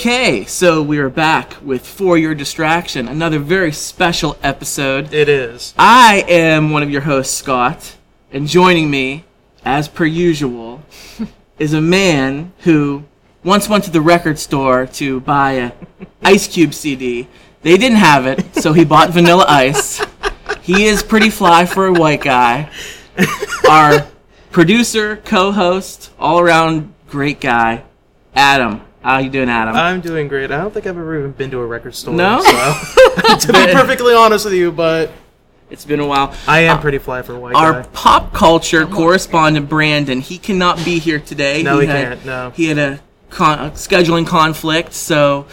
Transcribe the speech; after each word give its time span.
Okay, 0.00 0.46
so 0.46 0.80
we 0.80 0.96
are 0.96 1.10
back 1.10 1.58
with 1.62 1.86
For 1.86 2.16
Your 2.16 2.34
Distraction, 2.34 3.06
another 3.06 3.38
very 3.38 3.70
special 3.70 4.38
episode. 4.42 5.12
It 5.12 5.28
is. 5.28 5.74
I 5.78 6.24
am 6.26 6.70
one 6.70 6.82
of 6.82 6.88
your 6.88 7.02
hosts, 7.02 7.36
Scott, 7.36 7.96
and 8.32 8.48
joining 8.48 8.90
me, 8.90 9.26
as 9.62 9.88
per 9.88 10.06
usual, 10.06 10.80
is 11.58 11.74
a 11.74 11.82
man 11.82 12.54
who 12.60 13.04
once 13.44 13.68
went 13.68 13.84
to 13.84 13.90
the 13.90 14.00
record 14.00 14.38
store 14.38 14.86
to 14.86 15.20
buy 15.20 15.52
a 15.52 15.72
Ice 16.22 16.48
Cube 16.48 16.72
CD. 16.72 17.28
They 17.60 17.76
didn't 17.76 17.98
have 17.98 18.26
it, 18.26 18.56
so 18.56 18.72
he 18.72 18.86
bought 18.86 19.10
Vanilla 19.20 19.44
Ice. 19.48 20.02
He 20.62 20.86
is 20.86 21.02
pretty 21.02 21.28
fly 21.28 21.66
for 21.66 21.88
a 21.88 21.92
white 21.92 22.22
guy. 22.22 22.70
Our 23.68 24.06
producer, 24.50 25.18
co-host, 25.18 26.10
all-around 26.18 26.94
great 27.06 27.38
guy, 27.38 27.84
Adam. 28.34 28.80
How 29.02 29.18
you 29.18 29.30
doing, 29.30 29.48
Adam? 29.48 29.74
I'm 29.74 30.00
doing 30.02 30.28
great. 30.28 30.50
I 30.50 30.58
don't 30.58 30.72
think 30.72 30.86
I've 30.86 30.96
ever 30.96 31.18
even 31.18 31.32
been 31.32 31.50
to 31.52 31.60
a 31.60 31.66
record 31.66 31.94
store. 31.94 32.14
No? 32.14 32.42
So, 32.42 32.50
to 33.38 33.46
be 33.52 33.72
perfectly 33.72 34.14
honest 34.14 34.44
with 34.44 34.54
you, 34.54 34.70
but 34.70 35.10
it's 35.70 35.86
been 35.86 36.00
a 36.00 36.06
while. 36.06 36.34
I 36.46 36.60
am 36.60 36.76
uh, 36.76 36.80
pretty 36.80 36.98
fly 36.98 37.22
for 37.22 37.34
a 37.34 37.40
white 37.40 37.54
Our 37.54 37.82
guy. 37.82 37.88
pop 37.94 38.34
culture 38.34 38.86
correspondent 38.86 39.70
Brandon, 39.70 40.20
he 40.20 40.36
cannot 40.36 40.84
be 40.84 40.98
here 40.98 41.18
today. 41.18 41.62
No, 41.62 41.78
he 41.78 41.86
had, 41.86 42.08
can't, 42.08 42.24
no. 42.26 42.50
he 42.50 42.66
had 42.66 42.78
a, 42.78 43.00
con- 43.30 43.58
a 43.58 43.70
scheduling 43.70 44.26
conflict, 44.26 44.92
so 44.92 45.46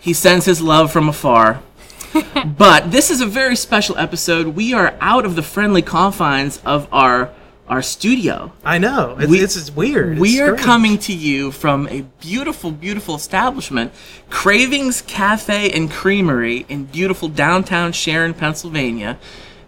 he 0.00 0.12
sends 0.12 0.44
his 0.44 0.60
love 0.60 0.90
from 0.90 1.08
afar. 1.08 1.62
but 2.58 2.90
this 2.90 3.10
is 3.10 3.20
a 3.20 3.26
very 3.26 3.54
special 3.54 3.96
episode. 3.96 4.48
We 4.48 4.72
are 4.72 4.94
out 5.00 5.24
of 5.24 5.36
the 5.36 5.42
friendly 5.42 5.82
confines 5.82 6.60
of 6.64 6.88
our 6.90 7.30
our 7.68 7.82
studio. 7.82 8.52
I 8.64 8.78
know. 8.78 9.16
It's, 9.18 9.28
We- 9.30 9.40
it's, 9.40 9.56
it's 9.56 9.70
weird. 9.74 10.18
We 10.18 10.40
are 10.40 10.46
strange. 10.56 10.60
coming 10.62 10.98
to 10.98 11.12
you 11.12 11.50
from 11.52 11.88
a 11.88 12.02
beautiful, 12.20 12.70
beautiful 12.70 13.14
establishment, 13.14 13.92
Cravings 14.30 15.02
Cafe 15.02 15.70
and 15.72 15.90
Creamery 15.90 16.64
in 16.68 16.84
beautiful 16.84 17.28
downtown 17.28 17.92
Sharon, 17.92 18.34
Pennsylvania. 18.34 19.18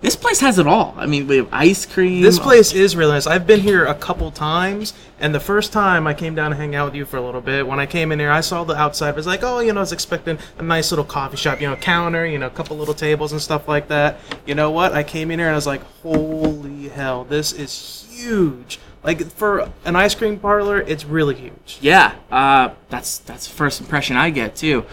This 0.00 0.14
place 0.14 0.38
has 0.40 0.60
it 0.60 0.66
all. 0.66 0.94
I 0.96 1.06
mean, 1.06 1.26
we 1.26 1.38
have 1.38 1.48
ice 1.50 1.84
cream. 1.84 2.22
This 2.22 2.38
place 2.38 2.72
is 2.72 2.94
really 2.94 3.12
nice. 3.12 3.26
I've 3.26 3.48
been 3.48 3.60
here 3.60 3.84
a 3.84 3.94
couple 3.94 4.30
times, 4.30 4.94
and 5.18 5.34
the 5.34 5.40
first 5.40 5.72
time 5.72 6.06
I 6.06 6.14
came 6.14 6.36
down 6.36 6.52
to 6.52 6.56
hang 6.56 6.76
out 6.76 6.86
with 6.86 6.94
you 6.94 7.04
for 7.04 7.16
a 7.16 7.20
little 7.20 7.40
bit, 7.40 7.66
when 7.66 7.80
I 7.80 7.86
came 7.86 8.12
in 8.12 8.20
here, 8.20 8.30
I 8.30 8.40
saw 8.40 8.62
the 8.62 8.76
outside. 8.76 9.08
I 9.08 9.16
was 9.16 9.26
like, 9.26 9.42
oh, 9.42 9.58
you 9.58 9.72
know, 9.72 9.80
I 9.80 9.82
was 9.82 9.92
expecting 9.92 10.38
a 10.56 10.62
nice 10.62 10.92
little 10.92 11.04
coffee 11.04 11.36
shop, 11.36 11.60
you 11.60 11.68
know, 11.68 11.74
counter, 11.74 12.24
you 12.24 12.38
know, 12.38 12.46
a 12.46 12.50
couple 12.50 12.76
little 12.76 12.94
tables 12.94 13.32
and 13.32 13.42
stuff 13.42 13.66
like 13.66 13.88
that. 13.88 14.20
You 14.46 14.54
know 14.54 14.70
what? 14.70 14.92
I 14.92 15.02
came 15.02 15.32
in 15.32 15.40
here 15.40 15.48
and 15.48 15.54
I 15.54 15.58
was 15.58 15.66
like, 15.66 15.82
holy 16.02 16.88
hell, 16.90 17.24
this 17.24 17.52
is 17.52 18.06
huge. 18.08 18.78
Like 19.02 19.26
for 19.32 19.68
an 19.84 19.96
ice 19.96 20.14
cream 20.14 20.38
parlor, 20.38 20.80
it's 20.80 21.04
really 21.04 21.34
huge. 21.34 21.78
Yeah, 21.80 22.14
uh, 22.30 22.70
that's 22.88 23.18
that's 23.18 23.48
the 23.48 23.54
first 23.54 23.80
impression 23.80 24.16
I 24.16 24.30
get 24.30 24.54
too. 24.54 24.84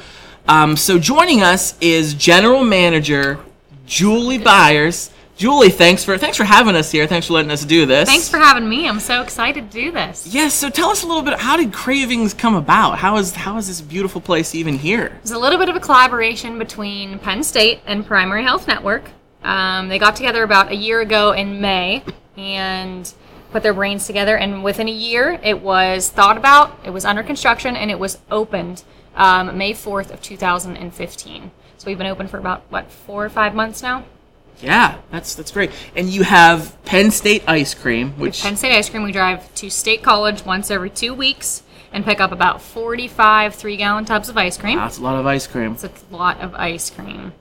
Um, 0.48 0.78
so 0.78 1.00
joining 1.00 1.42
us 1.42 1.76
is 1.80 2.14
General 2.14 2.64
Manager 2.64 3.40
Julie 3.86 4.38
Byers. 4.38 5.12
Julie, 5.38 5.70
thanks 5.70 6.04
for 6.04 6.18
thanks 6.18 6.38
for 6.38 6.46
having 6.46 6.76
us 6.76 6.92
here. 6.92 7.08
Thanks 7.08 7.28
for 7.28 7.34
letting 7.34 7.52
us 7.52 7.66
do 7.66 7.86
this. 7.86 8.08
Thanks 8.08 8.30
for 8.30 8.38
having 8.38 8.70
me. 8.70 8.88
I'm 8.88 9.02
so 9.02 9.22
excited 9.22 9.70
to 9.70 9.78
do 9.78 9.92
this. 9.92 10.28
Yes. 10.28 10.54
so 10.54 10.70
tell 10.70 10.90
us 10.90 11.04
a 11.04 11.08
little 11.08 11.24
bit. 11.24 11.38
How 11.40 11.58
did 11.58 11.74
Cravings 11.74 12.34
come 12.34 12.56
about? 12.56 13.00
How 13.00 13.18
is 13.18 13.36
how 13.36 13.58
is 13.58 13.68
this 13.68 13.82
beautiful 13.82 14.22
place 14.22 14.56
even 14.56 14.78
here? 14.78 15.10
There's 15.24 15.32
a 15.32 15.40
little 15.40 15.60
bit 15.60 15.68
of 15.68 15.76
a 15.76 15.82
collaboration 15.82 16.58
between 16.58 17.20
Penn 17.20 17.44
State 17.44 17.82
and 17.86 18.06
Primary 18.06 18.44
Health 18.44 18.66
Network. 18.68 19.10
Um, 19.44 19.90
they 19.90 20.00
got 20.00 20.16
together 20.16 20.44
about 20.44 20.72
a 20.72 20.76
year 20.76 21.02
ago 21.02 21.34
in 21.34 21.60
May 21.60 22.04
and 22.38 23.14
put 23.52 23.62
their 23.62 23.74
brains 23.74 24.08
together. 24.08 24.38
And 24.38 24.64
within 24.64 24.88
a 24.88 24.92
year, 24.92 25.40
it 25.44 25.62
was 25.62 26.10
thought 26.10 26.36
about, 26.38 26.80
it 26.84 26.90
was 26.90 27.06
under 27.06 27.24
construction, 27.24 27.76
and 27.76 27.92
it 27.92 28.00
was 28.00 28.18
opened 28.32 28.84
um, 29.16 29.58
May 29.58 29.74
4th 29.74 30.12
of 30.12 30.22
2015. 30.22 31.52
So 31.78 31.88
we've 31.88 31.98
been 31.98 32.08
open 32.08 32.28
for 32.28 32.38
about 32.38 32.64
what 32.70 32.92
four 32.92 33.26
or 33.26 33.30
five 33.30 33.54
months 33.54 33.82
now. 33.84 34.06
Yeah, 34.62 34.98
that's 35.12 35.36
that's 35.36 35.52
great. 35.52 35.72
And 35.96 36.10
you 36.10 36.24
have 36.24 36.78
Penn 36.86 37.12
State 37.12 37.44
ice 37.48 37.74
cream, 37.74 38.12
which 38.14 38.42
Penn 38.42 38.56
State 38.56 38.76
Ice 38.76 38.90
Cream. 38.90 39.04
We 39.04 39.12
drive 39.12 39.54
to 39.56 39.70
State 39.70 40.02
College 40.02 40.46
once 40.46 40.72
every 40.72 40.90
two 40.90 41.14
weeks 41.14 41.64
and 41.92 42.06
pick 42.06 42.20
up 42.20 42.32
about 42.32 42.62
45 42.62 43.56
three-gallon 43.56 44.06
tubs 44.06 44.28
of 44.30 44.38
ice 44.38 44.58
cream. 44.58 44.78
that's 44.78 44.98
a 44.98 45.02
lot 45.02 45.16
of 45.16 45.26
ice 45.26 45.48
cream. 45.48 45.74
It's 45.74 45.84
a 45.84 45.92
lot 46.10 46.40
of 46.42 46.54
ice 46.56 46.90
cream. 46.90 47.34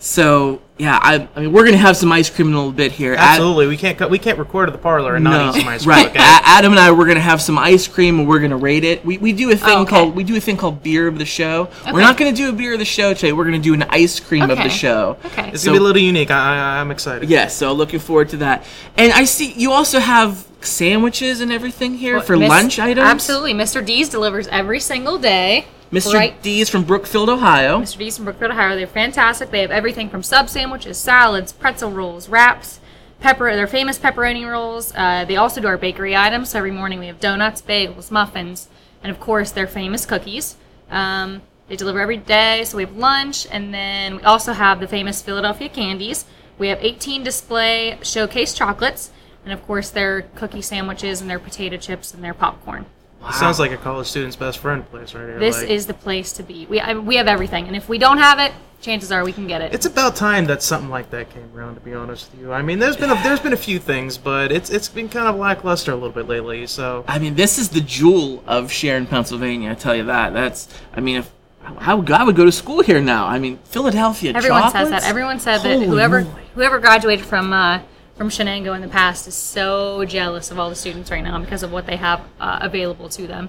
So 0.00 0.62
yeah, 0.78 0.96
I, 1.02 1.28
I 1.34 1.40
mean 1.40 1.52
we're 1.52 1.64
gonna 1.64 1.76
have 1.76 1.96
some 1.96 2.12
ice 2.12 2.30
cream 2.30 2.48
in 2.48 2.54
a 2.54 2.56
little 2.56 2.72
bit 2.72 2.92
here. 2.92 3.14
Ad- 3.14 3.18
Absolutely, 3.20 3.66
we 3.66 3.76
can't 3.76 3.98
cut, 3.98 4.10
we 4.10 4.18
can't 4.20 4.38
record 4.38 4.68
at 4.68 4.72
the 4.72 4.78
parlor 4.78 5.16
and 5.16 5.24
No, 5.24 5.30
not 5.32 5.56
eat 5.56 5.60
some 5.60 5.68
ice 5.68 5.82
cream. 5.84 5.96
right. 5.96 6.06
Okay? 6.06 6.18
A- 6.20 6.22
Adam 6.44 6.70
and 6.72 6.78
I 6.78 6.92
we're 6.92 7.06
gonna 7.08 7.18
have 7.18 7.42
some 7.42 7.58
ice 7.58 7.88
cream 7.88 8.20
and 8.20 8.28
we're 8.28 8.38
gonna 8.38 8.56
rate 8.56 8.84
it. 8.84 9.04
We, 9.04 9.18
we 9.18 9.32
do 9.32 9.50
a 9.50 9.56
thing 9.56 9.70
Oh, 9.70 9.82
okay. 9.82 9.90
called 9.90 10.14
we 10.14 10.22
do 10.22 10.36
a 10.36 10.40
thing 10.40 10.56
called 10.56 10.84
beer 10.84 11.08
of 11.08 11.18
the 11.18 11.24
show. 11.24 11.68
We're 11.92 12.00
not 12.00 12.16
gonna 12.16 12.32
do 12.32 12.48
a 12.48 12.52
beer 12.52 12.74
of 12.74 12.78
the 12.78 12.84
show 12.84 13.12
today. 13.12 13.32
We're 13.32 13.44
gonna 13.44 13.58
do 13.58 13.74
an 13.74 13.82
ice 13.88 14.20
cream 14.20 14.48
of 14.50 14.58
the 14.58 14.68
show. 14.68 15.16
Okay. 15.24 15.48
It's 15.50 15.62
So- 15.62 15.66
gonna 15.70 15.78
be 15.80 15.82
a 15.82 15.86
little 15.86 16.02
unique. 16.02 16.30
I, 16.30 16.76
I, 16.76 16.80
I'm 16.80 16.92
excited. 16.92 17.28
Yes, 17.28 17.56
so 17.56 17.72
looking 17.72 17.98
forward 17.98 18.28
to 18.30 18.36
that. 18.38 18.64
And 18.96 19.12
I 19.12 19.24
see 19.24 19.52
you 19.54 19.72
also 19.72 19.98
have 19.98 20.46
sandwiches 20.60 21.40
and 21.40 21.50
everything 21.50 21.94
here 21.94 22.20
for 22.20 22.36
Miss- 22.36 22.48
lunch 22.48 22.78
items. 22.78 23.04
Absolutely. 23.08 23.52
Mr. 23.54 23.84
D's 23.84 24.08
delivers 24.08 24.46
every 24.48 24.78
single 24.78 25.18
day. 25.18 25.66
Mr. 25.90 26.14
Right. 26.14 26.42
D's 26.42 26.68
from 26.68 26.84
Brookfield, 26.84 27.30
Ohio. 27.30 27.80
Mr. 27.80 27.98
D's 27.98 28.16
from 28.16 28.26
Brookfield, 28.26 28.50
Ohio. 28.50 28.76
They're 28.76 28.86
fantastic. 28.86 29.50
They 29.50 29.62
have 29.62 29.70
everything 29.70 30.10
from 30.10 30.22
sub 30.22 30.50
sandwiches, 30.50 30.98
salads, 30.98 31.52
pretzel 31.52 31.90
rolls, 31.90 32.28
wraps, 32.28 32.80
pepper. 33.20 33.54
Their 33.56 33.66
famous 33.66 33.98
pepperoni 33.98 34.50
rolls. 34.50 34.92
Uh, 34.94 35.24
they 35.24 35.36
also 35.36 35.62
do 35.62 35.66
our 35.66 35.78
bakery 35.78 36.14
items. 36.14 36.50
So 36.50 36.58
every 36.58 36.72
morning 36.72 36.98
we 36.98 37.06
have 37.06 37.20
donuts, 37.20 37.62
bagels, 37.62 38.10
muffins, 38.10 38.68
and 39.02 39.10
of 39.10 39.18
course 39.18 39.50
their 39.50 39.66
famous 39.66 40.04
cookies. 40.04 40.56
Um, 40.90 41.40
they 41.68 41.76
deliver 41.76 42.00
every 42.00 42.18
day. 42.18 42.64
So 42.64 42.76
we 42.76 42.84
have 42.84 42.96
lunch, 42.96 43.46
and 43.50 43.72
then 43.72 44.16
we 44.16 44.22
also 44.22 44.52
have 44.52 44.80
the 44.80 44.88
famous 44.88 45.22
Philadelphia 45.22 45.70
candies. 45.70 46.26
We 46.58 46.68
have 46.68 46.78
18 46.82 47.22
display 47.22 47.98
showcase 48.02 48.52
chocolates, 48.52 49.10
and 49.44 49.52
of 49.54 49.64
course 49.66 49.88
their 49.88 50.22
cookie 50.22 50.62
sandwiches 50.62 51.20
and 51.22 51.30
their 51.30 51.38
potato 51.38 51.78
chips 51.78 52.12
and 52.12 52.22
their 52.22 52.34
popcorn. 52.34 52.86
Sounds 53.32 53.58
like 53.58 53.72
a 53.72 53.76
college 53.76 54.06
student's 54.06 54.36
best 54.36 54.58
friend 54.58 54.88
place 54.90 55.14
right 55.14 55.26
here. 55.28 55.38
This 55.38 55.60
like- 55.60 55.70
is 55.70 55.86
the 55.86 55.94
place 55.94 56.32
to 56.34 56.42
be. 56.42 56.66
We 56.66 56.80
I, 56.80 56.94
we 56.94 57.16
have 57.16 57.28
everything, 57.28 57.66
and 57.66 57.76
if 57.76 57.88
we 57.88 57.98
don't 57.98 58.18
have 58.18 58.38
it, 58.38 58.52
chances 58.80 59.10
are 59.10 59.24
we 59.24 59.32
can 59.32 59.46
get 59.46 59.60
it. 59.60 59.74
It's 59.74 59.86
about 59.86 60.16
time 60.16 60.46
that 60.46 60.62
something 60.62 60.88
like 60.88 61.10
that 61.10 61.30
came 61.30 61.50
around. 61.54 61.74
To 61.74 61.80
be 61.80 61.94
honest 61.94 62.30
with 62.30 62.40
you, 62.40 62.52
I 62.52 62.62
mean, 62.62 62.78
there's 62.78 62.96
been 62.96 63.10
a, 63.10 63.14
there's 63.22 63.40
been 63.40 63.52
a 63.52 63.56
few 63.56 63.78
things, 63.78 64.16
but 64.16 64.52
it's 64.52 64.70
it's 64.70 64.88
been 64.88 65.08
kind 65.08 65.28
of 65.28 65.36
lackluster 65.36 65.92
a 65.92 65.94
little 65.94 66.10
bit 66.10 66.28
lately. 66.28 66.66
So 66.66 67.04
I 67.08 67.18
mean, 67.18 67.34
this 67.34 67.58
is 67.58 67.68
the 67.68 67.80
jewel 67.80 68.42
of 68.46 68.70
Sharon, 68.70 69.06
Pennsylvania. 69.06 69.72
I 69.72 69.74
tell 69.74 69.96
you 69.96 70.04
that. 70.04 70.32
That's. 70.32 70.68
I 70.94 71.00
mean, 71.00 71.16
if 71.16 71.30
how 71.76 72.02
I 72.02 72.24
would 72.24 72.36
go 72.36 72.44
to 72.44 72.52
school 72.52 72.82
here 72.82 73.00
now. 73.00 73.26
I 73.26 73.38
mean, 73.38 73.58
Philadelphia. 73.64 74.32
Everyone 74.34 74.70
says 74.70 74.90
that. 74.90 75.04
Everyone 75.04 75.40
said 75.40 75.58
that 75.58 75.82
whoever 75.82 76.22
moly. 76.22 76.42
whoever 76.54 76.78
graduated 76.78 77.24
from 77.24 77.52
uh, 77.52 77.80
from 78.18 78.28
Shenango 78.28 78.74
in 78.74 78.82
the 78.82 78.88
past 78.88 79.28
is 79.28 79.34
so 79.36 80.04
jealous 80.04 80.50
of 80.50 80.58
all 80.58 80.68
the 80.68 80.74
students 80.74 81.08
right 81.10 81.22
now 81.22 81.38
because 81.38 81.62
of 81.62 81.70
what 81.70 81.86
they 81.86 81.96
have 81.96 82.20
uh, 82.40 82.58
available 82.60 83.08
to 83.10 83.28
them. 83.28 83.48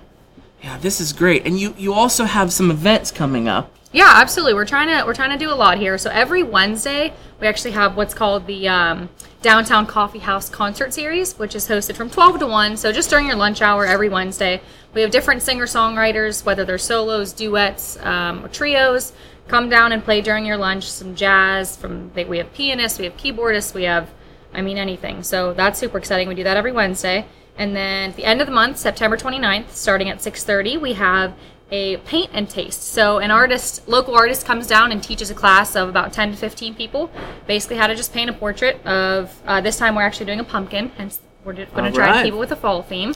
Yeah, 0.63 0.77
this 0.77 1.01
is 1.01 1.11
great. 1.11 1.45
And 1.45 1.59
you 1.59 1.73
you 1.77 1.93
also 1.93 2.25
have 2.25 2.53
some 2.53 2.69
events 2.69 3.11
coming 3.11 3.47
up. 3.47 3.73
Yeah, 3.91 4.11
absolutely. 4.15 4.53
We're 4.53 4.65
trying 4.65 4.87
to 4.89 5.05
we're 5.05 5.15
trying 5.15 5.31
to 5.31 5.43
do 5.43 5.51
a 5.51 5.55
lot 5.55 5.79
here. 5.79 5.97
So 5.97 6.11
every 6.11 6.43
Wednesday 6.43 7.13
we 7.41 7.47
actually 7.47 7.71
have 7.71 7.97
what's 7.97 8.13
called 8.13 8.45
the 8.45 8.67
um, 8.67 9.09
Downtown 9.41 9.87
Coffee 9.87 10.19
House 10.19 10.49
concert 10.49 10.93
series, 10.93 11.39
which 11.39 11.55
is 11.55 11.67
hosted 11.67 11.95
from 11.95 12.09
12 12.09 12.39
to 12.39 12.47
1. 12.47 12.77
So 12.77 12.91
just 12.91 13.09
during 13.09 13.25
your 13.25 13.37
lunch 13.37 13.63
hour 13.63 13.87
every 13.87 14.09
Wednesday, 14.09 14.61
we 14.93 15.01
have 15.01 15.09
different 15.09 15.41
singer 15.41 15.65
songwriters, 15.65 16.45
whether 16.45 16.63
they're 16.63 16.77
solos, 16.77 17.33
duets, 17.33 17.97
um, 18.05 18.45
or 18.45 18.49
trios, 18.49 19.13
come 19.47 19.67
down 19.69 19.93
and 19.93 20.03
play 20.03 20.21
during 20.21 20.45
your 20.45 20.57
lunch. 20.57 20.91
Some 20.91 21.15
jazz 21.15 21.75
from 21.75 22.11
they, 22.13 22.25
we 22.25 22.37
have 22.37 22.53
pianists, 22.53 22.99
we 22.99 23.05
have 23.05 23.17
keyboardists, 23.17 23.73
we 23.73 23.83
have 23.83 24.09
I 24.53 24.61
mean 24.61 24.77
anything. 24.77 25.23
So 25.23 25.53
that's 25.53 25.79
super 25.79 25.97
exciting. 25.97 26.27
We 26.27 26.35
do 26.35 26.43
that 26.43 26.57
every 26.57 26.71
Wednesday. 26.71 27.25
And 27.57 27.75
then 27.75 28.11
at 28.11 28.15
the 28.15 28.23
end 28.23 28.41
of 28.41 28.47
the 28.47 28.53
month, 28.53 28.77
September 28.77 29.17
29th, 29.17 29.71
starting 29.71 30.09
at 30.09 30.19
6:30, 30.19 30.77
we 30.79 30.93
have 30.93 31.33
a 31.71 31.97
paint 31.97 32.31
and 32.33 32.49
taste. 32.49 32.83
So 32.83 33.19
an 33.19 33.31
artist, 33.31 33.87
local 33.87 34.15
artist 34.15 34.45
comes 34.45 34.65
down 34.65 34.91
and 34.91 35.03
teaches 35.03 35.29
a 35.29 35.35
class 35.35 35.75
of 35.75 35.87
about 35.87 36.13
10 36.13 36.31
to 36.31 36.37
15 36.37 36.73
people, 36.73 37.11
basically 37.45 37.77
how 37.77 37.87
to 37.87 37.95
just 37.95 38.11
paint 38.11 38.29
a 38.29 38.33
portrait 38.33 38.83
of, 38.87 39.39
uh, 39.45 39.61
this 39.61 39.77
time 39.77 39.95
we're 39.95 40.01
actually 40.01 40.25
doing 40.25 40.39
a 40.39 40.43
pumpkin, 40.43 40.89
hence 40.97 41.19
we're 41.43 41.53
going 41.53 41.67
to 41.67 41.91
try 41.91 42.17
and 42.17 42.25
keep 42.25 42.33
it 42.33 42.37
with 42.37 42.51
a 42.51 42.55
fall 42.55 42.81
theme. 42.81 43.13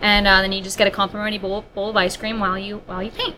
And 0.00 0.26
uh, 0.26 0.42
then 0.42 0.50
you 0.52 0.60
just 0.60 0.76
get 0.76 0.88
a 0.88 0.90
complimentary 0.90 1.38
bowl, 1.38 1.64
bowl 1.74 1.90
of 1.90 1.96
ice 1.96 2.16
cream 2.16 2.40
while 2.40 2.58
you 2.58 2.82
while 2.86 3.02
you 3.02 3.10
paint. 3.10 3.36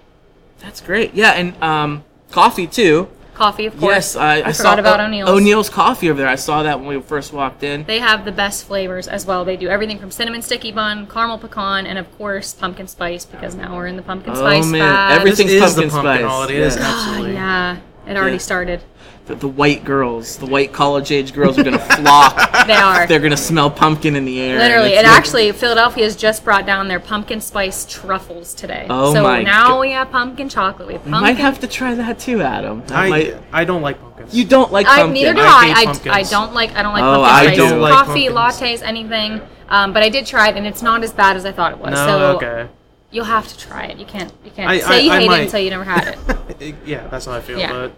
That's 0.59 0.81
great. 0.81 1.15
Yeah, 1.15 1.33
and 1.33 1.63
um, 1.63 2.05
coffee 2.31 2.67
too. 2.67 3.09
Coffee, 3.37 3.67
of 3.67 3.79
course. 3.79 3.93
Yes, 3.93 4.17
I, 4.17 4.37
I 4.37 4.39
forgot 4.53 4.55
saw 4.57 4.79
about 4.79 4.99
O'Neill's. 5.01 5.29
O'Neill's 5.29 5.69
coffee 5.69 6.09
over 6.09 6.17
there. 6.19 6.27
I 6.29 6.37
saw 6.37 6.63
that 6.63 6.81
when 6.81 6.89
we 6.89 6.99
first 7.03 7.35
walked 7.35 7.63
in. 7.63 7.85
They 7.85 7.99
have 7.99 8.25
the 8.25 8.33
best 8.33 8.67
flavors 8.67 9.09
as 9.09 9.27
well. 9.27 9.45
They 9.45 9.59
do 9.59 9.69
everything 9.69 9.99
from 9.99 10.11
cinnamon 10.11 10.41
sticky 10.41 10.73
bun, 10.73 11.07
caramel 11.07 11.37
pecan, 11.37 11.87
and 11.87 11.99
of 11.99 12.11
course 12.17 12.55
pumpkin 12.55 12.87
spice 12.89 13.27
because 13.27 13.55
now 13.55 13.77
we're 13.77 13.89
in 13.89 13.97
the 13.97 14.03
pumpkin 14.03 14.33
Oh, 14.33 14.37
spice 14.37 14.65
man, 14.67 14.81
fad. 14.81 15.19
everything- 15.21 15.49
Everything's 15.49 15.51
this 15.51 15.71
is 15.71 15.75
pumpkin 15.75 15.89
the 15.89 15.93
pumpkin 15.95 16.19
spice. 16.23 16.31
holiday. 16.31 16.55
It 16.57 16.61
is 16.63 16.77
Yeah. 16.77 16.83
Ah, 16.87 17.09
absolutely. 17.09 17.35
yeah. 17.35 17.77
It 18.09 18.17
already 18.17 18.33
Yeah. 18.33 18.39
started. 18.39 18.81
The, 19.27 19.35
the 19.35 19.49
white 19.49 19.85
girls, 19.85 20.37
the 20.39 20.47
white 20.47 20.73
college 20.73 21.11
age 21.11 21.33
girls 21.35 21.59
are 21.59 21.65
gonna 21.65 21.79
flock. 21.81 22.37
They 22.67 22.73
are. 22.75 23.07
They're 23.07 23.21
gonna 23.21 23.37
smell 23.37 23.71
pumpkin 23.71 24.17
in 24.17 24.25
the 24.25 24.41
air. 24.41 24.59
Literally, 24.59 24.91
It's 24.91 24.99
and 24.99 25.07
like- 25.09 25.17
actually, 25.19 25.51
has 26.03 26.17
just 26.17 26.45
brought 26.45 26.65
down 26.67 26.87
their 26.89 27.01
pumpkin 27.01 27.41
spice 27.41 27.85
truffles 27.87 28.55
today. 28.55 28.87
Oh 28.89 29.13
so 29.15 29.23
my 29.23 29.43
now 29.43 29.69
go- 29.75 29.81
we 29.81 29.91
have 29.93 30.11
pumpkin 30.11 30.49
chocolate. 30.49 30.87
We 30.89 30.95
have 30.95 31.03
pumpkin. 31.03 31.21
might 31.23 31.37
have 31.39 31.59
to 31.61 31.67
try 31.69 31.95
that 31.97 32.19
too, 32.21 32.41
Adam. 32.41 32.83
That 32.87 32.93
I 32.97 33.09
might- 33.09 33.35
I 33.53 33.65
don't 33.65 33.83
like 33.83 34.01
pumpkins. 34.01 34.35
you 34.35 34.45
don't 34.45 34.71
like 34.73 34.87
pumpkin. 34.87 35.01
I, 35.01 35.07
pumpkin. 35.07 35.23
neither 35.23 35.35
do 35.35 35.41
I 35.41 35.45
I. 35.45 35.67
hate 35.67 35.77
I, 35.77 35.85
pumpkins. 35.87 36.15
I 36.15 36.23
don't 36.23 36.55
like 36.55 36.71
I 36.77 36.83
don't 36.83 36.93
like 36.93 37.03
Oh, 37.03 37.23
pumpkin 37.25 37.31
I 37.51 37.55
spice 37.55 37.71
do. 37.73 37.77
like 37.79 37.93
coffee, 37.93 38.29
pumpkins. 38.31 38.83
lattes, 38.83 38.83
anything. 38.87 39.41
Um, 39.69 39.93
but 39.93 40.03
I 40.05 40.09
did 40.09 40.27
try 40.27 40.49
it, 40.51 40.57
and 40.57 40.67
it's 40.67 40.83
not 40.83 41.03
as 41.03 41.13
bad 41.13 41.37
as 41.37 41.45
I 41.45 41.51
thought 41.53 41.73
it 41.73 41.79
was. 41.79 41.91
no, 41.91 42.07
so 42.07 42.37
okay. 42.37 42.69
you'll 43.11 43.25
have 43.25 43.49
to 43.49 43.59
try 43.59 43.87
it. 43.87 43.99
You 43.99 44.07
can't 44.07 44.33
you 44.45 44.51
can't 44.53 44.71
I- 44.71 44.79
say 44.79 44.95
I- 44.95 44.99
you 44.99 45.11
I 45.11 45.19
hate 45.21 45.27
might. 45.27 45.41
it 45.41 45.45
until 45.47 45.61
you 45.61 45.71
never 45.71 45.85
had 45.85 46.17
it. 46.61 46.75
yeah, 46.85 47.09
that's 47.09 47.27
how 47.27 47.33
I 47.33 47.41
feel. 47.41 47.59
Yeah. 47.59 47.73
But 47.73 47.93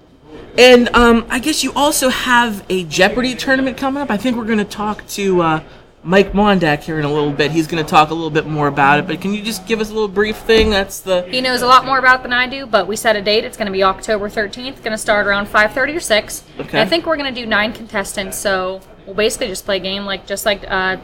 And 0.59 0.89
um, 0.95 1.25
I 1.31 1.39
guess 1.39 1.63
you 1.63 1.73
also 1.75 2.09
have 2.09 2.67
a 2.69 2.83
Jeopardy 2.85 3.37
tournament 3.37 3.77
coming 3.77 4.03
up. 4.03 4.11
I 4.11 4.17
think 4.17 4.37
we're 4.37 4.45
going 4.45 4.59
to 4.59 4.65
talk 4.65 5.07
to 5.11 5.41
uh, 5.41 5.63
Mike 6.03 6.33
Mondak 6.33 6.81
here 6.81 6.99
in 6.99 7.05
a 7.05 7.13
little 7.13 7.33
bit. 7.33 7.53
He's 7.53 7.69
going 7.69 7.83
to 7.83 7.89
talk 7.89 8.11
a 8.11 8.15
little 8.15 8.29
bit 8.31 8.45
more 8.45 8.67
about 8.67 8.99
it. 8.99 9.07
But 9.07 9.21
can 9.21 9.33
you 9.33 9.41
just 9.41 9.69
give 9.69 9.81
us 9.81 9.91
a 9.91 9.93
little 9.93 10.09
brief 10.09 10.37
thing? 10.37 10.71
That's 10.71 10.99
the 10.99 11.23
He 11.23 11.41
knows 11.41 11.63
a 11.63 11.67
lot 11.69 11.87
more 11.87 11.99
about 11.99 12.25
than 12.25 12.33
I 12.33 12.49
do, 12.49 12.67
but 12.67 12.89
we 12.89 12.97
set 12.97 13.15
a 13.15 13.23
date. 13.23 13.45
It's 13.45 13.57
going 13.57 13.67
to 13.67 13.73
be 13.73 13.85
October 13.85 14.29
13th. 14.29 14.83
Going 14.83 14.91
to 14.91 14.99
start 14.99 15.29
around 15.29 15.47
5:30 15.47 15.95
or 15.97 16.01
6. 16.01 16.45
Okay. 16.59 16.69
And 16.71 16.79
I 16.81 16.87
think 16.87 17.07
we're 17.07 17.17
going 17.17 17.33
to 17.33 17.41
do 17.41 17.47
nine 17.47 17.73
contestants. 17.73 18.37
So 18.37 18.81
we'll 19.07 19.15
basically 19.15 19.47
just 19.47 19.65
play 19.65 19.77
a 19.77 19.81
game 19.81 20.07
like 20.07 20.27
just 20.27 20.45
like 20.45 20.65
uh, 20.69 20.97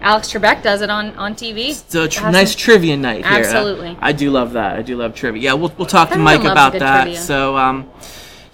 Alex 0.00 0.32
Trebek 0.32 0.62
does 0.62 0.82
it 0.82 0.90
on 0.90 1.16
on 1.16 1.34
TV. 1.34 1.72
So 1.90 2.04
a 2.04 2.08
tr- 2.08 2.30
nice 2.30 2.52
some- 2.52 2.60
trivia 2.60 2.96
night 2.96 3.26
here. 3.26 3.38
Absolutely. 3.40 3.96
I 4.00 4.12
do 4.12 4.30
love 4.30 4.52
that. 4.52 4.76
I 4.76 4.82
do 4.82 4.96
love 4.96 5.16
trivia. 5.16 5.42
Yeah, 5.42 5.54
we'll, 5.54 5.72
we'll 5.76 5.86
talk 5.86 6.10
to 6.10 6.18
Mike 6.18 6.42
about 6.42 6.74
that. 6.74 7.02
trivia. 7.02 7.20
So, 7.20 7.56
um, 7.56 7.90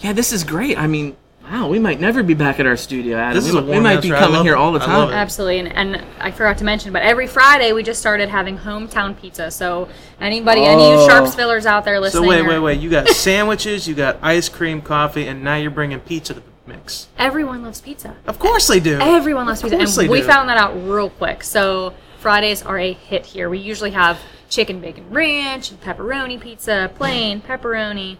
yeah, 0.00 0.12
this 0.12 0.32
is 0.32 0.44
great. 0.44 0.78
I 0.78 0.86
mean, 0.86 1.16
wow, 1.42 1.68
we 1.68 1.78
might 1.78 2.00
never 2.00 2.22
be 2.22 2.34
back 2.34 2.58
at 2.60 2.66
our 2.66 2.76
studio, 2.76 3.16
Adam. 3.18 3.34
This 3.34 3.44
we, 3.44 3.50
is 3.50 3.54
a 3.56 3.62
might- 3.62 3.70
we 3.76 3.80
might 3.80 3.96
answer. 3.96 4.08
be 4.08 4.14
coming 4.14 4.42
here 4.42 4.56
all 4.56 4.72
the 4.72 4.78
time. 4.80 4.98
love. 4.98 5.10
Absolutely, 5.12 5.58
and, 5.60 5.72
and 5.96 6.04
I 6.20 6.30
forgot 6.30 6.58
to 6.58 6.64
mention, 6.64 6.92
but 6.92 7.02
every 7.02 7.26
Friday 7.26 7.72
we 7.72 7.82
just 7.82 8.00
started 8.00 8.28
having 8.28 8.56
hometown 8.58 9.18
pizza. 9.20 9.50
So 9.50 9.88
anybody, 10.20 10.62
any 10.64 10.82
of 10.92 11.00
Oh. 11.00 11.04
you 11.04 11.10
Sharpsvillers 11.10 11.66
out 11.66 11.84
there 11.84 12.00
listening? 12.00 12.22
so 12.24 12.28
listening, 12.28 12.46
wait, 12.48 12.56
or- 12.56 12.60
wait, 12.62 12.76
wait. 12.76 12.80
You 12.82 12.90
got 12.90 13.08
sandwiches, 13.38 13.86
you 13.88 13.94
got 13.94 14.18
ice 14.22 14.48
cream, 14.48 14.80
coffee, 14.82 15.26
and 15.26 15.42
now 15.44 15.56
you're 15.56 15.70
bringing 15.70 16.00
pizza 16.00 16.34
to 16.34 16.40
the 16.40 16.46
mix. 16.66 17.08
everyone 17.18 17.62
loves 17.62 17.80
pizza. 17.82 18.16
Of 18.26 18.38
course 18.38 18.66
they 18.68 18.80
do. 18.80 18.98
Everyone 18.98 19.46
loves 19.46 19.60
pizza, 19.62 19.76
course 19.76 19.96
and 19.98 20.06
they 20.08 20.10
we 20.10 20.20
do. 20.20 20.26
found 20.26 20.48
that 20.48 20.56
out 20.56 20.72
real 20.88 21.10
quick. 21.10 21.42
So 21.44 21.92
Fridays 22.20 22.62
are 22.62 22.78
a 22.78 22.92
hit 22.94 23.26
here. 23.26 23.50
We 23.50 23.58
usually 23.58 23.90
have 23.90 24.18
chicken 24.48 24.80
bacon 24.80 25.10
ranch, 25.10 25.70
and 25.70 25.78
pepperoni 25.82 26.40
pizza, 26.40 26.90
plain 26.94 27.42
pepperoni. 27.42 28.16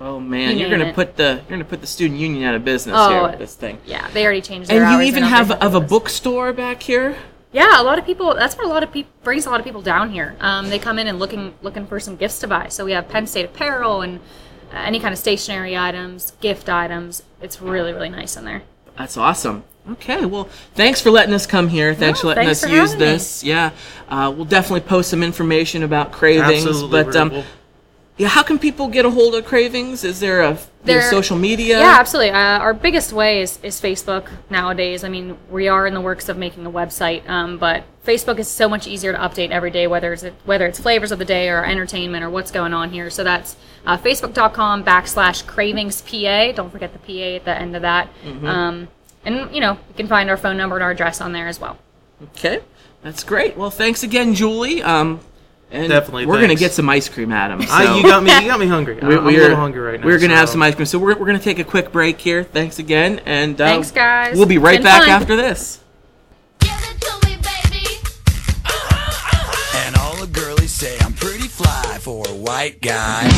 Oh 0.00 0.18
man, 0.18 0.52
You 0.56 0.66
you're 0.66 0.70
gonna 0.70 0.90
it. 0.90 0.94
put 0.94 1.16
the 1.16 1.34
you're 1.48 1.50
gonna 1.58 1.64
put 1.64 1.80
the 1.80 1.86
student 1.86 2.18
union 2.18 2.42
out 2.44 2.54
of 2.56 2.64
business 2.64 2.96
Oh, 2.98 3.10
here 3.10 3.22
with 3.22 3.38
this 3.38 3.54
thing. 3.54 3.78
Yeah, 3.86 4.08
they 4.12 4.24
already 4.24 4.40
changed 4.40 4.68
their 4.68 4.82
And 4.84 5.00
you 5.02 5.06
even 5.08 5.22
have 5.22 5.50
of 5.50 5.50
a 5.50 5.54
happy 5.64 5.74
with 5.76 5.84
us. 5.84 5.90
bookstore 5.90 6.52
back 6.52 6.82
here. 6.82 7.16
Yeah, 7.52 7.80
a 7.80 7.84
lot 7.84 7.98
of 7.98 8.06
people. 8.06 8.34
That's 8.34 8.56
what 8.56 8.64
a 8.66 8.68
lot 8.68 8.82
of 8.82 8.90
people 8.92 9.12
brings 9.22 9.46
a 9.46 9.50
lot 9.50 9.60
of 9.60 9.66
people 9.66 9.82
down 9.82 10.10
here. 10.10 10.34
Um, 10.40 10.70
they 10.70 10.78
come 10.78 10.98
in 10.98 11.06
and 11.06 11.18
looking 11.18 11.54
looking 11.62 11.86
for 11.86 12.00
some 12.00 12.16
gifts 12.16 12.40
to 12.40 12.48
buy. 12.48 12.68
So 12.68 12.84
we 12.84 12.92
have 12.92 13.08
Penn 13.08 13.26
State 13.26 13.44
apparel 13.44 14.00
and 14.02 14.18
uh, 14.72 14.78
any 14.78 14.98
kind 14.98 15.12
of 15.12 15.18
stationery 15.18 15.76
items, 15.76 16.32
gift 16.40 16.68
items. 16.68 17.22
It's 17.40 17.60
really 17.60 17.92
really 17.92 18.08
nice 18.08 18.36
in 18.36 18.44
there. 18.44 18.62
That's 18.96 19.16
awesome. 19.16 19.64
Okay, 19.90 20.24
well, 20.24 20.44
thanks 20.74 21.00
for 21.00 21.10
letting 21.10 21.34
us 21.34 21.44
come 21.46 21.68
here. 21.68 21.92
Thanks 21.94 22.20
No, 22.20 22.22
for 22.22 22.26
letting 22.28 22.44
thanks 22.44 22.62
us 22.62 22.68
for 22.70 22.74
use 22.74 22.92
having 22.92 23.06
me. 23.06 23.12
this. 23.12 23.42
Yeah, 23.44 23.70
uh, 24.08 24.32
we'll 24.34 24.44
definitely 24.44 24.80
post 24.88 25.10
some 25.10 25.22
information 25.22 25.82
about 25.82 26.12
cravings. 26.12 26.64
Absolutely. 26.66 27.04
but 27.04 27.16
um, 27.16 27.30
we'll- 27.30 27.44
yeah, 28.18 28.28
how 28.28 28.42
can 28.42 28.58
people 28.58 28.88
get 28.88 29.04
a 29.04 29.10
hold 29.10 29.34
of 29.34 29.44
cravings? 29.46 30.04
Is 30.04 30.20
there 30.20 30.42
a 30.42 30.58
There- 30.84 31.02
social 31.02 31.36
media? 31.36 31.78
Yeah, 31.78 31.96
absolutely. 31.98 32.30
Uh, 32.30 32.58
our 32.58 32.74
biggest 32.74 33.12
way 33.12 33.40
is, 33.40 33.58
is 33.62 33.80
Facebook 33.80 34.28
nowadays. 34.50 35.02
I 35.02 35.08
mean, 35.08 35.38
we 35.50 35.68
are 35.68 35.86
in 35.86 35.94
the 35.94 36.00
works 36.00 36.28
of 36.28 36.36
making 36.36 36.66
a 36.66 36.70
website, 36.70 37.26
um, 37.28 37.56
but 37.56 37.84
Facebook 38.06 38.38
is 38.38 38.48
so 38.48 38.68
much 38.68 38.86
easier 38.86 39.12
to 39.12 39.18
update 39.18 39.50
every 39.50 39.70
day, 39.70 39.86
whether 39.86 40.12
it's 40.12 40.24
whether 40.44 40.66
it's 40.66 40.78
flavors 40.78 41.10
of 41.10 41.18
the 41.18 41.24
day 41.24 41.48
or 41.48 41.64
entertainment 41.64 42.22
or 42.22 42.30
what's 42.30 42.50
going 42.50 42.74
on 42.74 42.90
here. 42.90 43.08
So 43.08 43.24
that's 43.24 43.56
uh, 43.86 43.96
Facebook.com 43.96 44.84
backslash 44.84 45.46
Cravings 45.46 46.02
PA. 46.02 46.52
Don't 46.52 46.70
forget 46.70 46.92
the 46.92 46.98
PA 46.98 47.36
at 47.36 47.44
the 47.44 47.58
end 47.58 47.76
of 47.76 47.82
that. 47.82 48.08
Mm-hmm. 48.24 48.46
Um, 48.46 48.88
and 49.24 49.54
you 49.54 49.60
know, 49.60 49.72
you 49.72 49.94
can 49.96 50.06
find 50.06 50.28
our 50.28 50.36
phone 50.36 50.56
number 50.56 50.76
and 50.76 50.82
our 50.82 50.90
address 50.90 51.20
on 51.20 51.32
there 51.32 51.48
as 51.48 51.58
well. 51.60 51.78
Okay, 52.36 52.60
that's 53.02 53.24
great. 53.24 53.56
Well, 53.56 53.70
thanks 53.70 54.02
again, 54.02 54.34
Julie. 54.34 54.82
Um, 54.82 55.20
and 55.72 55.88
Definitely, 55.88 56.26
we're 56.26 56.40
gonna 56.40 56.54
get 56.54 56.72
some 56.72 56.88
ice 56.88 57.08
cream, 57.08 57.32
Adam. 57.32 57.60
I, 57.70 57.84
so- 57.86 57.96
you 57.96 58.02
got 58.02 58.22
me. 58.22 58.32
You 58.40 58.46
got 58.48 58.60
me 58.60 58.66
hungry. 58.66 58.94
we- 59.02 59.16
I'm 59.16 59.26
a 59.26 59.30
little 59.30 59.56
hungry 59.56 59.80
right 59.80 60.00
now. 60.00 60.06
We're 60.06 60.18
gonna 60.18 60.36
have 60.36 60.48
some 60.48 60.62
ice 60.62 60.74
cream, 60.74 60.86
so 60.86 60.98
we're, 60.98 61.16
we're 61.18 61.26
gonna 61.26 61.38
take 61.38 61.58
a 61.58 61.64
quick 61.64 61.90
break 61.92 62.20
here. 62.20 62.44
Thanks 62.44 62.78
again, 62.78 63.20
and 63.26 63.60
uh, 63.60 63.66
Thanks, 63.66 63.90
guys. 63.90 64.36
We'll 64.36 64.46
be 64.46 64.58
right 64.58 64.76
Been 64.78 64.84
back 64.84 65.00
fun. 65.02 65.10
after 65.10 65.34
this. 65.36 65.80
Give 66.60 66.70
it 66.70 67.00
to 67.00 67.28
me, 67.28 67.36
baby. 67.36 67.96
And 69.76 69.96
all 69.96 70.16
the 70.16 70.26
girlies 70.32 70.70
say 70.72 70.96
I'm 71.00 71.14
pretty 71.14 71.48
fly 71.48 71.98
for 72.00 72.24
a 72.28 72.34
white 72.34 72.80
guy. 72.80 73.28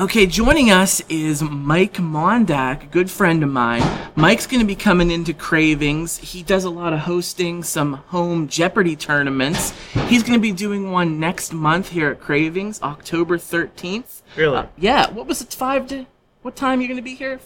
Okay, 0.00 0.24
joining 0.24 0.70
us 0.70 1.02
is 1.10 1.42
Mike 1.42 1.98
Mondak, 1.98 2.84
a 2.84 2.86
good 2.86 3.10
friend 3.10 3.42
of 3.42 3.50
mine. 3.50 3.82
Mike's 4.16 4.46
going 4.46 4.60
to 4.60 4.66
be 4.66 4.74
coming 4.74 5.10
into 5.10 5.34
Cravings. 5.34 6.16
He 6.16 6.42
does 6.42 6.64
a 6.64 6.70
lot 6.70 6.94
of 6.94 7.00
hosting 7.00 7.62
some 7.62 7.92
home 7.92 8.48
Jeopardy 8.48 8.96
tournaments. 8.96 9.74
He's 10.06 10.22
going 10.22 10.38
to 10.38 10.40
be 10.40 10.52
doing 10.52 10.90
one 10.90 11.20
next 11.20 11.52
month 11.52 11.90
here 11.90 12.08
at 12.08 12.18
Cravings, 12.18 12.80
October 12.80 13.36
13th. 13.36 14.22
Really? 14.36 14.56
Uh, 14.56 14.66
yeah, 14.78 15.10
what 15.10 15.26
was 15.26 15.42
it, 15.42 15.52
5 15.52 15.88
to. 15.88 16.06
What 16.40 16.56
time 16.56 16.78
are 16.78 16.82
you 16.82 16.88
going 16.88 16.96
to 16.96 17.02
be 17.02 17.14
here? 17.14 17.38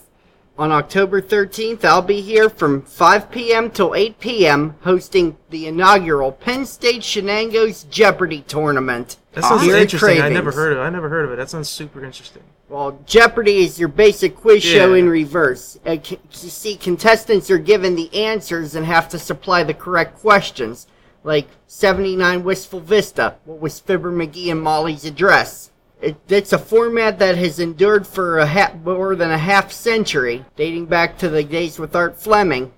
On 0.57 0.71
October 0.71 1.21
13th, 1.21 1.83
I'll 1.83 2.01
be 2.01 2.21
here 2.21 2.49
from 2.49 2.83
5 2.83 3.31
p.m. 3.31 3.69
till 3.69 3.93
8 3.93 4.17
p.m. 4.21 4.75
hosting 4.79 5.35
the 5.49 5.67
inaugural 5.67 6.31
Penn 6.31 6.65
State 6.65 7.01
Shenango's 7.01 7.83
Jeopardy 7.83 8.45
tournament. 8.47 9.17
That 9.35 9.43
sounds 9.43 9.63
here 9.63 9.75
at 9.75 9.81
interesting. 9.81 10.21
I 10.21 10.29
never 10.29 10.51
heard 10.51 10.71
of. 10.73 10.79
it. 10.79 10.81
I 10.81 10.89
never 10.89 11.09
heard 11.09 11.25
of 11.25 11.31
it. 11.31 11.35
That 11.35 11.49
sounds 11.49 11.69
super 11.69 12.03
interesting. 12.03 12.43
Well, 12.69 12.99
Jeopardy 13.05 13.57
is 13.63 13.77
your 13.79 13.89
basic 13.89 14.35
quiz 14.35 14.63
show 14.63 14.93
in 14.95 15.07
reverse. 15.09 15.77
Uh, 15.85 15.97
c- 16.01 16.19
you 16.31 16.49
see, 16.49 16.75
contestants 16.75 17.51
are 17.51 17.57
given 17.59 17.95
the 17.95 18.13
answers 18.15 18.75
and 18.75 18.85
have 18.85 19.07
to 19.09 19.19
supply 19.19 19.63
the 19.63 19.73
correct 19.73 20.19
questions. 20.19 20.87
Like 21.23 21.47
79 21.67 22.43
Wistful 22.43 22.79
Vista. 22.81 23.35
What 23.45 23.59
was 23.59 23.79
Fibber 23.79 24.11
McGee 24.11 24.51
and 24.51 24.61
Molly's 24.61 25.05
address? 25.05 25.71
It, 26.01 26.17
it's 26.27 26.53
a 26.53 26.57
format 26.59 27.19
that 27.19 27.37
has 27.37 27.59
endured 27.59 28.05
for 28.05 28.39
a 28.39 28.45
ha- 28.47 28.73
more 28.83 29.15
than 29.15 29.31
a 29.31 29.37
half 29.37 29.71
century, 29.71 30.45
dating 30.55 30.85
back 30.85 31.17
to 31.19 31.29
the 31.29 31.43
days 31.43 31.79
with 31.79 31.95
Art 31.95 32.19
Fleming. 32.19 32.71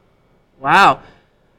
Wow. 0.60 1.02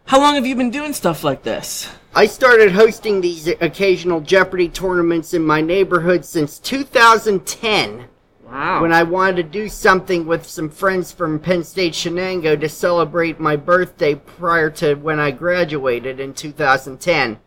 How 0.09 0.19
long 0.19 0.37
have 0.37 0.47
you 0.47 0.57
been 0.57 0.71
doing 0.71 0.95
stuff 0.95 1.23
like 1.23 1.43
this? 1.43 1.87
I 2.15 2.25
started 2.25 2.73
hosting 2.73 3.21
these 3.21 3.47
occasional 3.47 4.23
Jeopardy 4.23 4.71
tournaments 4.71 5.35
in 5.35 5.45
my 5.45 5.61
neighborhood 5.61 6.25
since 6.25 6.59
2010. 6.59 8.07
Wow. 8.43 8.81
when 8.81 8.95
I 8.95 9.03
wanted 9.03 9.37
to 9.37 9.43
do 9.43 9.69
something 9.69 10.25
with 10.25 10.47
some 10.47 10.71
friends 10.71 11.13
from 11.13 11.39
Penn 11.39 11.63
State 11.63 11.93
Shenango 11.93 12.59
to 12.59 12.71
celebrate 12.71 13.39
my 13.39 13.55
birthday 13.55 14.15
prior 14.15 14.71
to 14.71 14.95
when 14.95 15.21
I 15.21 15.31
graduated 15.31 16.21
in 16.21 16.33
2010. 16.33 17.39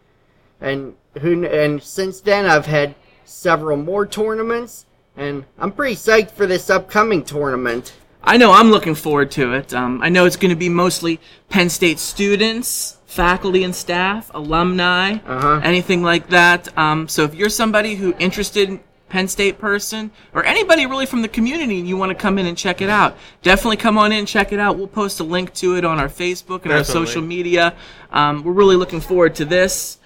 And 0.62 0.94
who 1.20 1.44
and 1.44 1.82
since 1.82 2.22
then 2.22 2.46
I've 2.46 2.68
had 2.68 2.94
several 3.26 3.78
more 3.78 4.06
tournaments 4.06 4.86
and 5.18 5.46
I'm 5.58 5.72
pretty 5.72 5.96
psyched 5.96 6.30
for 6.30 6.46
this 6.46 6.70
upcoming 6.70 7.24
tournament. 7.24 7.94
I 8.24 8.38
know 8.38 8.52
I'm 8.52 8.70
looking 8.70 8.96
forward 8.96 9.32
to 9.32 9.54
it. 9.54 9.74
Um, 9.74 10.02
I 10.02 10.10
know 10.10 10.26
it's 10.26 10.36
going 10.36 10.52
to 10.52 10.56
be 10.56 10.70
mostly 10.70 11.20
Penn 11.50 11.70
State 11.70 12.00
students, 12.00 12.98
faculty 13.08 13.64
and 13.64 13.76
staff, 13.76 14.30
alumni, 14.34 15.18
Uh-huh. 15.26 15.60
anything 15.64 16.04
like 16.04 16.30
that. 16.30 16.76
Um, 16.78 17.08
so 17.08 17.24
if 17.24 17.34
you're 17.36 17.50
somebody 17.50 17.96
who 17.96 18.14
interested 18.20 18.80
Penn 19.10 19.28
State 19.28 19.58
person 19.60 20.12
or 20.34 20.46
anybody 20.46 20.86
really 20.86 21.06
from 21.06 21.22
the 21.22 21.28
community 21.28 21.80
and 21.80 21.88
you 21.88 21.98
want 21.98 22.12
to 22.12 22.16
come 22.16 22.38
in 22.38 22.46
and 22.46 22.58
check 22.58 22.80
it 22.82 22.90
out, 22.90 23.18
definitely 23.42 23.78
come 23.78 23.98
on 23.98 24.12
in 24.12 24.20
and 24.20 24.28
check 24.28 24.54
it 24.54 24.60
out. 24.60 24.78
We'll 24.78 24.88
post 24.88 25.20
a 25.20 25.24
link 25.24 25.54
to 25.56 25.76
it 25.76 25.84
on 25.84 26.00
our 26.00 26.08
Facebook 26.08 26.64
and 26.64 26.72
our 26.72 26.84
social 26.84 27.22
media. 27.22 27.74
Um, 28.12 28.44
we're 28.44 28.54
really 28.54 28.76
looking 28.78 29.02
forward 29.02 29.36
to 29.36 29.46
this. 29.46 29.98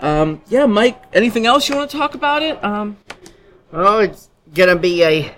Um, 0.00 0.40
yeah, 0.48 0.66
Mike, 0.66 1.00
anything 1.12 1.44
else 1.46 1.68
you 1.68 1.76
want 1.76 1.90
to 1.90 1.96
talk 1.96 2.14
about 2.14 2.42
it? 2.42 2.62
Um, 2.64 2.96
Oh, 3.72 3.98
it's 3.98 4.30
gonna 4.54 4.76
be 4.76 5.04
a 5.04 5.34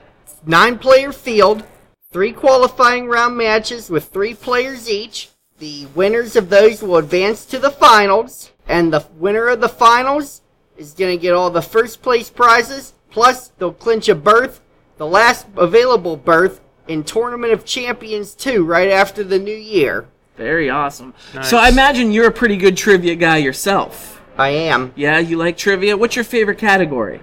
nine 0.46 0.78
player 0.78 1.10
field, 1.12 1.64
three 2.12 2.32
qualifying 2.32 3.06
round 3.06 3.36
matches 3.36 3.88
with 3.88 4.06
three 4.06 4.34
players 4.34 4.88
each. 4.90 5.28
The 5.58 5.86
winners 5.94 6.34
of 6.34 6.50
those 6.50 6.82
will 6.82 6.96
advance 6.96 7.44
to 7.46 7.58
the 7.58 7.70
finals, 7.70 8.50
and 8.66 8.92
the 8.92 9.06
winner 9.16 9.46
of 9.46 9.60
the 9.60 9.68
finals 9.68 10.40
is 10.76 10.92
gonna 10.92 11.16
get 11.16 11.34
all 11.34 11.50
the 11.50 11.62
first 11.62 12.02
place 12.02 12.28
prizes, 12.28 12.94
plus 13.10 13.48
they'll 13.58 13.72
clinch 13.72 14.08
a 14.08 14.16
berth, 14.16 14.60
the 14.96 15.06
last 15.06 15.46
available 15.56 16.16
berth, 16.16 16.60
in 16.88 17.04
Tournament 17.04 17.52
of 17.52 17.64
Champions 17.64 18.34
2 18.34 18.64
right 18.64 18.90
after 18.90 19.22
the 19.22 19.38
new 19.38 19.54
year. 19.54 20.06
very 20.36 20.68
awesome. 20.70 21.14
Nice. 21.34 21.48
So 21.50 21.58
I 21.58 21.68
imagine 21.68 22.10
you're 22.10 22.26
a 22.26 22.32
pretty 22.32 22.56
good 22.56 22.76
trivia 22.76 23.14
guy 23.14 23.36
yourself. 23.36 24.20
I 24.36 24.48
am. 24.48 24.92
Yeah, 24.96 25.18
you 25.18 25.36
like 25.36 25.56
trivia. 25.58 25.96
What's 25.96 26.16
your 26.16 26.24
favorite 26.24 26.58
category? 26.58 27.20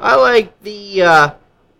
I 0.00 0.16
like 0.16 0.58
the 0.62 1.02
uh, 1.02 1.30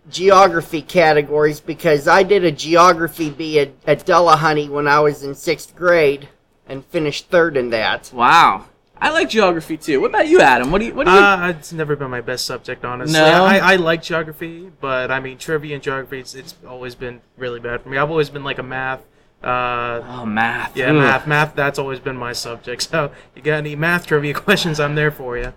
geography 0.09 0.81
categories 0.81 1.59
because 1.59 2.07
I 2.07 2.23
did 2.23 2.43
a 2.43 2.51
geography 2.51 3.29
bee 3.29 3.59
at, 3.59 3.71
at 3.85 4.05
Delahunty 4.05 4.69
when 4.69 4.87
I 4.87 4.99
was 4.99 5.23
in 5.23 5.35
sixth 5.35 5.75
grade 5.75 6.29
and 6.67 6.85
finished 6.85 7.29
third 7.29 7.57
in 7.57 7.69
that. 7.71 8.11
Wow. 8.13 8.65
I 8.99 9.11
like 9.11 9.29
geography 9.29 9.77
too. 9.77 10.01
What 10.01 10.09
about 10.09 10.27
you, 10.27 10.41
Adam? 10.41 10.71
What 10.71 10.79
do 10.79 10.85
you? 10.85 10.93
What 10.95 11.05
do 11.05 11.11
you? 11.11 11.17
Uh, 11.17 11.53
it's 11.57 11.71
never 11.71 11.95
been 11.95 12.09
my 12.09 12.21
best 12.21 12.45
subject, 12.45 12.83
honestly. 12.83 13.13
No? 13.19 13.45
I, 13.45 13.57
I 13.57 13.75
like 13.75 14.01
geography, 14.01 14.71
but 14.81 15.11
I 15.11 15.19
mean 15.19 15.37
trivia 15.37 15.75
and 15.75 15.83
geography. 15.83 16.19
It's, 16.19 16.33
it's 16.33 16.55
always 16.67 16.95
been 16.95 17.21
really 17.37 17.59
bad 17.59 17.81
for 17.81 17.89
me. 17.89 17.97
I've 17.97 18.09
always 18.09 18.29
been 18.29 18.43
like 18.43 18.57
a 18.57 18.63
math. 18.63 19.01
Uh, 19.43 20.01
oh, 20.03 20.25
math. 20.25 20.75
yeah, 20.75 20.89
Ugh. 20.89 20.95
math, 20.95 21.27
math. 21.27 21.55
That's 21.55 21.77
always 21.77 21.99
been 21.99 22.17
my 22.17 22.33
subject. 22.33 22.89
So 22.91 23.11
you 23.35 23.43
got 23.43 23.57
any 23.57 23.75
math 23.75 24.07
trivia 24.07 24.33
questions? 24.45 24.79
I'm 24.79 24.95
there 24.95 25.11
for 25.11 25.37
you. 25.37 25.53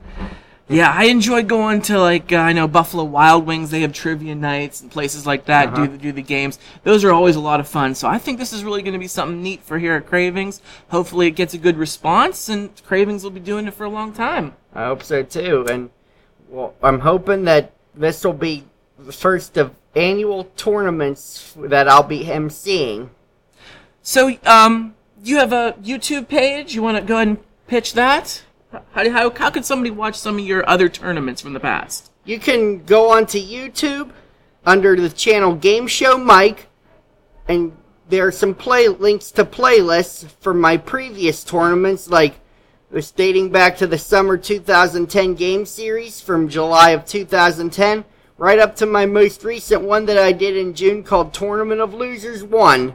Yeah, 0.70 0.92
I 0.94 1.06
enjoy 1.06 1.42
going 1.42 1.82
to 1.82 1.98
like 1.98 2.32
uh, 2.32 2.36
I 2.36 2.52
know 2.52 2.68
Buffalo 2.68 3.02
Wild 3.02 3.44
Wings. 3.44 3.70
They 3.70 3.80
have 3.80 3.92
trivia 3.92 4.36
nights 4.36 4.80
and 4.80 4.90
places 4.90 5.26
like 5.26 5.46
that. 5.46 5.74
Do 5.74 5.88
the 5.88 5.98
do 5.98 6.12
the 6.12 6.22
games. 6.22 6.60
Those 6.84 7.02
are 7.02 7.12
always 7.12 7.34
a 7.34 7.40
lot 7.40 7.58
of 7.58 7.66
fun. 7.66 7.96
So 7.96 8.06
I 8.06 8.18
think 8.18 8.38
this 8.38 8.52
is 8.52 8.62
really 8.62 8.80
going 8.82 8.92
to 8.92 8.98
be 8.98 9.08
something 9.08 9.42
neat 9.42 9.62
for 9.64 9.80
here 9.80 9.96
at 9.96 10.06
Cravings. 10.06 10.62
Hopefully, 10.90 11.26
it 11.26 11.32
gets 11.32 11.54
a 11.54 11.58
good 11.58 11.76
response, 11.76 12.48
and 12.48 12.70
Cravings 12.84 13.24
will 13.24 13.32
be 13.32 13.40
doing 13.40 13.66
it 13.66 13.74
for 13.74 13.82
a 13.82 13.88
long 13.88 14.12
time. 14.12 14.54
I 14.72 14.84
hope 14.84 15.02
so 15.02 15.24
too. 15.24 15.66
And 15.68 15.90
well, 16.48 16.74
I'm 16.84 17.00
hoping 17.00 17.44
that 17.46 17.72
this 17.92 18.24
will 18.24 18.32
be 18.32 18.64
the 18.96 19.12
first 19.12 19.56
of 19.56 19.74
annual 19.96 20.44
tournaments 20.56 21.52
that 21.56 21.88
I'll 21.88 22.04
be 22.04 22.26
emceeing. 22.26 23.08
So, 24.02 24.36
um, 24.46 24.94
you 25.24 25.38
have 25.38 25.52
a 25.52 25.74
YouTube 25.82 26.28
page. 26.28 26.76
You 26.76 26.82
want 26.82 26.96
to 26.96 27.02
go 27.02 27.16
ahead 27.16 27.28
and 27.28 27.38
pitch 27.66 27.94
that? 27.94 28.44
How, 28.72 28.82
how, 29.10 29.30
how 29.30 29.50
can 29.50 29.62
somebody 29.62 29.90
watch 29.90 30.16
some 30.16 30.38
of 30.38 30.44
your 30.44 30.68
other 30.68 30.88
tournaments 30.88 31.40
from 31.40 31.52
the 31.52 31.60
past? 31.60 32.10
You 32.24 32.38
can 32.38 32.84
go 32.84 33.10
onto 33.10 33.38
YouTube 33.38 34.10
under 34.64 34.96
the 34.96 35.10
channel 35.10 35.54
Game 35.54 35.86
Show 35.86 36.18
Mike, 36.18 36.68
and 37.48 37.76
there 38.08 38.26
are 38.26 38.32
some 38.32 38.54
play 38.54 38.88
links 38.88 39.30
to 39.32 39.44
playlists 39.44 40.30
from 40.40 40.60
my 40.60 40.76
previous 40.76 41.42
tournaments, 41.42 42.08
like 42.08 42.34
was 42.90 43.12
dating 43.12 43.50
back 43.50 43.76
to 43.76 43.86
the 43.86 43.98
summer 43.98 44.36
2010 44.36 45.34
game 45.34 45.64
series 45.64 46.20
from 46.20 46.48
July 46.48 46.90
of 46.90 47.04
2010, 47.04 48.04
right 48.36 48.58
up 48.58 48.74
to 48.76 48.86
my 48.86 49.06
most 49.06 49.44
recent 49.44 49.82
one 49.82 50.06
that 50.06 50.18
I 50.18 50.32
did 50.32 50.56
in 50.56 50.74
June 50.74 51.04
called 51.04 51.32
Tournament 51.32 51.80
of 51.80 51.94
Losers 51.94 52.42
1. 52.42 52.94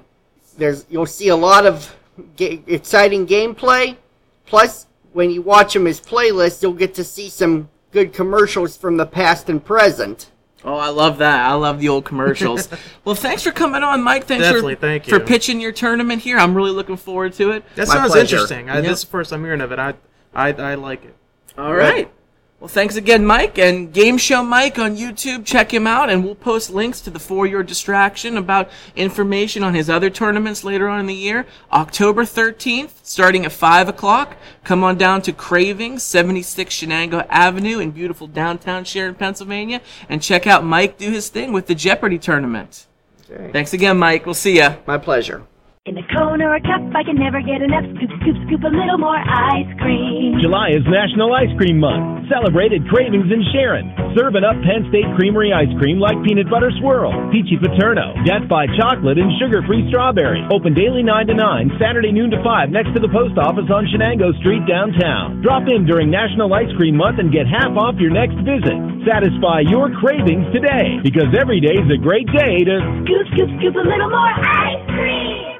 There's 0.57 0.85
you'll 0.89 1.05
see 1.05 1.29
a 1.29 1.35
lot 1.35 1.65
of 1.65 1.95
ga- 2.35 2.61
exciting 2.67 3.25
gameplay. 3.25 3.97
Plus, 4.45 4.85
when 5.15 5.31
you 5.31 5.41
watch 5.41 5.75
him 5.75 5.85
his 5.85 6.01
playlist, 6.01 6.61
you'll 6.61 6.73
get 6.73 6.93
to 6.95 7.03
see 7.03 7.29
some 7.29 7.69
good 7.91 8.11
commercials 8.11 8.75
from 8.75 8.97
the 8.97 9.05
past 9.05 9.47
and 9.47 9.63
present. 9.63 10.29
Oh, 10.65 10.75
I 10.75 10.89
love 10.89 11.19
that. 11.19 11.45
I 11.45 11.53
love 11.53 11.79
the 11.79 11.87
old 11.87 12.03
commercials. 12.03 12.67
well, 13.05 13.15
thanks 13.15 13.43
for 13.43 13.51
coming 13.51 13.81
on, 13.81 14.03
Mike. 14.03 14.25
Thanks 14.25 14.43
Definitely, 14.43 14.75
for, 14.75 14.81
thank 14.81 15.05
for 15.05 15.19
pitching 15.21 15.61
your 15.61 15.71
tournament 15.71 16.21
here. 16.21 16.37
I'm 16.37 16.53
really 16.53 16.71
looking 16.71 16.97
forward 16.97 17.33
to 17.33 17.51
it. 17.51 17.63
That 17.75 17.87
My 17.87 17.93
sounds 17.93 18.11
pleasure. 18.11 18.35
interesting. 18.35 18.69
I, 18.69 18.75
Yep. 18.75 18.83
This 18.83 18.99
is 18.99 19.05
the 19.05 19.11
first 19.11 19.31
I'm 19.31 19.43
hearing 19.43 19.61
of 19.61 19.71
it. 19.71 19.79
I, 19.79 19.93
I, 20.33 20.51
I 20.51 20.75
like 20.75 21.05
it. 21.05 21.15
All 21.57 21.73
right. 21.73 22.11
Well, 22.59 22.69
thanks 22.69 22.95
again, 22.95 23.25
Mike, 23.25 23.57
and 23.59 23.93
Game 23.93 24.17
Show 24.17 24.41
Mike 24.41 24.79
on 24.79 24.95
YouTube. 24.95 25.45
Check 25.45 25.73
him 25.73 25.85
out, 25.85 26.09
and 26.09 26.23
we'll 26.23 26.35
post 26.35 26.69
links 26.69 27.01
to 27.01 27.09
the 27.09 27.19
For 27.19 27.45
Your 27.45 27.63
Distraction 27.63 28.37
about 28.37 28.71
information 28.95 29.61
on 29.61 29.73
his 29.73 29.89
other 29.89 30.09
tournaments 30.09 30.63
later 30.63 30.87
on 30.87 31.01
in 31.01 31.05
the 31.05 31.13
year. 31.13 31.45
October 31.73 32.23
13th, 32.23 32.91
starting 33.03 33.45
at 33.45 33.51
5 33.51 33.89
o'clock. 33.89 34.37
Come 34.63 34.85
on 34.85 34.97
down 34.97 35.21
to 35.23 35.33
Cravings, 35.33 36.01
76 36.03 36.73
Shenango 36.73 37.27
Avenue 37.29 37.79
in 37.79 37.91
beautiful 37.91 38.25
downtown 38.25 38.85
Sharon, 38.85 39.15
Pennsylvania, 39.15 39.81
and 40.07 40.23
check 40.23 40.47
out 40.47 40.63
Mike 40.63 40.97
do 40.97 41.11
his 41.11 41.27
thing 41.27 41.51
with 41.51 41.67
the 41.67 41.75
Jeopardy 41.75 42.17
tournament. 42.17 42.87
Okay. 43.29 43.51
Thanks 43.51 43.73
again, 43.73 43.97
Mike. 43.97 44.25
We'll 44.25 44.33
see 44.33 44.57
ya. 44.57 44.77
My 44.87 44.97
pleasure. 44.97 45.45
In 45.85 46.01
a 46.01 46.07
cone 46.17 46.41
or 46.41 46.57
a 46.57 46.61
cup, 46.65 46.81
I 46.97 47.05
can 47.05 47.13
never 47.13 47.45
get 47.45 47.61
enough. 47.61 47.85
Scoop, 47.93 48.09
scoop, 48.17 48.37
scoop 48.49 48.61
a 48.65 48.73
little 48.73 48.97
more 48.97 49.21
ice 49.21 49.69
cream. 49.77 50.41
July 50.41 50.73
is 50.73 50.81
National 50.89 51.29
Ice 51.37 51.53
Cream 51.61 51.77
Month. 51.77 52.25
Celebrated 52.25 52.81
Cravings 52.89 53.29
in 53.29 53.45
Sharon. 53.53 53.93
Serving 54.17 54.41
up 54.41 54.57
Penn 54.65 54.89
State 54.89 55.05
Creamery 55.13 55.53
ice 55.53 55.69
cream 55.77 56.01
like 56.01 56.17
peanut 56.25 56.49
butter 56.49 56.73
swirl, 56.81 57.13
peachy 57.29 57.61
paterno, 57.61 58.17
death 58.25 58.49
by 58.49 58.65
chocolate, 58.73 59.21
and 59.21 59.29
sugar-free 59.37 59.85
strawberry. 59.93 60.41
Open 60.49 60.73
daily 60.73 61.05
9 61.05 61.29
to 61.29 61.37
9, 61.37 61.77
Saturday 61.77 62.09
noon 62.09 62.33
to 62.33 62.41
5 62.41 62.73
next 62.73 62.89
to 62.97 62.99
the 62.99 63.13
post 63.13 63.37
office 63.37 63.69
on 63.69 63.85
Shenango 63.93 64.33
Street 64.41 64.65
downtown. 64.65 65.37
Drop 65.45 65.69
in 65.69 65.85
during 65.85 66.09
National 66.09 66.49
Ice 66.57 66.73
Cream 66.81 66.97
Month 66.97 67.21
and 67.21 67.29
get 67.29 67.45
half 67.45 67.77
off 67.77 68.01
your 68.01 68.09
next 68.09 68.41
visit. 68.41 68.73
Satisfy 69.05 69.69
your 69.69 69.93
cravings 70.01 70.49
today 70.49 70.97
because 71.05 71.29
every 71.37 71.61
day 71.61 71.77
is 71.77 71.93
a 71.93 72.01
great 72.01 72.25
day 72.33 72.65
to 72.65 72.81
Scoop, 73.05 73.29
scoop, 73.37 73.49
scoop 73.61 73.75
a 73.77 73.85
little 73.85 74.09
more 74.09 74.33
ice 74.33 74.81
cream. 74.89 75.54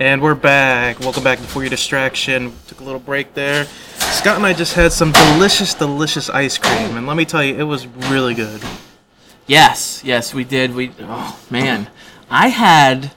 And 0.00 0.20
we're 0.20 0.34
back. 0.34 0.98
Welcome 0.98 1.22
back 1.22 1.38
to 1.38 1.44
For 1.44 1.60
Your 1.60 1.70
Distraction. 1.70 2.52
Took 2.66 2.80
a 2.80 2.82
little 2.82 2.98
break 2.98 3.32
there. 3.34 3.64
Scott 3.96 4.36
and 4.36 4.44
I 4.44 4.52
just 4.52 4.74
had 4.74 4.92
some 4.92 5.12
delicious, 5.12 5.72
delicious 5.72 6.28
ice 6.28 6.58
cream, 6.58 6.96
and 6.96 7.06
let 7.06 7.16
me 7.16 7.24
tell 7.24 7.44
you, 7.44 7.54
it 7.54 7.62
was 7.62 7.86
really 7.86 8.34
good. 8.34 8.60
Yes, 9.46 10.02
yes, 10.04 10.34
we 10.34 10.42
did. 10.42 10.74
We 10.74 10.90
oh 10.98 11.38
man, 11.48 11.88
I 12.28 12.48
had 12.48 13.12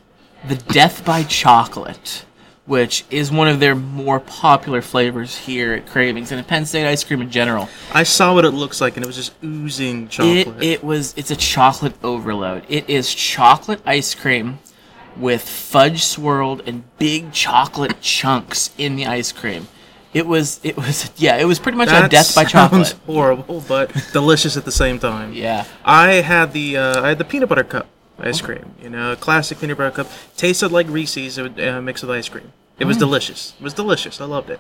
the 0.48 0.56
Death 0.56 1.04
by 1.04 1.24
Chocolate, 1.24 2.26
which 2.68 3.06
is 3.10 3.32
one 3.32 3.48
of 3.48 3.60
their 3.60 3.74
more 3.74 4.20
popular 4.20 4.84
flavors 4.84 5.36
here 5.36 5.74
at 5.74 5.88
Cravings 5.88 6.32
and 6.32 6.40
at 6.40 6.48
Penn 6.48 6.68
State 6.68 6.86
ice 6.86 7.04
cream 7.04 7.22
in 7.22 7.32
general. 7.32 7.70
I 7.92 8.04
saw 8.04 8.36
what 8.36 8.46
it 8.46 8.52
looks 8.52 8.82
like, 8.82 8.98
and 8.98 9.04
it 9.04 9.08
was 9.08 9.16
just 9.16 9.34
oozing 9.44 10.10
chocolate. 10.10 10.62
It 10.62 10.64
it 10.64 10.84
was 10.84 11.16
it's 11.18 11.32
a 11.32 11.36
chocolate 11.36 11.96
overload. 12.04 12.66
It 12.70 12.88
is 12.88 13.12
chocolate 13.12 13.82
ice 13.84 14.14
cream 14.14 14.60
with 15.20 15.42
fudge 15.48 16.04
swirled 16.04 16.62
and 16.68 16.84
big 16.98 17.32
chocolate 17.32 18.02
chunks 18.02 18.72
in 18.78 18.96
the 18.96 19.06
ice 19.06 19.32
cream. 19.32 19.68
It 20.14 20.26
was 20.26 20.60
it 20.64 20.78
was 20.78 21.12
yeah, 21.18 21.36
it 21.38 21.46
was 21.46 21.60
pretty 21.60 21.78
much 21.78 21.90
a 21.90 22.08
death 22.08 22.34
by 22.36 22.44
chocolate. 22.46 22.96
horrible, 23.06 23.64
but 23.68 23.92
delicious 24.14 24.58
at 24.58 24.66
the 24.66 24.72
same 24.72 25.00
time. 25.00 25.34
Yeah. 25.34 25.66
I 25.86 26.14
had 26.22 26.54
the 26.54 26.78
uh, 26.78 27.02
I 27.04 27.10
had 27.10 27.18
the 27.18 27.26
peanut 27.26 27.50
butter 27.50 27.64
cup 27.64 27.88
ice 28.20 28.42
cream. 28.42 28.74
You 28.82 28.90
know, 28.90 29.16
classic 29.16 29.60
peanut 29.60 29.78
butter 29.78 29.92
cup. 29.92 30.08
Tasted 30.38 30.72
like 30.72 30.88
Reese's 30.88 31.38
uh, 31.38 31.82
mixed 31.84 32.04
with 32.04 32.12
ice 32.12 32.30
cream. 32.30 32.52
It 32.80 32.86
Mm. 32.86 32.88
was 32.88 32.98
delicious. 32.98 33.54
It 33.60 33.64
was 33.64 33.74
delicious. 33.74 34.20
I 34.22 34.26
loved 34.26 34.50
it. 34.50 34.60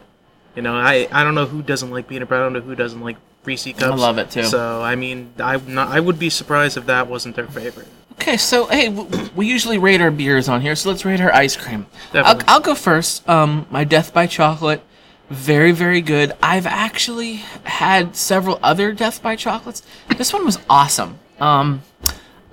You 0.55 0.61
know, 0.63 0.75
I 0.75 1.07
I 1.11 1.23
don't 1.23 1.33
know 1.35 1.45
who 1.45 1.61
doesn't 1.61 1.89
like 1.91 2.07
peanut 2.07 2.29
butter. 2.29 2.41
I 2.41 2.45
don't 2.45 2.53
know 2.53 2.61
who 2.61 2.75
doesn't 2.75 3.01
like 3.01 3.17
Reese 3.45 3.63
cups. 3.65 3.83
I 3.83 3.87
love 3.95 4.17
it, 4.17 4.29
too. 4.29 4.43
So 4.43 4.81
I 4.83 4.95
mean, 4.95 5.33
I 5.39 5.61
I 5.77 5.99
would 5.99 6.19
be 6.19 6.29
surprised 6.29 6.77
if 6.77 6.85
that 6.87 7.07
wasn't 7.07 7.35
their 7.35 7.47
favorite. 7.47 7.87
Okay, 8.19 8.37
so 8.37 8.65
hey, 8.65 8.89
we 9.35 9.47
usually 9.47 9.77
rate 9.77 10.01
our 10.01 10.11
beers 10.11 10.49
on 10.49 10.61
here, 10.61 10.75
so 10.75 10.89
let's 10.89 11.05
rate 11.05 11.21
our 11.21 11.33
ice 11.33 11.55
cream. 11.55 11.85
I'll, 12.13 12.23
Definitely. 12.23 12.43
I'll 12.47 12.59
go 12.59 12.75
first. 12.75 13.27
Um, 13.29 13.67
my 13.69 13.83
Death 13.83 14.13
by 14.13 14.27
Chocolate, 14.27 14.81
very 15.29 15.71
very 15.71 16.01
good. 16.01 16.33
I've 16.41 16.65
actually 16.65 17.35
had 17.63 18.15
several 18.15 18.59
other 18.63 18.91
Death 18.91 19.21
by 19.21 19.35
Chocolates. 19.35 19.83
This 20.17 20.33
one 20.33 20.45
was 20.45 20.59
awesome. 20.69 21.19
Um, 21.39 21.83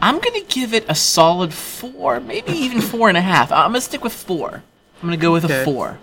I'm 0.00 0.20
gonna 0.20 0.44
give 0.48 0.74
it 0.74 0.84
a 0.88 0.94
solid 0.94 1.52
four, 1.54 2.20
maybe 2.20 2.52
even 2.52 2.80
four 2.80 3.08
and 3.08 3.16
a 3.16 3.22
half. 3.22 3.50
I'm 3.50 3.70
gonna 3.70 3.80
stick 3.80 4.04
with 4.04 4.12
four. 4.12 4.62
I'm 5.02 5.08
gonna 5.08 5.16
go 5.16 5.32
with 5.32 5.44
a 5.44 5.64
four. 5.64 5.98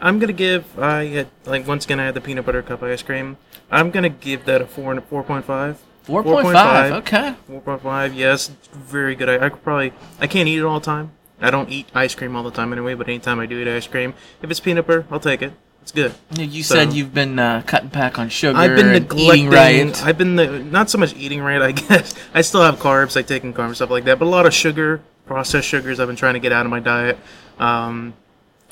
I'm 0.00 0.18
gonna 0.18 0.32
give 0.32 0.78
I 0.78 1.04
had 1.06 1.28
like 1.44 1.66
once 1.66 1.84
again 1.84 2.00
I 2.00 2.06
had 2.06 2.14
the 2.14 2.20
peanut 2.20 2.46
butter 2.46 2.62
cup 2.62 2.82
ice 2.82 3.02
cream. 3.02 3.36
I'm 3.70 3.90
gonna 3.90 4.08
give 4.08 4.46
that 4.46 4.62
a 4.62 4.66
four 4.66 4.90
and 4.90 4.98
a 4.98 5.02
four 5.02 5.22
point 5.22 5.44
five. 5.44 5.80
Four 6.02 6.22
point 6.22 6.48
five. 6.52 6.92
Okay. 6.92 7.34
Four 7.46 7.60
point 7.60 7.82
five. 7.82 8.14
Yes, 8.14 8.48
very 8.72 9.14
good. 9.14 9.28
I, 9.28 9.46
I 9.46 9.48
could 9.50 9.62
probably. 9.62 9.92
I 10.20 10.26
can't 10.26 10.48
eat 10.48 10.58
it 10.58 10.64
all 10.64 10.80
the 10.80 10.84
time. 10.86 11.12
I 11.40 11.50
don't 11.50 11.70
eat 11.70 11.88
ice 11.94 12.14
cream 12.14 12.36
all 12.36 12.42
the 12.42 12.50
time 12.50 12.72
anyway. 12.72 12.94
But 12.94 13.08
anytime 13.08 13.38
I 13.40 13.46
do 13.46 13.58
eat 13.60 13.68
ice 13.68 13.86
cream, 13.86 14.14
if 14.42 14.50
it's 14.50 14.60
peanut 14.60 14.86
butter, 14.86 15.06
I'll 15.10 15.20
take 15.20 15.42
it. 15.42 15.52
It's 15.82 15.90
good. 15.92 16.14
You- 16.36 16.62
So- 16.62 16.74
said 16.76 16.92
you've 16.92 17.12
been 17.12 17.38
uh, 17.38 17.62
cutting 17.66 17.88
back 17.88 18.16
on 18.18 18.28
sugar 18.28 18.56
I've 18.58 18.76
been 18.76 18.92
neglecting. 18.92 19.18
eating 19.18 19.50
right. 19.50 20.04
I've 20.04 20.16
been 20.18 20.36
the, 20.36 20.60
not 20.60 20.88
so 20.90 20.98
much 20.98 21.14
eating 21.16 21.40
right. 21.40 21.60
I 21.70 21.72
guess 21.72 22.14
I 22.32 22.42
still 22.42 22.62
have 22.62 22.76
carbs. 22.78 23.16
I 23.16 23.22
take 23.22 23.42
in 23.44 23.52
carbs 23.52 23.76
stuff 23.76 23.90
like 23.90 24.04
that. 24.04 24.18
But 24.20 24.26
a 24.26 24.28
lot 24.28 24.46
of 24.46 24.54
sugar, 24.54 25.02
processed 25.26 25.66
sugars. 25.68 25.98
I've 25.98 26.06
been 26.06 26.14
trying 26.16 26.34
to 26.34 26.40
get 26.40 26.52
out 26.52 26.64
of 26.66 26.70
my 26.70 26.78
diet. 26.80 27.18
Um, 27.58 28.14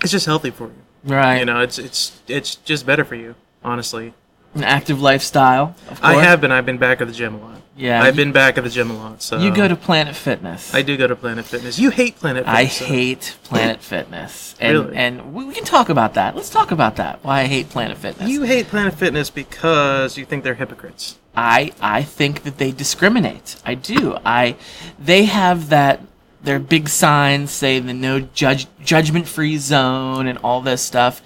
it's 0.03 0.13
just 0.13 0.27
healthy 0.27 0.51
for 0.51 0.69
you. 0.69 0.75
right. 1.05 1.39
You 1.41 1.45
know, 1.45 1.61
it's 1.61 1.79
it's 1.79 2.21
it's 2.29 2.55
just 2.57 2.87
better 2.87 3.05
for 3.05 3.17
you. 3.17 3.35
Honestly, 3.65 4.15
An 4.55 4.65
active 4.65 5.01
lifestyle. 5.01 5.77
Of 5.89 6.01
I 6.03 6.15
have 6.15 6.41
been. 6.41 6.51
I've 6.51 6.67
been 6.67 6.79
back 6.79 7.01
at 7.01 7.07
the 7.07 7.13
gym 7.13 7.35
a 7.35 7.39
lot. 7.39 7.57
Yeah, 7.77 8.03
I've 8.03 8.17
you- 8.19 8.25
been 8.25 8.33
back 8.33 8.59
at 8.59 8.65
the 8.65 8.71
gym 8.71 8.91
a 8.91 8.95
lot. 8.95 9.23
So 9.23 9.39
You 9.39 9.55
go 9.55 9.69
to 9.69 9.77
Planet 9.77 10.17
Fitness. 10.17 10.75
I 10.75 10.83
do 10.83 10.97
go 10.97 11.07
to 11.07 11.15
Planet 11.17 11.45
Fitness. 11.47 11.79
You 11.79 11.91
hate 11.91 12.17
Planet 12.17 12.45
Fitness. 12.45 12.59
I 12.59 12.67
so- 12.67 12.85
hate 12.85 13.37
Planet 13.45 13.81
Fitness, 13.93 14.57
and 14.61 14.73
Really? 14.79 14.97
and 14.97 15.33
we, 15.33 15.45
we 15.45 15.55
can 15.55 15.65
talk 15.65 15.89
about 15.89 16.15
that. 16.15 16.35
Let's 16.35 16.51
talk 16.51 16.73
about 16.73 16.97
that. 16.97 17.21
Why 17.23 17.43
I 17.43 17.45
hate 17.47 17.71
Planet 17.71 17.97
Fitness. 17.97 18.29
You 18.29 18.43
hate 18.43 18.67
Planet 18.67 18.95
Fitness 18.95 19.31
because 19.31 20.19
you 20.19 20.25
think 20.25 20.43
they're 20.45 20.55
hypocrites. 20.55 21.17
I 21.37 21.73
I 21.81 22.03
think 22.03 22.43
that 22.43 22.59
they 22.59 22.73
discriminate. 22.73 23.57
I 23.65 23.75
do. 23.77 24.19
I 24.27 24.57
they 24.99 25.27
have 25.27 25.69
that 25.69 26.01
their 26.43 26.59
big 26.59 26.89
signs 26.89 27.51
say 27.53 27.79
the 27.79 27.95
no 27.95 28.19
judge 28.21 28.67
judgment 28.85 29.29
free 29.29 29.59
zone 29.59 30.27
and 30.27 30.39
all 30.39 30.61
this 30.61 30.83
stuff, 30.83 31.23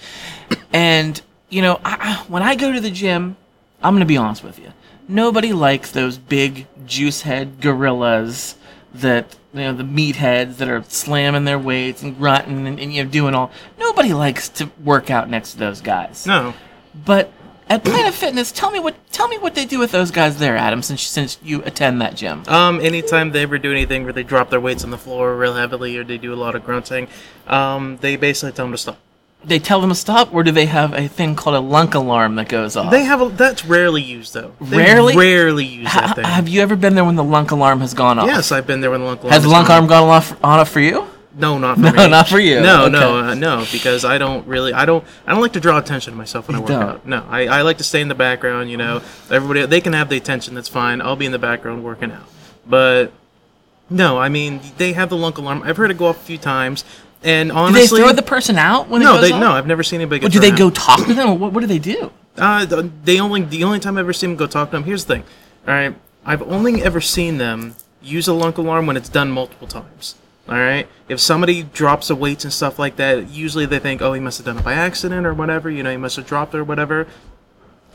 and 0.74 1.22
you 1.54 1.62
know, 1.62 1.80
I, 1.84 2.24
when 2.26 2.42
I 2.42 2.56
go 2.56 2.72
to 2.72 2.80
the 2.80 2.90
gym, 2.90 3.36
I'm 3.80 3.94
gonna 3.94 4.06
be 4.06 4.16
honest 4.16 4.42
with 4.42 4.58
you. 4.58 4.72
Nobody 5.06 5.52
likes 5.52 5.92
those 5.92 6.18
big 6.18 6.66
juice 6.84 7.22
head 7.22 7.60
gorillas 7.60 8.56
that 8.92 9.36
you 9.52 9.60
know 9.60 9.72
the 9.72 9.84
meatheads 9.84 10.56
that 10.56 10.68
are 10.68 10.82
slamming 10.88 11.44
their 11.44 11.58
weights 11.58 12.02
and 12.02 12.18
grunting 12.18 12.66
and, 12.66 12.80
and 12.80 12.92
you 12.92 13.04
know 13.04 13.10
doing 13.10 13.34
all. 13.34 13.52
Nobody 13.78 14.12
likes 14.12 14.48
to 14.50 14.68
work 14.82 15.10
out 15.10 15.30
next 15.30 15.52
to 15.52 15.58
those 15.58 15.80
guys. 15.80 16.26
No. 16.26 16.54
But 16.92 17.32
at 17.68 17.84
Planet 17.84 18.14
Fitness, 18.14 18.50
tell 18.50 18.72
me 18.72 18.80
what 18.80 18.96
tell 19.12 19.28
me 19.28 19.38
what 19.38 19.54
they 19.54 19.64
do 19.64 19.78
with 19.78 19.92
those 19.92 20.10
guys 20.10 20.38
there, 20.38 20.56
Adam. 20.56 20.82
Since 20.82 21.02
since 21.02 21.38
you 21.40 21.62
attend 21.62 22.00
that 22.00 22.16
gym. 22.16 22.42
Um, 22.48 22.80
anytime 22.80 23.30
they 23.30 23.42
ever 23.42 23.58
do 23.58 23.70
anything 23.70 24.02
where 24.02 24.12
they 24.12 24.24
drop 24.24 24.50
their 24.50 24.60
weights 24.60 24.82
on 24.82 24.90
the 24.90 24.98
floor 24.98 25.36
real 25.36 25.54
heavily 25.54 25.96
or 25.96 26.02
they 26.02 26.18
do 26.18 26.34
a 26.34 26.36
lot 26.36 26.56
of 26.56 26.64
grunting, 26.64 27.06
um, 27.46 27.98
they 27.98 28.16
basically 28.16 28.50
tell 28.50 28.64
them 28.64 28.72
to 28.72 28.78
stop. 28.78 28.98
They 29.46 29.58
tell 29.58 29.80
them 29.80 29.90
to 29.90 29.94
stop, 29.94 30.32
or 30.34 30.42
do 30.42 30.50
they 30.50 30.66
have 30.66 30.92
a 30.94 31.06
thing 31.08 31.36
called 31.36 31.56
a 31.56 31.60
lunk 31.60 31.94
alarm 31.94 32.36
that 32.36 32.48
goes 32.48 32.76
off? 32.76 32.90
They 32.90 33.04
have 33.04 33.20
a, 33.20 33.28
that's 33.28 33.64
rarely 33.64 34.02
used 34.02 34.34
though. 34.34 34.52
They 34.60 34.78
Rarely? 34.78 35.16
rarely 35.16 35.64
use 35.64 35.88
Ha- 35.88 36.00
that 36.00 36.16
thing. 36.16 36.24
have 36.24 36.48
you 36.48 36.60
ever 36.62 36.76
been 36.76 36.94
there 36.94 37.04
when 37.04 37.16
the 37.16 37.24
lunk 37.24 37.50
alarm 37.50 37.80
has 37.80 37.94
gone 37.94 38.18
off? 38.18 38.26
yes, 38.26 38.52
I've 38.52 38.66
been 38.66 38.80
there 38.80 38.90
when 38.90 39.00
the 39.00 39.06
lunk 39.06 39.20
alarm. 39.22 39.32
Has 39.32 39.42
the 39.42 39.48
is 39.48 39.52
lunk 39.52 39.68
alarm 39.68 39.86
gone 39.86 40.08
off 40.08 40.32
on 40.44 40.58
off 40.60 40.70
for 40.70 40.80
you? 40.80 41.06
No, 41.36 41.58
not 41.58 41.74
for 41.76 41.82
No, 41.90 41.90
me. 41.92 42.08
not 42.08 42.28
for 42.28 42.38
you. 42.38 42.60
No, 42.60 42.82
Okay. 42.84 42.92
no, 42.92 43.18
uh, 43.18 43.34
no, 43.34 43.66
because 43.72 44.04
I 44.04 44.18
don't 44.18 44.46
really, 44.46 44.72
I 44.72 44.84
don't, 44.84 45.04
I 45.26 45.32
don't 45.32 45.40
like 45.42 45.54
to 45.54 45.60
draw 45.60 45.78
attention 45.78 46.12
to 46.12 46.16
myself 46.16 46.46
when 46.46 46.54
I 46.54 46.58
You 46.58 46.62
work 46.62 46.68
don't. 46.68 46.82
out. 46.82 47.06
No, 47.06 47.26
I, 47.28 47.46
I 47.48 47.62
like 47.62 47.78
to 47.78 47.84
stay 47.84 48.00
in 48.00 48.06
the 48.08 48.14
background. 48.14 48.70
You 48.70 48.76
know, 48.76 49.02
everybody 49.30 49.66
they 49.66 49.80
can 49.80 49.94
have 49.94 50.08
the 50.08 50.16
attention. 50.16 50.54
That's 50.54 50.68
fine. 50.68 51.00
I'll 51.02 51.16
be 51.16 51.26
in 51.26 51.32
the 51.32 51.38
background 51.40 51.82
working 51.82 52.12
out. 52.12 52.24
But 52.66 53.12
no, 53.90 54.16
I 54.18 54.28
mean 54.28 54.60
they 54.78 54.92
have 54.92 55.08
the 55.10 55.16
lunk 55.16 55.36
alarm. 55.38 55.62
I've 55.64 55.76
heard 55.76 55.90
it 55.90 55.98
go 55.98 56.06
off 56.06 56.18
a 56.18 56.24
few 56.24 56.38
times, 56.38 56.84
and 57.24 57.50
Do 57.50 57.72
they 57.72 57.86
throw 57.86 58.12
the 58.12 58.22
person 58.22 58.56
out 58.56 58.88
when 58.88 59.02
it 59.02 59.06
goes 59.06 59.20
they 59.22 59.32
off? 59.32 59.40
no, 59.40 59.52
I've 59.52 59.66
never 59.66 59.82
seen 59.82 60.00
anybody. 60.00 60.20
Get 60.20 60.28
Or 60.28 60.32
do 60.32 60.40
they 60.40 60.48
thrown 60.48 60.58
go 60.58 60.70
talk 60.70 61.06
to 61.06 61.14
them? 61.14 61.40
What, 61.40 61.52
what 61.52 61.60
do 61.60 61.66
they 61.66 61.78
do? 61.78 62.12
Uh, 62.36 62.66
they 63.04 63.20
only 63.20 63.42
the 63.42 63.64
only 63.64 63.80
time 63.80 63.96
I've 63.96 64.04
ever 64.04 64.12
seen 64.12 64.30
them 64.30 64.36
go 64.36 64.46
talk 64.46 64.70
to 64.70 64.76
them. 64.76 64.84
Here's 64.84 65.04
the 65.04 65.14
thing, 65.14 65.24
all 65.66 65.74
right. 65.74 65.94
I've 66.26 66.42
only 66.42 66.82
ever 66.82 67.00
seen 67.00 67.38
them 67.38 67.76
use 68.02 68.28
a 68.28 68.32
lunk 68.32 68.58
alarm 68.58 68.86
when 68.86 68.96
it's 68.96 69.08
done 69.08 69.30
multiple 69.30 69.68
times. 69.68 70.16
All 70.48 70.56
right. 70.56 70.86
If 71.08 71.20
somebody 71.20 71.62
drops 71.62 72.08
the 72.08 72.14
weights 72.14 72.44
and 72.44 72.52
stuff 72.52 72.78
like 72.78 72.96
that, 72.96 73.30
usually 73.30 73.64
they 73.64 73.78
think, 73.78 74.02
oh, 74.02 74.12
he 74.12 74.20
must 74.20 74.38
have 74.38 74.44
done 74.44 74.58
it 74.58 74.64
by 74.64 74.74
accident 74.74 75.26
or 75.26 75.32
whatever. 75.32 75.70
You 75.70 75.82
know, 75.82 75.90
he 75.90 75.96
must 75.96 76.16
have 76.16 76.26
dropped 76.26 76.54
it 76.54 76.58
or 76.58 76.64
whatever. 76.64 77.06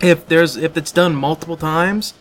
If 0.01 0.27
there's 0.27 0.55
if 0.55 0.77
it's 0.77 0.91
done 0.91 1.15
multiple 1.15 1.57
times 1.57 2.13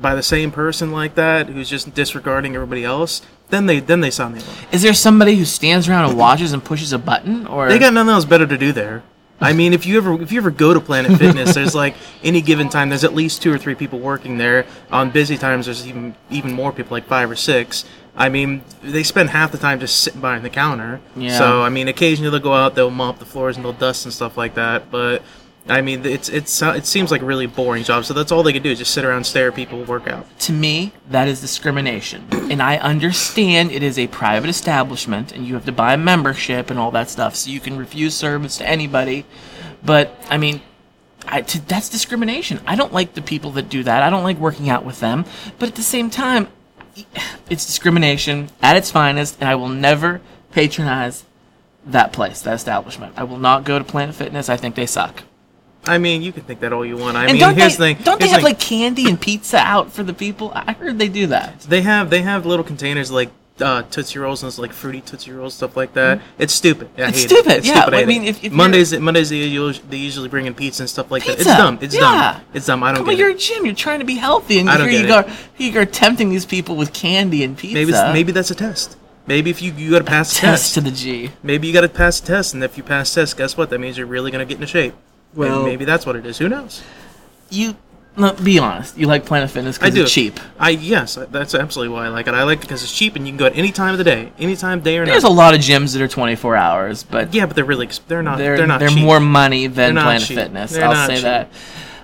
by 0.00 0.14
the 0.14 0.22
same 0.22 0.50
person 0.50 0.90
like 0.90 1.14
that 1.14 1.48
who's 1.48 1.68
just 1.68 1.94
disregarding 1.94 2.54
everybody 2.54 2.84
else, 2.84 3.22
then 3.50 3.66
they 3.66 3.80
then 3.80 4.00
they 4.00 4.10
sound 4.10 4.36
the 4.36 4.44
alarm. 4.44 4.58
Is 4.72 4.82
there 4.82 4.94
somebody 4.94 5.36
who 5.36 5.44
stands 5.44 5.88
around 5.88 6.08
and 6.10 6.18
watches 6.18 6.52
and 6.52 6.64
pushes 6.64 6.92
a 6.92 6.98
button? 6.98 7.46
Or 7.46 7.68
They 7.68 7.78
got 7.78 7.92
nothing 7.92 8.10
else 8.10 8.24
better 8.24 8.46
to 8.46 8.58
do 8.58 8.72
there. 8.72 9.02
I 9.42 9.54
mean, 9.54 9.72
if 9.72 9.86
you 9.86 9.96
ever 9.96 10.20
if 10.20 10.32
you 10.32 10.38
ever 10.40 10.50
go 10.50 10.74
to 10.74 10.80
Planet 10.80 11.18
Fitness, 11.18 11.54
there's 11.54 11.74
like 11.74 11.94
any 12.22 12.42
given 12.42 12.68
time, 12.68 12.90
there's 12.90 13.04
at 13.04 13.14
least 13.14 13.40
two 13.42 13.52
or 13.52 13.58
three 13.58 13.74
people 13.74 13.98
working 13.98 14.36
there. 14.36 14.66
On 14.92 15.10
busy 15.10 15.38
times, 15.38 15.66
there's 15.66 15.86
even 15.86 16.14
even 16.30 16.52
more 16.52 16.72
people, 16.72 16.94
like 16.94 17.06
five 17.06 17.30
or 17.30 17.36
six. 17.36 17.84
I 18.16 18.28
mean, 18.28 18.62
they 18.82 19.02
spend 19.02 19.30
half 19.30 19.50
the 19.50 19.56
time 19.56 19.80
just 19.80 20.00
sitting 20.00 20.20
behind 20.20 20.44
the 20.44 20.50
counter. 20.50 21.00
Yeah. 21.16 21.38
So 21.38 21.62
I 21.62 21.70
mean, 21.70 21.88
occasionally 21.88 22.30
they'll 22.30 22.40
go 22.40 22.52
out, 22.52 22.74
they'll 22.74 22.90
mop 22.90 23.18
the 23.18 23.24
floors 23.24 23.56
and 23.56 23.64
they'll 23.64 23.72
dust 23.72 24.04
and 24.04 24.12
stuff 24.12 24.36
like 24.36 24.54
that. 24.54 24.90
But 24.90 25.22
I 25.70 25.80
mean, 25.82 26.04
it's 26.04 26.28
it's 26.28 26.62
uh, 26.62 26.74
it 26.76 26.86
seems 26.86 27.10
like 27.10 27.22
a 27.22 27.24
really 27.24 27.46
boring 27.46 27.84
job. 27.84 28.04
So 28.04 28.12
that's 28.12 28.32
all 28.32 28.42
they 28.42 28.52
can 28.52 28.62
do 28.62 28.70
is 28.70 28.78
just 28.78 28.92
sit 28.92 29.04
around, 29.04 29.24
stare 29.24 29.48
at 29.48 29.54
people, 29.54 29.82
work 29.84 30.06
out. 30.08 30.26
to 30.40 30.52
me, 30.52 30.92
that 31.08 31.28
is 31.28 31.40
discrimination. 31.40 32.26
And 32.32 32.60
I 32.60 32.76
understand 32.78 33.70
it 33.70 33.82
is 33.82 33.98
a 33.98 34.08
private 34.08 34.50
establishment 34.50 35.32
and 35.32 35.46
you 35.46 35.54
have 35.54 35.64
to 35.66 35.72
buy 35.72 35.94
a 35.94 35.96
membership 35.96 36.70
and 36.70 36.78
all 36.78 36.90
that 36.90 37.08
stuff, 37.08 37.36
so 37.36 37.50
you 37.50 37.60
can 37.60 37.76
refuse 37.76 38.14
service 38.14 38.58
to 38.58 38.68
anybody. 38.68 39.24
But, 39.82 40.14
I 40.28 40.36
mean, 40.36 40.60
that's 41.68 41.88
discrimination. 41.88 42.60
I 42.66 42.76
don't 42.76 42.92
like 42.92 43.14
the 43.14 43.22
people 43.22 43.52
that 43.52 43.68
do 43.68 43.82
that. 43.84 44.02
I 44.02 44.10
don't 44.10 44.24
like 44.24 44.38
working 44.38 44.68
out 44.68 44.84
with 44.84 45.00
them. 45.00 45.24
But 45.58 45.68
at 45.68 45.74
the 45.76 45.82
same 45.82 46.10
time, 46.10 46.48
it's 47.48 47.64
discrimination 47.64 48.50
at 48.60 48.76
its 48.76 48.90
finest, 48.90 49.38
and 49.40 49.48
I 49.48 49.54
will 49.54 49.68
never 49.68 50.20
patronize 50.50 51.24
that 51.86 52.12
place, 52.12 52.42
that 52.42 52.54
establishment. 52.54 53.14
I 53.16 53.24
will 53.24 53.38
not 53.38 53.64
go 53.64 53.78
to 53.78 53.84
Planet 53.84 54.14
Fitness. 54.14 54.48
I 54.48 54.56
think 54.56 54.74
they 54.74 54.86
suck. 54.86 55.22
I 55.86 55.98
mean, 55.98 56.22
you 56.22 56.30
can 56.32 56.42
think 56.42 56.60
that 56.60 56.72
all 56.72 56.84
you 56.84 56.96
want. 56.96 57.16
I 57.16 57.22
and 57.24 57.32
mean, 57.32 57.40
don't 57.40 57.56
here's 57.56 57.76
they, 57.76 57.94
the 57.94 57.94
thing. 57.96 58.04
don't 58.04 58.20
they 58.20 58.28
have 58.28 58.36
thing. 58.38 58.44
like 58.44 58.58
candy 58.60 59.08
and 59.08 59.20
pizza 59.20 59.58
out 59.58 59.92
for 59.92 60.02
the 60.02 60.12
people? 60.12 60.52
I 60.54 60.72
heard 60.72 60.98
they 60.98 61.08
do 61.08 61.26
that. 61.28 61.60
They 61.60 61.80
have 61.82 62.10
they 62.10 62.22
have 62.22 62.44
little 62.44 62.64
containers 62.64 63.10
like 63.10 63.30
uh, 63.60 63.82
Tootsie 63.90 64.18
Rolls 64.18 64.42
and 64.42 64.48
it's 64.48 64.58
like 64.58 64.72
fruity 64.72 65.00
Tootsie 65.00 65.32
Rolls 65.32 65.54
stuff 65.54 65.76
like 65.76 65.94
that. 65.94 66.20
It's 66.38 66.52
stupid. 66.52 66.88
I 66.96 67.00
Mm-hmm. 67.00 67.08
It's 67.10 67.22
stupid, 67.22 67.52
It. 67.52 67.58
It's 67.58 67.66
yeah, 67.68 67.74
stupid. 67.82 67.94
I 67.94 67.98
hate 67.98 68.08
mean, 68.08 68.24
if- 68.24 68.36
if 68.38 68.44
you're- 68.44 68.56
Mondays 68.56 68.98
Mondays 68.98 69.30
they 69.30 69.36
usually, 69.36 69.86
they 69.88 69.96
usually 69.96 70.28
bring 70.28 70.46
in 70.46 70.54
pizza 70.54 70.82
and 70.82 70.90
stuff 70.90 71.10
like 71.10 71.24
that. 71.24 71.36
It's 71.36 71.44
dumb. 71.44 71.78
It's 71.80 71.94
yeah. 71.94 72.00
dumb. 72.00 72.42
It's 72.54 72.66
dumb. 72.66 72.82
I 72.82 72.92
don't 72.92 72.98
Come 73.04 73.08
on, 73.10 73.16
you're 73.16 73.30
a 73.30 73.34
gym. 73.34 73.64
You're 73.64 73.74
trying 73.74 74.00
to 74.00 74.06
be 74.06 74.16
healthy, 74.16 74.58
and 74.60 74.68
I 74.68 74.76
here 74.88 75.00
you 75.00 75.06
go. 75.06 75.22
Here 75.54 75.72
you're 75.72 75.86
tempting 75.86 76.28
these 76.30 76.46
people 76.46 76.76
with 76.76 76.92
candy 76.92 77.42
and 77.42 77.56
pizza. 77.56 77.74
Maybe 77.74 77.92
maybe 78.12 78.32
that's 78.32 78.50
a 78.50 78.54
test. 78.54 78.96
Maybe 79.26 79.50
if 79.50 79.62
you 79.62 79.72
you 79.72 79.90
got 79.90 79.98
to 80.00 80.04
pass 80.04 80.32
a 80.36 80.40
test 80.40 80.62
test. 80.62 80.74
to 80.74 80.80
the 80.80 80.90
G. 80.90 81.30
Maybe 81.42 81.66
you 81.68 81.72
got 81.72 81.82
to 81.82 81.88
pass 81.88 82.20
a 82.20 82.24
test, 82.24 82.54
and 82.54 82.64
if 82.64 82.76
you 82.76 82.82
pass 82.82 83.12
test, 83.14 83.36
guess 83.36 83.56
what? 83.56 83.70
That 83.70 83.78
means 83.78 83.96
you're 83.96 84.06
really 84.06 84.30
gonna 84.30 84.44
get 84.44 84.54
into 84.54 84.66
shape. 84.66 84.94
Maybe- 85.34 85.50
Well- 85.50 85.64
maybe 85.64 85.84
that's 85.84 86.06
what 86.06 86.16
it 86.16 86.26
is. 86.26 86.38
Who 86.38 86.48
knows? 86.48 86.82
You, 87.50 87.76
no, 88.16 88.32
be 88.32 88.58
honest. 88.58 88.96
You 88.98 89.06
like 89.06 89.24
Planet 89.24 89.50
Fitness 89.50 89.78
because 89.78 89.94
it's 89.96 90.12
cheap. 90.12 90.38
I 90.58 90.70
yes, 90.70 91.18
that's 91.30 91.54
absolutely 91.54 91.94
why 91.94 92.06
I 92.06 92.08
like 92.08 92.26
it. 92.26 92.34
I 92.34 92.42
like 92.44 92.58
it 92.58 92.62
because 92.62 92.82
it's 92.82 92.92
cheap 92.96 93.16
and 93.16 93.26
you 93.26 93.32
can 93.32 93.38
go 93.38 93.46
at 93.46 93.56
any 93.56 93.72
time 93.72 93.92
of 93.92 93.98
the 93.98 94.04
day, 94.04 94.32
any 94.38 94.56
time, 94.56 94.80
day 94.80 94.98
or 94.98 95.04
night. 95.04 95.12
There's 95.12 95.24
a 95.24 95.28
lot 95.28 95.54
of 95.54 95.60
gyms 95.60 95.92
that 95.94 96.02
are 96.02 96.08
24 96.08 96.56
hours, 96.56 97.02
but 97.04 97.32
yeah, 97.34 97.46
but 97.46 97.56
they're 97.56 97.64
really 97.64 97.88
they're 98.08 98.22
not 98.22 98.38
they're 98.38 98.56
they're 98.56 98.66
not 98.66 98.80
they're 98.80 98.88
cheap. 98.88 99.02
more 99.04 99.20
money 99.20 99.66
than 99.68 99.94
Planet 99.94 100.22
cheap. 100.22 100.36
Fitness. 100.36 100.72
They're 100.72 100.84
I'll 100.84 101.06
say 101.06 101.14
cheap. 101.16 101.24
that. 101.24 101.50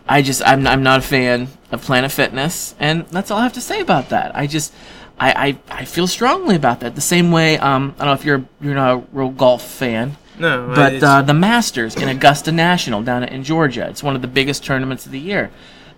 I 0.09 0.23
just 0.23 0.43
I'm 0.47 0.67
I'm 0.67 0.83
not 0.85 1.01
a 1.01 1.03
fan 1.03 1.49
of 1.73 1.83
Planet 1.83 2.13
Fitness, 2.13 2.75
and 2.79 3.07
that's 3.09 3.31
all 3.31 3.39
I 3.39 3.43
have 3.43 3.55
to 3.55 3.61
say 3.61 3.81
about 3.81 4.09
that. 4.11 4.35
I 4.37 4.47
just 4.47 4.73
I 5.19 5.59
I, 5.71 5.81
I 5.81 5.85
feel 5.85 6.07
strongly 6.07 6.55
about 6.55 6.81
that. 6.81 6.95
The 6.95 7.01
same 7.01 7.31
way 7.33 7.59
um 7.59 7.95
I 7.99 8.05
don't 8.05 8.07
know 8.09 8.13
if 8.15 8.25
you're 8.25 8.45
you're 8.61 8.75
not 8.75 8.95
a 8.99 9.03
real 9.13 9.31
golf 9.31 9.63
fan. 9.63 10.17
No, 10.39 10.73
But 10.75 11.03
uh, 11.03 11.23
the 11.23 11.35
Masters 11.35 11.97
in 11.97 12.09
Augusta 12.09 12.53
National 12.53 13.03
down 13.03 13.25
in 13.25 13.43
Georgia, 13.43 13.87
it's 13.89 14.03
one 14.03 14.17
of 14.17 14.23
the 14.23 14.29
biggest 14.29 14.65
tournaments 14.65 15.07
of 15.07 15.13
the 15.13 15.19
year. 15.19 15.51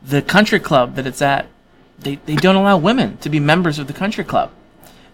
The 0.03 0.23
country 0.23 0.61
club 0.61 0.95
that 0.95 1.07
it's 1.07 1.23
at, 1.23 1.47
they, 1.99 2.17
they 2.27 2.37
don't 2.37 2.57
allow 2.57 2.79
women 2.79 3.17
to 3.19 3.29
be 3.29 3.41
members 3.41 3.79
of 3.79 3.87
the 3.87 3.93
country 3.93 4.25
club. 4.25 4.53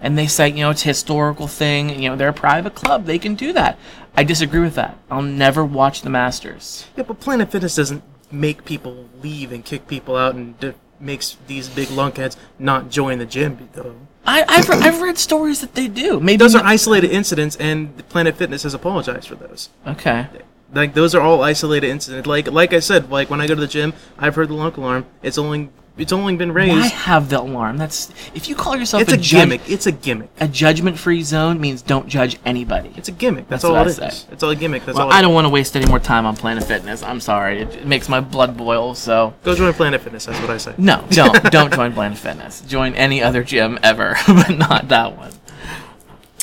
And 0.00 0.18
they 0.18 0.26
say, 0.26 0.48
you 0.48 0.56
know, 0.56 0.70
it's 0.70 0.84
a 0.84 0.88
historical 0.88 1.48
thing, 1.48 2.02
you 2.02 2.10
know, 2.10 2.16
they're 2.16 2.28
a 2.28 2.34
private 2.34 2.74
club, 2.74 3.06
they 3.06 3.18
can 3.18 3.34
do 3.34 3.52
that. 3.54 3.78
I 4.16 4.24
disagree 4.24 4.60
with 4.60 4.74
that. 4.74 4.98
I'll 5.10 5.22
never 5.22 5.64
watch 5.64 6.02
the 6.02 6.10
Masters. 6.10 6.86
Yeah, 6.96 7.04
but 7.04 7.20
Planet 7.20 7.50
Fitness 7.50 7.74
doesn't 7.76 8.02
make 8.30 8.64
people 8.64 9.08
leave 9.22 9.50
and 9.50 9.64
kick 9.64 9.86
people 9.86 10.16
out 10.16 10.34
and 10.34 10.58
d- 10.60 10.74
makes 11.00 11.36
these 11.46 11.68
big 11.68 11.88
lunkheads 11.88 12.36
not 12.58 12.90
join 12.90 13.18
the 13.18 13.26
gym. 13.26 13.68
Though 13.72 13.96
I, 14.26 14.44
I've, 14.48 14.68
re- 14.68 14.78
I've 14.78 15.00
read 15.02 15.18
stories 15.18 15.60
that 15.60 15.74
they 15.74 15.86
do. 15.88 16.18
Maybe 16.20 16.36
those 16.38 16.54
are 16.54 16.62
not- 16.62 16.66
isolated 16.72 17.10
incidents, 17.10 17.56
and 17.56 18.06
Planet 18.08 18.36
Fitness 18.36 18.62
has 18.62 18.74
apologized 18.74 19.28
for 19.28 19.34
those. 19.34 19.68
Okay. 19.86 20.26
Like 20.72 20.94
those 20.94 21.14
are 21.14 21.20
all 21.20 21.42
isolated 21.42 21.88
incidents. 21.88 22.26
Like 22.26 22.50
like 22.50 22.72
I 22.72 22.80
said, 22.80 23.10
like 23.10 23.30
when 23.30 23.40
I 23.40 23.46
go 23.46 23.54
to 23.54 23.60
the 23.60 23.66
gym, 23.68 23.92
I've 24.18 24.34
heard 24.34 24.48
the 24.48 24.54
lunk 24.54 24.76
alarm. 24.76 25.06
It's 25.22 25.38
only 25.38 25.68
it's 25.96 26.12
only 26.12 26.34
been 26.36 26.50
raised. 26.52 26.72
Why 26.74 26.86
have 26.88 27.28
the 27.28 27.40
alarm? 27.40 27.76
That's 27.76 28.10
if 28.34 28.48
you 28.48 28.54
call 28.56 28.76
yourself 28.76 29.02
It's 29.04 29.12
a, 29.12 29.14
a 29.14 29.18
judge- 29.18 29.30
gimmick. 29.42 29.60
It's 29.70 29.86
a 29.86 29.92
gimmick. 29.92 30.30
A 30.40 30.48
judgment-free 30.48 31.22
zone 31.22 31.60
means 31.60 31.82
don't 31.82 32.08
judge 32.08 32.38
anybody. 32.44 32.92
It's 32.96 33.08
a 33.08 33.12
gimmick. 33.12 33.48
That's, 33.48 33.62
That's 33.62 33.64
all 33.64 33.76
it 33.76 34.00
I 34.00 34.06
is. 34.08 34.16
say. 34.22 34.26
It's 34.32 34.42
all 34.42 34.50
a 34.50 34.56
gimmick. 34.56 34.84
That's 34.84 34.96
Well, 34.98 35.06
all. 35.06 35.12
I 35.12 35.22
don't 35.22 35.34
want 35.34 35.44
to 35.44 35.50
waste 35.50 35.76
any 35.76 35.86
more 35.86 36.00
time 36.00 36.26
on 36.26 36.34
Planet 36.36 36.64
Fitness. 36.64 37.02
I'm 37.02 37.20
sorry. 37.20 37.60
It, 37.62 37.74
it 37.76 37.86
makes 37.86 38.08
my 38.08 38.20
blood 38.20 38.56
boil. 38.56 38.94
So 38.94 39.34
Go 39.44 39.54
join 39.54 39.72
Planet 39.74 40.00
Fitness. 40.00 40.26
That's 40.26 40.40
what 40.40 40.50
I 40.50 40.56
say. 40.56 40.74
no, 40.78 41.04
don't 41.10 41.42
don't 41.52 41.72
join 41.72 41.92
Planet 41.92 42.18
Fitness. 42.18 42.62
Join 42.62 42.94
any 42.94 43.22
other 43.22 43.44
gym 43.44 43.78
ever, 43.82 44.16
but 44.26 44.50
not 44.50 44.88
that 44.88 45.16
one. 45.16 45.32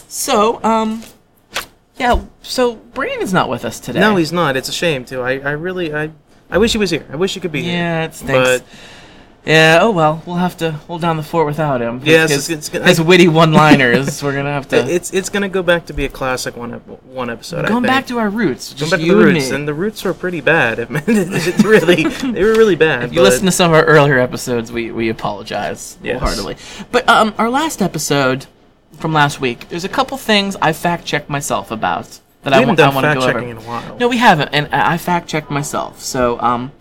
So, 0.08 0.62
um, 0.64 1.04
yeah. 1.98 2.22
So 2.42 2.76
Brandon's 2.76 3.34
not 3.34 3.50
with 3.50 3.66
us 3.66 3.80
today. 3.80 4.00
No, 4.00 4.16
he's 4.16 4.32
not. 4.32 4.56
It's 4.58 4.70
a 4.70 4.74
shame 4.74 5.06
too. 5.06 5.22
I, 5.22 5.40
I 5.40 5.52
really 5.52 5.94
I 5.94 6.12
I 6.50 6.58
wish 6.58 6.72
he 6.72 6.78
was 6.78 6.90
here. 6.90 7.06
I 7.12 7.16
wish 7.16 7.34
he 7.34 7.40
could 7.40 7.52
be 7.52 7.62
here. 7.64 7.74
Yeah, 7.74 8.04
it 8.06 8.14
stinks. 8.14 8.32
But 8.32 8.64
Yeah. 9.46 9.80
Oh 9.82 9.90
well, 9.92 10.22
we'll 10.26 10.36
have 10.36 10.56
to 10.58 10.72
hold 10.72 11.02
down 11.02 11.18
the 11.18 11.24
fort 11.24 11.48
without 11.48 11.82
him. 11.82 12.02
Yeah, 12.04 12.28
his, 12.28 12.48
it's- 12.50 12.70
it's- 12.74 12.88
his 12.88 13.02
witty 13.02 13.28
one-liners. 13.28 14.22
we're 14.22 14.34
gonna 14.34 14.52
have 14.52 14.68
to 14.70 14.78
it's 14.96 15.12
it's 15.14 15.30
gonna 15.30 15.50
go 15.50 15.64
back 15.64 15.88
to 15.88 15.94
be 15.94 16.06
a 16.06 16.10
classic 16.10 16.56
one 16.56 16.74
one 16.74 17.30
episode. 17.30 17.66
I 17.66 17.70
going 17.70 17.84
back 17.84 18.06
to 18.08 18.20
our 18.20 18.30
roots. 18.30 18.70
Going 18.74 18.78
Just 18.80 18.92
back 18.92 19.00
to 19.00 19.06
the 19.08 19.12
and 19.14 19.24
roots, 19.26 19.50
me. 19.50 19.56
and 19.56 19.68
the 19.68 19.74
roots 19.74 20.04
were 20.04 20.14
pretty 20.14 20.42
bad. 20.42 20.78
it's 20.90 21.64
really 21.64 22.04
they 22.04 22.44
were 22.44 22.54
really 22.54 22.76
bad. 22.76 23.04
If 23.06 23.14
you 23.14 23.20
but- 23.20 23.24
listen 23.24 23.46
to 23.48 23.52
some 23.52 23.72
of 23.72 23.78
our 23.78 23.86
earlier 23.86 24.20
episodes, 24.20 24.72
we, 24.72 24.92
we 24.92 25.10
apologize 25.10 25.98
Yes. 26.04 26.20
wholeheartedly. 26.20 26.58
But 26.92 27.10
um, 27.10 27.34
our 27.40 27.50
last 27.50 27.82
episode 27.82 28.46
from 29.00 29.12
last 29.14 29.42
week, 29.42 29.70
there's 29.70 29.86
a 29.86 29.90
couple 29.90 30.18
things 30.18 30.56
I 30.62 30.74
fact 30.74 31.06
checked 31.06 31.30
myself 31.30 31.72
about 31.72 32.20
that 32.44 32.52
We 32.52 32.58
I, 32.58 32.60
haven't 32.60 32.80
I 32.80 32.90
want 32.90 33.06
to 33.06 33.14
go 33.16 33.28
over. 33.28 33.40
in 33.40 33.58
a 33.58 33.62
while. 33.62 33.98
No, 33.98 34.08
we 34.08 34.18
haven't, 34.18 34.50
and 34.50 34.68
I 34.74 34.94
I 34.94 34.98
fact 34.98 35.28
checked 35.28 35.50
myself. 35.50 36.00
So 36.02 36.40
um, 36.42 36.72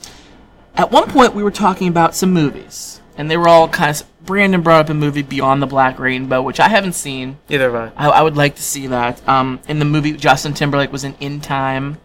at 0.76 0.90
one 0.90 1.08
point 1.10 1.34
we 1.34 1.42
were 1.42 1.50
talking 1.50 1.88
about 1.88 2.14
some 2.14 2.32
movies, 2.32 3.00
and 3.16 3.30
they 3.30 3.36
were 3.36 3.48
all 3.48 3.68
kind 3.68 3.90
of. 3.90 4.06
Brandon 4.26 4.60
brought 4.60 4.84
up 4.84 4.90
a 4.90 4.94
movie 4.94 5.22
Beyond 5.22 5.62
the 5.62 5.66
Black 5.66 5.98
Rainbow, 5.98 6.42
which 6.42 6.60
I 6.60 6.68
haven't 6.68 6.92
seen. 6.92 7.38
Neither 7.48 7.72
have 7.72 7.92
I. 7.96 8.06
I, 8.06 8.10
I 8.18 8.22
would 8.22 8.36
like 8.36 8.54
to 8.56 8.62
see 8.62 8.86
that. 8.88 9.26
Um, 9.26 9.58
in 9.66 9.78
the 9.78 9.84
movie, 9.86 10.12
Justin 10.12 10.52
Timberlake 10.54 10.92
was 10.92 11.04
in 11.04 11.14
In 11.20 11.40
Time. 11.40 11.96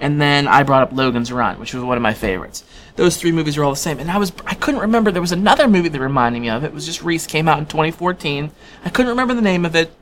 and 0.00 0.20
then 0.20 0.46
I 0.46 0.62
brought 0.62 0.82
up 0.82 0.92
Logan's 0.92 1.32
Run, 1.32 1.58
which 1.58 1.72
was 1.72 1.82
one 1.82 1.96
of 1.96 2.02
my 2.02 2.12
favorites. 2.12 2.62
Those 2.96 3.16
three 3.16 3.32
movies 3.32 3.56
are 3.56 3.64
all 3.64 3.70
the 3.70 3.76
same, 3.76 3.98
and 3.98 4.10
I 4.10 4.18
was 4.18 4.32
I 4.46 4.54
couldn't 4.54 4.82
remember. 4.82 5.10
There 5.10 5.22
was 5.22 5.32
another 5.32 5.66
movie 5.66 5.88
that 5.88 6.00
reminded 6.00 6.40
me 6.42 6.50
of 6.50 6.62
it. 6.62 6.68
It 6.68 6.74
was 6.74 6.86
just 6.86 7.02
Reese 7.02 7.26
came 7.26 7.48
out 7.48 7.58
in 7.58 7.66
2014. 7.66 8.50
I 8.84 8.90
couldn't 8.90 9.10
remember 9.10 9.34
the 9.34 9.42
name 9.42 9.64
of 9.64 9.74
it. 9.74 9.92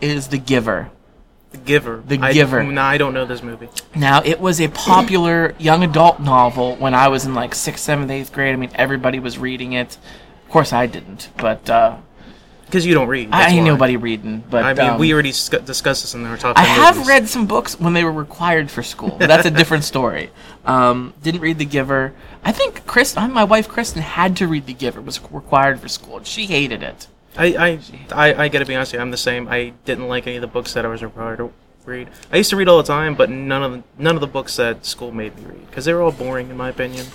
It 0.00 0.10
is 0.10 0.28
The 0.28 0.38
Giver. 0.38 0.90
The 1.50 1.58
Giver. 1.58 2.02
The 2.06 2.18
I- 2.20 2.32
Giver. 2.32 2.62
No, 2.62 2.82
I 2.82 2.98
don't 2.98 3.14
know 3.14 3.24
this 3.24 3.42
movie. 3.42 3.68
Now, 3.94 4.22
it 4.22 4.40
was 4.40 4.60
a 4.60 4.68
popular 4.68 5.54
young 5.58 5.82
adult 5.82 6.20
novel 6.20 6.76
when 6.76 6.94
I 6.94 7.08
was 7.08 7.24
in 7.24 7.34
like 7.34 7.54
sixth, 7.54 7.84
seventh, 7.84 8.10
eighth 8.10 8.32
grade. 8.32 8.52
I 8.52 8.56
mean, 8.56 8.70
everybody 8.74 9.18
was 9.18 9.38
reading 9.38 9.72
it. 9.72 9.96
Of 10.44 10.50
course, 10.50 10.72
I 10.72 10.86
didn't, 10.86 11.30
but 11.36 11.68
uh, 11.70 11.96
Because 12.66 12.84
you 12.86 12.92
don't 12.94 13.08
read. 13.08 13.30
I 13.32 13.48
ain't 13.50 13.66
nobody 13.66 13.96
reading. 13.96 14.44
But 14.50 14.64
I 14.64 14.74
mean, 14.74 14.90
um, 14.92 14.98
we 14.98 15.12
already 15.12 15.32
sc- 15.32 15.64
discussed 15.64 16.02
this 16.02 16.14
in 16.14 16.24
our 16.26 16.36
top. 16.36 16.58
I 16.58 16.64
10 16.66 16.74
have 16.76 16.96
movies. 16.96 17.08
read 17.08 17.28
some 17.28 17.46
books 17.46 17.78
when 17.80 17.92
they 17.94 18.04
were 18.04 18.12
required 18.12 18.70
for 18.70 18.82
school. 18.82 19.16
That's 19.18 19.46
a 19.46 19.50
different 19.50 19.84
story. 19.92 20.30
Um, 20.66 21.14
didn't 21.22 21.40
read 21.40 21.58
The 21.58 21.64
Giver. 21.64 22.12
I 22.44 22.52
think 22.52 22.86
Chris, 22.86 23.16
my 23.16 23.44
wife 23.44 23.68
Kristen, 23.68 24.02
had 24.02 24.36
to 24.38 24.46
read 24.46 24.66
The 24.66 24.74
Giver. 24.74 25.00
It 25.00 25.06
was 25.06 25.20
required 25.30 25.80
for 25.80 25.88
school. 25.88 26.18
and 26.18 26.26
She 26.26 26.44
hated 26.46 26.82
it. 26.82 27.06
I, 27.38 27.46
I, 27.46 27.80
I, 28.12 28.34
I 28.44 28.48
gotta 28.48 28.66
be 28.66 28.74
honest 28.74 28.92
with 28.92 28.98
you, 28.98 29.02
I'm 29.02 29.10
the 29.12 29.16
same. 29.16 29.48
I 29.48 29.72
didn't 29.84 30.08
like 30.08 30.26
any 30.26 30.36
of 30.36 30.42
the 30.42 30.48
books 30.48 30.74
that 30.74 30.84
I 30.84 30.88
was 30.88 31.02
required 31.02 31.38
to 31.38 31.52
read. 31.84 32.08
I 32.32 32.36
used 32.36 32.50
to 32.50 32.56
read 32.56 32.68
all 32.68 32.78
the 32.78 32.82
time, 32.82 33.14
but 33.14 33.30
none 33.30 33.62
of 33.62 33.72
the, 33.72 33.82
none 33.96 34.16
of 34.16 34.20
the 34.20 34.26
books 34.26 34.56
that 34.56 34.84
school 34.84 35.12
made 35.12 35.36
me 35.36 35.44
read 35.44 35.66
because 35.66 35.84
they 35.84 35.94
were 35.94 36.02
all 36.02 36.12
boring 36.12 36.50
in 36.50 36.56
my 36.56 36.68
opinion. 36.68 37.06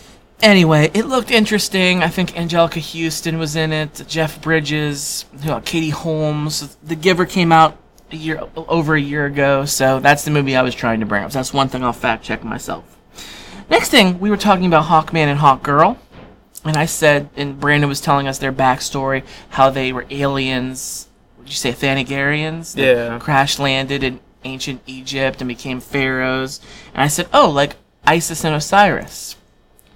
Anyway, 0.41 0.91
it 0.93 1.05
looked 1.05 1.31
interesting. 1.31 2.03
I 2.03 2.07
think 2.07 2.31
Anjelica 2.31 2.81
Huston 2.81 3.37
was 3.37 3.55
in 3.55 3.71
it. 3.71 4.03
Jeff 4.07 4.41
Bridges, 4.41 5.25
Katie 5.63 5.89
Holmes. 5.89 6.75
The 6.83 6.95
Giver 6.95 7.25
came 7.25 7.51
out 7.51 7.77
a 8.11 8.15
year 8.15 8.43
over 8.55 8.95
a 8.95 9.01
year 9.01 9.25
ago, 9.25 9.65
so 9.65 9.99
that's 9.99 10.25
the 10.25 10.31
movie 10.31 10.55
I 10.55 10.61
was 10.61 10.75
trying 10.75 10.99
to 10.99 11.05
bring 11.05 11.23
up. 11.23 11.31
So 11.31 11.39
that's 11.39 11.53
one 11.53 11.69
thing 11.69 11.83
I'll 11.83 11.93
fact 11.93 12.23
check 12.23 12.43
myself. 12.43 12.83
Next 13.69 13.89
thing, 13.89 14.19
we 14.19 14.29
were 14.29 14.37
talking 14.37 14.65
about 14.65 14.85
Hawkman 14.85 15.27
and 15.27 15.39
Hawkgirl, 15.39 15.97
and 16.63 16.77
I 16.77 16.85
said, 16.85 17.29
and 17.35 17.59
Brandon 17.59 17.89
was 17.89 18.01
telling 18.01 18.27
us 18.27 18.37
their 18.37 18.53
backstory, 18.53 19.23
how 19.49 19.69
they 19.69 19.91
were 19.91 20.05
aliens. 20.09 21.07
Would 21.37 21.49
you 21.49 21.55
say 21.55 21.71
Thanagarians? 21.71 22.75
Yeah. 22.77 23.19
Crash 23.19 23.59
landed 23.59 24.03
in 24.03 24.19
ancient 24.43 24.81
Egypt 24.87 25.41
and 25.41 25.47
became 25.47 25.79
pharaohs. 25.79 26.59
And 26.93 27.03
I 27.03 27.07
said, 27.07 27.27
oh, 27.33 27.49
like 27.49 27.75
Isis 28.05 28.43
and 28.43 28.55
Osiris. 28.55 29.35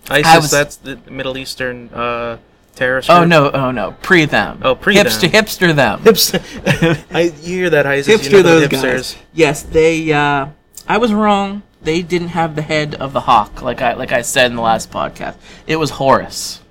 ISIS, 0.09 0.35
was- 0.43 0.51
that's 0.51 0.75
the 0.77 0.97
Middle 1.09 1.37
Eastern 1.37 1.89
uh, 1.89 2.37
terrorist. 2.75 3.09
Oh 3.09 3.19
group. 3.19 3.29
no, 3.29 3.51
oh 3.51 3.71
no, 3.71 3.91
pre 4.01 4.25
them. 4.25 4.61
Oh, 4.63 4.75
pre 4.75 4.95
hipster, 4.95 5.29
them. 5.29 5.43
hipster 5.43 5.75
them. 5.75 5.99
Hipster. 5.99 7.05
I 7.13 7.21
you 7.21 7.31
hear 7.57 7.69
that 7.71 7.85
ISIS? 7.85 8.21
hipster 8.21 8.31
you 8.31 8.37
know 8.37 8.43
those 8.43 8.69
the 8.69 8.75
guys. 8.77 9.17
Yes, 9.33 9.63
they. 9.63 10.11
uh 10.13 10.47
I 10.87 10.97
was 10.97 11.11
wrong. 11.13 11.63
They 11.81 12.01
didn't 12.01 12.29
have 12.29 12.55
the 12.55 12.61
head 12.61 12.95
of 12.95 13.13
the 13.13 13.21
hawk, 13.21 13.61
like 13.61 13.81
I 13.81 13.93
like 13.93 14.11
I 14.11 14.21
said 14.21 14.49
in 14.49 14.55
the 14.55 14.61
last 14.61 14.91
podcast. 14.91 15.35
It 15.67 15.77
was 15.77 15.91
Horus. 15.91 16.61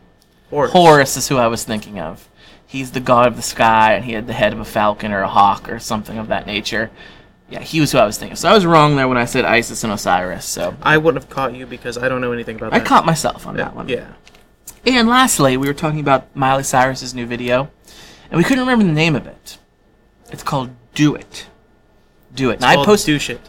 Horus. 0.50 0.72
Horus 0.72 1.16
is 1.16 1.28
who 1.28 1.36
I 1.36 1.46
was 1.46 1.64
thinking 1.64 1.98
of. 2.00 2.28
He's 2.66 2.90
the 2.90 3.00
god 3.00 3.28
of 3.28 3.36
the 3.36 3.42
sky, 3.42 3.94
and 3.94 4.04
he 4.04 4.12
had 4.12 4.26
the 4.26 4.32
head 4.32 4.52
of 4.52 4.58
a 4.60 4.64
falcon 4.64 5.12
or 5.12 5.20
a 5.22 5.28
hawk 5.28 5.68
or 5.68 5.78
something 5.78 6.18
of 6.18 6.28
that 6.28 6.46
nature. 6.46 6.90
Yeah, 7.48 7.60
he 7.60 7.80
was 7.80 7.92
who 7.92 7.98
I 7.98 8.04
was 8.06 8.18
thinking. 8.18 8.32
of. 8.32 8.38
So 8.38 8.48
I 8.48 8.54
was 8.54 8.66
wrong 8.66 8.96
there 8.96 9.06
when 9.06 9.18
I 9.18 9.24
said 9.24 9.44
Isis 9.44 9.84
and 9.84 9.92
Osiris. 9.92 10.44
So 10.44 10.76
I 10.82 10.98
wouldn't 10.98 11.22
have 11.22 11.30
caught 11.30 11.54
you 11.54 11.64
because 11.64 11.96
I 11.96 12.08
don't 12.08 12.20
know 12.20 12.32
anything 12.32 12.56
about 12.56 12.70
that. 12.72 12.76
I 12.76 12.78
that. 12.80 12.88
caught 12.88 13.06
myself 13.06 13.46
on 13.46 13.56
that 13.56 13.74
one. 13.74 13.88
Yeah. 13.88 14.12
And 14.84 15.08
lastly, 15.08 15.56
we 15.56 15.68
were 15.68 15.74
talking 15.74 16.00
about 16.00 16.34
Miley 16.34 16.64
Cyrus's 16.64 17.14
new 17.14 17.26
video, 17.26 17.70
and 18.30 18.38
we 18.38 18.44
couldn't 18.44 18.60
remember 18.60 18.84
the 18.84 18.92
name 18.92 19.14
of 19.14 19.26
it. 19.26 19.58
It's 20.30 20.42
called 20.42 20.70
"Do 20.94 21.14
It." 21.14 21.46
Do 22.34 22.50
it. 22.50 22.56
And 22.56 22.64
I 22.64 22.84
posted. 22.84 23.06
douche 23.14 23.30
it. 23.30 23.40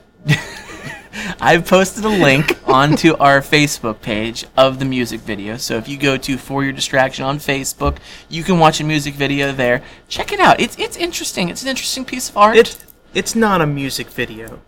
I've 1.39 1.65
posted 1.65 2.05
a 2.05 2.09
link 2.09 2.57
onto 2.67 3.15
our 3.17 3.41
Facebook 3.41 4.01
page 4.01 4.45
of 4.55 4.79
the 4.79 4.85
music 4.85 5.21
video. 5.21 5.57
So 5.57 5.77
if 5.77 5.87
you 5.87 5.97
go 5.97 6.17
to 6.17 6.37
For 6.37 6.63
Your 6.63 6.73
Distraction 6.73 7.25
on 7.25 7.39
Facebook, 7.39 7.97
you 8.29 8.43
can 8.43 8.59
watch 8.59 8.79
a 8.79 8.83
music 8.83 9.15
video 9.15 9.51
there. 9.51 9.83
Check 10.07 10.31
it 10.31 10.39
out. 10.39 10.59
It's 10.59 10.77
it's 10.77 10.97
interesting. 10.97 11.49
It's 11.49 11.63
an 11.63 11.69
interesting 11.69 12.05
piece 12.05 12.29
of 12.29 12.37
art. 12.37 12.57
It 12.57 12.85
it's 13.13 13.35
not 13.35 13.61
a 13.61 13.65
music 13.65 14.09
video. 14.09 14.59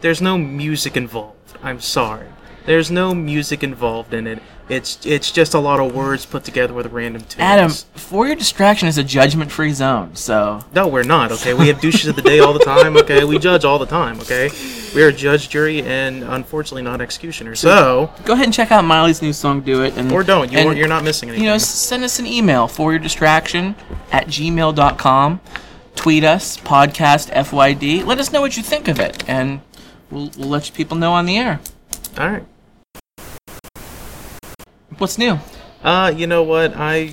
There's 0.00 0.22
no 0.22 0.38
music 0.38 0.96
involved. 0.96 1.58
I'm 1.62 1.80
sorry. 1.80 2.28
There's 2.68 2.90
no 2.90 3.14
music 3.14 3.62
involved 3.62 4.12
in 4.12 4.26
it. 4.26 4.42
It's 4.68 5.06
it's 5.06 5.32
just 5.32 5.54
a 5.54 5.58
lot 5.58 5.80
of 5.80 5.94
words 5.94 6.26
put 6.26 6.44
together 6.44 6.74
with 6.74 6.84
random 6.92 7.22
tunes. 7.22 7.40
Adam, 7.40 7.70
For 7.70 8.26
Your 8.26 8.36
Distraction 8.36 8.86
is 8.88 8.98
a 8.98 9.02
judgment-free 9.02 9.72
zone. 9.72 10.14
So 10.16 10.62
No, 10.74 10.86
we're 10.86 11.02
not. 11.02 11.32
Okay, 11.32 11.54
we 11.54 11.68
have 11.68 11.80
douches 11.80 12.08
of 12.08 12.16
the 12.16 12.20
day 12.20 12.40
all 12.40 12.52
the 12.52 12.58
time. 12.58 12.94
Okay, 12.98 13.24
we 13.24 13.38
judge 13.38 13.64
all 13.64 13.78
the 13.78 13.86
time. 13.86 14.20
Okay, 14.20 14.50
we 14.94 15.02
are 15.02 15.10
judge, 15.10 15.48
jury, 15.48 15.80
and 15.80 16.22
unfortunately 16.22 16.82
not 16.82 17.00
executioner. 17.00 17.54
So 17.54 18.12
go 18.26 18.34
ahead 18.34 18.44
and 18.44 18.52
check 18.52 18.70
out 18.70 18.84
Miley's 18.84 19.22
new 19.22 19.32
song 19.32 19.62
"Do 19.62 19.82
It." 19.84 19.96
and 19.96 20.12
or 20.12 20.22
don't. 20.22 20.52
You 20.52 20.58
and, 20.58 20.76
you're 20.76 20.88
not 20.88 21.04
missing 21.04 21.30
anything. 21.30 21.46
you 21.46 21.50
know, 21.50 21.56
send 21.56 22.04
us 22.04 22.18
an 22.18 22.26
email 22.26 22.68
for 22.68 22.92
your 22.92 22.98
distraction 22.98 23.76
at 24.12 24.26
gmail.com. 24.26 25.40
Tweet 25.94 26.22
us, 26.22 26.58
podcast 26.58 27.32
FYD. 27.32 28.04
Let 28.04 28.18
us 28.18 28.30
know 28.30 28.42
what 28.42 28.58
you 28.58 28.62
think 28.62 28.88
of 28.88 29.00
it, 29.00 29.26
and 29.26 29.62
we'll, 30.10 30.30
we'll 30.36 30.50
let 30.50 30.68
you 30.68 30.74
people 30.74 30.98
know 30.98 31.14
on 31.14 31.24
the 31.24 31.38
air. 31.38 31.60
all 32.18 32.28
right. 32.28 32.44
What's 34.98 35.16
new? 35.16 35.38
Uh, 35.84 36.12
you 36.14 36.26
know 36.26 36.42
what? 36.42 36.74
I, 36.76 37.12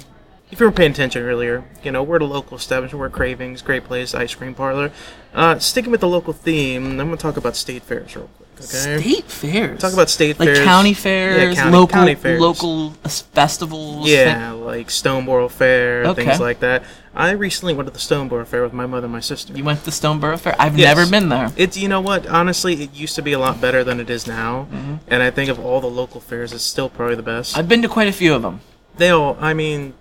if 0.55 0.61
you 0.61 0.65
were 0.67 0.71
paying 0.71 0.91
attention 0.91 1.21
earlier, 1.21 1.65
you 1.83 1.91
know 1.91 2.01
we're 2.01 2.17
the 2.17 2.23
local 2.25 2.55
establishment. 2.55 2.97
We're 2.97 3.09
Cravings, 3.09 3.61
great 3.61 3.83
place, 3.83 4.15
ice 4.15 4.33
cream 4.33 4.55
parlor. 4.55 4.89
Uh, 5.33 5.59
sticking 5.59 5.91
with 5.91 5.99
the 5.99 6.07
local 6.07 6.31
theme, 6.31 6.91
I'm 6.91 6.97
gonna 6.97 7.17
talk 7.17 7.35
about 7.35 7.57
state 7.57 7.83
fairs 7.83 8.15
real 8.15 8.29
quick. 8.37 8.47
Okay. 8.57 9.01
State 9.01 9.25
fairs. 9.25 9.81
Talk 9.81 9.91
about 9.91 10.09
state 10.09 10.39
like 10.39 10.47
fairs. 10.47 10.59
county 10.59 10.91
Yeah, 10.91 10.95
fairs, 10.95 11.55
county- 11.57 11.71
local 11.77 11.87
county 11.93 12.15
fairs. 12.15 12.39
local 12.39 12.93
uh, 13.03 13.09
festivals. 13.09 14.07
Yeah, 14.09 14.51
like 14.51 14.87
Stoneboro 14.87 15.51
Fair, 15.51 16.05
Okay. 16.05 16.23
things 16.23 16.39
like 16.39 16.61
that. 16.61 16.83
I 17.13 17.31
recently 17.31 17.73
went 17.73 17.87
to 17.87 17.93
the 17.93 17.99
Stoneboro 17.99 18.47
Fair 18.47 18.63
with 18.63 18.71
my 18.71 18.85
mother 18.85 19.05
and 19.07 19.11
my 19.13 19.19
sister. 19.19 19.51
You 19.51 19.65
went 19.65 19.79
to 19.79 19.85
the 19.85 19.91
Stoneboro 19.91 20.39
Fair. 20.39 20.55
I've 20.57 20.77
Yes. 20.77 20.95
never 20.95 21.09
been 21.11 21.27
there. 21.27 21.51
It's 21.57 21.75
you 21.75 21.89
know 21.89 21.99
what? 21.99 22.27
Honestly, 22.27 22.81
it 22.81 22.93
used 22.93 23.15
to 23.15 23.21
be 23.21 23.33
a 23.33 23.39
lot 23.39 23.59
better 23.59 23.83
than 23.83 23.99
it 23.99 24.09
is 24.09 24.25
now, 24.25 24.67
and 25.09 25.21
I 25.21 25.31
think 25.31 25.49
of 25.49 25.59
all 25.59 25.81
the 25.81 25.87
local 25.87 26.21
fairs, 26.21 26.53
it's 26.53 26.63
still 26.63 26.87
probably 26.87 27.15
the 27.15 27.23
best. 27.23 27.57
I've 27.57 27.67
been 27.67 27.81
to 27.81 27.89
quite 27.89 28.07
a 28.07 28.13
few 28.13 28.33
of 28.33 28.41
them. 28.41 28.61
they 28.97 29.09
all, 29.09 29.35
I 29.41 29.53
mean, 29.53 29.93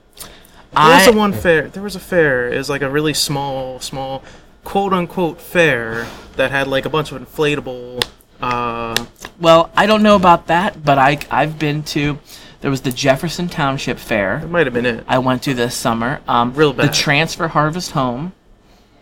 there 0.74 0.84
I 0.84 1.06
was 1.06 1.14
a 1.14 1.18
one 1.18 1.32
fair. 1.32 1.68
There 1.68 1.82
was 1.82 1.96
a 1.96 2.00
fair. 2.00 2.48
It 2.52 2.58
was 2.58 2.68
like 2.68 2.82
a 2.82 2.90
really 2.90 3.14
small, 3.14 3.80
small, 3.80 4.22
quote 4.64 4.92
unquote 4.92 5.40
fair 5.40 6.06
that 6.36 6.50
had 6.50 6.66
like 6.66 6.84
a 6.84 6.90
bunch 6.90 7.12
of 7.12 7.20
inflatable. 7.20 8.04
Uh, 8.40 9.06
well, 9.40 9.70
I 9.76 9.86
don't 9.86 10.02
know 10.02 10.16
about 10.16 10.48
that, 10.48 10.84
but 10.84 10.98
I 10.98 11.18
I've 11.30 11.58
been 11.58 11.82
to. 11.84 12.18
There 12.60 12.70
was 12.70 12.80
the 12.80 12.92
Jefferson 12.92 13.48
Township 13.48 13.98
Fair. 13.98 14.38
it 14.38 14.48
might 14.48 14.66
have 14.66 14.72
been 14.72 14.86
it. 14.86 15.04
I 15.06 15.18
went 15.18 15.42
to 15.42 15.52
this 15.52 15.74
summer. 15.74 16.20
Um, 16.26 16.54
Real 16.54 16.72
The. 16.72 16.88
Transfer 16.88 17.48
Harvest 17.48 17.90
Home. 17.92 18.32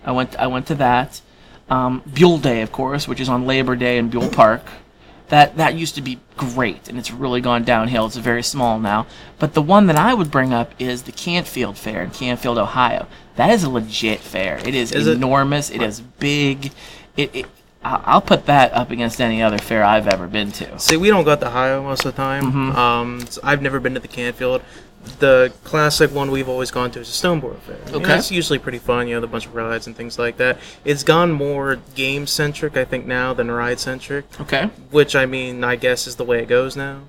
I 0.04 0.12
went. 0.12 0.37
I 0.37 0.48
went 0.48 0.66
to 0.66 0.74
that. 0.76 1.20
Um, 1.70 2.02
Buhl 2.06 2.38
Day, 2.38 2.62
of 2.62 2.72
course, 2.72 3.06
which 3.06 3.20
is 3.20 3.28
on 3.28 3.46
Labor 3.46 3.76
Day 3.76 3.98
in 3.98 4.11
Buhl 4.11 4.28
Park. 4.28 4.62
That 5.32 5.56
that 5.56 5.74
used 5.76 5.94
to 5.94 6.02
be 6.02 6.20
great, 6.36 6.90
and 6.90 6.98
it's 6.98 7.10
really 7.10 7.40
gone 7.40 7.64
downhill. 7.64 8.04
It's 8.04 8.16
very 8.18 8.42
small 8.42 8.78
now. 8.78 9.06
But 9.38 9.54
the 9.54 9.62
one 9.62 9.86
that 9.86 9.96
I 9.96 10.12
would 10.12 10.30
bring 10.30 10.52
up 10.52 10.74
is 10.78 11.04
the 11.04 11.12
Canfield 11.12 11.78
Fair 11.78 12.02
in 12.02 12.10
Canfield, 12.10 12.58
Ohio. 12.58 13.06
That 13.36 13.48
is 13.48 13.64
a 13.64 13.70
legit 13.70 14.20
fair. 14.20 14.58
It 14.58 14.74
is, 14.74 14.92
Is 14.92 15.06
it? 15.06 15.16
enormous. 15.16 15.70
It 15.70 15.80
is 15.80 16.02
big. 16.02 16.70
It. 17.16 17.34
it 17.34 17.46
I'll 17.82 18.20
put 18.20 18.44
that 18.46 18.74
up 18.74 18.90
against 18.90 19.22
any 19.22 19.42
other 19.42 19.56
fair 19.58 19.82
I've 19.82 20.06
ever 20.06 20.26
been 20.26 20.52
to. 20.52 20.78
See, 20.78 20.98
we 20.98 21.08
don't 21.08 21.24
go 21.24 21.34
to 21.34 21.46
Ohio 21.48 21.82
most 21.82 22.04
of 22.04 22.14
the 22.14 22.16
time. 22.22 22.44
Mm-hmm. 22.44 22.76
Um, 22.76 23.20
s- 23.22 23.38
I've 23.42 23.62
never 23.62 23.80
been 23.80 23.94
to 23.94 24.00
the 24.00 24.08
Canfield. 24.08 24.60
The 25.18 25.52
classic 25.64 26.14
one 26.14 26.30
we've 26.30 26.48
always 26.48 26.70
gone 26.70 26.90
to 26.92 27.00
is 27.00 27.08
the 27.20 27.28
Stoneboro 27.28 27.58
Fair. 27.60 27.76
You 27.86 27.92
know, 27.92 27.98
Okay. 27.98 28.18
it's 28.18 28.30
usually 28.30 28.58
pretty 28.58 28.78
fun. 28.78 29.08
You 29.08 29.16
know, 29.16 29.20
the 29.20 29.26
bunch 29.26 29.46
of 29.46 29.54
rides 29.54 29.86
and 29.86 29.96
things 29.96 30.18
like 30.18 30.36
that. 30.36 30.58
It's 30.84 31.02
gone 31.02 31.32
more 31.32 31.78
game 31.94 32.26
centric, 32.26 32.76
I 32.76 32.84
think, 32.84 33.06
now 33.06 33.32
than 33.34 33.50
ride 33.50 33.80
centric. 33.80 34.24
Okay. 34.40 34.70
Which 34.90 35.16
I 35.16 35.26
mean, 35.26 35.64
I 35.64 35.76
guess 35.76 36.06
is 36.06 36.16
the 36.16 36.24
way 36.24 36.38
it 36.40 36.46
goes 36.48 36.76
now. 36.76 37.00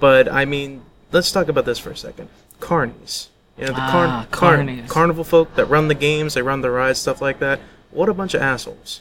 But 0.00 0.30
I 0.30 0.44
mean, 0.44 0.82
let's 1.12 1.30
talk 1.30 1.48
about 1.48 1.64
this 1.64 1.78
for 1.78 1.90
a 1.90 1.96
second. 1.96 2.28
Carnies. 2.60 3.28
You 3.58 3.66
know, 3.66 3.72
the 3.72 3.80
Ah, 3.80 3.90
carn- 3.90 4.26
carn- 4.30 4.68
carnies. 4.68 4.88
carnival 4.88 5.24
folk 5.24 5.54
that 5.54 5.66
run 5.66 5.88
the 5.88 5.94
games, 5.94 6.34
they 6.34 6.42
run 6.42 6.60
the 6.60 6.70
rides, 6.70 6.98
stuff 6.98 7.22
like 7.22 7.38
that. 7.38 7.60
What 7.90 8.08
a 8.08 8.14
bunch 8.14 8.34
of 8.34 8.42
assholes. 8.42 9.00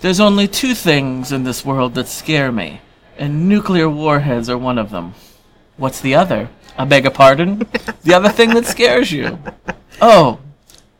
There's 0.00 0.20
only 0.20 0.46
two 0.48 0.74
things 0.74 1.32
in 1.32 1.44
this 1.44 1.64
world 1.64 1.94
that 1.94 2.06
scare 2.08 2.50
me, 2.52 2.80
and 3.18 3.48
nuclear 3.48 3.88
warheads 3.88 4.48
are 4.48 4.56
one 4.56 4.78
of 4.78 4.90
them. 4.90 5.14
What's 5.76 6.00
the 6.00 6.14
other? 6.14 6.48
I 6.78 6.84
beg 6.84 7.04
your 7.04 7.10
pardon? 7.12 7.58
the 8.04 8.14
other 8.14 8.28
thing 8.28 8.50
that 8.54 8.66
scares 8.66 9.10
you? 9.12 9.38
Oh, 10.00 10.40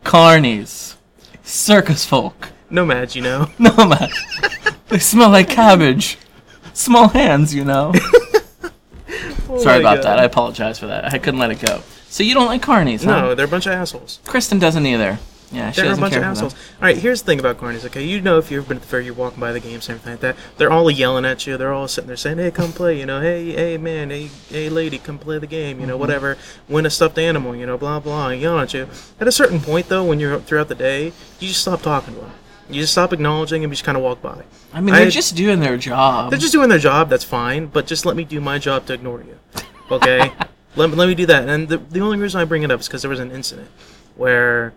carnies. 0.05 0.97
Circus 1.43 2.05
folk. 2.05 2.51
Nomads, 2.71 3.15
you 3.15 3.23
know. 3.23 3.51
No, 3.59 3.75
man. 3.87 4.09
they 4.89 4.99
smell 4.99 5.31
like 5.31 5.49
cabbage. 5.49 6.19
Small 6.73 7.09
hands, 7.09 7.55
you 7.55 7.65
know. 7.65 7.93
Oh 9.49 9.59
Sorry 9.63 9.81
my 9.81 9.93
about 9.93 10.03
that. 10.03 10.19
I 10.19 10.25
apologize 10.25 10.79
for 10.81 10.89
that. 10.89 11.15
I 11.15 11.19
couldn't 11.19 11.39
let 11.39 11.53
it 11.53 11.61
go. 11.65 11.81
So 12.09 12.25
you 12.25 12.35
don't 12.35 12.47
like 12.47 12.63
carnies, 12.63 13.05
huh? 13.05 13.21
No, 13.21 13.35
they're 13.37 13.47
a 13.47 13.49
bunch 13.49 13.67
of 13.67 13.73
assholes. 13.73 14.19
Kristen 14.27 14.59
doesn't 14.59 14.85
either. 14.85 15.19
Yeah, 15.53 15.71
she 15.71 15.83
They're 15.83 15.93
a 15.93 15.97
bunch 15.97 16.15
of 16.15 16.15
for 16.15 16.21
them. 16.21 16.31
assholes. 16.33 16.55
All 16.55 16.83
right, 16.83 16.97
here's 16.99 17.23
the 17.23 17.27
thing 17.27 17.39
about 17.39 17.59
carnies. 17.59 17.85
Okay, 17.87 18.05
you 18.05 18.21
know 18.21 18.39
if 18.39 18.51
you've 18.51 18.65
ever 18.65 18.69
been 18.69 18.77
at 18.79 18.83
the 18.83 18.89
fair, 18.89 19.01
you're 19.01 19.15
walking 19.15 19.39
by 19.39 19.53
the 19.53 19.61
games 19.61 19.89
and 19.89 19.97
everything 19.99 20.13
like 20.15 20.21
that. 20.21 20.37
They're 20.59 20.73
all 20.73 20.91
yelling 20.91 21.25
at 21.25 21.47
you. 21.47 21.57
They're 21.57 21.73
all 21.73 21.87
sitting 21.87 22.09
there 22.09 22.17
saying, 22.17 22.39
"Hey, 22.39 22.51
come 22.51 22.73
play." 22.73 22.99
You 22.99 23.07
know, 23.07 23.21
"Hey, 23.21 23.53
hey, 23.53 23.79
man, 23.79 24.11
hey, 24.11 24.29
hey, 24.49 24.69
lady, 24.69 24.99
come 24.99 25.19
play 25.19 25.39
the 25.39 25.47
game." 25.47 25.75
Mm-hmm. 25.77 25.81
You 25.83 25.87
know, 25.87 25.97
whatever. 25.97 26.37
Win 26.69 26.85
a 26.85 26.91
stuffed 26.91 27.19
animal. 27.19 27.55
You 27.55 27.65
know, 27.67 27.79
blah 27.79 28.01
blah. 28.01 28.29
and 28.31 28.41
Yelling 28.41 28.63
at 28.65 28.75
you. 28.75 28.89
At 29.21 29.29
a 29.29 29.33
certain 29.33 29.61
point, 29.61 29.89
though, 29.89 30.03
when 30.05 30.19
you're 30.19 30.41
throughout 30.41 30.67
the 30.69 30.75
day, 30.75 31.13
you 31.39 31.49
just 31.49 31.61
stop 31.61 31.81
talking 31.81 32.15
to 32.15 32.21
them. 32.21 32.33
You 32.69 32.81
just 32.81 32.91
stop 32.95 33.13
acknowledging 33.13 33.63
and 33.63 33.71
you 33.71 33.75
just 33.77 33.85
kind 33.85 33.97
of 33.97 34.03
walk 34.03 34.21
by. 34.21 34.43
I 34.75 34.81
mean, 34.81 34.93
they're 34.97 35.07
I- 35.07 35.11
just 35.11 35.37
doing 35.37 35.61
their 35.61 35.77
job. 35.77 36.31
They're 36.31 36.41
just 36.41 36.53
doing 36.53 36.69
their 36.69 36.81
job. 36.81 37.09
That's 37.09 37.23
fine. 37.23 37.67
But 37.67 37.87
just 37.87 38.05
let 38.05 38.17
me 38.17 38.25
do 38.25 38.41
my 38.41 38.59
job 38.59 38.87
to 38.87 38.95
ignore 38.95 39.23
you. 39.23 39.39
Okay. 39.93 40.19
let, 40.75 40.91
me- 40.91 40.97
let 40.97 41.07
me 41.07 41.15
do 41.15 41.27
that. 41.27 41.49
And 41.49 41.69
the, 41.69 41.79
the 41.79 42.01
only 42.01 42.19
reason 42.19 42.41
I 42.41 42.45
bring 42.45 42.65
it 42.65 42.73
up 42.73 42.81
is 42.81 42.89
because 42.89 43.03
there 43.03 43.09
was 43.09 43.21
an 43.21 43.31
incident 43.31 43.69
where 44.17 44.73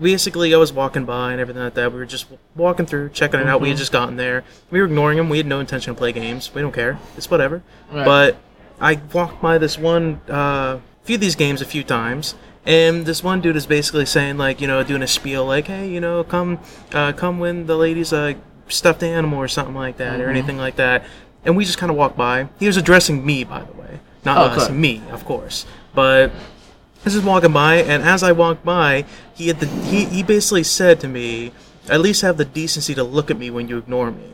basically 0.00 0.54
I 0.54 0.58
was 0.58 0.72
walking 0.72 1.04
by 1.04 1.32
and 1.32 1.40
everything 1.40 1.62
like 1.62 1.74
that. 1.74 1.92
We 1.92 1.98
were 1.98 2.06
just 2.06 2.26
walking 2.54 2.86
through, 2.86 3.10
checking 3.10 3.40
it 3.40 3.46
out. 3.46 3.60
We 3.60 3.68
had 3.68 3.78
just 3.78 3.92
gotten 3.92 4.16
there. 4.16 4.44
We 4.70 4.80
were 4.80 4.86
ignoring 4.86 5.18
them. 5.18 5.28
We 5.28 5.38
had 5.38 5.46
no 5.46 5.60
intention 5.60 5.94
to 5.94 5.98
play 5.98 6.12
games. 6.12 6.52
We 6.54 6.60
don't 6.62 6.72
care. 6.74 6.98
It's 7.16 7.30
whatever. 7.30 7.62
Right. 7.92 8.04
But 8.04 8.36
I 8.80 9.00
walked 9.12 9.40
by 9.40 9.58
this 9.58 9.78
one, 9.78 10.20
uh, 10.28 10.80
few 11.04 11.16
of 11.16 11.20
these 11.20 11.36
games 11.36 11.60
a 11.60 11.64
few 11.64 11.84
times. 11.84 12.34
And 12.66 13.04
this 13.04 13.22
one 13.22 13.40
dude 13.40 13.56
is 13.56 13.66
basically 13.66 14.06
saying, 14.06 14.38
like, 14.38 14.60
you 14.60 14.66
know, 14.66 14.82
doing 14.82 15.02
a 15.02 15.06
spiel, 15.06 15.44
like, 15.44 15.66
hey, 15.66 15.88
you 15.88 16.00
know, 16.00 16.24
come, 16.24 16.58
uh, 16.92 17.12
come 17.12 17.38
win 17.38 17.66
the 17.66 17.76
ladies 17.76 18.12
a 18.12 18.36
stuffed 18.68 19.02
animal 19.02 19.38
or 19.38 19.48
something 19.48 19.74
like 19.74 19.98
that, 19.98 20.20
or 20.20 20.30
anything 20.30 20.56
like 20.56 20.76
that. 20.76 21.04
And 21.44 21.58
we 21.58 21.66
just 21.66 21.76
kind 21.76 21.90
of 21.90 21.96
walked 21.98 22.16
by. 22.16 22.48
He 22.58 22.66
was 22.66 22.78
addressing 22.78 23.24
me, 23.24 23.44
by 23.44 23.62
the 23.64 23.72
way, 23.74 24.00
not 24.24 24.38
Oh, 24.38 24.44
us, 24.62 24.70
me, 24.70 25.02
of 25.10 25.26
course. 25.26 25.66
But 25.94 26.30
I 26.30 27.04
was 27.04 27.12
just 27.12 27.26
walking 27.26 27.52
by, 27.52 27.76
and 27.76 28.02
as 28.02 28.22
I 28.22 28.32
walked 28.32 28.64
by, 28.64 29.04
he 29.34 29.48
had 29.48 29.60
the 29.60 29.66
he, 29.66 30.04
he 30.06 30.22
basically 30.22 30.62
said 30.64 31.00
to 31.00 31.08
me, 31.08 31.52
"At 31.88 32.00
least 32.00 32.22
have 32.22 32.36
the 32.36 32.44
decency 32.44 32.94
to 32.94 33.04
look 33.04 33.30
at 33.30 33.38
me 33.38 33.50
when 33.50 33.68
you 33.68 33.78
ignore 33.78 34.10
me." 34.10 34.32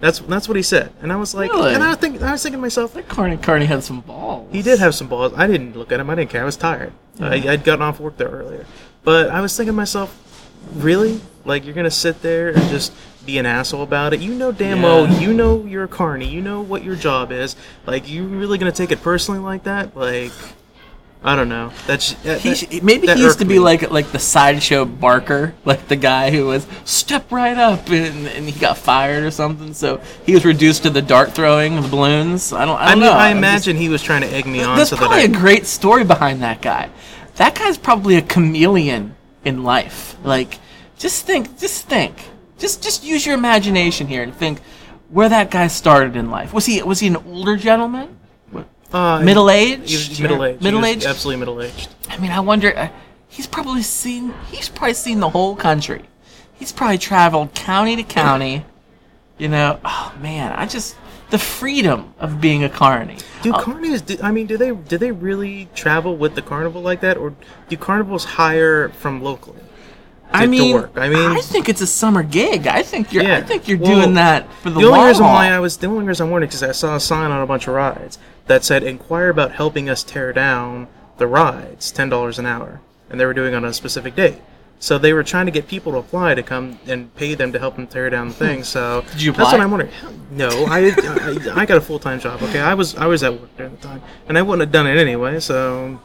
That's 0.00 0.20
that's 0.20 0.48
what 0.48 0.56
he 0.56 0.62
said, 0.62 0.92
and 1.02 1.12
I 1.12 1.16
was 1.16 1.34
like, 1.34 1.52
Really? 1.52 1.74
and 1.74 1.84
I 1.84 1.90
was 1.90 1.98
thinking, 1.98 2.22
I 2.22 2.32
was 2.32 2.42
thinking 2.42 2.56
to 2.58 2.62
myself, 2.62 2.96
Carney, 3.08 3.36
Carney 3.36 3.66
had 3.66 3.84
some 3.84 4.00
balls. 4.00 4.48
he 4.50 4.62
did 4.62 4.78
have 4.78 4.94
some 4.94 5.08
balls. 5.08 5.34
I 5.36 5.46
didn't 5.46 5.76
look 5.76 5.92
at 5.92 6.00
him. 6.00 6.08
I 6.08 6.14
didn't 6.14 6.30
care. 6.30 6.40
I 6.40 6.46
was 6.46 6.56
tired. 6.56 6.92
I, 7.20 7.34
I'd 7.34 7.64
gotten 7.64 7.82
off 7.82 8.00
work 8.00 8.16
there 8.16 8.28
earlier, 8.28 8.64
but 9.04 9.28
I 9.28 9.42
was 9.42 9.54
thinking 9.54 9.74
to 9.74 9.76
myself, 9.76 10.10
really? 10.74 11.20
Like 11.44 11.66
you're 11.66 11.74
gonna 11.74 11.90
sit 11.90 12.22
there 12.22 12.48
and 12.48 12.62
just 12.70 12.94
be 13.26 13.36
an 13.36 13.44
asshole 13.44 13.82
about 13.82 14.14
it? 14.14 14.20
You 14.20 14.34
know 14.34 14.52
damn 14.52 14.80
well. 14.80 15.06
Yeah. 15.06 15.20
You 15.20 15.34
know 15.34 15.64
you're 15.66 15.84
a 15.84 15.88
carny. 15.88 16.26
You 16.28 16.40
know 16.40 16.62
what 16.62 16.82
your 16.82 16.96
job 16.96 17.30
is. 17.30 17.54
Like 17.86 18.08
you 18.08 18.24
really 18.24 18.56
gonna 18.56 18.72
take 18.72 18.90
it 18.92 19.02
personally 19.02 19.40
like 19.40 19.64
that? 19.64 19.94
Like 19.94 20.32
I 21.22 21.36
don't 21.36 21.50
know. 21.50 21.70
That's 21.86 22.14
that, 22.22 22.40
He, 22.40 22.54
that- 22.54 22.82
maybe 22.82 23.06
that 23.06 23.18
he 23.18 23.22
used 23.22 23.40
to 23.40 23.44
be 23.44 23.54
me. 23.54 23.58
like 23.60 23.90
like 23.90 24.10
the 24.10 24.18
sideshow 24.18 24.86
Barker, 24.86 25.54
like 25.66 25.86
the 25.86 25.96
guy 25.96 26.30
who 26.30 26.46
was 26.46 26.66
step 26.86 27.30
right 27.30 27.58
up 27.58 27.88
and, 27.90 28.26
and 28.26 28.48
he 28.48 28.58
got 28.58 28.78
fired 28.78 29.24
or 29.24 29.30
something. 29.30 29.74
So 29.74 30.00
he 30.24 30.32
was 30.32 30.46
reduced 30.46 30.84
to 30.84 30.90
the 30.90 31.02
dart 31.02 31.32
throwing 31.32 31.76
of 31.76 31.84
the 31.84 31.90
balloons. 31.90 32.54
I 32.54 32.64
don't. 32.64 32.78
I 32.78 32.84
I 32.84 32.88
don't 32.92 33.00
mean, 33.00 33.08
know. 33.10 33.12
I 33.12 33.28
I'm 33.30 33.36
imagine 33.36 33.76
he 33.76 33.90
was 33.90 34.02
trying 34.02 34.22
to 34.22 34.28
egg 34.28 34.46
me 34.46 34.58
just- 34.60 34.68
on 34.70 34.76
there's 34.76 34.88
so 34.88 34.96
that 34.96 35.00
probably 35.02 35.20
I. 35.20 35.24
a 35.24 35.28
great 35.28 35.66
story 35.66 36.04
behind 36.04 36.42
that 36.42 36.62
guy. 36.62 36.88
That 37.36 37.54
guy's 37.54 37.76
probably 37.76 38.16
a 38.16 38.22
chameleon 38.22 39.14
in 39.44 39.62
life. 39.62 40.16
Like, 40.24 40.58
just 40.98 41.26
think, 41.26 41.58
just 41.58 41.86
think, 41.86 42.14
just 42.58 42.82
just 42.82 43.04
use 43.04 43.26
your 43.26 43.34
imagination 43.34 44.06
here 44.06 44.22
and 44.22 44.34
think 44.34 44.60
where 45.10 45.28
that 45.28 45.50
guy 45.50 45.66
started 45.66 46.16
in 46.16 46.30
life. 46.30 46.54
Was 46.54 46.64
he 46.64 46.82
was 46.82 47.00
he 47.00 47.08
an 47.08 47.16
older 47.16 47.56
gentleman? 47.56 48.16
Uh, 48.92 49.20
middle 49.20 49.50
aged. 49.50 50.20
middle 50.20 50.44
aged. 50.44 50.62
Middle 50.62 50.84
aged? 50.84 51.06
Absolutely 51.06 51.38
middle 51.40 51.62
aged. 51.62 51.88
I 52.08 52.18
mean, 52.18 52.30
I 52.30 52.40
wonder. 52.40 52.76
Uh, 52.76 52.88
he's 53.28 53.46
probably 53.46 53.82
seen. 53.82 54.34
He's 54.50 54.68
probably 54.68 54.94
seen 54.94 55.20
the 55.20 55.30
whole 55.30 55.56
country. 55.56 56.02
He's 56.54 56.72
probably 56.72 56.98
traveled 56.98 57.54
county 57.54 57.96
to 57.96 58.02
county. 58.02 58.64
You 59.38 59.48
know, 59.48 59.80
oh 59.84 60.14
man, 60.20 60.52
I 60.52 60.66
just 60.66 60.96
the 61.30 61.38
freedom 61.38 62.12
of 62.18 62.40
being 62.40 62.64
a 62.64 62.68
carny. 62.68 63.16
Do 63.42 63.54
Uh, 63.54 63.62
carnies? 63.62 64.04
Do, 64.04 64.18
I 64.22 64.30
mean, 64.32 64.46
do 64.46 64.58
they 64.58 64.72
do 64.72 64.98
they 64.98 65.12
really 65.12 65.68
travel 65.74 66.16
with 66.16 66.34
the 66.34 66.42
carnival 66.42 66.82
like 66.82 67.00
that, 67.00 67.16
or 67.16 67.34
do 67.68 67.76
carnivals 67.78 68.24
hire 68.24 68.90
from 68.90 69.22
locally? 69.22 69.60
I 70.32 70.46
mean. 70.46 70.76
I 70.94 71.08
mean, 71.08 71.30
I 71.32 71.40
think 71.40 71.68
it's 71.68 71.80
a 71.80 71.86
summer 71.86 72.22
gig. 72.22 72.66
I 72.66 72.82
think 72.82 73.12
you're. 73.12 73.24
I 73.24 73.40
think 73.40 73.66
you're 73.66 73.78
Well, 73.78 73.96
doing 74.00 74.14
that 74.14 74.52
for 74.62 74.70
the, 74.70 74.78
the 74.80 74.86
only 74.86 74.98
long 74.98 75.06
reason 75.08 75.24
haul. 75.24 75.34
why 75.34 75.46
I 75.50 75.58
was 75.58 75.76
the 75.78 75.86
only 75.86 76.04
reason 76.04 76.26
I'm 76.26 76.30
wondering 76.30 76.48
because 76.48 76.62
I 76.62 76.72
saw 76.72 76.96
a 76.96 77.00
sign 77.00 77.30
on 77.30 77.42
a 77.42 77.46
bunch 77.46 77.66
of 77.66 77.74
rides 77.74 78.18
that 78.50 78.64
said 78.64 78.82
"Inquire 78.82 79.28
about 79.28 79.52
helping 79.52 79.88
us 79.88 80.02
tear 80.02 80.32
down 80.32 80.88
the 81.18 81.26
rides, 81.28 81.92
ten 81.92 82.08
dollars 82.08 82.38
an 82.38 82.46
hour," 82.46 82.80
and 83.08 83.20
they 83.20 83.24
were 83.24 83.32
doing 83.32 83.54
it 83.54 83.56
on 83.56 83.64
a 83.64 83.72
specific 83.72 84.16
date. 84.16 84.38
So 84.80 84.98
they 84.98 85.12
were 85.12 85.22
trying 85.22 85.46
to 85.46 85.52
get 85.52 85.68
people 85.68 85.92
to 85.92 85.98
apply 85.98 86.34
to 86.34 86.42
come 86.42 86.78
and 86.86 87.14
pay 87.14 87.34
them 87.34 87.52
to 87.52 87.58
help 87.58 87.76
them 87.76 87.86
tear 87.86 88.10
down 88.10 88.28
the 88.28 88.34
hmm. 88.34 88.44
thing. 88.44 88.64
So 88.64 89.04
Did 89.12 89.22
you 89.22 89.30
apply? 89.30 89.44
that's 89.44 89.52
what 89.52 89.60
I'm 89.60 89.70
wondering. 89.70 89.92
No, 90.32 90.48
I, 90.66 90.90
I 90.96 91.60
I 91.62 91.66
got 91.66 91.76
a 91.76 91.80
full 91.80 92.00
time 92.00 92.18
job. 92.18 92.42
Okay, 92.42 92.58
I 92.58 92.74
was 92.74 92.96
I 92.96 93.06
was 93.06 93.22
at 93.22 93.32
work 93.40 93.56
during 93.56 93.76
the 93.76 93.82
time, 93.82 94.02
and 94.26 94.36
I 94.36 94.42
wouldn't 94.42 94.62
have 94.62 94.72
done 94.72 94.88
it 94.88 94.98
anyway. 94.98 95.38
So 95.38 96.00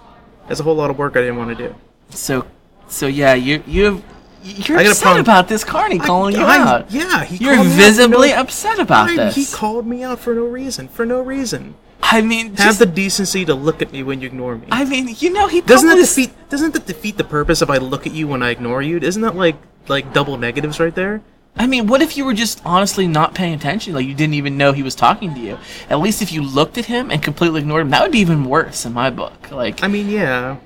that's 0.47 0.60
a 0.60 0.63
whole 0.63 0.75
lot 0.75 0.91
of 0.91 0.99
work 0.99 1.17
I 1.17 1.21
didn't 1.21 1.38
want 1.38 1.58
to 1.58 1.67
do. 1.67 1.75
So, 2.12 2.45
so 2.88 3.08
yeah, 3.08 3.34
you 3.34 3.63
you 3.65 4.03
you're 4.43 4.77
I 4.77 4.84
upset 4.84 5.01
problem- 5.01 5.21
about 5.21 5.47
this 5.47 5.63
Carney 5.63 5.97
calling 5.97 6.36
you 6.36 6.43
I- 6.43 6.58
out. 6.58 6.91
Yeah, 6.91 7.23
he 7.23 7.38
You're 7.38 7.55
called 7.55 7.67
me 7.67 7.73
out 7.73 7.77
visibly 7.77 8.29
no- 8.29 8.41
upset 8.41 8.79
about 8.79 9.10
I- 9.10 9.15
this. 9.15 9.36
He 9.36 9.45
called 9.45 9.88
me 9.88 10.03
out 10.03 10.19
for 10.19 10.36
no 10.36 10.45
reason. 10.45 10.88
For 10.88 11.05
no 11.05 11.21
reason. 11.21 11.73
I 12.01 12.21
mean, 12.21 12.49
Have 12.55 12.58
just, 12.58 12.79
the 12.79 12.86
decency 12.86 13.45
to 13.45 13.55
look 13.55 13.81
at 13.81 13.91
me 13.91 14.03
when 14.03 14.21
you 14.21 14.27
ignore 14.27 14.55
me. 14.58 14.67
I 14.71 14.86
mean, 14.86 15.15
you 15.17 15.31
know, 15.31 15.47
he 15.47 15.62
doesn't 15.62 15.88
that 15.88 15.95
defeat? 15.95 16.31
Doesn't 16.49 16.73
that 16.73 16.86
defeat 16.86 17.17
the 17.17 17.23
purpose 17.23 17.62
if 17.62 17.69
I 17.69 17.77
look 17.77 18.05
at 18.05 18.13
you 18.13 18.27
when 18.27 18.43
I 18.43 18.49
ignore 18.49 18.81
you? 18.81 18.97
Isn't 18.97 19.21
that 19.23 19.36
like 19.36 19.55
like 19.88 20.13
double 20.13 20.38
negatives 20.38 20.79
right 20.79 20.93
there? 20.93 21.21
I 21.58 21.67
mean, 21.67 21.88
what 21.88 22.01
if 22.01 22.17
you 22.17 22.25
were 22.25 22.34
just 22.34 22.62
honestly 22.65 23.08
not 23.08 23.34
paying 23.34 23.53
attention? 23.53 23.93
Like 23.93 24.05
you 24.05 24.13
didn't 24.13 24.34
even 24.34 24.58
know 24.58 24.73
he 24.73 24.84
was 24.84 24.93
talking 24.93 25.34
to 25.34 25.39
you. 25.39 25.58
At 25.89 25.99
least 25.99 26.21
if 26.21 26.31
you 26.31 26.41
looked 26.41 26.77
at 26.77 26.86
him 26.86 27.10
and 27.12 27.23
completely 27.23 27.62
ignored 27.62 27.84
him, 27.84 27.89
that 27.91 28.01
would 28.03 28.12
be 28.12 28.19
even 28.19 28.45
worse 28.45 28.86
in 28.86 28.93
my 28.93 29.10
book. 29.10 29.51
Like, 29.51 29.81
I 29.84 29.88
mean, 29.88 30.10
yeah, 30.10 30.58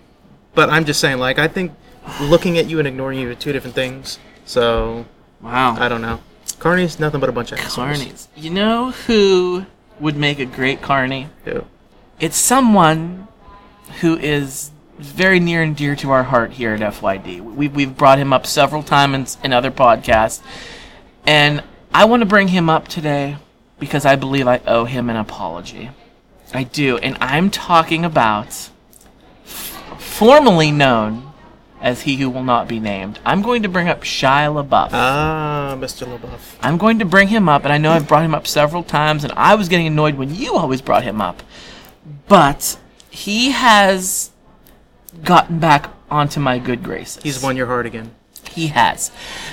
but 0.55 0.69
I'm 0.69 0.85
just 0.85 0.99
saying. 0.99 1.19
Like, 1.19 1.37
I 1.37 1.47
think 1.47 1.73
looking 2.21 2.57
at 2.57 2.67
you 2.67 2.79
and 2.79 2.87
ignoring 2.87 3.19
you 3.19 3.29
are 3.29 3.35
two 3.35 3.51
different 3.51 3.75
things. 3.75 4.17
So 4.45 5.05
wow, 5.41 5.75
I 5.79 5.87
don't 5.87 6.01
know. 6.01 6.21
Carney's 6.57 6.99
nothing 6.99 7.19
but 7.19 7.29
a 7.29 7.33
bunch 7.33 7.51
of 7.51 7.59
assholes. 7.59 8.03
carnies. 8.03 8.27
You 8.35 8.49
know 8.49 8.91
who 8.91 9.65
would 9.99 10.15
make 10.15 10.39
a 10.39 10.45
great 10.45 10.81
carny? 10.81 11.29
Who? 11.45 11.65
It's 12.19 12.37
someone 12.37 13.27
who 14.01 14.17
is 14.17 14.71
very 14.97 15.39
near 15.39 15.63
and 15.63 15.75
dear 15.75 15.95
to 15.95 16.11
our 16.11 16.23
heart 16.23 16.51
here 16.51 16.73
at 16.73 16.81
FYD. 16.81 17.41
We've, 17.41 17.73
we've 17.73 17.95
brought 17.95 18.17
him 18.17 18.33
up 18.33 18.45
several 18.45 18.83
times 18.83 19.37
in, 19.41 19.47
in 19.47 19.53
other 19.53 19.71
podcasts, 19.71 20.41
and 21.25 21.63
I 21.93 22.05
want 22.05 22.21
to 22.21 22.25
bring 22.25 22.49
him 22.49 22.69
up 22.69 22.87
today 22.87 23.37
because 23.79 24.05
I 24.05 24.15
believe 24.15 24.47
I 24.47 24.61
owe 24.67 24.85
him 24.85 25.09
an 25.09 25.15
apology. 25.15 25.89
I 26.53 26.63
do, 26.63 26.97
and 26.97 27.17
I'm 27.21 27.49
talking 27.49 28.03
about 28.03 28.47
f- 28.47 29.99
formerly 29.99 30.71
known 30.71 31.28
as 31.81 32.01
he 32.01 32.17
who 32.17 32.29
will 32.29 32.43
not 32.43 32.67
be 32.67 32.79
named. 32.79 33.19
I'm 33.25 33.41
going 33.41 33.63
to 33.63 33.69
bring 33.69 33.87
up 33.87 34.01
Shia 34.01 34.51
LaBeouf. 34.53 34.89
Ah, 34.91 35.75
Mr. 35.79 36.05
LaBeouf. 36.07 36.57
I'm 36.61 36.77
going 36.77 36.99
to 36.99 37.05
bring 37.05 37.29
him 37.29 37.47
up, 37.47 37.63
and 37.63 37.71
I 37.71 37.77
know 37.77 37.91
I've 37.91 38.07
brought 38.07 38.25
him 38.25 38.35
up 38.35 38.45
several 38.47 38.83
times, 38.83 39.23
and 39.23 39.31
I 39.33 39.55
was 39.55 39.69
getting 39.69 39.87
annoyed 39.87 40.15
when 40.15 40.33
you 40.35 40.55
always 40.55 40.81
brought 40.81 41.03
him 41.03 41.21
up. 41.21 41.41
But 42.27 42.77
he 43.09 43.51
has 43.51 44.31
gotten 45.23 45.59
back 45.59 45.89
onto 46.11 46.39
my 46.39 46.59
good 46.59 46.83
graces. 46.83 47.23
He's 47.23 47.41
won 47.41 47.55
your 47.55 47.67
heart 47.67 47.85
again. 47.85 48.11
He 48.51 48.67
has. 48.67 49.11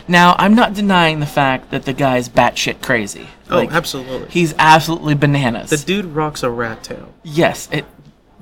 Now, 0.08 0.34
I'm 0.38 0.54
not 0.54 0.72
denying 0.74 1.20
the 1.20 1.26
fact 1.26 1.70
that 1.70 1.84
the 1.84 1.92
guy's 1.92 2.28
batshit 2.28 2.82
crazy. 2.82 3.28
Oh, 3.50 3.56
Like, 3.56 3.72
absolutely. 3.72 4.28
He's 4.30 4.54
absolutely 4.58 5.14
bananas. 5.14 5.70
The 5.70 5.76
dude 5.76 6.06
rocks 6.06 6.42
a 6.42 6.50
rat 6.50 6.82
tail. 6.82 7.12
yes, 7.22 7.68
it. 7.72 7.84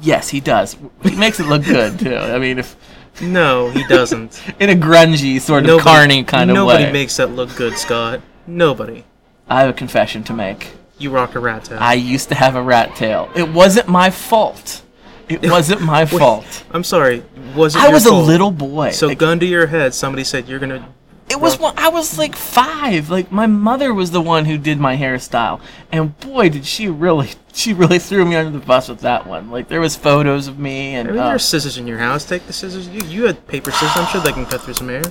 Yes, 0.01 0.29
he 0.31 0.41
does. 0.41 0.77
He 1.03 1.15
makes 1.17 1.39
it 1.39 1.47
look 1.47 1.65
good 1.65 1.99
too. 2.01 2.17
I 2.17 2.39
mean, 2.39 2.59
if 2.59 2.77
No, 3.23 3.71
he 3.71 3.85
doesn't. 3.87 4.43
in 4.61 4.71
a 4.71 4.75
grungy 4.75 5.41
sort 5.41 5.67
of 5.69 5.81
carny 5.81 6.25
kind 6.25 6.51
of 6.51 6.57
way. 6.57 6.75
nobody 6.75 6.93
makes 6.93 7.17
that 7.17 7.31
look 7.31 7.55
good, 7.57 7.77
Scott. 7.79 8.21
Nobody. 8.47 9.05
I 9.49 9.61
have 9.61 9.71
a 9.71 9.73
confession 9.75 10.25
to 10.25 10.33
make. 10.33 10.73
You 10.99 11.11
rock 11.11 11.35
a 11.35 11.41
rat 11.41 11.65
tail. 11.65 11.79
I 11.81 11.95
used 11.95 12.29
to 12.29 12.35
have 12.35 12.57
a 12.57 12.63
rat 12.63 12.95
tail. 12.97 13.31
It 13.35 13.49
wasn't 13.49 13.89
my 13.89 14.11
fault. 14.11 14.83
It 15.29 15.43
wasn't 15.51 15.81
my 15.83 16.05
Wait, 16.05 16.19
fault. 16.19 16.65
I'm 16.71 16.85
sorry. 16.85 17.25
Was 17.55 17.75
it 17.75 17.83
I 17.83 17.89
was 17.89 18.07
a 18.07 18.15
little 18.15 18.51
boy. 18.51 18.91
So, 18.91 19.09
Like, 19.09 19.19
gun 19.19 19.41
to 19.41 19.47
your 19.47 19.67
head, 19.67 19.95
somebody 19.95 20.25
said 20.25 20.49
you're 20.49 20.59
gonna. 20.59 20.89
It 21.31 21.41
was 21.41 21.59
when 21.59 21.73
I 21.79 21.89
was 21.89 22.19
like 22.19 22.37
five. 22.37 23.11
Like 23.11 23.33
my 23.33 23.47
mother 23.47 23.93
was 23.95 24.11
the 24.11 24.21
one 24.21 24.45
who 24.45 24.59
did 24.59 24.79
my 24.79 24.97
hairstyle, 24.97 25.61
and 25.91 26.19
boy, 26.21 26.49
did 26.51 26.65
she 26.67 26.89
really, 26.89 27.31
she 27.53 27.73
really 27.73 27.99
threw 27.99 28.25
me 28.25 28.37
under 28.37 28.57
the 28.59 28.65
bus 28.65 28.89
with 28.89 29.01
that 29.01 29.27
one. 29.27 29.51
Like 29.51 29.69
there 29.69 29.81
was 29.81 29.97
photos 29.97 30.47
of 30.49 30.59
me, 30.59 30.95
I 30.97 30.99
and 31.01 31.09
mean, 31.11 31.19
uh, 31.19 31.29
there's 31.31 31.45
scissors 31.45 31.79
in 31.79 31.87
your 31.87 31.99
house. 31.99 32.25
Take 32.25 32.47
the 32.47 32.53
scissors. 32.53 32.89
You 32.89 33.03
you 33.05 33.25
had 33.25 33.47
paper 33.47 33.71
scissors. 33.71 33.97
I'm 33.97 34.07
sure 34.09 34.21
they 34.21 34.33
can 34.33 34.47
cut 34.47 34.61
through 34.63 34.75
some 34.75 34.89
hair. 34.89 35.03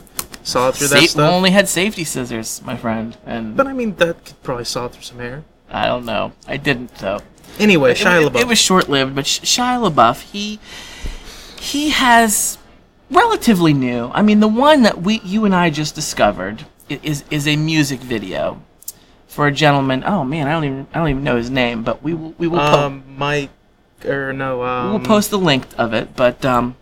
Saw 0.44 0.72
through 0.72 0.90
that 0.90 1.00
sa- 1.00 1.06
stuff. 1.06 1.32
only 1.32 1.52
had 1.52 1.68
safety 1.70 2.04
scissors, 2.04 2.62
my 2.66 2.76
friend, 2.76 3.16
and 3.26 3.56
But 3.56 3.66
I 3.68 3.74
mean, 3.74 3.96
that 3.96 4.26
could 4.26 4.44
probably 4.44 4.66
saw 4.66 4.88
through 4.90 5.04
some 5.04 5.20
hair. 5.20 5.44
I 5.70 5.86
don't 5.88 6.06
know. 6.06 6.34
I 6.48 6.58
didn't 6.58 6.96
though. 6.96 7.20
Anyway, 7.60 7.92
It- 7.92 7.98
Shia 7.98 8.22
it, 8.26 8.32
LaBeouf. 8.34 8.42
it 8.42 8.48
was 8.48 8.60
short 8.60 8.90
lived, 8.90 9.16
but 9.16 9.26
Sh- 9.26 9.40
Shia 9.42 9.90
LaBeouf, 9.90 10.22
he 10.32 10.60
he 11.60 11.92
has 11.92 12.58
relatively 13.14 13.74
new. 13.74 14.10
I 14.14 14.22
mean, 14.22 14.40
the 14.40 14.48
one 14.48 14.84
that 14.84 15.02
we, 15.02 15.20
you 15.22 15.46
and 15.46 15.56
I 15.56 15.70
just 15.70 15.96
discovered 15.96 16.66
is 16.90 17.24
is 17.30 17.48
a 17.48 17.56
music 17.56 18.00
video 18.02 18.62
for 19.28 19.48
a 19.48 19.52
gentleman. 19.52 20.04
Oh 20.06 20.24
man, 20.24 20.48
I 20.48 20.52
don't 20.52 20.66
even 20.66 20.88
I 20.94 21.00
don't 21.00 21.10
even 21.10 21.24
know 21.24 21.38
his 21.38 21.50
name, 21.50 21.84
but 21.84 22.04
we 22.04 22.14
will 22.14 22.34
we 22.38 22.48
will 22.48 22.60
po- 22.60 22.86
Um, 22.86 23.04
Mike, 23.18 23.50
or 24.06 24.34
no, 24.34 24.64
um, 24.64 24.90
we'll 24.92 25.00
post 25.00 25.30
the 25.32 25.38
link 25.40 25.66
of 25.78 25.94
it. 25.94 26.16
But 26.16 26.44
um, 26.46 26.76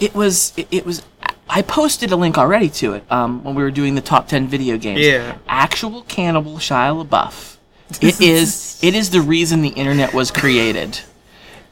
it 0.00 0.14
was 0.14 0.52
it, 0.56 0.68
it 0.70 0.86
was. 0.86 1.02
I 1.50 1.62
posted 1.62 2.12
a 2.12 2.16
link 2.16 2.36
already 2.36 2.68
to 2.68 2.92
it 2.92 3.10
um, 3.10 3.42
when 3.42 3.54
we 3.54 3.62
were 3.62 3.70
doing 3.70 3.94
the 3.94 4.02
top 4.02 4.28
ten 4.28 4.46
video 4.48 4.76
games. 4.76 5.00
Yeah. 5.00 5.38
Actual 5.48 6.02
cannibal 6.02 6.56
Shia 6.56 7.04
LaBeouf. 7.06 7.56
It 8.02 8.20
is 8.20 8.78
it 8.82 8.94
is 8.94 9.08
the 9.10 9.22
reason 9.22 9.62
the 9.62 9.70
internet 9.70 10.12
was 10.12 10.30
created. 10.30 11.00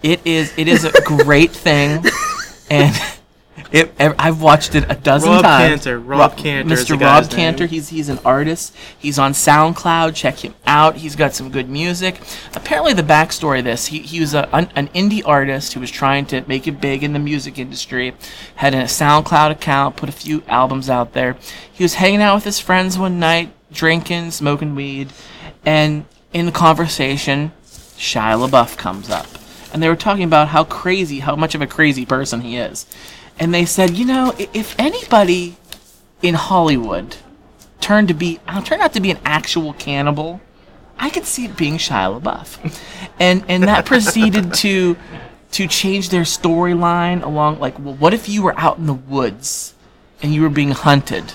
It 0.03 0.27
is 0.27 0.51
it 0.57 0.67
is 0.67 0.85
a 0.85 0.93
great 1.03 1.51
thing, 1.51 2.03
and 2.71 2.97
it, 3.73 3.93
I've 3.99 4.41
watched 4.41 4.75
it 4.75 4.85
a 4.91 4.95
dozen 4.95 5.31
Rob 5.31 5.43
times. 5.43 5.85
Cantor, 5.85 5.99
Rob 6.01 6.37
Cantor 6.37 6.75
Mr. 6.75 7.01
Rob 7.01 7.25
name. 7.25 7.31
Cantor. 7.31 7.67
He's 7.67 7.89
he's 7.89 8.09
an 8.09 8.19
artist. 8.25 8.75
He's 8.99 9.19
on 9.19 9.33
SoundCloud. 9.33 10.15
Check 10.15 10.45
him 10.45 10.55
out. 10.67 10.97
He's 10.97 11.17
got 11.17 11.35
some 11.35 11.51
good 11.51 11.69
music. 11.69 12.21
Apparently, 12.55 12.93
the 12.93 13.03
backstory 13.03 13.61
of 13.61 13.65
this, 13.65 13.87
he, 13.87 14.01
he 14.01 14.21
was 14.21 14.35
a, 14.35 14.49
an, 14.55 14.71
an 14.77 14.89
indie 14.89 15.23
artist 15.27 15.73
who 15.73 15.81
was 15.81 15.91
trying 15.91 16.27
to 16.27 16.45
make 16.47 16.67
it 16.67 16.81
big 16.81 17.03
in 17.03 17.13
the 17.13 17.19
music 17.19 17.59
industry. 17.59 18.15
Had 18.57 18.75
a 18.75 18.85
SoundCloud 18.85 19.51
account, 19.51 19.97
put 19.97 20.09
a 20.09 20.13
few 20.13 20.43
albums 20.47 20.89
out 20.89 21.13
there. 21.13 21.37
He 21.73 21.85
was 21.85 21.95
hanging 21.95 22.23
out 22.23 22.37
with 22.37 22.45
his 22.45 22.61
friends 22.61 22.99
one 22.99 23.19
night, 23.19 23.53
drinking, 23.73 24.31
smoking 24.31 24.75
weed, 24.75 25.13
and 25.65 26.05
in 26.33 26.47
the 26.47 26.53
conversation, 26.53 27.53
Shia 27.97 28.49
LaBeouf 28.49 28.77
comes 28.77 29.11
up. 29.11 29.27
And 29.73 29.83
they 29.83 29.89
were 29.89 29.97
talking 29.97 30.25
about 30.25 30.49
how 30.49 30.65
crazy, 30.65 31.21
how 31.21 31.37
much 31.37 31.55
of 31.55 31.63
a 31.63 31.67
crazy 31.67 32.07
person 32.07 32.41
he 32.41 32.57
is. 32.57 32.87
And 33.39 33.53
they 33.53 33.65
said, 33.65 33.91
you 33.97 34.05
know, 34.05 34.35
if 34.39 34.75
anybody 34.79 35.57
in 36.23 36.35
Hollywood 36.35 37.17
turned 37.81 38.09
to 38.09 38.15
be 38.15 38.41
uh, 38.49 38.63
turned 38.63 38.83
out 38.83 38.93
to 38.95 39.01
be 39.01 39.11
an 39.11 39.19
actual 39.25 39.73
cannibal, 39.75 40.41
I 40.99 41.11
could 41.11 41.25
see 41.25 41.45
it 41.45 41.57
being 41.57 41.77
Shia 41.77 42.21
LaBeouf, 42.21 42.81
and 43.21 43.45
and 43.49 43.65
that 43.65 43.85
proceeded 43.93 44.55
to 44.55 44.97
to 45.53 45.67
change 45.67 46.09
their 46.09 46.23
storyline 46.23 47.23
along 47.23 47.61
like, 47.61 47.79
well, 47.79 47.95
what 47.95 48.15
if 48.15 48.29
you 48.29 48.43
were 48.43 48.59
out 48.59 48.79
in 48.79 48.87
the 48.87 48.95
woods 48.95 49.75
and 50.23 50.35
you 50.35 50.43
were 50.43 50.49
being 50.49 50.71
hunted 50.71 51.33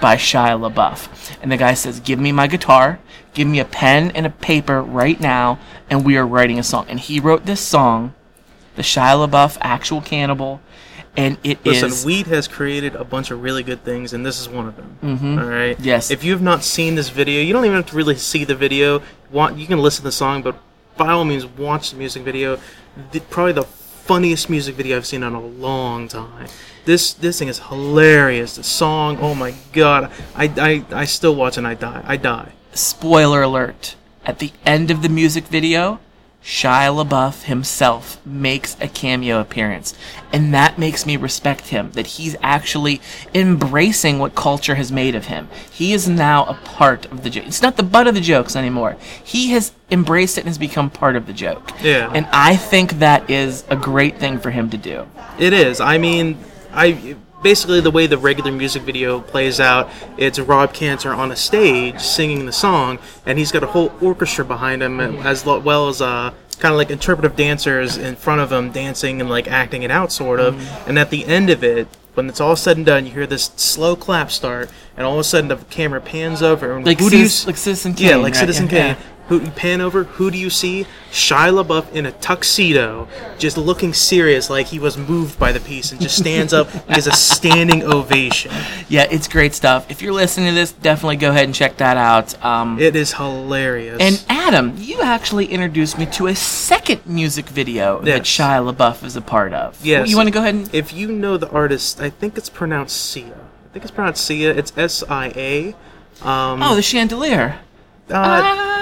by 0.00 0.16
Shia 0.16 0.58
LaBeouf, 0.58 1.36
and 1.40 1.50
the 1.50 1.56
guy 1.56 1.74
says, 1.74 2.00
"Give 2.00 2.18
me 2.18 2.32
my 2.32 2.48
guitar, 2.48 2.98
give 3.34 3.46
me 3.48 3.60
a 3.60 3.64
pen 3.64 4.10
and 4.12 4.26
a 4.26 4.30
paper 4.30 4.82
right 4.82 5.20
now, 5.20 5.58
and 5.88 6.04
we 6.04 6.16
are 6.16 6.26
writing 6.26 6.58
a 6.58 6.62
song." 6.62 6.86
And 6.88 6.98
he 7.00 7.20
wrote 7.20 7.46
this 7.46 7.60
song, 7.60 8.14
the 8.76 8.82
Shia 8.82 9.28
LaBeouf 9.28 9.58
actual 9.60 10.00
cannibal, 10.00 10.60
and 11.18 11.36
it 11.42 11.58
is. 11.64 11.82
Listen, 11.82 12.06
weed 12.06 12.28
has 12.28 12.46
created 12.46 12.94
a 12.94 13.02
bunch 13.02 13.32
of 13.32 13.42
really 13.42 13.64
good 13.64 13.82
things, 13.82 14.12
and 14.12 14.24
this 14.24 14.40
is 14.40 14.48
one 14.48 14.68
of 14.68 14.76
them. 14.76 14.98
Mm-hmm. 15.02 15.38
right. 15.38 15.80
Yes. 15.80 16.12
If 16.12 16.22
you 16.22 16.30
have 16.30 16.42
not 16.42 16.62
seen 16.62 16.94
this 16.94 17.08
video, 17.08 17.42
you 17.42 17.52
don't 17.52 17.64
even 17.64 17.76
have 17.76 17.86
to 17.86 17.96
really 17.96 18.14
see 18.14 18.44
the 18.44 18.54
video. 18.54 19.02
Want 19.30 19.58
you 19.58 19.66
can 19.66 19.80
listen 19.80 20.02
to 20.02 20.04
the 20.04 20.12
song, 20.12 20.42
but 20.42 20.56
by 20.96 21.08
all 21.08 21.24
means, 21.24 21.44
watch 21.44 21.90
the 21.90 21.96
music 21.96 22.22
video. 22.22 22.60
Probably 23.30 23.52
the 23.52 23.64
funniest 23.64 24.48
music 24.48 24.76
video 24.76 24.96
I've 24.96 25.06
seen 25.06 25.24
in 25.24 25.34
a 25.34 25.40
long 25.40 26.06
time. 26.06 26.46
This 26.84 27.12
this 27.14 27.40
thing 27.40 27.48
is 27.48 27.58
hilarious. 27.58 28.54
The 28.54 28.62
song, 28.62 29.18
oh 29.20 29.34
my 29.34 29.54
god, 29.72 30.12
I, 30.36 30.44
I, 30.56 31.00
I 31.02 31.04
still 31.04 31.34
watch 31.34 31.58
and 31.58 31.66
I 31.66 31.74
die. 31.74 32.02
I 32.06 32.16
die. 32.16 32.52
spoiler 32.74 33.42
alert 33.42 33.96
at 34.24 34.38
the 34.38 34.52
end 34.64 34.92
of 34.92 35.02
the 35.02 35.08
music 35.08 35.44
video 35.48 35.98
shia 36.42 36.94
labeouf 36.94 37.44
himself 37.44 38.24
makes 38.24 38.76
a 38.80 38.88
cameo 38.88 39.40
appearance 39.40 39.94
and 40.32 40.54
that 40.54 40.78
makes 40.78 41.04
me 41.04 41.16
respect 41.16 41.68
him 41.68 41.90
that 41.92 42.06
he's 42.06 42.36
actually 42.42 43.00
embracing 43.34 44.18
what 44.18 44.34
culture 44.34 44.74
has 44.76 44.92
made 44.92 45.14
of 45.14 45.26
him. 45.26 45.48
He 45.70 45.92
is 45.92 46.08
now 46.08 46.44
a 46.44 46.54
part 46.54 47.06
of 47.06 47.22
the 47.22 47.30
joke. 47.30 47.46
It's 47.46 47.62
not 47.62 47.76
the 47.76 47.82
butt 47.82 48.06
of 48.06 48.14
the 48.14 48.20
jokes 48.20 48.56
anymore. 48.56 48.96
He 49.22 49.50
has 49.50 49.72
embraced 49.90 50.38
it 50.38 50.42
and 50.42 50.48
has 50.48 50.58
become 50.58 50.90
part 50.90 51.16
of 51.16 51.26
the 51.26 51.32
joke. 51.32 51.72
Yeah. 51.82 52.10
and 52.14 52.26
i 52.32 52.56
think 52.56 52.98
that 52.98 53.28
is 53.30 53.64
a 53.68 53.76
great 53.76 54.18
thing 54.18 54.38
for 54.38 54.50
him 54.50 54.70
to 54.70 54.76
do. 54.76 55.06
It 55.38 55.52
is. 55.52 55.80
I 55.80 55.98
mean, 55.98 56.38
I 56.72 57.16
basically 57.42 57.80
the 57.80 57.90
way 57.90 58.06
the 58.06 58.18
regular 58.18 58.52
music 58.52 58.82
video 58.82 59.20
plays 59.20 59.60
out, 59.60 59.90
it's 60.16 60.38
Rob 60.38 60.72
Cantor 60.72 61.12
on 61.12 61.30
a 61.32 61.36
stage 61.36 62.00
singing 62.00 62.46
the 62.46 62.52
song, 62.52 62.98
and 63.26 63.38
he's 63.38 63.52
got 63.52 63.62
a 63.62 63.66
whole 63.66 63.92
orchestra 64.00 64.44
behind 64.44 64.82
him, 64.82 65.00
as 65.00 65.44
well 65.44 65.88
as 65.88 66.00
uh, 66.02 66.32
kind 66.58 66.72
of 66.72 66.78
like 66.78 66.90
interpretive 66.90 67.36
dancers 67.36 67.96
in 67.96 68.16
front 68.16 68.40
of 68.40 68.50
him 68.50 68.72
dancing 68.72 69.20
and 69.20 69.30
like 69.30 69.48
acting 69.48 69.82
it 69.82 69.90
out, 69.90 70.12
sort 70.12 70.40
of. 70.40 70.60
And 70.88 70.98
at 70.98 71.10
the 71.10 71.24
end 71.26 71.50
of 71.50 71.62
it. 71.64 71.88
When 72.14 72.28
it's 72.28 72.40
all 72.40 72.56
said 72.56 72.76
and 72.78 72.84
done, 72.84 73.06
you 73.06 73.12
hear 73.12 73.28
this 73.28 73.52
slow 73.54 73.94
clap 73.94 74.32
start, 74.32 74.70
and 74.96 75.06
all 75.06 75.12
of 75.12 75.20
a 75.20 75.22
sudden 75.22 75.46
the 75.46 75.56
camera 75.70 76.00
pans 76.00 76.42
over. 76.42 76.74
And 76.74 76.84
like, 76.84 76.98
who 76.98 77.10
do 77.10 77.16
you 77.16 77.28
like 77.46 77.56
citizen 77.56 77.94
kane 77.94 78.08
yeah, 78.08 78.16
like 78.16 78.34
right? 78.34 78.40
Citizen 78.40 78.66
Yeah, 78.66 78.94
Kane. 78.94 79.04
Who 79.28 79.40
you 79.42 79.50
pan 79.50 79.80
over? 79.80 80.04
Who 80.04 80.30
do 80.30 80.38
you 80.38 80.48
see? 80.50 80.86
Shia 81.12 81.62
LaBeouf 81.62 81.92
in 81.92 82.06
a 82.06 82.12
tuxedo, 82.12 83.08
just 83.38 83.56
looking 83.58 83.92
serious, 83.94 84.48
like 84.50 84.66
he 84.66 84.78
was 84.78 84.96
moved 84.98 85.38
by 85.38 85.52
the 85.52 85.60
piece, 85.60 85.92
and 85.92 86.00
just 86.00 86.16
stands 86.18 86.52
up, 86.52 86.68
gives 86.88 87.06
a 87.06 87.12
standing 87.12 87.82
ovation. 87.82 88.50
yeah 88.88 89.06
it's 89.10 89.28
great 89.28 89.54
stuff 89.54 89.90
if 89.90 90.00
you're 90.02 90.12
listening 90.12 90.48
to 90.48 90.54
this 90.54 90.72
definitely 90.72 91.16
go 91.16 91.30
ahead 91.30 91.44
and 91.44 91.54
check 91.54 91.76
that 91.78 91.96
out 91.96 92.42
um, 92.44 92.78
It 92.78 92.94
is 92.96 93.12
hilarious. 93.14 93.98
And 94.00 94.22
Adam, 94.28 94.74
you 94.76 95.00
actually 95.02 95.46
introduced 95.46 95.98
me 95.98 96.06
to 96.06 96.26
a 96.28 96.34
second 96.34 97.04
music 97.06 97.46
video 97.48 98.00
that 98.02 98.22
Shia 98.22 98.74
LaBeouf 98.74 99.04
is 99.04 99.16
a 99.16 99.20
part 99.22 99.52
of. 99.52 99.84
Yes. 99.84 100.08
You 100.10 100.16
want 100.16 100.26
to 100.28 100.32
go 100.32 100.40
ahead 100.40 100.54
and 100.54 100.74
if 100.74 100.92
you 100.92 101.12
know 101.12 101.36
the 101.36 101.50
artist, 101.50 102.00
I 102.00 102.10
think 102.10 102.36
it's 102.38 102.48
pronounced 102.50 102.96
Sia. 102.96 103.34
I 103.34 103.68
think 103.72 103.84
it's 103.84 103.90
pronounced 103.92 104.24
Sia. 104.24 104.50
It's 104.54 104.72
S 104.76 105.02
I 105.08 105.26
A. 105.36 105.68
Um, 106.26 106.62
Oh, 106.62 106.74
the 106.74 106.82
chandelier. 106.82 107.60
uh, 108.10 108.14
I 108.14 108.77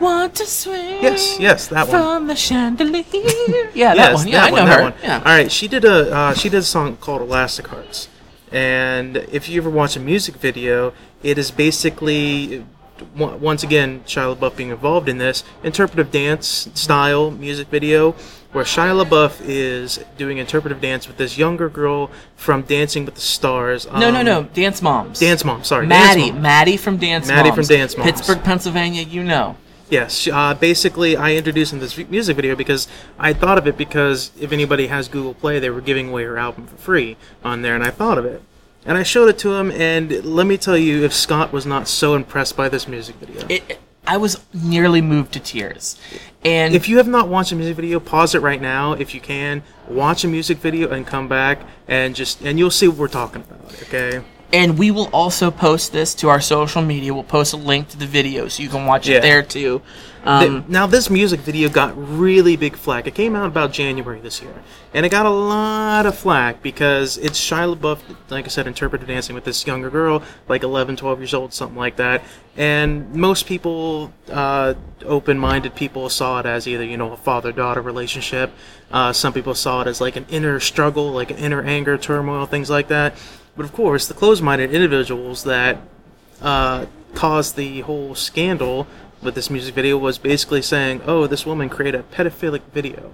want 0.00 0.34
to 0.36 0.46
swing. 0.46 1.02
yes, 1.02 1.38
yes, 1.38 1.68
that 1.68 1.88
one. 1.88 1.90
From 1.90 2.26
the 2.26 2.36
chandelier. 2.36 3.04
yeah, 3.74 3.94
that 3.94 3.96
yes, 3.96 4.14
one. 4.14 4.28
Yeah, 4.28 4.40
that 4.40 4.46
I 4.46 4.50
know 4.50 4.56
one, 4.56 4.66
that 4.66 4.78
her. 4.78 4.82
one. 4.82 4.94
Yeah. 5.02 5.18
All 5.18 5.24
right, 5.24 5.52
she 5.52 5.68
did 5.68 5.84
a 5.84 6.14
uh, 6.14 6.34
she 6.34 6.48
did 6.48 6.58
a 6.58 6.62
song 6.62 6.96
called 6.96 7.22
Elastic 7.22 7.68
Hearts, 7.68 8.08
and 8.50 9.16
if 9.16 9.48
you 9.48 9.60
ever 9.60 9.70
watch 9.70 9.96
a 9.96 10.00
music 10.00 10.36
video, 10.36 10.92
it 11.22 11.38
is 11.38 11.50
basically 11.50 12.64
once 13.16 13.62
again 13.62 14.00
Shia 14.06 14.36
LaBeouf 14.36 14.56
being 14.56 14.70
involved 14.70 15.08
in 15.08 15.18
this 15.18 15.44
interpretive 15.62 16.10
dance 16.10 16.68
style 16.74 17.30
music 17.30 17.68
video, 17.68 18.12
where 18.52 18.64
Shia 18.64 19.04
LaBeouf 19.04 19.40
is 19.42 20.04
doing 20.16 20.38
interpretive 20.38 20.80
dance 20.80 21.06
with 21.06 21.16
this 21.16 21.38
younger 21.38 21.68
girl 21.68 22.10
from 22.36 22.62
Dancing 22.62 23.04
with 23.04 23.14
the 23.14 23.20
Stars. 23.20 23.86
No, 23.86 24.10
no, 24.10 24.20
um, 24.20 24.26
no. 24.26 24.42
Dance 24.44 24.82
Moms. 24.82 25.18
Dance 25.20 25.44
Moms, 25.44 25.66
Sorry, 25.66 25.86
Maddie. 25.86 26.32
Mom. 26.32 26.42
Maddie 26.42 26.76
from 26.76 26.96
Dance 26.96 27.28
Maddie 27.28 27.50
Moms. 27.50 27.68
from 27.68 27.76
Dance 27.76 27.96
Moms. 27.96 28.10
Pittsburgh, 28.10 28.42
Pennsylvania, 28.42 29.02
you 29.02 29.24
know. 29.24 29.56
Yes, 29.90 30.28
uh, 30.28 30.54
basically, 30.54 31.16
I 31.16 31.34
introduced 31.34 31.72
him 31.72 31.80
this 31.80 31.98
music 31.98 32.36
video 32.36 32.54
because 32.54 32.86
I 33.18 33.32
thought 33.32 33.58
of 33.58 33.66
it 33.66 33.76
because 33.76 34.30
if 34.40 34.52
anybody 34.52 34.86
has 34.86 35.08
Google 35.08 35.34
Play, 35.34 35.58
they 35.58 35.68
were 35.68 35.80
giving 35.80 36.10
away 36.10 36.24
her 36.24 36.38
album 36.38 36.68
for 36.68 36.76
free 36.76 37.16
on 37.44 37.62
there, 37.62 37.74
and 37.74 37.82
I 37.82 37.90
thought 37.90 38.16
of 38.16 38.24
it. 38.24 38.40
And 38.86 38.96
I 38.96 39.02
showed 39.02 39.28
it 39.28 39.38
to 39.40 39.54
him, 39.54 39.70
and 39.72 40.24
let 40.24 40.46
me 40.46 40.56
tell 40.56 40.78
you, 40.78 41.04
if 41.04 41.12
Scott 41.12 41.52
was 41.52 41.66
not 41.66 41.88
so 41.88 42.14
impressed 42.14 42.56
by 42.56 42.68
this 42.68 42.86
music 42.86 43.16
video. 43.16 43.46
It, 43.48 43.80
I 44.06 44.16
was 44.16 44.40
nearly 44.54 45.02
moved 45.02 45.32
to 45.32 45.40
tears. 45.40 46.00
And 46.44 46.74
if 46.74 46.88
you 46.88 46.96
have 46.96 47.08
not 47.08 47.28
watched 47.28 47.52
a 47.52 47.56
music 47.56 47.76
video, 47.76 48.00
pause 48.00 48.34
it 48.34 48.40
right 48.40 48.60
now 48.60 48.92
if 48.92 49.14
you 49.14 49.20
can. 49.20 49.62
Watch 49.88 50.24
a 50.24 50.28
music 50.28 50.58
video 50.58 50.90
and 50.90 51.06
come 51.06 51.28
back 51.28 51.60
and 51.86 52.14
just 52.16 52.40
and 52.40 52.58
you'll 52.58 52.70
see 52.70 52.88
what 52.88 52.96
we're 52.96 53.08
talking 53.08 53.42
about. 53.42 53.82
Okay. 53.82 54.22
And 54.52 54.78
we 54.78 54.90
will 54.90 55.08
also 55.12 55.50
post 55.50 55.92
this 55.92 56.14
to 56.16 56.28
our 56.28 56.40
social 56.40 56.82
media. 56.82 57.14
We'll 57.14 57.22
post 57.22 57.52
a 57.52 57.56
link 57.56 57.88
to 57.90 57.98
the 57.98 58.06
video 58.06 58.48
so 58.48 58.62
you 58.62 58.68
can 58.68 58.86
watch 58.86 59.08
Yeah. 59.08 59.18
it 59.18 59.22
there 59.22 59.42
too. 59.42 59.82
Um, 60.22 60.66
now 60.68 60.86
this 60.86 61.08
music 61.08 61.40
video 61.40 61.70
got 61.70 61.94
really 61.96 62.54
big 62.54 62.76
flack. 62.76 63.06
It 63.06 63.14
came 63.14 63.34
out 63.34 63.46
about 63.46 63.72
January 63.72 64.20
this 64.20 64.42
year, 64.42 64.52
and 64.92 65.06
it 65.06 65.08
got 65.08 65.24
a 65.24 65.30
lot 65.30 66.04
of 66.04 66.14
flack 66.18 66.62
because 66.62 67.16
it's 67.16 67.40
Shia 67.40 67.74
LaBeouf, 67.74 68.00
like 68.28 68.44
I 68.44 68.48
said, 68.48 68.66
interpretive 68.66 69.08
dancing 69.08 69.34
with 69.34 69.44
this 69.44 69.66
younger 69.66 69.88
girl, 69.88 70.22
like 70.46 70.62
11, 70.62 70.96
12 70.96 71.20
years 71.20 71.32
old, 71.32 71.54
something 71.54 71.78
like 71.78 71.96
that. 71.96 72.22
And 72.54 73.14
most 73.14 73.46
people, 73.46 74.12
uh, 74.30 74.74
open-minded 75.06 75.74
people, 75.74 76.10
saw 76.10 76.40
it 76.40 76.44
as 76.46 76.68
either 76.68 76.84
you 76.84 76.98
know 76.98 77.12
a 77.12 77.16
father-daughter 77.16 77.80
relationship. 77.80 78.52
Uh, 78.92 79.14
some 79.14 79.32
people 79.32 79.54
saw 79.54 79.80
it 79.80 79.86
as 79.86 80.02
like 80.02 80.16
an 80.16 80.26
inner 80.28 80.60
struggle, 80.60 81.12
like 81.12 81.30
an 81.30 81.38
inner 81.38 81.62
anger, 81.62 81.96
turmoil, 81.96 82.44
things 82.44 82.68
like 82.68 82.88
that. 82.88 83.14
But 83.60 83.66
of 83.66 83.74
course, 83.74 84.08
the 84.08 84.14
closed-minded 84.14 84.72
individuals 84.72 85.44
that 85.44 85.76
uh, 86.40 86.86
caused 87.12 87.56
the 87.56 87.82
whole 87.82 88.14
scandal 88.14 88.86
with 89.20 89.34
this 89.34 89.50
music 89.50 89.74
video 89.74 89.98
was 89.98 90.16
basically 90.16 90.62
saying, 90.62 91.02
"Oh, 91.04 91.26
this 91.26 91.44
woman 91.44 91.68
created 91.68 92.00
a 92.00 92.02
pedophilic 92.04 92.62
video 92.72 93.12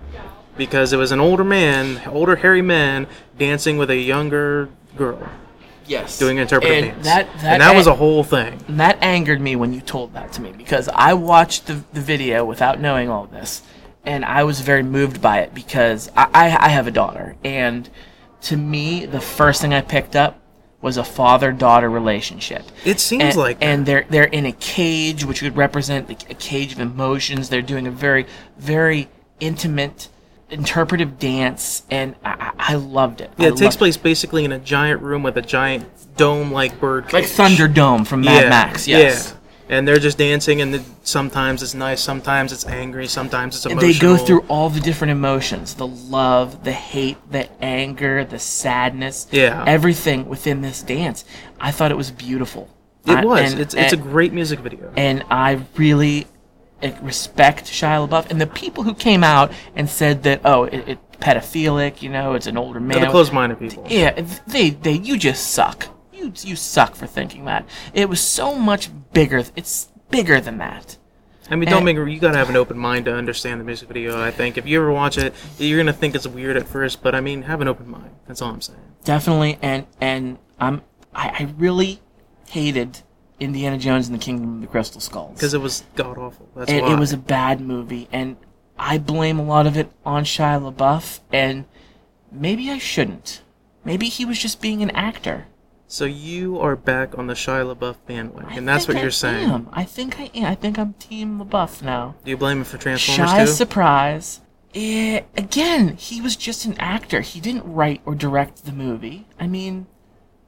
because 0.56 0.92
it 0.92 0.98
was 0.98 1.10
an 1.10 1.18
older 1.18 1.42
man, 1.42 2.00
older 2.06 2.36
hairy 2.36 2.62
man, 2.62 3.08
dancing 3.36 3.76
with 3.76 3.90
a 3.90 3.96
younger 3.96 4.68
girl 4.96 5.28
yes. 5.88 6.16
doing 6.16 6.38
interpretive 6.38 6.76
and 6.76 6.92
dance." 6.92 7.04
That, 7.04 7.26
that, 7.38 7.54
and 7.54 7.60
that 7.60 7.74
was 7.74 7.88
a- 7.88 7.90
a 7.90 7.96
whole 7.96 8.22
thing. 8.22 8.62
And 8.68 8.78
that 8.78 9.02
angered 9.02 9.40
me 9.40 9.56
when 9.56 9.72
you 9.72 9.80
told 9.80 10.14
that 10.14 10.32
to 10.34 10.42
me 10.42 10.52
because 10.52 10.88
I 10.90 11.14
watched 11.14 11.66
the, 11.66 11.82
the 11.92 12.00
video 12.00 12.44
without 12.44 12.78
knowing 12.78 13.08
all 13.08 13.26
this, 13.26 13.62
and 14.04 14.24
I 14.24 14.44
was 14.44 14.60
very 14.60 14.84
moved 14.84 15.20
by 15.20 15.40
it 15.40 15.54
because 15.54 16.08
I, 16.16 16.28
I, 16.32 16.66
I 16.66 16.68
have 16.68 16.86
a 16.86 16.92
daughter, 16.92 17.34
and 17.42 17.90
to 18.46 18.56
me, 18.56 19.06
the 19.06 19.20
first 19.20 19.60
thing 19.60 19.74
I 19.74 19.80
picked 19.80 20.14
up 20.14 20.40
was 20.80 20.96
a 20.96 21.04
father-daughter 21.04 21.90
relationship. 21.90 22.62
It 22.84 23.00
seems 23.00 23.24
and, 23.24 23.36
like 23.36 23.58
that. 23.58 23.64
and 23.64 23.86
they're 23.86 24.06
they're 24.08 24.24
in 24.24 24.46
a 24.46 24.52
cage, 24.52 25.24
which 25.24 25.42
would 25.42 25.56
represent 25.56 26.08
a 26.30 26.34
cage 26.34 26.72
of 26.72 26.78
emotions. 26.78 27.48
They're 27.48 27.60
doing 27.60 27.88
a 27.88 27.90
very 27.90 28.26
very 28.56 29.08
intimate, 29.40 30.08
interpretive 30.48 31.18
dance, 31.18 31.82
and 31.90 32.14
I, 32.24 32.52
I 32.56 32.74
loved 32.76 33.20
it. 33.20 33.32
Yeah, 33.36 33.48
I 33.48 33.50
it 33.50 33.56
takes 33.56 33.76
place 33.76 33.96
basically 33.96 34.44
in 34.44 34.52
a 34.52 34.60
giant 34.60 35.02
room 35.02 35.24
with 35.24 35.36
a 35.36 35.42
giant 35.42 35.88
dome-like 36.16 36.78
bird. 36.78 37.12
like 37.12 37.24
cage. 37.24 37.32
Thunderdome 37.32 38.06
from 38.06 38.20
Mad 38.20 38.44
yeah, 38.44 38.48
Max. 38.48 38.86
Yes. 38.86 39.30
Yeah. 39.32 39.35
And 39.68 39.86
they're 39.86 39.98
just 39.98 40.16
dancing, 40.18 40.60
and 40.60 40.72
the, 40.74 40.82
sometimes 41.02 41.60
it's 41.62 41.74
nice, 41.74 42.00
sometimes 42.00 42.52
it's 42.52 42.64
angry, 42.66 43.08
sometimes 43.08 43.56
it's 43.56 43.64
And 43.66 43.72
emotional. 43.72 43.92
they 43.92 43.98
go 43.98 44.16
through 44.16 44.40
all 44.48 44.70
the 44.70 44.78
different 44.80 45.10
emotions 45.10 45.74
the 45.74 45.86
love 45.88 46.62
the 46.62 46.72
hate 46.72 47.16
the 47.32 47.48
anger 47.62 48.24
the 48.24 48.38
sadness 48.38 49.26
Yeah. 49.32 49.64
everything 49.66 50.28
within 50.28 50.60
this 50.60 50.82
dance 50.82 51.24
i 51.60 51.70
thought 51.72 51.90
it 51.90 51.96
was 51.96 52.10
beautiful 52.12 52.68
It 53.06 53.12
I- 53.18 53.24
was. 53.24 53.52
and- 53.52 53.60
it's 53.60 53.74
it's 53.74 53.92
a 53.92 53.96
great 53.96 54.32
music 54.32 54.60
video. 54.60 54.92
and 54.96 55.24
i 55.30 55.60
really 55.76 56.26
uh, 56.82 56.90
respect 57.02 57.64
shia 57.66 58.06
labeouf 58.06 58.30
and 58.30 58.40
the 58.40 58.46
people 58.46 58.84
who 58.84 58.94
came 58.94 59.24
out 59.24 59.50
and 59.74 59.88
said 59.90 60.22
that 60.24 60.40
oh 60.44 60.64
it, 60.64 60.88
it 60.88 60.98
pedophilic 61.20 62.02
you 62.02 62.08
know 62.10 62.34
it's 62.34 62.46
an 62.46 62.56
older 62.56 62.78
man 62.80 62.96
They're 62.98 63.06
the 63.06 63.10
closed-minded 63.10 63.58
people. 63.58 63.84
yeah 63.88 64.12
they 64.46 64.70
they 64.70 64.92
you 64.92 65.16
just 65.18 65.48
suck 65.52 65.88
you 66.26 66.32
you 66.50 66.56
suck 66.56 66.94
for 66.94 67.06
thinking 67.06 67.44
that 67.46 67.66
it 67.94 68.08
was 68.08 68.20
so 68.20 68.54
much 68.54 68.90
bigger 69.12 69.44
it's 69.56 69.88
bigger 70.10 70.40
than 70.40 70.58
that 70.58 70.96
I 71.48 71.54
mean, 71.54 71.68
don't 71.70 71.84
make 71.84 71.96
you 71.96 72.18
gotta 72.18 72.38
have 72.38 72.50
an 72.50 72.56
open 72.56 72.76
mind 72.76 73.04
to 73.04 73.14
understand 73.14 73.60
the 73.60 73.64
music 73.64 73.86
video. 73.86 74.20
I 74.20 74.32
think 74.32 74.58
if 74.58 74.66
you 74.66 74.80
ever 74.80 74.90
watch 74.90 75.16
it, 75.16 75.32
you're 75.58 75.78
gonna 75.78 75.92
think 75.92 76.16
it's 76.16 76.26
weird 76.26 76.56
at 76.56 76.66
first, 76.66 77.04
but 77.04 77.14
I 77.14 77.20
mean, 77.20 77.42
have 77.42 77.60
an 77.60 77.68
open 77.68 77.88
mind. 77.88 78.10
That's 78.26 78.42
all 78.42 78.50
I'm 78.50 78.60
saying. 78.60 78.80
definitely 79.04 79.56
and 79.62 79.86
and 80.00 80.38
i'm 80.58 80.82
i, 81.14 81.28
I 81.28 81.54
really 81.56 82.00
hated 82.48 83.02
indiana 83.38 83.78
jones 83.78 84.08
and 84.08 84.16
the 84.18 84.24
kingdom 84.24 84.56
of 84.56 84.60
the 84.62 84.66
crystal 84.66 85.00
skulls 85.00 85.34
Because 85.34 85.54
it 85.54 85.60
was 85.60 85.84
god 85.94 86.18
awful. 86.18 86.48
That's 86.56 86.72
it, 86.72 86.82
why. 86.82 86.92
it 86.94 86.98
was 86.98 87.12
a 87.12 87.16
bad 87.18 87.60
movie 87.60 88.08
and 88.10 88.36
i 88.76 88.98
blame 88.98 89.38
a 89.38 89.44
lot 89.44 89.66
of 89.68 89.76
it 89.76 89.88
on 90.04 90.24
shia 90.24 90.58
labeouf 90.60 91.20
and 91.32 91.66
maybe 92.32 92.68
i 92.70 92.78
shouldn't 92.78 93.42
maybe 93.84 94.06
he 94.08 94.24
was 94.24 94.38
just 94.40 94.60
being 94.60 94.82
an 94.82 94.90
actor 94.90 95.46
So 95.88 96.04
you 96.04 96.58
are 96.58 96.74
back 96.74 97.16
on 97.16 97.26
the 97.28 97.34
Shia 97.34 97.74
LaBeouf 97.74 97.96
bandwagon, 98.06 98.50
I 98.50 98.56
and 98.56 98.68
that's 98.68 98.88
what 98.88 98.96
I 98.96 99.02
you're 99.02 99.10
saying. 99.12 99.48
am. 99.50 99.68
i 99.72 99.84
think 99.84 100.18
i 100.18 100.24
am 100.34 100.46
i 100.46 100.54
think 100.56 100.78
i'm 100.78 100.94
team 100.94 101.38
labeouf 101.38 101.80
now 101.80 102.16
Do 102.24 102.30
you 102.30 102.36
blame 102.36 102.58
him 102.58 102.64
for 102.64 102.76
Transformers 102.78 103.30
Shy 103.30 103.44
too? 103.44 103.50
surprise. 103.52 104.40
Eh, 104.74 105.22
again, 105.36 105.96
he 105.96 106.20
was 106.20 106.36
just 106.36 106.66
an 106.66 106.76
actor. 106.78 107.20
He 107.22 107.40
didn't 107.40 107.64
write 107.72 108.02
or 108.04 108.14
direct 108.14 108.66
the 108.66 108.72
movie. 108.72 109.26
I 109.40 109.46
mean, 109.46 109.86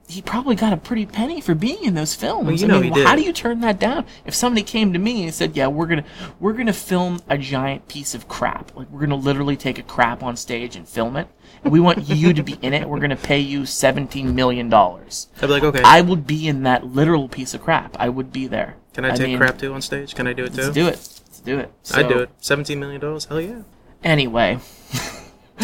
he 0.09 0.23
probably 0.23 0.57
got 0.57 0.73
a 0.73 0.77
pretty 0.79 1.05
penny 1.05 1.39
for 1.41 1.55
being 1.55 1.85
in 1.85 1.95
those 1.95 2.15
films. 2.15 2.47
Well, 2.47 2.57
you 2.57 2.65
I 2.65 2.69
know 2.69 2.81
mean, 2.81 2.95
he 2.95 3.05
how 3.05 3.15
do 3.15 3.23
you 3.23 3.33
turn 3.33 3.61
that 3.61 3.79
down? 3.79 4.07
If 4.25 4.35
somebody 4.35 4.63
came 4.63 4.95
to 4.95 4.99
me 4.99 5.25
and 5.25 5.35
said, 5.35 5.55
"Yeah, 5.55 5.67
we're 5.67 5.87
gonna 5.87 6.05
we're 6.41 6.55
gonna 6.55 6.73
film 6.73 7.21
a 7.29 7.37
giant 7.37 7.89
piece 7.89 8.15
of 8.15 8.27
crap. 8.27 8.75
Like 8.75 8.89
we're 8.91 9.01
gonna 9.01 9.17
literally 9.17 9.57
take 9.57 9.79
a 9.79 9.83
crap 9.83 10.23
on 10.23 10.37
stage 10.37 10.77
and 10.77 10.89
film 10.89 11.17
it, 11.17 11.29
and 11.63 11.73
we 11.73 11.79
want 11.79 12.09
you 12.09 12.33
to 12.33 12.43
be 12.43 12.55
in 12.63 12.73
it. 12.73 12.89
We're 12.89 13.01
gonna 13.01 13.17
pay 13.17 13.39
you 13.39 13.67
seventeen 13.67 14.35
million 14.35 14.71
dollars." 14.71 15.29
I'd 15.37 15.43
be 15.43 15.47
like, 15.49 15.63
okay, 15.63 15.83
I 15.85 16.01
would 16.01 16.27
be 16.27 16.49
in 16.49 16.63
that 16.63 16.87
literal 16.87 17.29
piece 17.29 17.53
of 17.53 17.63
crap. 17.63 17.95
I 18.01 18.09
would 18.09 18.33
be 18.33 18.47
there. 18.47 18.77
can 18.95 19.05
I 19.05 19.15
take 19.15 19.29
mean, 19.29 19.39
crap 19.39 19.59
too 19.59 19.75
on 19.75 19.83
stage? 19.83 20.15
Can 20.15 20.27
I 20.27 20.33
do 20.33 20.45
it 20.45 20.55
too? 20.55 20.63
Let's 20.63 20.75
do 20.75 20.87
it. 20.87 21.21
Let's 21.27 21.41
do 21.41 21.59
it. 21.59 21.71
I'd 21.93 22.09
do 22.09 22.19
it. 22.21 22.31
Seventeen 22.39 22.81
million 22.81 23.01
dollars? 23.03 23.27
Hell 23.27 23.43
yeah. 23.43 23.61
Anyway, 24.03 24.59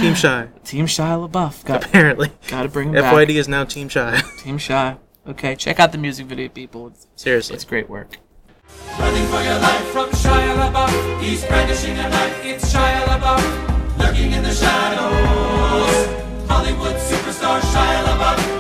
Team 0.05 0.15
Shy. 0.15 0.49
Team 0.65 0.85
Shia 0.87 1.29
LaBeouf. 1.31 1.65
Got 1.65 1.83
Apparently, 1.87 2.31
Gotta 2.49 2.69
bring 2.69 2.91
him 2.91 3.03
FYD 3.03 3.29
back. 3.29 3.37
is 3.37 3.49
now 3.49 3.65
Team 3.65 3.89
Shy. 3.89 4.21
Team 4.39 4.59
Shy. 4.59 4.97
Okay, 5.27 5.57
check 5.57 5.81
out 5.81 5.93
the 5.93 5.99
music 5.99 6.27
video, 6.27 6.49
people. 6.51 6.89
It's, 6.89 7.07
Seriously. 7.17 7.55
it's 7.55 7.65
great 7.65 7.89
work. 7.89 8.19
Running 8.99 9.25
for 9.29 9.41
your 9.43 9.59
life 9.61 9.87
from 9.89 10.11
Shia 10.11 10.57
LaBeouf. 10.57 11.23
He's 11.23 11.43
brandishing 11.47 11.93
a 11.97 12.11
knife. 12.11 12.45
It's 12.45 12.71
Shia 12.71 13.01
LaBeouf. 13.05 13.99
Lurking 13.99 14.33
in 14.33 14.43
the 14.43 14.53
shadows. 14.53 16.49
Hollywood 16.51 16.97
superstar 16.97 17.61
Shia 17.61 18.05
LaBeouf. 18.05 18.54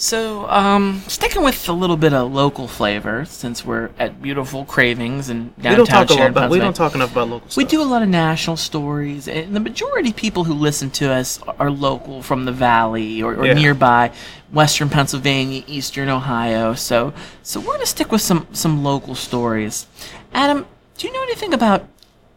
So, 0.00 0.48
um, 0.48 1.02
sticking 1.08 1.42
with 1.42 1.68
a 1.68 1.72
little 1.72 1.96
bit 1.96 2.12
of 2.12 2.32
local 2.32 2.68
flavor, 2.68 3.24
since 3.24 3.64
we're 3.64 3.90
at 3.98 4.22
beautiful 4.22 4.64
Cravings 4.64 5.28
and 5.28 5.52
we 5.56 5.64
downtown 5.64 5.76
don't 5.76 5.86
talk 6.06 6.08
Sharon, 6.16 6.30
about. 6.30 6.50
We 6.50 6.60
don't 6.60 6.72
talk 6.76 6.94
enough 6.94 7.10
about 7.10 7.28
local 7.28 7.48
stuff. 7.48 7.56
We 7.56 7.64
do 7.64 7.82
a 7.82 7.84
lot 7.84 8.02
of 8.02 8.08
national 8.08 8.58
stories, 8.58 9.26
and 9.26 9.56
the 9.56 9.60
majority 9.60 10.10
of 10.10 10.16
people 10.16 10.44
who 10.44 10.54
listen 10.54 10.90
to 10.92 11.10
us 11.10 11.40
are 11.58 11.68
local 11.68 12.22
from 12.22 12.44
the 12.44 12.52
valley 12.52 13.20
or, 13.20 13.34
or 13.34 13.46
Yeah. 13.46 13.54
nearby, 13.54 14.12
Western 14.52 14.88
Pennsylvania, 14.88 15.64
Eastern 15.66 16.08
Ohio. 16.08 16.74
So, 16.74 17.12
so 17.42 17.58
we're 17.58 17.72
gonna 17.72 17.86
stick 17.86 18.12
with 18.12 18.22
some 18.22 18.46
some 18.52 18.84
local 18.84 19.16
stories. 19.16 19.88
Adam, 20.32 20.64
do 20.96 21.08
you 21.08 21.12
know 21.12 21.22
anything 21.24 21.52
about 21.52 21.84